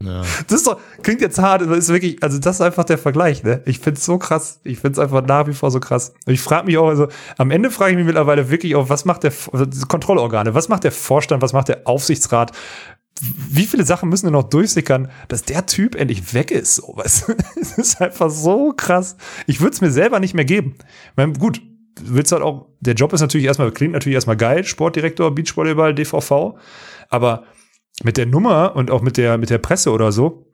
Ja. 0.00 0.22
das 0.46 0.58
ist 0.58 0.66
doch, 0.68 0.80
klingt 1.02 1.20
jetzt 1.20 1.40
hart, 1.40 1.60
aber 1.62 1.76
ist 1.76 1.88
wirklich, 1.88 2.22
also 2.22 2.38
das 2.38 2.56
ist 2.56 2.60
einfach 2.60 2.84
der 2.84 2.98
Vergleich, 2.98 3.42
ne? 3.42 3.62
Ich 3.64 3.80
find's 3.80 4.04
so 4.04 4.16
krass. 4.16 4.60
Ich 4.62 4.78
find's 4.78 4.96
einfach 4.96 5.26
nach 5.26 5.48
wie 5.48 5.54
vor 5.54 5.72
so 5.72 5.80
krass. 5.80 6.14
Und 6.24 6.34
ich 6.34 6.40
frage 6.40 6.66
mich 6.66 6.78
auch, 6.78 6.86
also 6.86 7.08
am 7.36 7.50
Ende 7.50 7.68
frage 7.72 7.90
ich 7.92 7.96
mich 7.96 8.06
mittlerweile 8.06 8.48
wirklich 8.48 8.76
auch, 8.76 8.88
was 8.88 9.04
macht 9.04 9.24
der 9.24 9.32
also 9.52 9.66
Kontrollorgane, 9.88 10.54
was 10.54 10.68
macht 10.68 10.84
der 10.84 10.92
Vorstand, 10.92 11.42
was 11.42 11.52
macht 11.52 11.66
der 11.66 11.80
Aufsichtsrat? 11.84 12.52
Wie 13.20 13.66
viele 13.66 13.84
Sachen 13.84 14.08
müssen 14.08 14.26
denn 14.26 14.32
noch 14.32 14.48
durchsickern, 14.48 15.10
dass 15.28 15.42
der 15.42 15.66
Typ 15.66 15.94
endlich 15.94 16.34
weg 16.34 16.50
ist? 16.50 16.76
So, 16.76 16.96
weißt? 16.96 17.34
Es 17.60 17.72
ist 17.78 18.00
einfach 18.00 18.30
so 18.30 18.72
krass. 18.76 19.16
Ich 19.46 19.60
würde 19.60 19.74
es 19.74 19.80
mir 19.80 19.90
selber 19.90 20.20
nicht 20.20 20.34
mehr 20.34 20.44
geben. 20.44 20.74
Meine, 21.16 21.32
gut, 21.32 21.60
willst 22.00 22.32
halt 22.32 22.42
auch, 22.42 22.66
der 22.80 22.94
Job 22.94 23.12
ist 23.12 23.20
natürlich 23.20 23.46
erstmal, 23.46 23.70
klingt 23.72 23.92
natürlich 23.92 24.14
erstmal 24.14 24.36
geil, 24.36 24.64
Sportdirektor, 24.64 25.34
Beachvolleyball, 25.34 25.94
DVV, 25.94 26.58
aber 27.08 27.44
mit 28.02 28.16
der 28.16 28.26
Nummer 28.26 28.76
und 28.76 28.90
auch 28.90 29.02
mit 29.02 29.16
der, 29.16 29.38
mit 29.38 29.50
der 29.50 29.58
Presse 29.58 29.90
oder 29.90 30.12
so 30.12 30.48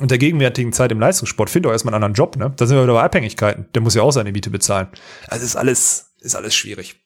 und 0.00 0.10
der 0.10 0.18
gegenwärtigen 0.18 0.72
Zeit 0.72 0.92
im 0.92 1.00
Leistungssport 1.00 1.50
findet 1.50 1.70
auch 1.70 1.72
erstmal 1.72 1.94
einen 1.94 2.04
anderen 2.04 2.14
Job, 2.14 2.36
ne? 2.36 2.52
Da 2.56 2.66
sind 2.66 2.76
wir 2.76 2.82
wieder 2.82 2.94
bei 2.94 3.02
Abhängigkeiten. 3.02 3.66
Der 3.74 3.82
muss 3.82 3.94
ja 3.94 4.02
auch 4.02 4.10
seine 4.10 4.32
Miete 4.32 4.50
bezahlen. 4.50 4.88
Also 5.28 5.44
ist 5.44 5.56
alles, 5.56 6.14
ist 6.20 6.36
alles 6.36 6.54
schwierig. 6.54 7.05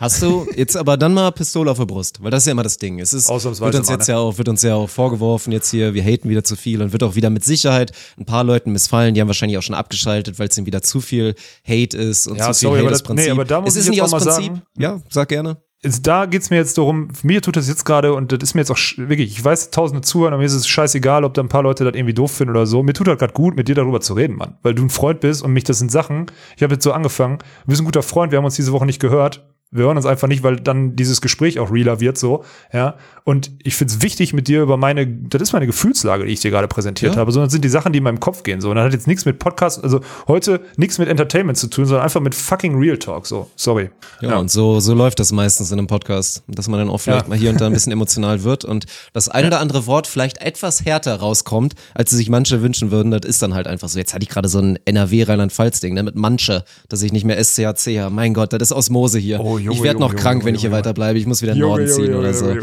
Hast 0.00 0.22
du 0.22 0.46
jetzt 0.56 0.78
aber 0.78 0.96
dann 0.96 1.12
mal 1.12 1.30
Pistole 1.30 1.70
auf 1.70 1.76
der 1.76 1.84
Brust, 1.84 2.22
weil 2.22 2.30
das 2.30 2.44
ist 2.44 2.46
ja 2.46 2.52
immer 2.52 2.62
das 2.62 2.78
Ding. 2.78 3.00
Es 3.00 3.12
ist, 3.12 3.28
wird 3.28 3.74
uns 3.74 3.90
jetzt 3.90 4.08
ne? 4.08 4.14
ja 4.14 4.18
auch, 4.18 4.38
wird 4.38 4.48
uns 4.48 4.62
ja 4.62 4.74
auch 4.74 4.88
vorgeworfen 4.88 5.52
jetzt 5.52 5.70
hier, 5.70 5.92
wir 5.92 6.02
haten 6.02 6.30
wieder 6.30 6.42
zu 6.42 6.56
viel 6.56 6.80
und 6.80 6.92
wird 6.92 7.02
auch 7.02 7.16
wieder 7.16 7.28
mit 7.28 7.44
Sicherheit 7.44 7.92
ein 8.18 8.24
paar 8.24 8.42
Leuten 8.42 8.72
missfallen, 8.72 9.14
die 9.14 9.20
haben 9.20 9.28
wahrscheinlich 9.28 9.58
auch 9.58 9.62
schon 9.62 9.74
abgeschaltet, 9.74 10.38
weil 10.38 10.48
es 10.48 10.56
ihnen 10.56 10.66
wieder 10.66 10.80
zu 10.80 11.02
viel 11.02 11.34
Hate 11.68 11.98
ist 11.98 12.26
und 12.28 12.38
Ja, 12.38 12.46
zu 12.52 12.60
viel 12.60 12.68
sorry, 12.68 12.78
Hate 12.78 12.86
aber 12.86 12.90
das 12.92 13.02
Prinzip. 13.02 13.26
nee, 13.26 13.30
aber 13.30 13.44
da 13.44 13.60
muss 13.60 13.68
es 13.68 13.74
ich 13.76 13.80
ist 13.80 13.86
jetzt 13.86 13.90
nicht 13.90 14.02
aus 14.02 14.10
Prinzip. 14.12 14.30
sagen- 14.32 14.62
ja, 14.78 15.00
sag 15.10 15.28
gerne. 15.28 15.58
Da 15.82 16.24
geht's 16.24 16.48
mir 16.48 16.56
jetzt 16.56 16.78
darum, 16.78 17.08
mir 17.22 17.42
tut 17.42 17.56
das 17.56 17.68
jetzt 17.68 17.84
gerade, 17.84 18.14
und 18.14 18.32
das 18.32 18.38
ist 18.42 18.54
mir 18.54 18.62
jetzt 18.62 18.70
auch 18.70 18.78
wirklich, 18.96 19.32
ich 19.32 19.44
weiß, 19.44 19.70
tausende 19.70 20.00
zuhören, 20.00 20.32
aber 20.32 20.40
mir 20.40 20.46
ist 20.46 20.54
es 20.54 20.66
scheißegal, 20.66 21.24
ob 21.24 21.34
da 21.34 21.42
ein 21.42 21.48
paar 21.48 21.62
Leute 21.62 21.84
das 21.84 21.94
irgendwie 21.94 22.14
doof 22.14 22.32
finden 22.32 22.50
oder 22.54 22.66
so. 22.66 22.82
Mir 22.82 22.94
tut 22.94 23.06
das 23.06 23.18
gerade 23.18 23.34
gut, 23.34 23.54
mit 23.54 23.68
dir 23.68 23.74
darüber 23.74 24.00
zu 24.00 24.14
reden, 24.14 24.36
Mann. 24.36 24.56
Weil 24.62 24.74
du 24.74 24.82
ein 24.82 24.90
Freund 24.90 25.20
bist 25.20 25.42
und 25.42 25.52
mich, 25.52 25.64
das 25.64 25.78
sind 25.78 25.92
Sachen, 25.92 26.26
ich 26.56 26.62
habe 26.62 26.72
jetzt 26.74 26.84
so 26.84 26.92
angefangen, 26.92 27.38
du 27.38 27.66
bist 27.66 27.82
ein 27.82 27.84
guter 27.86 28.02
Freund, 28.02 28.30
wir 28.32 28.38
haben 28.38 28.44
uns 28.46 28.56
diese 28.56 28.72
Woche 28.72 28.86
nicht 28.86 29.00
gehört. 29.00 29.46
Wir 29.72 29.84
hören 29.84 29.96
uns 29.96 30.04
einfach 30.06 30.26
nicht, 30.26 30.42
weil 30.42 30.56
dann 30.56 30.96
dieses 30.96 31.20
Gespräch 31.20 31.60
auch 31.60 31.70
realer 31.70 32.00
wird, 32.00 32.18
so, 32.18 32.42
ja. 32.72 32.96
Und 33.22 33.52
ich 33.62 33.76
finde 33.76 33.94
es 33.94 34.02
wichtig, 34.02 34.32
mit 34.32 34.48
dir 34.48 34.62
über 34.62 34.76
meine, 34.76 35.06
das 35.06 35.40
ist 35.42 35.52
meine 35.52 35.66
Gefühlslage, 35.66 36.24
die 36.24 36.32
ich 36.32 36.40
dir 36.40 36.50
gerade 36.50 36.66
präsentiert 36.66 37.14
Ja. 37.14 37.20
habe, 37.20 37.30
sondern 37.30 37.46
das 37.46 37.52
sind 37.52 37.64
die 37.64 37.68
Sachen, 37.68 37.92
die 37.92 37.98
in 37.98 38.02
meinem 38.02 38.18
Kopf 38.18 38.42
gehen, 38.42 38.60
so. 38.60 38.70
Und 38.70 38.76
das 38.76 38.86
hat 38.86 38.92
jetzt 38.92 39.06
nichts 39.06 39.26
mit 39.26 39.38
Podcast, 39.38 39.84
also 39.84 40.00
heute 40.26 40.60
nichts 40.76 40.98
mit 40.98 41.08
Entertainment 41.08 41.56
zu 41.56 41.68
tun, 41.68 41.84
sondern 41.86 42.02
einfach 42.02 42.20
mit 42.20 42.34
fucking 42.34 42.76
Real 42.80 42.96
Talk, 42.98 43.28
so. 43.28 43.48
Sorry. 43.54 43.90
Ja, 44.20 44.38
und 44.38 44.50
so, 44.50 44.80
so 44.80 44.92
läuft 44.92 45.20
das 45.20 45.30
meistens 45.30 45.70
in 45.70 45.78
einem 45.78 45.86
Podcast, 45.86 46.42
dass 46.48 46.66
man 46.66 46.80
dann 46.80 46.90
auch 46.90 46.98
vielleicht 46.98 47.26
Ja. 47.26 47.28
mal 47.28 47.38
hier 47.38 47.50
und 47.50 47.60
da 47.60 47.66
ein 47.66 47.72
bisschen 47.72 47.92
emotional 47.92 48.42
wird 48.42 48.64
und 48.64 48.86
das 49.12 49.28
ein 49.28 49.46
oder 49.46 49.60
andere 49.60 49.86
Wort 49.86 50.08
vielleicht 50.08 50.38
etwas 50.42 50.84
härter 50.84 51.14
rauskommt, 51.20 51.74
als 51.94 52.10
sich 52.10 52.28
manche 52.28 52.60
wünschen 52.60 52.90
würden. 52.90 53.12
Das 53.12 53.20
ist 53.24 53.40
dann 53.40 53.54
halt 53.54 53.68
einfach 53.68 53.88
so. 53.88 54.00
Jetzt 54.00 54.14
hatte 54.14 54.24
ich 54.24 54.30
gerade 54.30 54.48
so 54.48 54.58
ein 54.58 54.80
NRW-Rheinland-Pfalz-Ding, 54.84 55.94
ne, 55.94 56.02
mit 56.02 56.16
manche, 56.16 56.64
dass 56.88 57.02
ich 57.02 57.12
nicht 57.12 57.24
mehr 57.24 57.38
SCHC 57.38 58.00
habe. 58.00 58.12
Mein 58.12 58.34
Gott, 58.34 58.52
das 58.52 58.62
ist 58.62 58.72
Osmose 58.72 59.18
hier. 59.20 59.38
Oh, 59.38 59.58
Junge, 59.60 59.76
ich 59.76 59.82
werde 59.82 60.00
noch 60.00 60.10
Junge, 60.10 60.22
krank, 60.22 60.40
Junge, 60.40 60.46
wenn 60.46 60.54
ich 60.54 60.60
hier 60.60 60.72
weiterbleibe. 60.72 61.18
Ich 61.18 61.26
muss 61.26 61.42
wieder 61.42 61.52
in 61.52 61.58
den 61.58 61.68
Norden 61.68 61.88
ziehen 61.88 62.14
oder 62.14 62.34
so. 62.34 62.56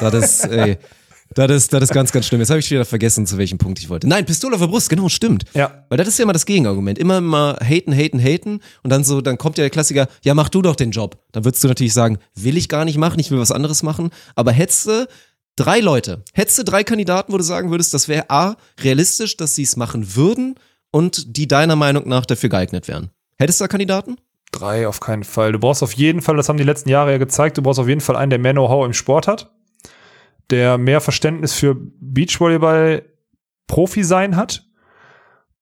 Das 0.00 0.14
ist, 0.14 0.44
ey. 0.46 0.78
Das 1.34 1.50
ist, 1.50 1.72
das 1.72 1.82
ist 1.84 1.92
ganz, 1.92 2.12
ganz 2.12 2.26
schlimm. 2.26 2.40
Jetzt 2.40 2.50
habe 2.50 2.60
ich 2.60 2.70
wieder 2.70 2.84
vergessen, 2.84 3.26
zu 3.26 3.38
welchem 3.38 3.58
Punkt 3.58 3.78
ich 3.80 3.88
wollte. 3.88 4.06
Nein, 4.06 4.24
Pistole 4.24 4.54
auf 4.54 4.60
der 4.60 4.68
Brust, 4.68 4.88
genau, 4.88 5.08
stimmt. 5.08 5.44
Ja. 5.54 5.84
Weil 5.88 5.98
das 5.98 6.06
ist 6.06 6.18
ja 6.18 6.22
immer 6.22 6.32
das 6.32 6.46
Gegenargument. 6.46 6.98
Immer 6.98 7.20
mal 7.20 7.56
haten, 7.56 7.92
haten, 7.92 8.20
haten. 8.20 8.60
Und 8.82 8.90
dann 8.90 9.02
so, 9.02 9.20
dann 9.20 9.36
kommt 9.36 9.58
ja 9.58 9.62
der 9.62 9.70
Klassiker, 9.70 10.06
ja, 10.22 10.34
mach 10.34 10.48
du 10.48 10.62
doch 10.62 10.76
den 10.76 10.92
Job. 10.92 11.18
Dann 11.32 11.44
würdest 11.44 11.64
du 11.64 11.68
natürlich 11.68 11.92
sagen, 11.92 12.18
will 12.34 12.56
ich 12.56 12.68
gar 12.68 12.84
nicht 12.84 12.98
machen, 12.98 13.18
ich 13.18 13.30
will 13.30 13.38
was 13.38 13.50
anderes 13.50 13.82
machen. 13.82 14.10
Aber 14.36 14.52
hättest 14.52 14.86
du 14.86 15.08
drei 15.56 15.80
Leute, 15.80 16.22
hättest 16.34 16.58
du 16.58 16.64
drei 16.64 16.84
Kandidaten, 16.84 17.32
wo 17.32 17.38
du 17.38 17.44
sagen 17.44 17.70
würdest, 17.70 17.94
das 17.94 18.06
wäre 18.08 18.30
A, 18.30 18.56
realistisch, 18.80 19.36
dass 19.36 19.54
sie 19.54 19.62
es 19.62 19.76
machen 19.76 20.14
würden 20.14 20.56
und 20.90 21.36
die 21.36 21.48
deiner 21.48 21.76
Meinung 21.76 22.08
nach 22.08 22.26
dafür 22.26 22.48
geeignet 22.48 22.86
wären. 22.86 23.10
Hättest 23.38 23.60
du 23.60 23.64
da 23.64 23.68
Kandidaten? 23.68 24.16
Drei 24.54 24.86
auf 24.86 25.00
keinen 25.00 25.24
Fall. 25.24 25.50
Du 25.50 25.58
brauchst 25.58 25.82
auf 25.82 25.94
jeden 25.94 26.22
Fall, 26.22 26.36
das 26.36 26.48
haben 26.48 26.58
die 26.58 26.64
letzten 26.64 26.88
Jahre 26.88 27.10
ja 27.10 27.18
gezeigt, 27.18 27.58
du 27.58 27.62
brauchst 27.62 27.80
auf 27.80 27.88
jeden 27.88 28.00
Fall 28.00 28.14
einen, 28.14 28.30
der 28.30 28.38
mehr 28.38 28.52
Know-how 28.52 28.86
im 28.86 28.92
Sport 28.92 29.26
hat, 29.26 29.52
der 30.50 30.78
mehr 30.78 31.00
Verständnis 31.00 31.54
für 31.54 31.76
Beachvolleyball 31.76 33.02
Profi 33.66 34.04
sein 34.04 34.36
hat 34.36 34.68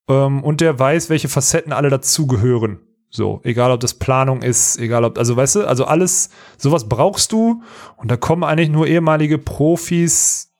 ähm, 0.07 0.43
und 0.43 0.61
der 0.61 0.77
weiß, 0.77 1.09
welche 1.09 1.27
Facetten 1.27 1.73
alle 1.73 1.89
dazugehören. 1.89 2.81
So, 3.09 3.41
egal 3.43 3.71
ob 3.71 3.79
das 3.79 3.95
Planung 3.95 4.43
ist, 4.43 4.77
egal 4.77 5.03
ob, 5.03 5.17
also 5.17 5.35
weißt 5.35 5.55
du, 5.55 5.67
also 5.67 5.85
alles, 5.85 6.29
sowas 6.57 6.87
brauchst 6.87 7.31
du 7.31 7.63
und 7.97 8.11
da 8.11 8.17
kommen 8.17 8.43
eigentlich 8.43 8.69
nur 8.69 8.85
ehemalige 8.85 9.39
Profis 9.39 10.53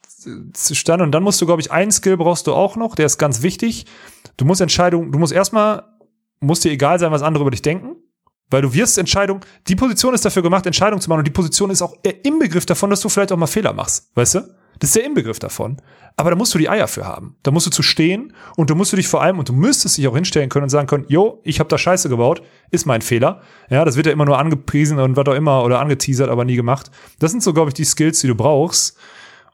zustande 0.54 1.04
und 1.04 1.12
dann 1.12 1.24
musst 1.24 1.40
du, 1.42 1.46
glaube 1.46 1.62
ich, 1.62 1.72
einen 1.72 1.92
Skill 1.92 2.18
brauchst 2.18 2.48
du 2.48 2.54
auch 2.54 2.76
noch, 2.76 2.96
der 2.96 3.06
ist 3.06 3.18
ganz 3.18 3.44
wichtig. 3.44 3.86
Du 4.38 4.46
musst 4.46 4.62
Entscheidungen, 4.62 5.12
du 5.12 5.20
musst 5.20 5.34
erstmal, 5.34 5.84
muss 6.40 6.62
dir 6.62 6.72
egal 6.72 6.98
sein, 7.00 7.12
was 7.12 7.22
andere 7.22 7.44
über 7.44 7.52
dich 7.52 7.62
denken. 7.62 7.93
Weil 8.54 8.62
du 8.62 8.72
wirst 8.72 9.00
Entscheidung, 9.00 9.44
die 9.68 9.76
Position 9.76 10.14
ist 10.14 10.24
dafür 10.24 10.44
gemacht, 10.44 10.68
Entscheidungen 10.68 11.02
zu 11.02 11.10
machen 11.10 11.20
und 11.20 11.28
die 11.28 11.32
Position 11.32 11.72
ist 11.72 11.82
auch 11.82 11.98
der 12.04 12.24
Inbegriff 12.24 12.68
davon, 12.68 12.92
dass 12.92 13.02
du 13.02 13.10
vielleicht 13.10 13.32
auch 13.32 13.38
mal 13.38 13.48
Fehler 13.48 13.74
machst, 13.74 14.12
weißt 14.14 14.36
du? 14.36 14.40
Das 14.78 14.90
ist 14.90 14.96
der 14.96 15.06
Inbegriff 15.06 15.40
davon. 15.40 15.78
Aber 16.18 16.30
da 16.30 16.36
musst 16.36 16.54
du 16.54 16.60
die 16.60 16.70
Eier 16.70 16.88
für 16.88 17.08
haben. 17.08 17.36
Da 17.42 17.50
musst 17.50 17.66
du 17.66 17.72
zu 17.72 17.82
stehen 17.82 18.32
und 18.56 18.70
du 18.70 18.76
musst 18.76 18.92
du 18.92 18.96
dich 18.96 19.08
vor 19.08 19.24
allem 19.24 19.40
und 19.40 19.50
du 19.50 19.54
müsstest 19.54 19.98
dich 19.98 20.08
auch 20.08 20.14
hinstellen 20.14 20.50
können 20.50 20.64
und 20.64 20.70
sagen 20.70 20.86
können, 20.86 21.06
jo, 21.08 21.40
ich 21.44 21.60
habe 21.60 21.68
da 21.68 21.80
Scheiße 21.80 22.10
gebaut, 22.10 22.44
ist 22.70 22.86
mein 22.86 23.02
Fehler. 23.02 23.42
Ja, 23.72 23.86
das 23.86 23.96
wird 23.96 24.06
ja 24.06 24.12
immer 24.12 24.26
nur 24.26 24.38
angepriesen 24.38 25.00
und 25.00 25.16
was 25.16 25.26
auch 25.26 25.34
immer 25.34 25.64
oder 25.64 25.80
angeteasert, 25.80 26.30
aber 26.30 26.46
nie 26.46 26.56
gemacht. 26.56 26.92
Das 27.18 27.32
sind 27.32 27.42
so, 27.42 27.54
glaube 27.54 27.70
ich, 27.70 27.74
die 27.74 27.86
Skills, 27.86 28.20
die 28.22 28.28
du 28.28 28.36
brauchst, 28.36 28.96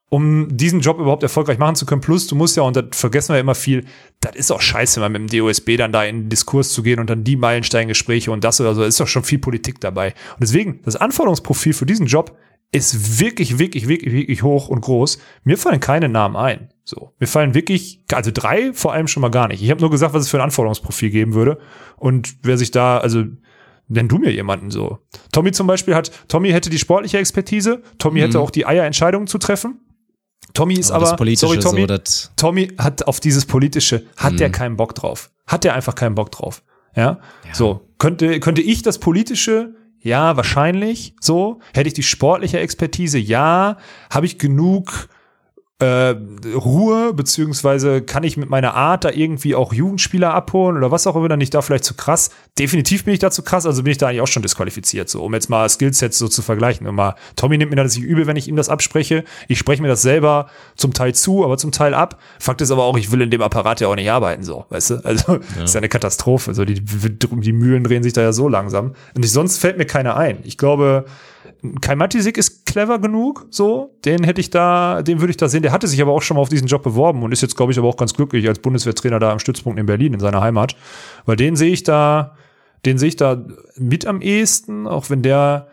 um 0.09 0.47
diesen 0.57 0.81
Job 0.81 0.99
überhaupt 0.99 1.23
erfolgreich 1.23 1.59
machen 1.59 1.75
zu 1.75 1.85
können. 1.85 2.01
Plus, 2.01 2.27
du 2.27 2.35
musst 2.35 2.57
ja, 2.57 2.63
und 2.63 2.75
das 2.75 2.85
vergessen 2.91 3.29
wir 3.29 3.35
ja 3.35 3.41
immer 3.41 3.55
viel, 3.55 3.85
das 4.19 4.35
ist 4.35 4.51
auch 4.51 4.61
scheiße, 4.61 4.99
mal 4.99 5.09
mit 5.09 5.31
dem 5.31 5.39
DOSB 5.39 5.77
dann 5.77 5.91
da 5.91 6.03
in 6.03 6.23
den 6.23 6.29
Diskurs 6.29 6.69
zu 6.69 6.83
gehen 6.83 6.99
und 6.99 7.09
dann 7.09 7.23
die 7.23 7.35
Meilensteingespräche 7.35 8.31
und 8.31 8.43
das 8.43 8.59
oder 8.59 8.73
so, 8.73 8.83
ist 8.83 8.99
doch 8.99 9.07
schon 9.07 9.23
viel 9.23 9.39
Politik 9.39 9.79
dabei. 9.79 10.13
Und 10.33 10.41
deswegen, 10.41 10.81
das 10.83 10.95
Anforderungsprofil 10.95 11.73
für 11.73 11.85
diesen 11.85 12.07
Job 12.07 12.35
ist 12.71 13.19
wirklich, 13.19 13.57
wirklich, 13.57 13.87
wirklich, 13.87 14.13
wirklich 14.13 14.43
hoch 14.43 14.67
und 14.67 14.81
groß. 14.81 15.19
Mir 15.43 15.57
fallen 15.57 15.79
keine 15.79 16.09
Namen 16.09 16.35
ein. 16.35 16.69
So, 16.83 17.13
mir 17.19 17.27
fallen 17.27 17.53
wirklich, 17.53 18.03
also 18.13 18.31
drei 18.33 18.73
vor 18.73 18.93
allem 18.93 19.07
schon 19.07 19.21
mal 19.21 19.29
gar 19.29 19.47
nicht. 19.47 19.61
Ich 19.61 19.69
habe 19.69 19.81
nur 19.81 19.89
gesagt, 19.89 20.13
was 20.13 20.23
es 20.23 20.29
für 20.29 20.37
ein 20.37 20.43
Anforderungsprofil 20.43 21.09
geben 21.09 21.33
würde. 21.33 21.59
Und 21.97 22.35
wer 22.43 22.57
sich 22.57 22.71
da, 22.71 22.97
also 22.97 23.23
nenn 23.87 24.07
du 24.07 24.17
mir 24.17 24.31
jemanden 24.31 24.69
so. 24.69 24.99
Tommy 25.31 25.51
zum 25.51 25.67
Beispiel 25.67 25.95
hat, 25.95 26.11
Tommy 26.27 26.51
hätte 26.51 26.69
die 26.69 26.77
sportliche 26.77 27.17
Expertise, 27.17 27.81
Tommy 27.97 28.21
hätte 28.21 28.39
auch 28.39 28.51
die 28.51 28.65
Eier, 28.65 28.85
Entscheidungen 28.85 29.27
zu 29.27 29.39
treffen. 29.39 29.79
Tommy 30.53 30.75
ist. 30.75 30.91
Aber 30.91 31.07
aber, 31.07 31.17
sorry 31.35 31.59
Tommy, 31.59 31.87
so, 32.03 32.29
Tommy 32.35 32.71
hat 32.77 33.07
auf 33.07 33.19
dieses 33.19 33.45
Politische, 33.45 34.05
hat 34.17 34.33
Mhm. 34.33 34.37
der 34.37 34.51
keinen 34.51 34.77
Bock 34.77 34.95
drauf. 34.95 35.31
Hat 35.47 35.63
der 35.63 35.73
einfach 35.75 35.95
keinen 35.95 36.15
Bock 36.15 36.31
drauf. 36.31 36.63
Ja, 36.95 37.19
so. 37.53 37.87
Könnte, 37.97 38.39
könnte 38.39 38.61
ich 38.61 38.81
das 38.81 38.97
Politische? 38.97 39.75
Ja, 40.01 40.37
wahrscheinlich. 40.37 41.13
So. 41.19 41.59
Hätte 41.73 41.87
ich 41.87 41.93
die 41.93 42.03
sportliche 42.03 42.59
Expertise? 42.59 43.17
Ja. 43.17 43.77
Habe 44.09 44.25
ich 44.25 44.37
genug 44.39 45.09
äh, 45.79 46.13
Ruhe, 46.53 47.13
beziehungsweise 47.13 48.01
kann 48.01 48.23
ich 48.23 48.35
mit 48.35 48.49
meiner 48.49 48.73
Art 48.73 49.05
da 49.05 49.11
irgendwie 49.11 49.55
auch 49.55 49.71
Jugendspieler 49.71 50.33
abholen 50.33 50.75
oder 50.75 50.91
was 50.91 51.07
auch 51.07 51.15
immer, 51.15 51.29
dann 51.29 51.39
nicht 51.39 51.53
da 51.53 51.61
vielleicht 51.61 51.85
zu 51.85 51.93
krass. 51.93 52.31
Definitiv 52.57 53.05
bin 53.05 53.13
ich 53.13 53.19
da 53.19 53.31
zu 53.31 53.43
krass, 53.43 53.65
also 53.65 53.83
bin 53.83 53.91
ich 53.91 53.97
da 53.97 54.07
eigentlich 54.07 54.19
auch 54.19 54.27
schon 54.27 54.43
disqualifiziert, 54.43 55.07
so, 55.07 55.23
um 55.23 55.33
jetzt 55.33 55.49
mal 55.49 55.69
Skillsets 55.69 56.17
so 56.17 56.27
zu 56.27 56.41
vergleichen. 56.41 56.85
Und 56.85 56.95
mal, 56.95 57.15
Tommy 57.37 57.57
nimmt 57.57 57.71
mir 57.71 57.81
das 57.81 57.95
nicht 57.95 58.05
übel, 58.05 58.27
wenn 58.27 58.35
ich 58.35 58.49
ihm 58.49 58.57
das 58.57 58.67
abspreche. 58.67 59.23
Ich 59.47 59.57
spreche 59.57 59.81
mir 59.81 59.87
das 59.87 60.01
selber 60.01 60.49
zum 60.75 60.93
Teil 60.93 61.15
zu, 61.15 61.45
aber 61.45 61.57
zum 61.57 61.71
Teil 61.71 61.93
ab. 61.93 62.19
Fakt 62.39 62.59
ist 62.59 62.71
aber 62.71 62.83
auch, 62.83 62.97
ich 62.97 63.11
will 63.11 63.21
in 63.21 63.31
dem 63.31 63.41
Apparat 63.41 63.79
ja 63.79 63.87
auch 63.87 63.95
nicht 63.95 64.11
arbeiten, 64.11 64.43
so, 64.43 64.65
weißt 64.69 64.89
du? 64.89 64.95
Also, 65.05 65.35
ist 65.63 65.75
ja 65.75 65.79
eine 65.79 65.89
Katastrophe. 65.89 66.53
So, 66.53 66.65
die, 66.65 66.81
die 66.83 67.53
Mühlen 67.53 67.85
drehen 67.85 68.03
sich 68.03 68.11
da 68.11 68.21
ja 68.21 68.33
so 68.33 68.49
langsam. 68.49 68.95
Und 69.15 69.23
ich, 69.23 69.31
sonst 69.31 69.59
fällt 69.59 69.77
mir 69.77 69.85
keiner 69.85 70.17
ein. 70.17 70.39
Ich 70.43 70.57
glaube, 70.57 71.05
Kai 71.81 71.95
Matisik 71.95 72.37
ist 72.37 72.65
clever 72.65 72.99
genug, 72.99 73.45
so. 73.49 73.97
Den 74.05 74.23
hätte 74.23 74.39
ich 74.39 74.49
da, 74.49 75.01
den 75.01 75.19
würde 75.19 75.31
ich 75.31 75.37
da 75.37 75.49
sehen. 75.49 75.61
Der 75.61 75.71
hatte 75.71 75.87
sich 75.87 76.01
aber 76.01 76.11
auch 76.13 76.21
schon 76.21 76.35
mal 76.35 76.41
auf 76.41 76.49
diesen 76.49 76.67
Job 76.67 76.83
beworben 76.83 77.21
und 77.23 77.31
ist 77.31 77.41
jetzt, 77.41 77.57
glaube 77.57 77.71
ich, 77.71 77.77
aber 77.77 77.87
auch 77.89 77.97
ganz 77.97 78.13
glücklich 78.13 78.47
als 78.47 78.59
Bundeswehrtrainer 78.59 79.19
da 79.19 79.31
am 79.31 79.39
Stützpunkt 79.39 79.79
in 79.79 79.85
Berlin, 79.85 80.13
in 80.13 80.19
seiner 80.19 80.41
Heimat. 80.41 80.75
Weil 81.25 81.35
den 81.35 81.55
sehe 81.55 81.71
ich 81.71 81.83
da, 81.83 82.35
den 82.85 82.97
sehe 82.97 83.09
ich 83.09 83.15
da 83.17 83.43
mit 83.75 84.05
am 84.05 84.21
ehesten, 84.21 84.87
auch 84.87 85.09
wenn 85.09 85.21
der 85.21 85.67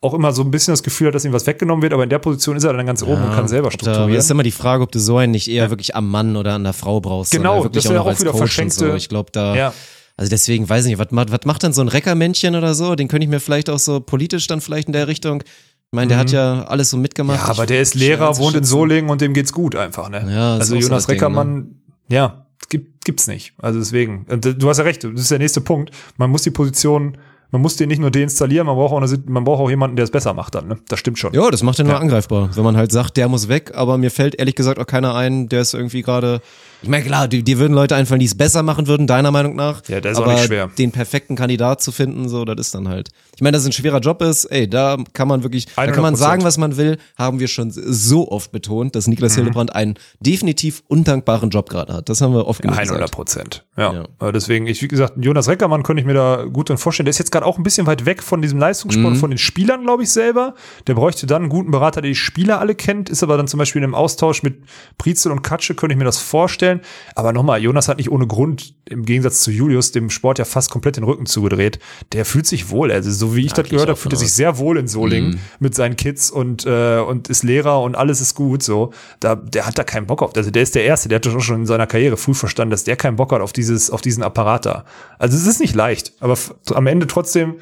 auch 0.00 0.14
immer 0.14 0.30
so 0.32 0.42
ein 0.42 0.50
bisschen 0.52 0.72
das 0.72 0.84
Gefühl 0.84 1.08
hat, 1.08 1.14
dass 1.16 1.24
ihm 1.24 1.32
was 1.32 1.46
weggenommen 1.46 1.82
wird, 1.82 1.92
aber 1.92 2.04
in 2.04 2.08
der 2.08 2.20
Position 2.20 2.56
ist 2.56 2.62
er 2.64 2.72
dann 2.72 2.86
ganz 2.86 3.02
oben 3.02 3.20
und 3.22 3.34
kann 3.34 3.48
selber 3.48 3.66
Da, 3.68 3.72
strukturieren. 3.72 4.14
das 4.14 4.26
ist 4.26 4.30
immer 4.30 4.44
die 4.44 4.52
Frage, 4.52 4.84
ob 4.84 4.92
du 4.92 5.00
so 5.00 5.16
einen 5.18 5.32
nicht 5.32 5.48
eher 5.50 5.70
wirklich 5.70 5.96
am 5.96 6.08
Mann 6.08 6.36
oder 6.36 6.54
an 6.54 6.62
der 6.62 6.72
Frau 6.72 7.00
brauchst. 7.00 7.32
Genau, 7.32 7.66
das 7.66 7.88
wäre 7.90 8.00
auch 8.02 8.06
als 8.06 8.20
wieder 8.20 8.30
Coach 8.30 8.38
verschenkte- 8.42 8.90
So. 8.90 8.94
Ich 8.94 9.08
glaube, 9.08 9.30
da, 9.32 9.56
Ja. 9.56 9.72
Also 10.18 10.28
deswegen 10.28 10.68
weiß 10.68 10.84
ich 10.84 10.90
nicht, 10.90 10.98
was, 10.98 11.10
macht- 11.12 11.32
was 11.32 11.40
macht 11.46 11.62
denn 11.62 11.72
so 11.72 11.80
ein 11.80 11.88
Reckermännchen 11.88 12.54
oder 12.54 12.74
so? 12.74 12.94
Den 12.94 13.08
könnte 13.08 13.24
ich 13.24 13.30
mir 13.30 13.40
vielleicht 13.40 13.70
auch 13.70 13.78
so 13.78 14.00
politisch 14.00 14.46
dann 14.48 14.60
vielleicht 14.60 14.88
in 14.88 14.92
der 14.92 15.08
Richtung. 15.08 15.42
Ich 15.42 15.96
meine, 15.96 16.08
der 16.08 16.18
hat 16.18 16.30
ja 16.30 16.64
alles 16.64 16.90
so 16.90 16.98
mitgemacht. 16.98 17.40
Mhm. 17.40 17.46
Ja, 17.46 17.50
aber 17.52 17.64
der 17.64 17.80
ist 17.80 17.94
Lehrer, 17.94 18.36
wohnt 18.36 18.54
in. 18.56 18.64
Solingen 18.64 19.08
und 19.10 19.22
dem 19.22 19.32
geht's 19.32 19.52
gut 19.54 19.74
einfach, 19.74 20.10
ne? 20.10 20.26
Ja, 20.30 20.54
also 20.56 20.74
auch 20.74 20.80
so 20.80 20.86
Jonas 20.86 20.88
das 20.90 21.06
Ding, 21.06 21.14
Reckermann, 21.14 21.76
ja, 22.10 22.44
gibt, 22.68 23.06
gibt's 23.06 23.26
nicht. 23.26 23.54
Also 23.56 23.78
deswegen, 23.78 24.26
du 24.28 24.68
hast 24.68 24.76
ja 24.78 24.84
recht, 24.84 25.02
das 25.04 25.12
ist 25.18 25.30
der 25.30 25.38
nächste 25.38 25.62
Punkt. 25.62 25.90
Man 26.18 26.28
muss 26.30 26.42
die 26.42 26.50
Position, 26.50 27.16
man 27.50 27.62
muss 27.62 27.76
den 27.76 27.88
nicht 27.88 28.00
nur 28.00 28.10
deinstallieren, 28.10 28.66
man 28.66 28.76
braucht 28.76 28.92
auch, 28.92 29.00
eine, 29.00 29.22
man 29.28 29.44
braucht 29.44 29.60
auch 29.62 29.70
jemanden, 29.70 29.96
der 29.96 30.04
es 30.04 30.10
besser 30.10 30.34
macht 30.34 30.54
dann, 30.56 30.68
ne? 30.68 30.76
Das 30.88 30.98
stimmt 30.98 31.18
schon. 31.18 31.32
Ja, 31.32 31.50
das 31.50 31.62
macht 31.62 31.78
den 31.78 31.86
nur 31.86 31.94
Ja. 31.94 32.00
angreifbar. 32.02 32.50
Wenn 32.54 32.64
man 32.64 32.76
halt 32.76 32.92
sagt, 32.92 33.16
der 33.16 33.28
muss 33.28 33.48
weg, 33.48 33.72
aber 33.74 33.96
mir 33.96 34.10
fällt 34.10 34.34
ehrlich 34.34 34.56
gesagt 34.56 34.78
auch 34.78 34.86
keiner 34.86 35.14
ein, 35.14 35.48
der 35.48 35.62
ist 35.62 35.72
irgendwie 35.72 36.02
gerade. 36.02 36.42
Ich 36.82 36.88
meine, 36.88 37.04
klar, 37.04 37.26
dir, 37.28 37.58
würden 37.58 37.74
Leute 37.74 37.96
einfallen, 37.96 38.20
die 38.20 38.26
es 38.26 38.36
besser 38.36 38.62
machen 38.62 38.86
würden, 38.86 39.06
deiner 39.06 39.30
Meinung 39.32 39.56
nach. 39.56 39.82
Ja, 39.88 40.00
das 40.00 40.12
ist 40.12 40.18
auch 40.18 40.22
aber 40.24 40.34
nicht 40.34 40.44
schwer. 40.44 40.70
den 40.78 40.92
perfekten 40.92 41.34
Kandidat 41.34 41.82
zu 41.82 41.90
finden, 41.92 42.28
so, 42.28 42.44
das 42.44 42.58
ist 42.58 42.74
dann 42.74 42.88
halt. 42.88 43.08
Ich 43.34 43.42
meine, 43.42 43.52
dass 43.52 43.62
es 43.62 43.68
ein 43.68 43.72
schwerer 43.72 43.98
Job 44.00 44.22
ist, 44.22 44.44
ey, 44.46 44.68
da 44.68 44.96
kann 45.12 45.26
man 45.28 45.42
wirklich, 45.42 45.66
da 45.74 45.86
kann 45.88 46.02
man 46.02 46.14
100%. 46.14 46.16
sagen, 46.18 46.44
was 46.44 46.56
man 46.58 46.76
will, 46.76 46.98
haben 47.16 47.40
wir 47.40 47.48
schon 47.48 47.70
so 47.72 48.30
oft 48.30 48.52
betont, 48.52 48.94
dass 48.94 49.06
Niklas 49.08 49.32
Mhm. 49.32 49.42
Hildebrand 49.42 49.74
einen 49.74 49.94
definitiv 50.20 50.82
undankbaren 50.88 51.50
Job 51.50 51.68
gerade 51.68 51.92
hat. 51.94 52.08
Das 52.08 52.20
haben 52.20 52.32
wir 52.32 52.46
oft 52.46 52.62
genug 52.62 52.76
100 52.76 52.94
gesagt. 52.96 53.12
Prozent. 53.12 53.64
Ja. 53.76 54.04
Ja. 54.20 54.32
Deswegen, 54.32 54.66
ich, 54.66 54.82
wie 54.82 54.88
gesagt, 54.88 55.14
Jonas 55.16 55.48
Reckermann 55.48 55.82
könnte 55.82 56.00
ich 56.00 56.06
mir 56.06 56.14
da 56.14 56.44
gut 56.44 56.68
drin 56.68 56.78
vorstellen. 56.78 57.06
Der 57.06 57.10
ist 57.10 57.18
jetzt 57.18 57.32
gerade 57.32 57.46
auch 57.46 57.56
ein 57.58 57.62
bisschen 57.64 57.86
weit 57.86 58.06
weg 58.06 58.22
von 58.22 58.42
diesem 58.42 58.58
Leistungssport, 58.58 59.14
Mhm. 59.14 59.18
von 59.18 59.30
den 59.30 59.38
Spielern, 59.38 59.82
glaube 59.82 60.02
ich, 60.04 60.10
selber. 60.10 60.54
Der 60.86 60.94
bräuchte 60.94 61.26
dann 61.26 61.42
einen 61.42 61.48
guten 61.50 61.70
Berater, 61.70 62.00
der 62.02 62.10
die 62.10 62.14
Spieler 62.16 62.60
alle 62.60 62.74
kennt, 62.74 63.08
ist 63.08 63.22
aber 63.22 63.36
dann 63.36 63.48
zum 63.48 63.58
Beispiel 63.58 63.80
in 63.80 63.84
einem 63.84 63.94
Austausch 63.94 64.42
mit 64.42 64.62
Prizel 64.96 65.32
und 65.32 65.42
Katsche, 65.42 65.74
könnte 65.74 65.92
ich 65.94 65.98
mir 65.98 66.04
das 66.04 66.18
vorstellen. 66.18 66.67
Aber 67.14 67.32
nochmal, 67.32 67.62
Jonas 67.62 67.88
hat 67.88 67.98
nicht 67.98 68.10
ohne 68.10 68.26
Grund, 68.26 68.74
im 68.86 69.04
Gegensatz 69.04 69.40
zu 69.40 69.50
Julius, 69.50 69.92
dem 69.92 70.10
Sport 70.10 70.38
ja 70.38 70.44
fast 70.44 70.70
komplett 70.70 70.96
den 70.96 71.04
Rücken 71.04 71.26
zugedreht. 71.26 71.78
Der 72.12 72.24
fühlt 72.24 72.46
sich 72.46 72.70
wohl. 72.70 72.90
Also, 72.92 73.10
so 73.10 73.34
wie 73.36 73.44
ich 73.46 73.52
das 73.52 73.56
gehe 73.56 73.64
ich 73.64 73.70
gehört 73.72 73.88
habe, 73.88 73.98
fühlt 73.98 74.12
er 74.14 74.18
sich 74.18 74.32
sehr 74.32 74.58
wohl 74.58 74.78
in 74.78 74.88
Solingen 74.88 75.30
Mhm. 75.30 75.38
mit 75.60 75.74
seinen 75.74 75.96
Kids 75.96 76.30
und, 76.30 76.64
äh, 76.66 76.98
und 76.98 77.28
ist 77.28 77.42
Lehrer 77.42 77.82
und 77.82 77.94
alles 77.96 78.20
ist 78.20 78.34
gut. 78.34 78.62
So, 78.62 78.92
da, 79.20 79.34
der 79.34 79.66
hat 79.66 79.78
da 79.78 79.84
keinen 79.84 80.06
Bock 80.06 80.22
auf. 80.22 80.36
Also 80.36 80.50
der 80.50 80.62
ist 80.62 80.74
der 80.74 80.84
Erste, 80.84 81.08
der 81.08 81.16
hat 81.16 81.26
doch 81.26 81.40
schon 81.40 81.56
in 81.60 81.66
seiner 81.66 81.86
Karriere 81.86 82.16
früh 82.16 82.34
verstanden, 82.34 82.70
dass 82.70 82.84
der 82.84 82.96
keinen 82.96 83.16
Bock 83.16 83.32
hat 83.32 83.40
auf 83.40 83.52
dieses, 83.52 83.90
auf 83.90 84.00
diesen 84.00 84.22
Apparat 84.22 84.66
da. 84.66 84.84
Also 85.18 85.36
es 85.36 85.46
ist 85.46 85.60
nicht 85.60 85.74
leicht, 85.74 86.12
aber 86.20 86.36
am 86.74 86.86
Ende 86.86 87.06
trotzdem, 87.06 87.56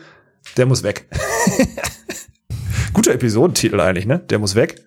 der 0.57 0.67
muss 0.67 0.83
weg. 0.83 1.07
Guter 2.97 3.13
Episodentitel 3.13 3.79
eigentlich, 3.79 4.07
ne? 4.07 4.21
Der 4.31 4.39
muss 4.39 4.55
weg. 4.55 4.83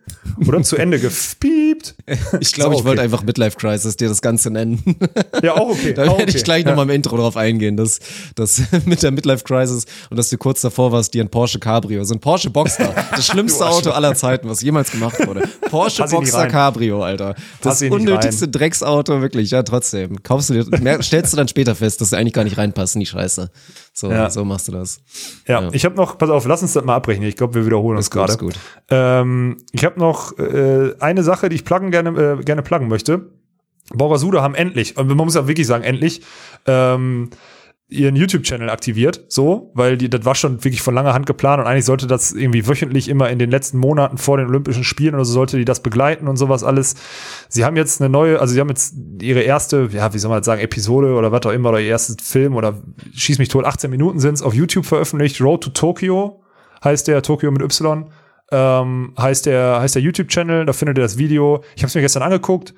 Oder 0.48 0.64
zu 0.64 0.78
Ende 0.78 1.00
gepiept. 1.00 1.96
Ich 2.40 2.54
glaube, 2.54 2.76
ich 2.76 2.84
wollte 2.84 3.02
okay. 3.02 3.06
einfach 3.06 3.24
Midlife 3.24 3.58
Crisis 3.58 3.96
dir 3.96 4.10
das 4.10 4.22
Ganze 4.22 4.50
nennen. 4.50 4.84
Ja, 5.44 5.54
auch 5.54 5.70
okay. 5.70 5.94
Da 5.94 6.04
werde 6.04 6.24
okay. 6.24 6.34
ich 6.36 6.44
gleich 6.44 6.64
ja. 6.64 6.72
nochmal 6.72 6.86
im 6.86 6.96
Intro 6.96 7.16
drauf 7.16 7.38
eingehen, 7.38 7.78
dass 7.78 8.00
das 8.36 8.64
mit 8.86 9.04
der 9.04 9.12
Midlife 9.12 9.44
Crisis 9.44 9.86
und 10.10 10.18
dass 10.18 10.30
du 10.30 10.38
kurz 10.38 10.62
davor 10.62 10.92
warst, 10.92 11.14
dir 11.14 11.24
ein 11.24 11.30
Porsche 11.30 11.60
Cabrio, 11.60 12.04
so 12.04 12.16
ein 12.16 12.20
Porsche 12.20 12.50
Boxster, 12.50 12.94
das 13.12 13.28
schlimmste 13.28 13.66
Auto 13.66 13.92
aller 13.92 14.16
Zeiten, 14.16 14.50
was 14.50 14.62
jemals 14.62 14.92
gemacht 14.92 15.26
wurde. 15.26 15.48
Porsche 15.70 16.02
Pass 16.02 16.12
Boxster 16.12 16.40
rein. 16.40 16.52
Cabrio, 16.52 17.04
Alter. 17.04 17.36
Das 17.62 17.82
unnötigste 17.84 18.48
Drecksauto, 18.48 19.22
wirklich, 19.22 19.52
ja, 19.52 19.62
trotzdem. 19.64 20.22
Kaufst 20.24 20.50
du 20.50 20.64
dir, 20.64 21.04
stellst 21.04 21.34
du 21.34 21.38
dann 21.38 21.48
später 21.48 21.76
fest, 21.76 22.02
dass 22.02 22.10
du 22.10 22.18
eigentlich 22.18 22.34
gar 22.34 22.44
nicht 22.44 22.58
reinpassen, 22.58 23.00
die 23.00 23.06
Scheiße. 23.06 23.52
So, 24.00 24.10
Ja. 24.10 24.30
so 24.30 24.46
machst 24.46 24.70
du 24.70 24.72
das. 24.72 25.02
Ja, 25.46 25.62
Ja. 25.62 25.70
ich 25.74 25.84
habe 25.84 25.96
noch, 25.96 26.18
pass 26.18 26.30
auf, 26.30 26.46
lass 26.46 26.62
uns 26.62 26.72
das 26.72 26.86
mal 26.86 26.96
abbrechen. 26.96 27.22
Ich 27.24 27.36
glaube, 27.36 27.56
wir 27.56 27.66
wiederholen 27.66 27.98
uns 27.98 28.10
gerade. 28.10 28.32
ist 28.32 28.40
gut. 28.40 28.58
Ähm, 28.90 29.58
ich 29.74 29.84
habe 29.84 30.00
noch 30.00 30.38
äh, 30.40 30.94
eine 31.02 31.22
Sache, 31.24 31.50
die 31.50 31.56
ich 31.58 31.66
pluggen 31.66 31.92
gerne, 31.92 32.38
äh, 32.40 32.44
gerne 32.44 32.62
pluggen 32.62 32.88
möchte. 32.88 33.30
Borgasuda 33.94 34.42
haben 34.42 34.56
endlich, 34.56 34.96
und 34.98 35.08
man 35.08 35.18
muss 35.18 35.36
ja 35.36 35.48
wirklich 35.48 35.68
sagen, 35.68 35.84
endlich, 35.84 36.22
ähm, 36.66 37.30
ihren 37.90 38.16
YouTube-Channel 38.16 38.70
aktiviert, 38.70 39.26
so, 39.30 39.72
weil 39.74 39.98
die, 39.98 40.10
das 40.10 40.24
war 40.24 40.36
schon 40.36 40.64
wirklich 40.64 40.82
von 40.82 40.94
langer 40.94 41.14
Hand 41.14 41.26
geplant 41.26 41.60
und 41.60 41.68
eigentlich 41.68 41.86
sollte 41.86 42.06
das 42.06 42.32
irgendwie 42.32 42.68
wöchentlich 42.68 43.10
immer 43.10 43.30
in 43.30 43.40
den 43.40 43.50
letzten 43.50 43.80
Monaten 43.80 44.18
vor 44.18 44.38
den 44.38 44.48
Olympischen 44.48 44.84
Spielen 44.84 45.16
oder 45.16 45.26
so 45.26 45.34
sollte 45.34 45.58
die 45.58 45.66
das 45.66 45.82
begleiten 45.82 46.28
und 46.28 46.38
sowas 46.38 46.64
alles. 46.64 46.96
Sie 47.48 47.66
haben 47.66 47.76
jetzt 47.76 48.00
eine 48.00 48.10
neue, 48.10 48.40
also 48.40 48.54
sie 48.54 48.60
haben 48.60 48.70
jetzt 48.70 48.94
ihre 49.22 49.42
erste, 49.42 49.90
ja, 49.92 50.14
wie 50.14 50.20
soll 50.20 50.30
man 50.30 50.44
sagen, 50.44 50.62
Episode 50.62 51.14
oder 51.14 51.32
was 51.32 51.46
auch 51.46 51.52
immer, 51.52 51.70
oder 51.70 51.80
ihr 51.80 51.88
erstes 51.90 52.18
Film 52.22 52.56
oder 52.56 52.76
schieß 53.16 53.40
mich 53.40 53.50
tot, 53.50 53.66
18 53.66 53.90
Minuten 53.90 54.20
sind's 54.20 54.44
auf 54.44 54.54
YouTube 54.54 54.86
veröffentlicht, 54.86 55.42
Road 55.42 55.64
to 55.64 55.72
Tokyo 55.72 56.44
heißt 56.84 57.08
der, 57.08 57.22
Tokyo 57.22 57.52
mit 57.52 57.62
Y, 57.62 58.06
ähm, 58.52 59.14
heißt 59.18 59.46
der, 59.46 59.80
heißt 59.82 59.96
der 59.96 60.02
YouTube-Channel, 60.02 60.66
da 60.66 60.74
findet 60.74 60.98
ihr 60.98 61.04
das 61.04 61.18
Video. 61.18 61.64
Ich 61.76 61.82
habe 61.82 61.88
es 61.88 61.96
mir 61.96 62.02
gestern 62.02 62.24
angeguckt. 62.24 62.74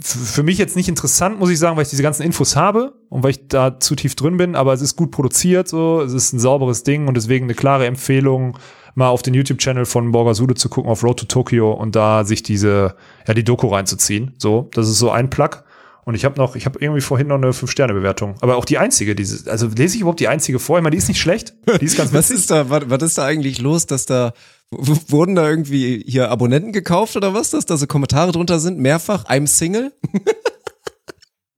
Für 0.00 0.44
mich 0.44 0.58
jetzt 0.58 0.76
nicht 0.76 0.88
interessant, 0.88 1.40
muss 1.40 1.50
ich 1.50 1.58
sagen, 1.58 1.76
weil 1.76 1.82
ich 1.82 1.90
diese 1.90 2.04
ganzen 2.04 2.22
Infos 2.22 2.54
habe 2.54 2.94
und 3.08 3.24
weil 3.24 3.32
ich 3.32 3.48
da 3.48 3.80
zu 3.80 3.96
tief 3.96 4.14
drin 4.14 4.36
bin, 4.36 4.54
aber 4.54 4.72
es 4.72 4.80
ist 4.80 4.94
gut 4.94 5.10
produziert, 5.10 5.66
so, 5.66 6.02
es 6.02 6.12
ist 6.12 6.32
ein 6.32 6.38
sauberes 6.38 6.84
Ding 6.84 7.08
und 7.08 7.16
deswegen 7.16 7.46
eine 7.46 7.54
klare 7.54 7.86
Empfehlung, 7.86 8.56
mal 8.94 9.08
auf 9.08 9.22
den 9.22 9.34
YouTube-Channel 9.34 9.86
von 9.86 10.12
Borgasude 10.12 10.54
zu 10.54 10.68
gucken, 10.68 10.90
auf 10.90 11.02
Road 11.02 11.18
to 11.20 11.26
Tokyo 11.26 11.72
und 11.72 11.96
da 11.96 12.24
sich 12.24 12.42
diese, 12.42 12.94
ja, 13.26 13.34
die 13.34 13.44
Doku 13.44 13.68
reinzuziehen. 13.68 14.34
So, 14.38 14.68
das 14.72 14.88
ist 14.88 14.98
so 14.98 15.10
ein 15.10 15.30
Plug. 15.30 15.64
Und 16.04 16.14
ich 16.14 16.24
habe 16.24 16.38
noch, 16.38 16.56
ich 16.56 16.64
habe 16.64 16.78
irgendwie 16.80 17.02
vorhin 17.02 17.26
noch 17.26 17.36
eine 17.36 17.50
5-Sterne-Bewertung. 17.50 18.36
Aber 18.40 18.56
auch 18.56 18.64
die 18.64 18.78
einzige, 18.78 19.14
diese, 19.14 19.50
also 19.50 19.66
lese 19.66 19.96
ich 19.96 20.00
überhaupt 20.00 20.20
die 20.20 20.28
einzige 20.28 20.58
vor? 20.58 20.78
Ich 20.78 20.82
meine, 20.82 20.92
die 20.92 20.98
ist 20.98 21.08
nicht 21.08 21.20
schlecht. 21.20 21.54
Die 21.80 21.84
ist 21.84 21.98
ganz 21.98 22.12
Was 22.14 22.30
witzig. 22.30 22.44
ist 22.44 22.50
da, 22.50 22.70
was, 22.70 22.84
was 22.88 23.02
ist 23.02 23.18
da 23.18 23.26
eigentlich 23.26 23.60
los, 23.60 23.84
dass 23.84 24.06
da, 24.06 24.32
wurden 24.70 25.34
da 25.34 25.48
irgendwie 25.48 26.04
hier 26.06 26.30
Abonnenten 26.30 26.72
gekauft 26.72 27.16
oder 27.16 27.34
was, 27.34 27.50
dass 27.50 27.66
da 27.66 27.76
so 27.76 27.86
Kommentare 27.86 28.32
drunter 28.32 28.60
sind, 28.60 28.78
mehrfach, 28.78 29.24
I'm 29.26 29.46
Single? 29.46 29.92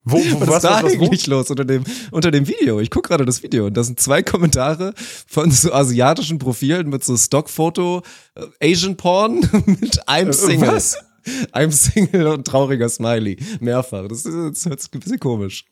Wo, 0.03 0.17
wo, 0.17 0.41
Was, 0.41 0.57
ist 0.57 0.65
da 0.65 0.83
was, 0.83 0.99
wo? 0.99 1.05
eigentlich 1.05 1.27
los 1.27 1.51
unter 1.51 1.67
dem, 1.67 1.85
unter 2.11 2.31
dem 2.31 2.49
Video? 2.49 2.81
Ich 2.81 2.91
guck 2.91 3.07
gerade 3.07 3.27
das 3.27 3.43
Video 3.43 3.67
und 3.67 3.77
da 3.77 3.85
sind 3.85 4.01
zwei 4.01 4.23
Kommentare 4.23 4.95
von 4.97 5.51
so 5.51 5.73
asiatischen 5.75 6.39
Profilen 6.39 6.89
mit 6.89 7.05
so 7.05 7.19
Stockfoto, 7.19 8.03
äh, 8.35 8.73
Asian 8.73 8.97
Porn 8.97 9.41
mit 9.67 10.03
I'm 10.09 10.33
Single. 10.33 10.71
Äh, 10.71 10.73
was? 10.73 10.97
I'm 11.53 11.71
Single 11.71 12.29
und 12.29 12.47
trauriger 12.47 12.89
Smiley. 12.89 13.37
Mehrfach. 13.61 14.09
Das 14.09 14.25
ist, 14.25 14.65
das 14.65 14.67
ist 14.67 14.95
ein 14.95 15.01
bisschen 15.01 15.21
komisch. 15.21 15.67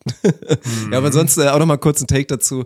Ja, 0.92 0.98
aber 0.98 1.06
ansonsten 1.06 1.40
äh, 1.40 1.48
auch 1.48 1.58
noch 1.58 1.66
mal 1.66 1.78
kurz 1.78 2.02
ein 2.02 2.06
Take 2.06 2.26
dazu. 2.26 2.64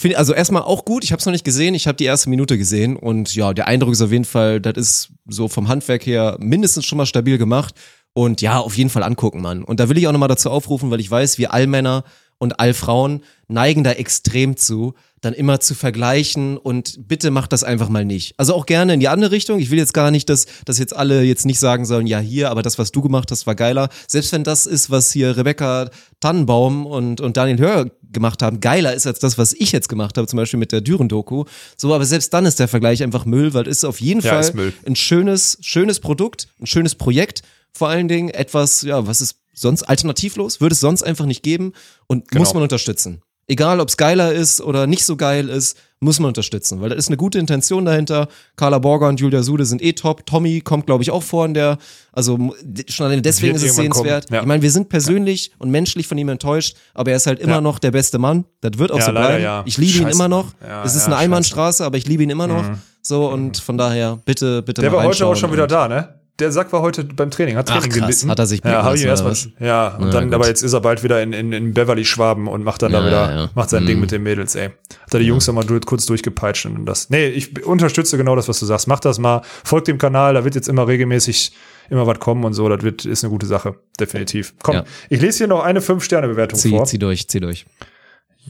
Find, 0.00 0.16
also 0.16 0.32
erstmal 0.32 0.62
auch 0.62 0.86
gut, 0.86 1.04
ich 1.04 1.12
habe 1.12 1.20
es 1.20 1.26
noch 1.26 1.32
nicht 1.32 1.44
gesehen, 1.44 1.74
ich 1.74 1.86
habe 1.86 1.96
die 1.96 2.06
erste 2.06 2.30
Minute 2.30 2.56
gesehen 2.56 2.96
und 2.96 3.34
ja, 3.34 3.52
der 3.52 3.68
Eindruck 3.68 3.92
ist 3.92 4.00
auf 4.00 4.10
jeden 4.10 4.24
Fall, 4.24 4.58
das 4.58 4.78
ist 4.78 5.12
so 5.26 5.46
vom 5.46 5.68
Handwerk 5.68 6.06
her 6.06 6.38
mindestens 6.40 6.86
schon 6.86 6.96
mal 6.96 7.04
stabil 7.04 7.36
gemacht 7.36 7.74
und 8.14 8.40
ja, 8.40 8.60
auf 8.60 8.78
jeden 8.78 8.88
Fall 8.88 9.02
angucken, 9.02 9.42
Mann. 9.42 9.62
Und 9.62 9.78
da 9.78 9.90
will 9.90 9.98
ich 9.98 10.08
auch 10.08 10.12
noch 10.12 10.18
mal 10.18 10.26
dazu 10.26 10.48
aufrufen, 10.48 10.90
weil 10.90 11.00
ich 11.00 11.10
weiß, 11.10 11.36
wir 11.36 11.52
Allmänner 11.52 12.04
und 12.40 12.58
Allfrauen 12.58 13.22
neigen 13.48 13.84
da 13.84 13.92
extrem 13.92 14.56
zu, 14.56 14.94
dann 15.20 15.34
immer 15.34 15.60
zu 15.60 15.74
vergleichen 15.74 16.56
und 16.56 17.06
bitte 17.06 17.30
macht 17.30 17.52
das 17.52 17.62
einfach 17.62 17.90
mal 17.90 18.06
nicht. 18.06 18.32
Also 18.38 18.54
auch 18.54 18.64
gerne 18.64 18.94
in 18.94 19.00
die 19.00 19.08
andere 19.08 19.30
Richtung. 19.30 19.60
Ich 19.60 19.70
will 19.70 19.76
jetzt 19.76 19.92
gar 19.92 20.10
nicht, 20.10 20.30
dass, 20.30 20.46
dass 20.64 20.78
jetzt 20.78 20.96
alle 20.96 21.22
jetzt 21.22 21.44
nicht 21.44 21.58
sagen 21.58 21.84
sollen, 21.84 22.06
ja 22.06 22.18
hier, 22.18 22.50
aber 22.50 22.62
das, 22.62 22.78
was 22.78 22.92
du 22.92 23.02
gemacht 23.02 23.30
hast, 23.30 23.46
war 23.46 23.54
geiler. 23.54 23.90
Selbst 24.08 24.32
wenn 24.32 24.42
das 24.42 24.64
ist, 24.64 24.90
was 24.90 25.12
hier 25.12 25.36
Rebecca 25.36 25.90
Tannenbaum 26.20 26.86
und, 26.86 27.20
und 27.20 27.36
Daniel 27.36 27.58
Hör 27.58 27.90
gemacht 28.10 28.42
haben, 28.42 28.60
geiler 28.60 28.94
ist 28.94 29.06
als 29.06 29.18
das, 29.18 29.36
was 29.36 29.52
ich 29.52 29.72
jetzt 29.72 29.90
gemacht 29.90 30.16
habe, 30.16 30.26
zum 30.26 30.38
Beispiel 30.38 30.58
mit 30.58 30.72
der 30.72 30.80
Düren-Doku. 30.80 31.44
So, 31.76 31.94
aber 31.94 32.06
selbst 32.06 32.32
dann 32.32 32.46
ist 32.46 32.58
der 32.58 32.68
Vergleich 32.68 33.02
einfach 33.02 33.26
Müll, 33.26 33.52
weil 33.52 33.68
es 33.68 33.78
ist 33.78 33.84
auf 33.84 34.00
jeden 34.00 34.22
Ja, 34.22 34.42
Fall 34.42 34.72
ein 34.86 34.96
schönes, 34.96 35.58
schönes 35.60 36.00
Produkt, 36.00 36.48
ein 36.58 36.66
schönes 36.66 36.94
Projekt. 36.94 37.42
Vor 37.72 37.88
allen 37.88 38.08
Dingen 38.08 38.30
etwas, 38.30 38.82
ja, 38.82 39.06
was 39.06 39.20
ist 39.20 39.36
sonst 39.52 39.82
alternativlos, 39.84 40.60
würde 40.60 40.74
es 40.74 40.80
sonst 40.80 41.02
einfach 41.02 41.26
nicht 41.26 41.42
geben 41.42 41.72
und 42.06 42.28
Genau. 42.28 42.42
muss 42.42 42.54
man 42.54 42.62
unterstützen. 42.62 43.22
Egal, 43.46 43.80
ob 43.80 43.88
es 43.88 43.96
geiler 43.96 44.32
ist 44.32 44.60
oder 44.60 44.86
nicht 44.86 45.04
so 45.04 45.16
geil 45.16 45.48
ist, 45.48 45.76
muss 45.98 46.20
man 46.20 46.28
unterstützen, 46.28 46.80
weil 46.80 46.90
da 46.90 46.94
ist 46.94 47.08
eine 47.08 47.16
gute 47.16 47.40
Intention 47.40 47.84
dahinter. 47.84 48.28
Carla 48.54 48.78
Borger 48.78 49.08
und 49.08 49.18
Julia 49.18 49.42
Sude 49.42 49.64
sind 49.66 49.82
eh 49.82 49.92
top. 49.92 50.24
Tommy 50.24 50.60
kommt, 50.60 50.86
glaube 50.86 51.02
ich, 51.02 51.10
auch 51.10 51.24
vor 51.24 51.46
in 51.46 51.54
der, 51.54 51.78
also 52.12 52.54
schon 52.88 53.06
alleine 53.06 53.22
deswegen 53.22 53.54
Wird 53.54 53.64
ist 53.64 53.70
es 53.70 53.76
sehenswert. 53.76 54.30
ja. 54.30 54.40
Ich 54.40 54.46
meine, 54.46 54.62
wir 54.62 54.70
sind 54.70 54.88
persönlich 54.88 55.50
und 55.58 55.70
menschlich 55.72 56.06
von 56.06 56.16
ihm 56.16 56.28
enttäuscht, 56.28 56.76
aber 56.94 57.10
er 57.10 57.16
ist 57.16 57.26
halt 57.26 57.40
immer 57.40 57.54
Ja. 57.54 57.60
noch 57.60 57.80
der 57.80 57.90
beste 57.90 58.18
Mann. 58.20 58.44
Das 58.60 58.78
wird 58.78 58.92
auch 58.92 58.98
Ja, 58.98 59.06
so 59.06 59.10
leider 59.10 59.26
bleiben. 59.30 59.42
ja. 59.42 59.62
Ich 59.66 59.78
liebe 59.78 59.98
ihn 59.98 60.04
Scheiße, 60.04 60.14
immer 60.14 60.28
noch. 60.28 60.52
Ja, 60.62 60.84
es 60.84 60.94
ist 60.94 61.00
ja, 61.02 61.06
eine. 61.08 61.16
Einbahnstraße, 61.16 61.84
aber 61.84 61.98
ich 61.98 62.06
liebe 62.06 62.22
ihn 62.22 62.30
immer 62.30 62.46
noch. 62.46 62.64
So 63.02 63.28
und 63.28 63.58
von 63.58 63.76
daher 63.76 64.20
bitte, 64.24 64.62
bitte 64.62 64.82
Der 64.82 64.92
war 64.92 65.02
heute 65.02 65.26
auch 65.26 65.34
schon 65.34 65.50
wieder 65.52 65.66
da, 65.66 65.88
ne? 65.88 66.19
Der 66.40 66.50
Sack 66.52 66.72
war 66.72 66.80
heute 66.82 67.04
beim 67.04 67.30
Training, 67.30 67.56
hat 67.56 67.70
Ach, 67.70 67.74
Training 67.76 67.90
krass. 67.90 68.00
gelitten. 68.08 68.30
Hat 68.30 68.38
er 68.38 68.46
sich 68.46 68.60
Ja, 68.64 68.82
lassen, 68.90 69.06
erstmal. 69.06 69.34
Ja, 69.60 69.88
und 69.96 70.06
Na, 70.06 70.10
dann, 70.10 70.24
gut. 70.24 70.34
aber 70.34 70.48
jetzt 70.48 70.62
ist 70.62 70.72
er 70.72 70.80
bald 70.80 71.02
wieder 71.04 71.22
in, 71.22 71.32
in, 71.32 71.52
in 71.52 71.74
Beverly 71.74 72.04
Schwaben 72.04 72.48
und 72.48 72.64
macht 72.64 72.82
dann 72.82 72.92
da 72.92 73.00
Ja, 73.00 73.06
wieder, 73.06 73.30
ja, 73.30 73.40
ja. 73.42 73.50
macht 73.54 73.70
sein 73.70 73.82
Mhm. 73.82 73.86
Ding 73.88 74.00
mit 74.00 74.10
den 74.10 74.22
Mädels, 74.22 74.54
ey. 74.54 74.70
Hat 75.02 75.12
er 75.14 75.20
die 75.20 75.26
Jungs 75.26 75.46
nochmal 75.46 75.64
durch, 75.64 75.84
kurz 75.86 76.06
durchgepeitscht 76.06 76.66
und 76.66 76.86
das. 76.86 77.10
Nee, 77.10 77.26
ich 77.28 77.64
unterstütze 77.64 78.16
genau 78.16 78.34
das, 78.36 78.48
was 78.48 78.58
du 78.58 78.66
sagst. 78.66 78.88
Mach 78.88 79.00
das 79.00 79.18
mal, 79.18 79.42
folgt 79.64 79.86
dem 79.88 79.98
Kanal, 79.98 80.34
da 80.34 80.44
wird 80.44 80.54
jetzt 80.54 80.68
immer 80.68 80.88
regelmäßig 80.88 81.52
immer 81.90 82.06
was 82.06 82.18
kommen 82.20 82.44
und 82.44 82.54
so. 82.54 82.68
Das 82.68 82.82
wird, 82.82 83.04
ist 83.04 83.24
eine 83.24 83.30
gute 83.30 83.46
Sache. 83.46 83.74
Definitiv. 83.98 84.54
Komm, 84.62 84.76
Ja. 84.76 84.84
ich 85.08 85.20
lese 85.20 85.38
hier 85.38 85.46
noch 85.48 85.62
eine 85.62 85.80
5-Sterne-Bewertung 85.80 86.58
Zieh, 86.58 86.70
vor. 86.70 86.84
zieh 86.86 86.98
durch, 86.98 87.28
zieh 87.28 87.40
durch. 87.40 87.66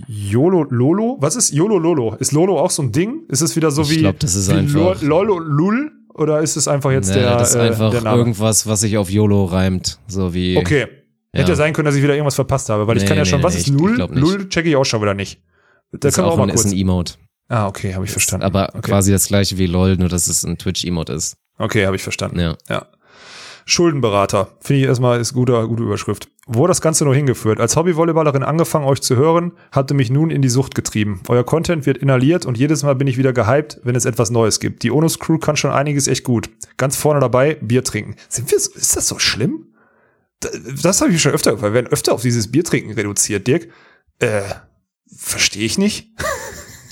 YOLO 0.07 0.65
Lolo? 0.71 1.17
Was 1.21 1.37
ist 1.37 1.53
YOLO 1.53 1.79
Lolo? 1.79 2.15
Ist 2.19 2.33
Lolo 2.33 2.59
auch 2.59 2.71
so 2.71 2.83
ein 2.83 2.93
Ding? 2.93 3.23
Ist 3.29 3.41
es 3.41 3.57
wieder 3.57 3.71
so 3.71 3.83
Ich 3.83 3.91
wie, 3.91 3.99
glaub, 3.99 4.19
das 4.21 4.35
ist 4.35 4.49
wie 4.51 4.55
einfach- 4.55 5.03
Lo- 5.03 5.25
Lolo 5.25 5.39
Lul? 5.39 5.93
Oder 6.21 6.41
ist 6.41 6.57
es 6.57 6.69
einfach 6.69 6.91
jetzt 6.93 7.09
Nee, 7.09 7.15
der, 7.15 7.37
das 7.39 7.51
ist 7.51 7.55
äh, 7.57 7.61
einfach 7.61 7.93
Name? 8.03 8.17
irgendwas, 8.19 8.67
was 8.67 8.81
sich 8.81 8.99
auf 8.99 9.11
YOLO 9.11 9.47
reimt. 9.47 9.99
So 10.07 10.35
wie. 10.35 10.57
Okay. 10.57 10.87
Hätte 11.33 11.53
Ja. 11.53 11.57
sein 11.57 11.73
können, 11.73 11.87
dass 11.87 11.95
ich 11.95 12.03
wieder 12.03 12.15
irgendwas 12.15 12.35
verpasst 12.35 12.69
habe, 12.69 12.87
weil 12.87 12.97
ich 12.99 13.05
Nee, 13.05 13.09
kann 13.09 13.17
ja 13.17 13.23
nee, 13.25 13.31
schon, 13.31 13.43
was 13.43 13.55
ist 13.55 13.69
ich- 13.69 13.75
ich 13.75 13.81
nicht. 13.81 14.15
Lul 14.15 14.49
checke 14.49 14.69
ich 14.69 14.77
auch 14.77 14.85
schon 14.85 15.01
wieder 15.01 15.15
nicht. 15.15 15.41
Da 15.93 15.99
Das 15.99 16.17
wir 16.17 16.27
auch 16.27 16.33
auch 16.33 16.37
mal 16.37 16.43
ein, 16.45 16.51
ist 16.51 16.67
ein 16.67 16.73
Emote. 16.77 17.15
Ah, 17.49 17.67
okay, 17.67 17.95
habe 17.95 18.05
ich 18.05 18.11
verstanden. 18.11 18.45
Aber 18.45 18.69
okay. 18.75 18.81
quasi 18.83 19.11
das 19.13 19.27
gleiche 19.29 19.57
wie 19.59 19.67
LOL, 19.67 19.97
nur 19.97 20.09
dass 20.09 20.27
es 20.29 20.45
ein 20.45 20.59
Twitch-Emote 20.59 21.13
ist. 21.15 21.37
Okay, 21.59 21.87
habe 21.87 21.97
ich 21.97 22.03
verstanden. 22.03 22.39
Ja. 22.39 22.57
Ja. 22.69 22.87
Schuldenberater. 23.71 24.49
Finde 24.61 24.83
ich 24.83 24.87
erstmal 24.89 25.21
ist 25.21 25.33
guter, 25.33 25.67
gute 25.69 25.83
Überschrift. 25.83 26.29
Wo 26.47 26.65
hat 26.65 26.71
das 26.71 26.81
Ganze 26.81 27.05
nur 27.05 27.15
hingeführt? 27.15 27.61
Als 27.61 27.77
Hobbyvolleyballerin 27.77 28.43
angefangen, 28.43 28.85
euch 28.85 29.01
zu 29.01 29.17
hören, 29.17 29.53
hatte 29.71 29.95
mich 29.95 30.11
nun 30.11 30.31
in 30.31 30.43
die 30.43 30.49
Sucht 30.49 30.75
getrieben. 30.75 31.21
Euer 31.29 31.45
Content 31.45 31.87
wird 31.87 31.99
inhaliert 31.99 32.47
und 32.47 32.59
jedes 32.59 32.83
Mal 32.83 32.95
bin 32.97 33.07
ich 33.07 33.17
wieder 33.17 33.33
gehypt, 33.33 33.81
wenn 33.85 33.95
es 33.95 34.05
etwas 34.05 34.31
Neues 34.31 34.59
gibt. 34.61 34.83
Die 34.83 34.91
Onus 34.91 35.19
Crew 35.19 35.39
kann 35.39 35.57
schon 35.57 35.71
einiges 35.71 36.09
echt 36.09 36.25
gut. 36.25 36.51
Ganz 36.77 36.97
vorne 36.97 37.21
dabei, 37.21 37.55
Bier 37.61 37.85
trinken. 37.85 38.17
Sind 38.29 38.51
wir 38.51 38.59
so, 38.59 38.73
ist 38.75 38.97
das 38.97 39.07
so 39.07 39.19
schlimm? 39.19 39.67
Da- 40.41 40.49
Das 40.83 41.01
habe 41.01 41.13
ich 41.13 41.23
schon 41.23 41.33
öfter, 41.33 41.53
weil 41.63 41.71
wir 41.71 41.75
werden 41.75 41.87
öfter 41.93 42.13
auf 42.13 42.23
dieses 42.23 42.51
Bier 42.51 42.65
trinken 42.65 42.93
reduziert, 42.93 43.47
Dirk. 43.47 43.69
Äh, 44.19 44.43
verstehe 45.17 45.65
ich 45.65 45.79
nicht. 45.79 46.09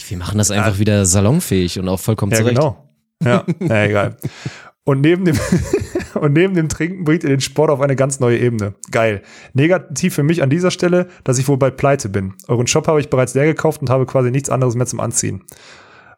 Wir 0.08 0.16
machen 0.18 0.38
das 0.38 0.50
einfach 0.50 0.78
wieder 0.78 1.04
salonfähig 1.04 1.78
und 1.78 1.88
auch 1.88 2.00
vollkommen 2.00 2.32
Ja, 2.32 2.38
zurecht. 2.38 2.56
genau. 2.56 2.84
Ja, 3.22 3.44
na 3.58 3.84
egal. 3.84 4.16
Und 4.88 5.02
neben 5.02 5.26
dem 5.26 5.36
und 6.14 6.32
neben 6.32 6.54
dem 6.54 6.70
Trinken 6.70 7.04
bringt 7.04 7.22
ihr 7.22 7.28
den 7.28 7.42
Sport 7.42 7.70
auf 7.70 7.82
eine 7.82 7.94
ganz 7.94 8.20
neue 8.20 8.38
Ebene. 8.38 8.72
Geil. 8.90 9.20
Negativ 9.52 10.14
für 10.14 10.22
mich 10.22 10.42
an 10.42 10.48
dieser 10.48 10.70
Stelle, 10.70 11.08
dass 11.24 11.36
ich 11.36 11.46
wohl 11.46 11.58
bald 11.58 11.76
pleite 11.76 12.08
bin. 12.08 12.32
Euren 12.46 12.66
Shop 12.66 12.88
habe 12.88 12.98
ich 12.98 13.10
bereits 13.10 13.34
leer 13.34 13.44
gekauft 13.44 13.82
und 13.82 13.90
habe 13.90 14.06
quasi 14.06 14.30
nichts 14.30 14.48
anderes 14.48 14.76
mehr 14.76 14.86
zum 14.86 15.00
Anziehen. 15.00 15.42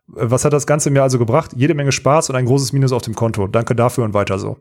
Was 0.07 0.45
hat 0.45 0.53
das 0.53 0.67
Ganze 0.69 0.91
mir 0.91 1.03
also 1.03 1.19
gebracht? 1.19 1.53
Jede 1.57 1.75
Menge 1.75 1.91
Spaß 1.93 2.31
und 2.31 2.37
ein 2.37 2.45
großes 2.45 2.73
Minus 2.73 2.93
auf 2.93 3.03
dem 3.03 3.15
Konto. 3.15 3.47
Danke 3.49 3.75
dafür 3.77 4.05
und 4.05 4.15
weiter 4.15 4.39
so. 4.41 4.59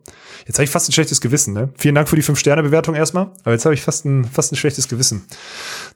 Jetzt 0.47 0.57
habe 0.57 0.63
ich 0.63 0.69
fast 0.71 0.89
ein 0.89 0.91
schlechtes 0.91 1.21
Gewissen, 1.21 1.53
ne? 1.53 1.69
Vielen 1.77 1.95
Dank 1.95 2.07
für 2.09 2.15
die 2.15 2.23
5-Sterne-Bewertung 2.23 2.93
erstmal. 2.95 3.31
Aber 3.43 3.51
jetzt 3.51 3.65
habe 3.65 3.73
ich 3.73 3.81
fast 3.81 4.05
ein, 4.05 4.25
fast 4.25 4.51
ein 4.51 4.55
schlechtes 4.57 4.87
Gewissen, 4.87 5.23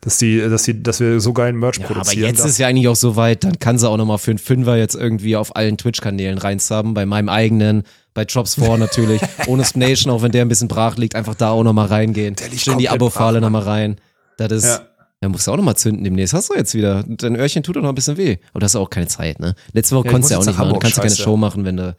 dass 0.01 0.17
die, 0.17 0.39
dass 0.39 0.63
die, 0.63 0.81
dass 0.81 0.99
wir 0.99 1.19
so 1.19 1.33
geilen 1.33 1.57
Merch 1.57 1.77
Ja, 1.77 1.85
aber 1.85 1.95
produzieren. 1.95 2.27
jetzt 2.27 2.39
Das- 2.43 2.51
ist 2.51 2.57
ja 2.59 2.67
eigentlich 2.67 2.87
auch 2.87 2.95
so 2.95 3.15
weit, 3.15 3.43
dann 3.43 3.57
kann 3.59 3.77
sie 3.77 3.87
auch 3.89 3.97
nochmal 3.97 4.17
für 4.19 4.31
einen 4.31 4.39
Fünfer 4.39 4.75
jetzt 4.77 4.95
irgendwie 4.95 5.35
auf 5.35 5.55
allen 5.55 5.77
Twitch-Kanälen 5.77 6.37
reinsubben, 6.39 6.95
bei 6.95 7.05
meinem 7.05 7.29
eigenen, 7.29 7.83
bei 8.13 8.25
Drops 8.25 8.55
4 8.55 8.77
natürlich, 8.77 9.21
ohne 9.47 9.63
Nation, 9.75 10.11
auch 10.13 10.21
wenn 10.21 10.31
der 10.31 10.43
ein 10.43 10.47
bisschen 10.49 10.67
brach 10.67 10.97
liegt, 10.97 11.15
einfach 11.15 11.35
da 11.35 11.49
auch 11.51 11.63
nochmal 11.63 11.87
reingehen. 11.87 12.35
Schön 12.55 12.77
die 12.77 12.85
brach, 12.85 13.41
nochmal 13.41 13.63
rein. 13.63 13.97
Das 14.37 14.51
ist, 14.51 14.65
Ja. 14.65 14.81
da 15.21 15.29
musst 15.29 15.47
du 15.47 15.51
auch 15.51 15.57
nochmal 15.57 15.75
zünden 15.75 16.03
demnächst. 16.03 16.33
Hast 16.33 16.49
du 16.49 16.55
jetzt 16.55 16.73
wieder. 16.73 17.03
Dein 17.07 17.35
Öhrchen 17.35 17.63
tut 17.63 17.75
doch 17.75 17.81
noch 17.81 17.89
ein 17.89 17.95
bisschen 17.95 18.17
weh. 18.17 18.37
Aber 18.51 18.59
du 18.59 18.63
hast 18.65 18.75
auch 18.75 18.89
keine 18.89 19.07
Zeit, 19.07 19.39
ne? 19.39 19.55
Letzte 19.73 19.95
Woche 19.95 20.05
Ja, 20.07 20.11
konntest 20.11 20.31
du 20.31 20.35
ja 20.35 20.39
auch 20.39 20.45
nicht 20.45 20.53
machen. 20.57 20.57
Du 20.57 20.65
Hamburg, 20.67 20.81
kannst 20.83 20.97
ja 20.97 21.03
keine. 21.03 21.15
Show 21.15 21.37
machen, 21.37 21.65
wenn 21.65 21.77
du, 21.77 21.95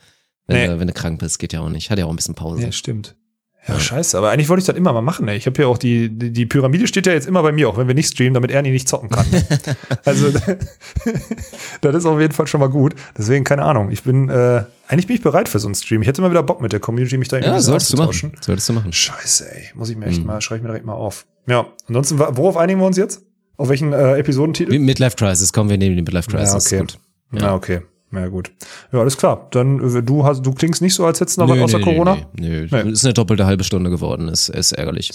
wenn, 0.46 0.56
Nee. 0.56 0.66
du, 0.66 0.80
wenn 0.80 0.86
du 0.88 0.92
krank 0.94 1.18
bist. 1.20 1.38
Geht 1.38 1.52
ja 1.52 1.60
auch 1.60 1.68
nicht. 1.68 1.90
Hat 1.90 1.98
ja 1.98 2.06
auch 2.06 2.10
ein 2.10 2.16
bisschen 2.16 2.34
Pause. 2.34 2.62
Ja, 2.62 2.72
stimmt. 2.72 3.14
Ja, 3.66 3.80
scheiße. 3.80 4.18
Aber 4.18 4.30
eigentlich 4.30 4.48
wollte 4.48 4.60
ich 4.60 4.66
das 4.66 4.76
immer 4.76 4.92
mal 4.92 5.00
machen. 5.00 5.26
Ey. 5.28 5.36
Ich 5.36 5.46
habe 5.46 5.62
ja 5.62 5.68
auch 5.68 5.78
die, 5.78 6.10
die, 6.10 6.30
die 6.30 6.46
Pyramide 6.46 6.86
steht 6.86 7.06
ja 7.06 7.12
jetzt 7.12 7.26
immer 7.26 7.42
bei 7.42 7.52
mir, 7.52 7.68
auch 7.68 7.78
wenn 7.78 7.88
wir 7.88 7.94
nicht 7.94 8.12
streamen, 8.12 8.34
damit 8.34 8.50
Ernie 8.50 8.70
nicht 8.70 8.88
zocken 8.88 9.08
kann. 9.08 9.26
also 10.04 10.30
das 11.80 11.94
ist 11.94 12.06
auf 12.06 12.20
jeden 12.20 12.34
Fall 12.34 12.46
schon 12.46 12.60
mal 12.60 12.68
gut. 12.68 12.94
Deswegen 13.16 13.44
keine 13.44 13.62
Ahnung. 13.62 13.90
Ich 13.90 14.02
bin 14.02 14.28
äh, 14.28 14.64
eigentlich 14.86 15.06
bin 15.06 15.16
ich 15.16 15.22
bereit 15.22 15.48
für 15.48 15.58
so 15.58 15.66
einen 15.66 15.74
Stream. 15.74 16.02
Ich 16.02 16.08
hätte 16.08 16.20
mal 16.20 16.30
wieder 16.30 16.42
Bock 16.42 16.60
mit 16.60 16.72
der 16.72 16.80
Community 16.80 17.16
mich 17.16 17.28
da 17.28 17.38
irgendwie 17.38 17.54
Ja, 17.54 17.60
solltest 17.60 17.92
du 17.92 17.96
machen. 17.96 18.32
Solltest 18.40 18.68
du 18.68 18.74
machen. 18.74 18.92
Scheiße, 18.92 19.50
ey. 19.50 19.70
Muss 19.74 19.88
ich 19.88 19.96
mir 19.96 20.06
echt 20.06 20.24
mal, 20.24 20.40
schreibe 20.40 20.58
ich 20.58 20.62
mir 20.62 20.68
direkt 20.68 20.84
mal 20.84 20.92
auf. 20.92 21.26
Ja, 21.46 21.66
ansonsten, 21.88 22.18
worauf 22.18 22.56
einigen 22.56 22.80
wir 22.80 22.86
uns 22.86 22.96
jetzt? 22.96 23.22
Auf 23.56 23.68
welchen 23.68 23.92
äh, 23.92 24.18
Episodentitel? 24.18 24.78
Midlife 24.78 25.16
Crisis, 25.16 25.52
kommen 25.52 25.70
wir 25.70 25.78
neben 25.78 25.94
den 25.96 26.04
Midlife 26.04 26.30
Crisis. 26.30 26.70
Ja, 26.70 26.78
okay. 26.80 26.86
gut. 27.30 27.40
Ja, 27.40 27.54
okay. 27.54 27.80
Ja, 28.16 28.28
gut. 28.28 28.52
Ja, 28.92 29.00
alles 29.00 29.16
klar. 29.16 29.48
Dann, 29.50 29.96
äh, 29.96 30.02
du 30.02 30.24
hast, 30.24 30.44
du 30.44 30.52
klingst 30.52 30.82
nicht 30.82 30.94
so, 30.94 31.04
als 31.06 31.20
hättest 31.20 31.38
du 31.38 31.42
noch 31.42 31.48
was 31.50 31.60
außer 31.60 31.80
Corona. 31.80 32.16
Nee, 32.38 32.66
nee. 32.70 32.82
Nee. 32.84 32.90
Ist 32.90 33.04
eine 33.04 33.14
doppelte 33.14 33.46
halbe 33.46 33.64
Stunde 33.64 33.90
geworden. 33.90 34.28
Ist, 34.28 34.48
ist 34.48 34.72
ärgerlich. 34.72 35.12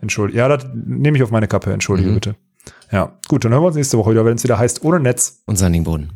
Entschuldige. 0.00 0.38
Ja, 0.38 0.48
das 0.48 0.66
nehme 0.74 1.16
ich 1.16 1.22
auf 1.22 1.30
meine 1.30 1.48
Kappe. 1.48 1.72
Entschuldige 1.72 2.10
Mhm. 2.10 2.14
bitte. 2.14 2.34
Ja, 2.92 3.18
gut, 3.28 3.44
dann 3.44 3.52
hören 3.52 3.62
wir 3.62 3.66
uns 3.68 3.76
nächste 3.76 3.98
Woche 3.98 4.12
wieder, 4.12 4.24
wenn 4.24 4.36
es 4.36 4.44
wieder 4.44 4.58
heißt, 4.58 4.82
ohne 4.84 5.00
Netz. 5.00 5.42
Und 5.46 5.56
Sandingboden. 5.56 6.10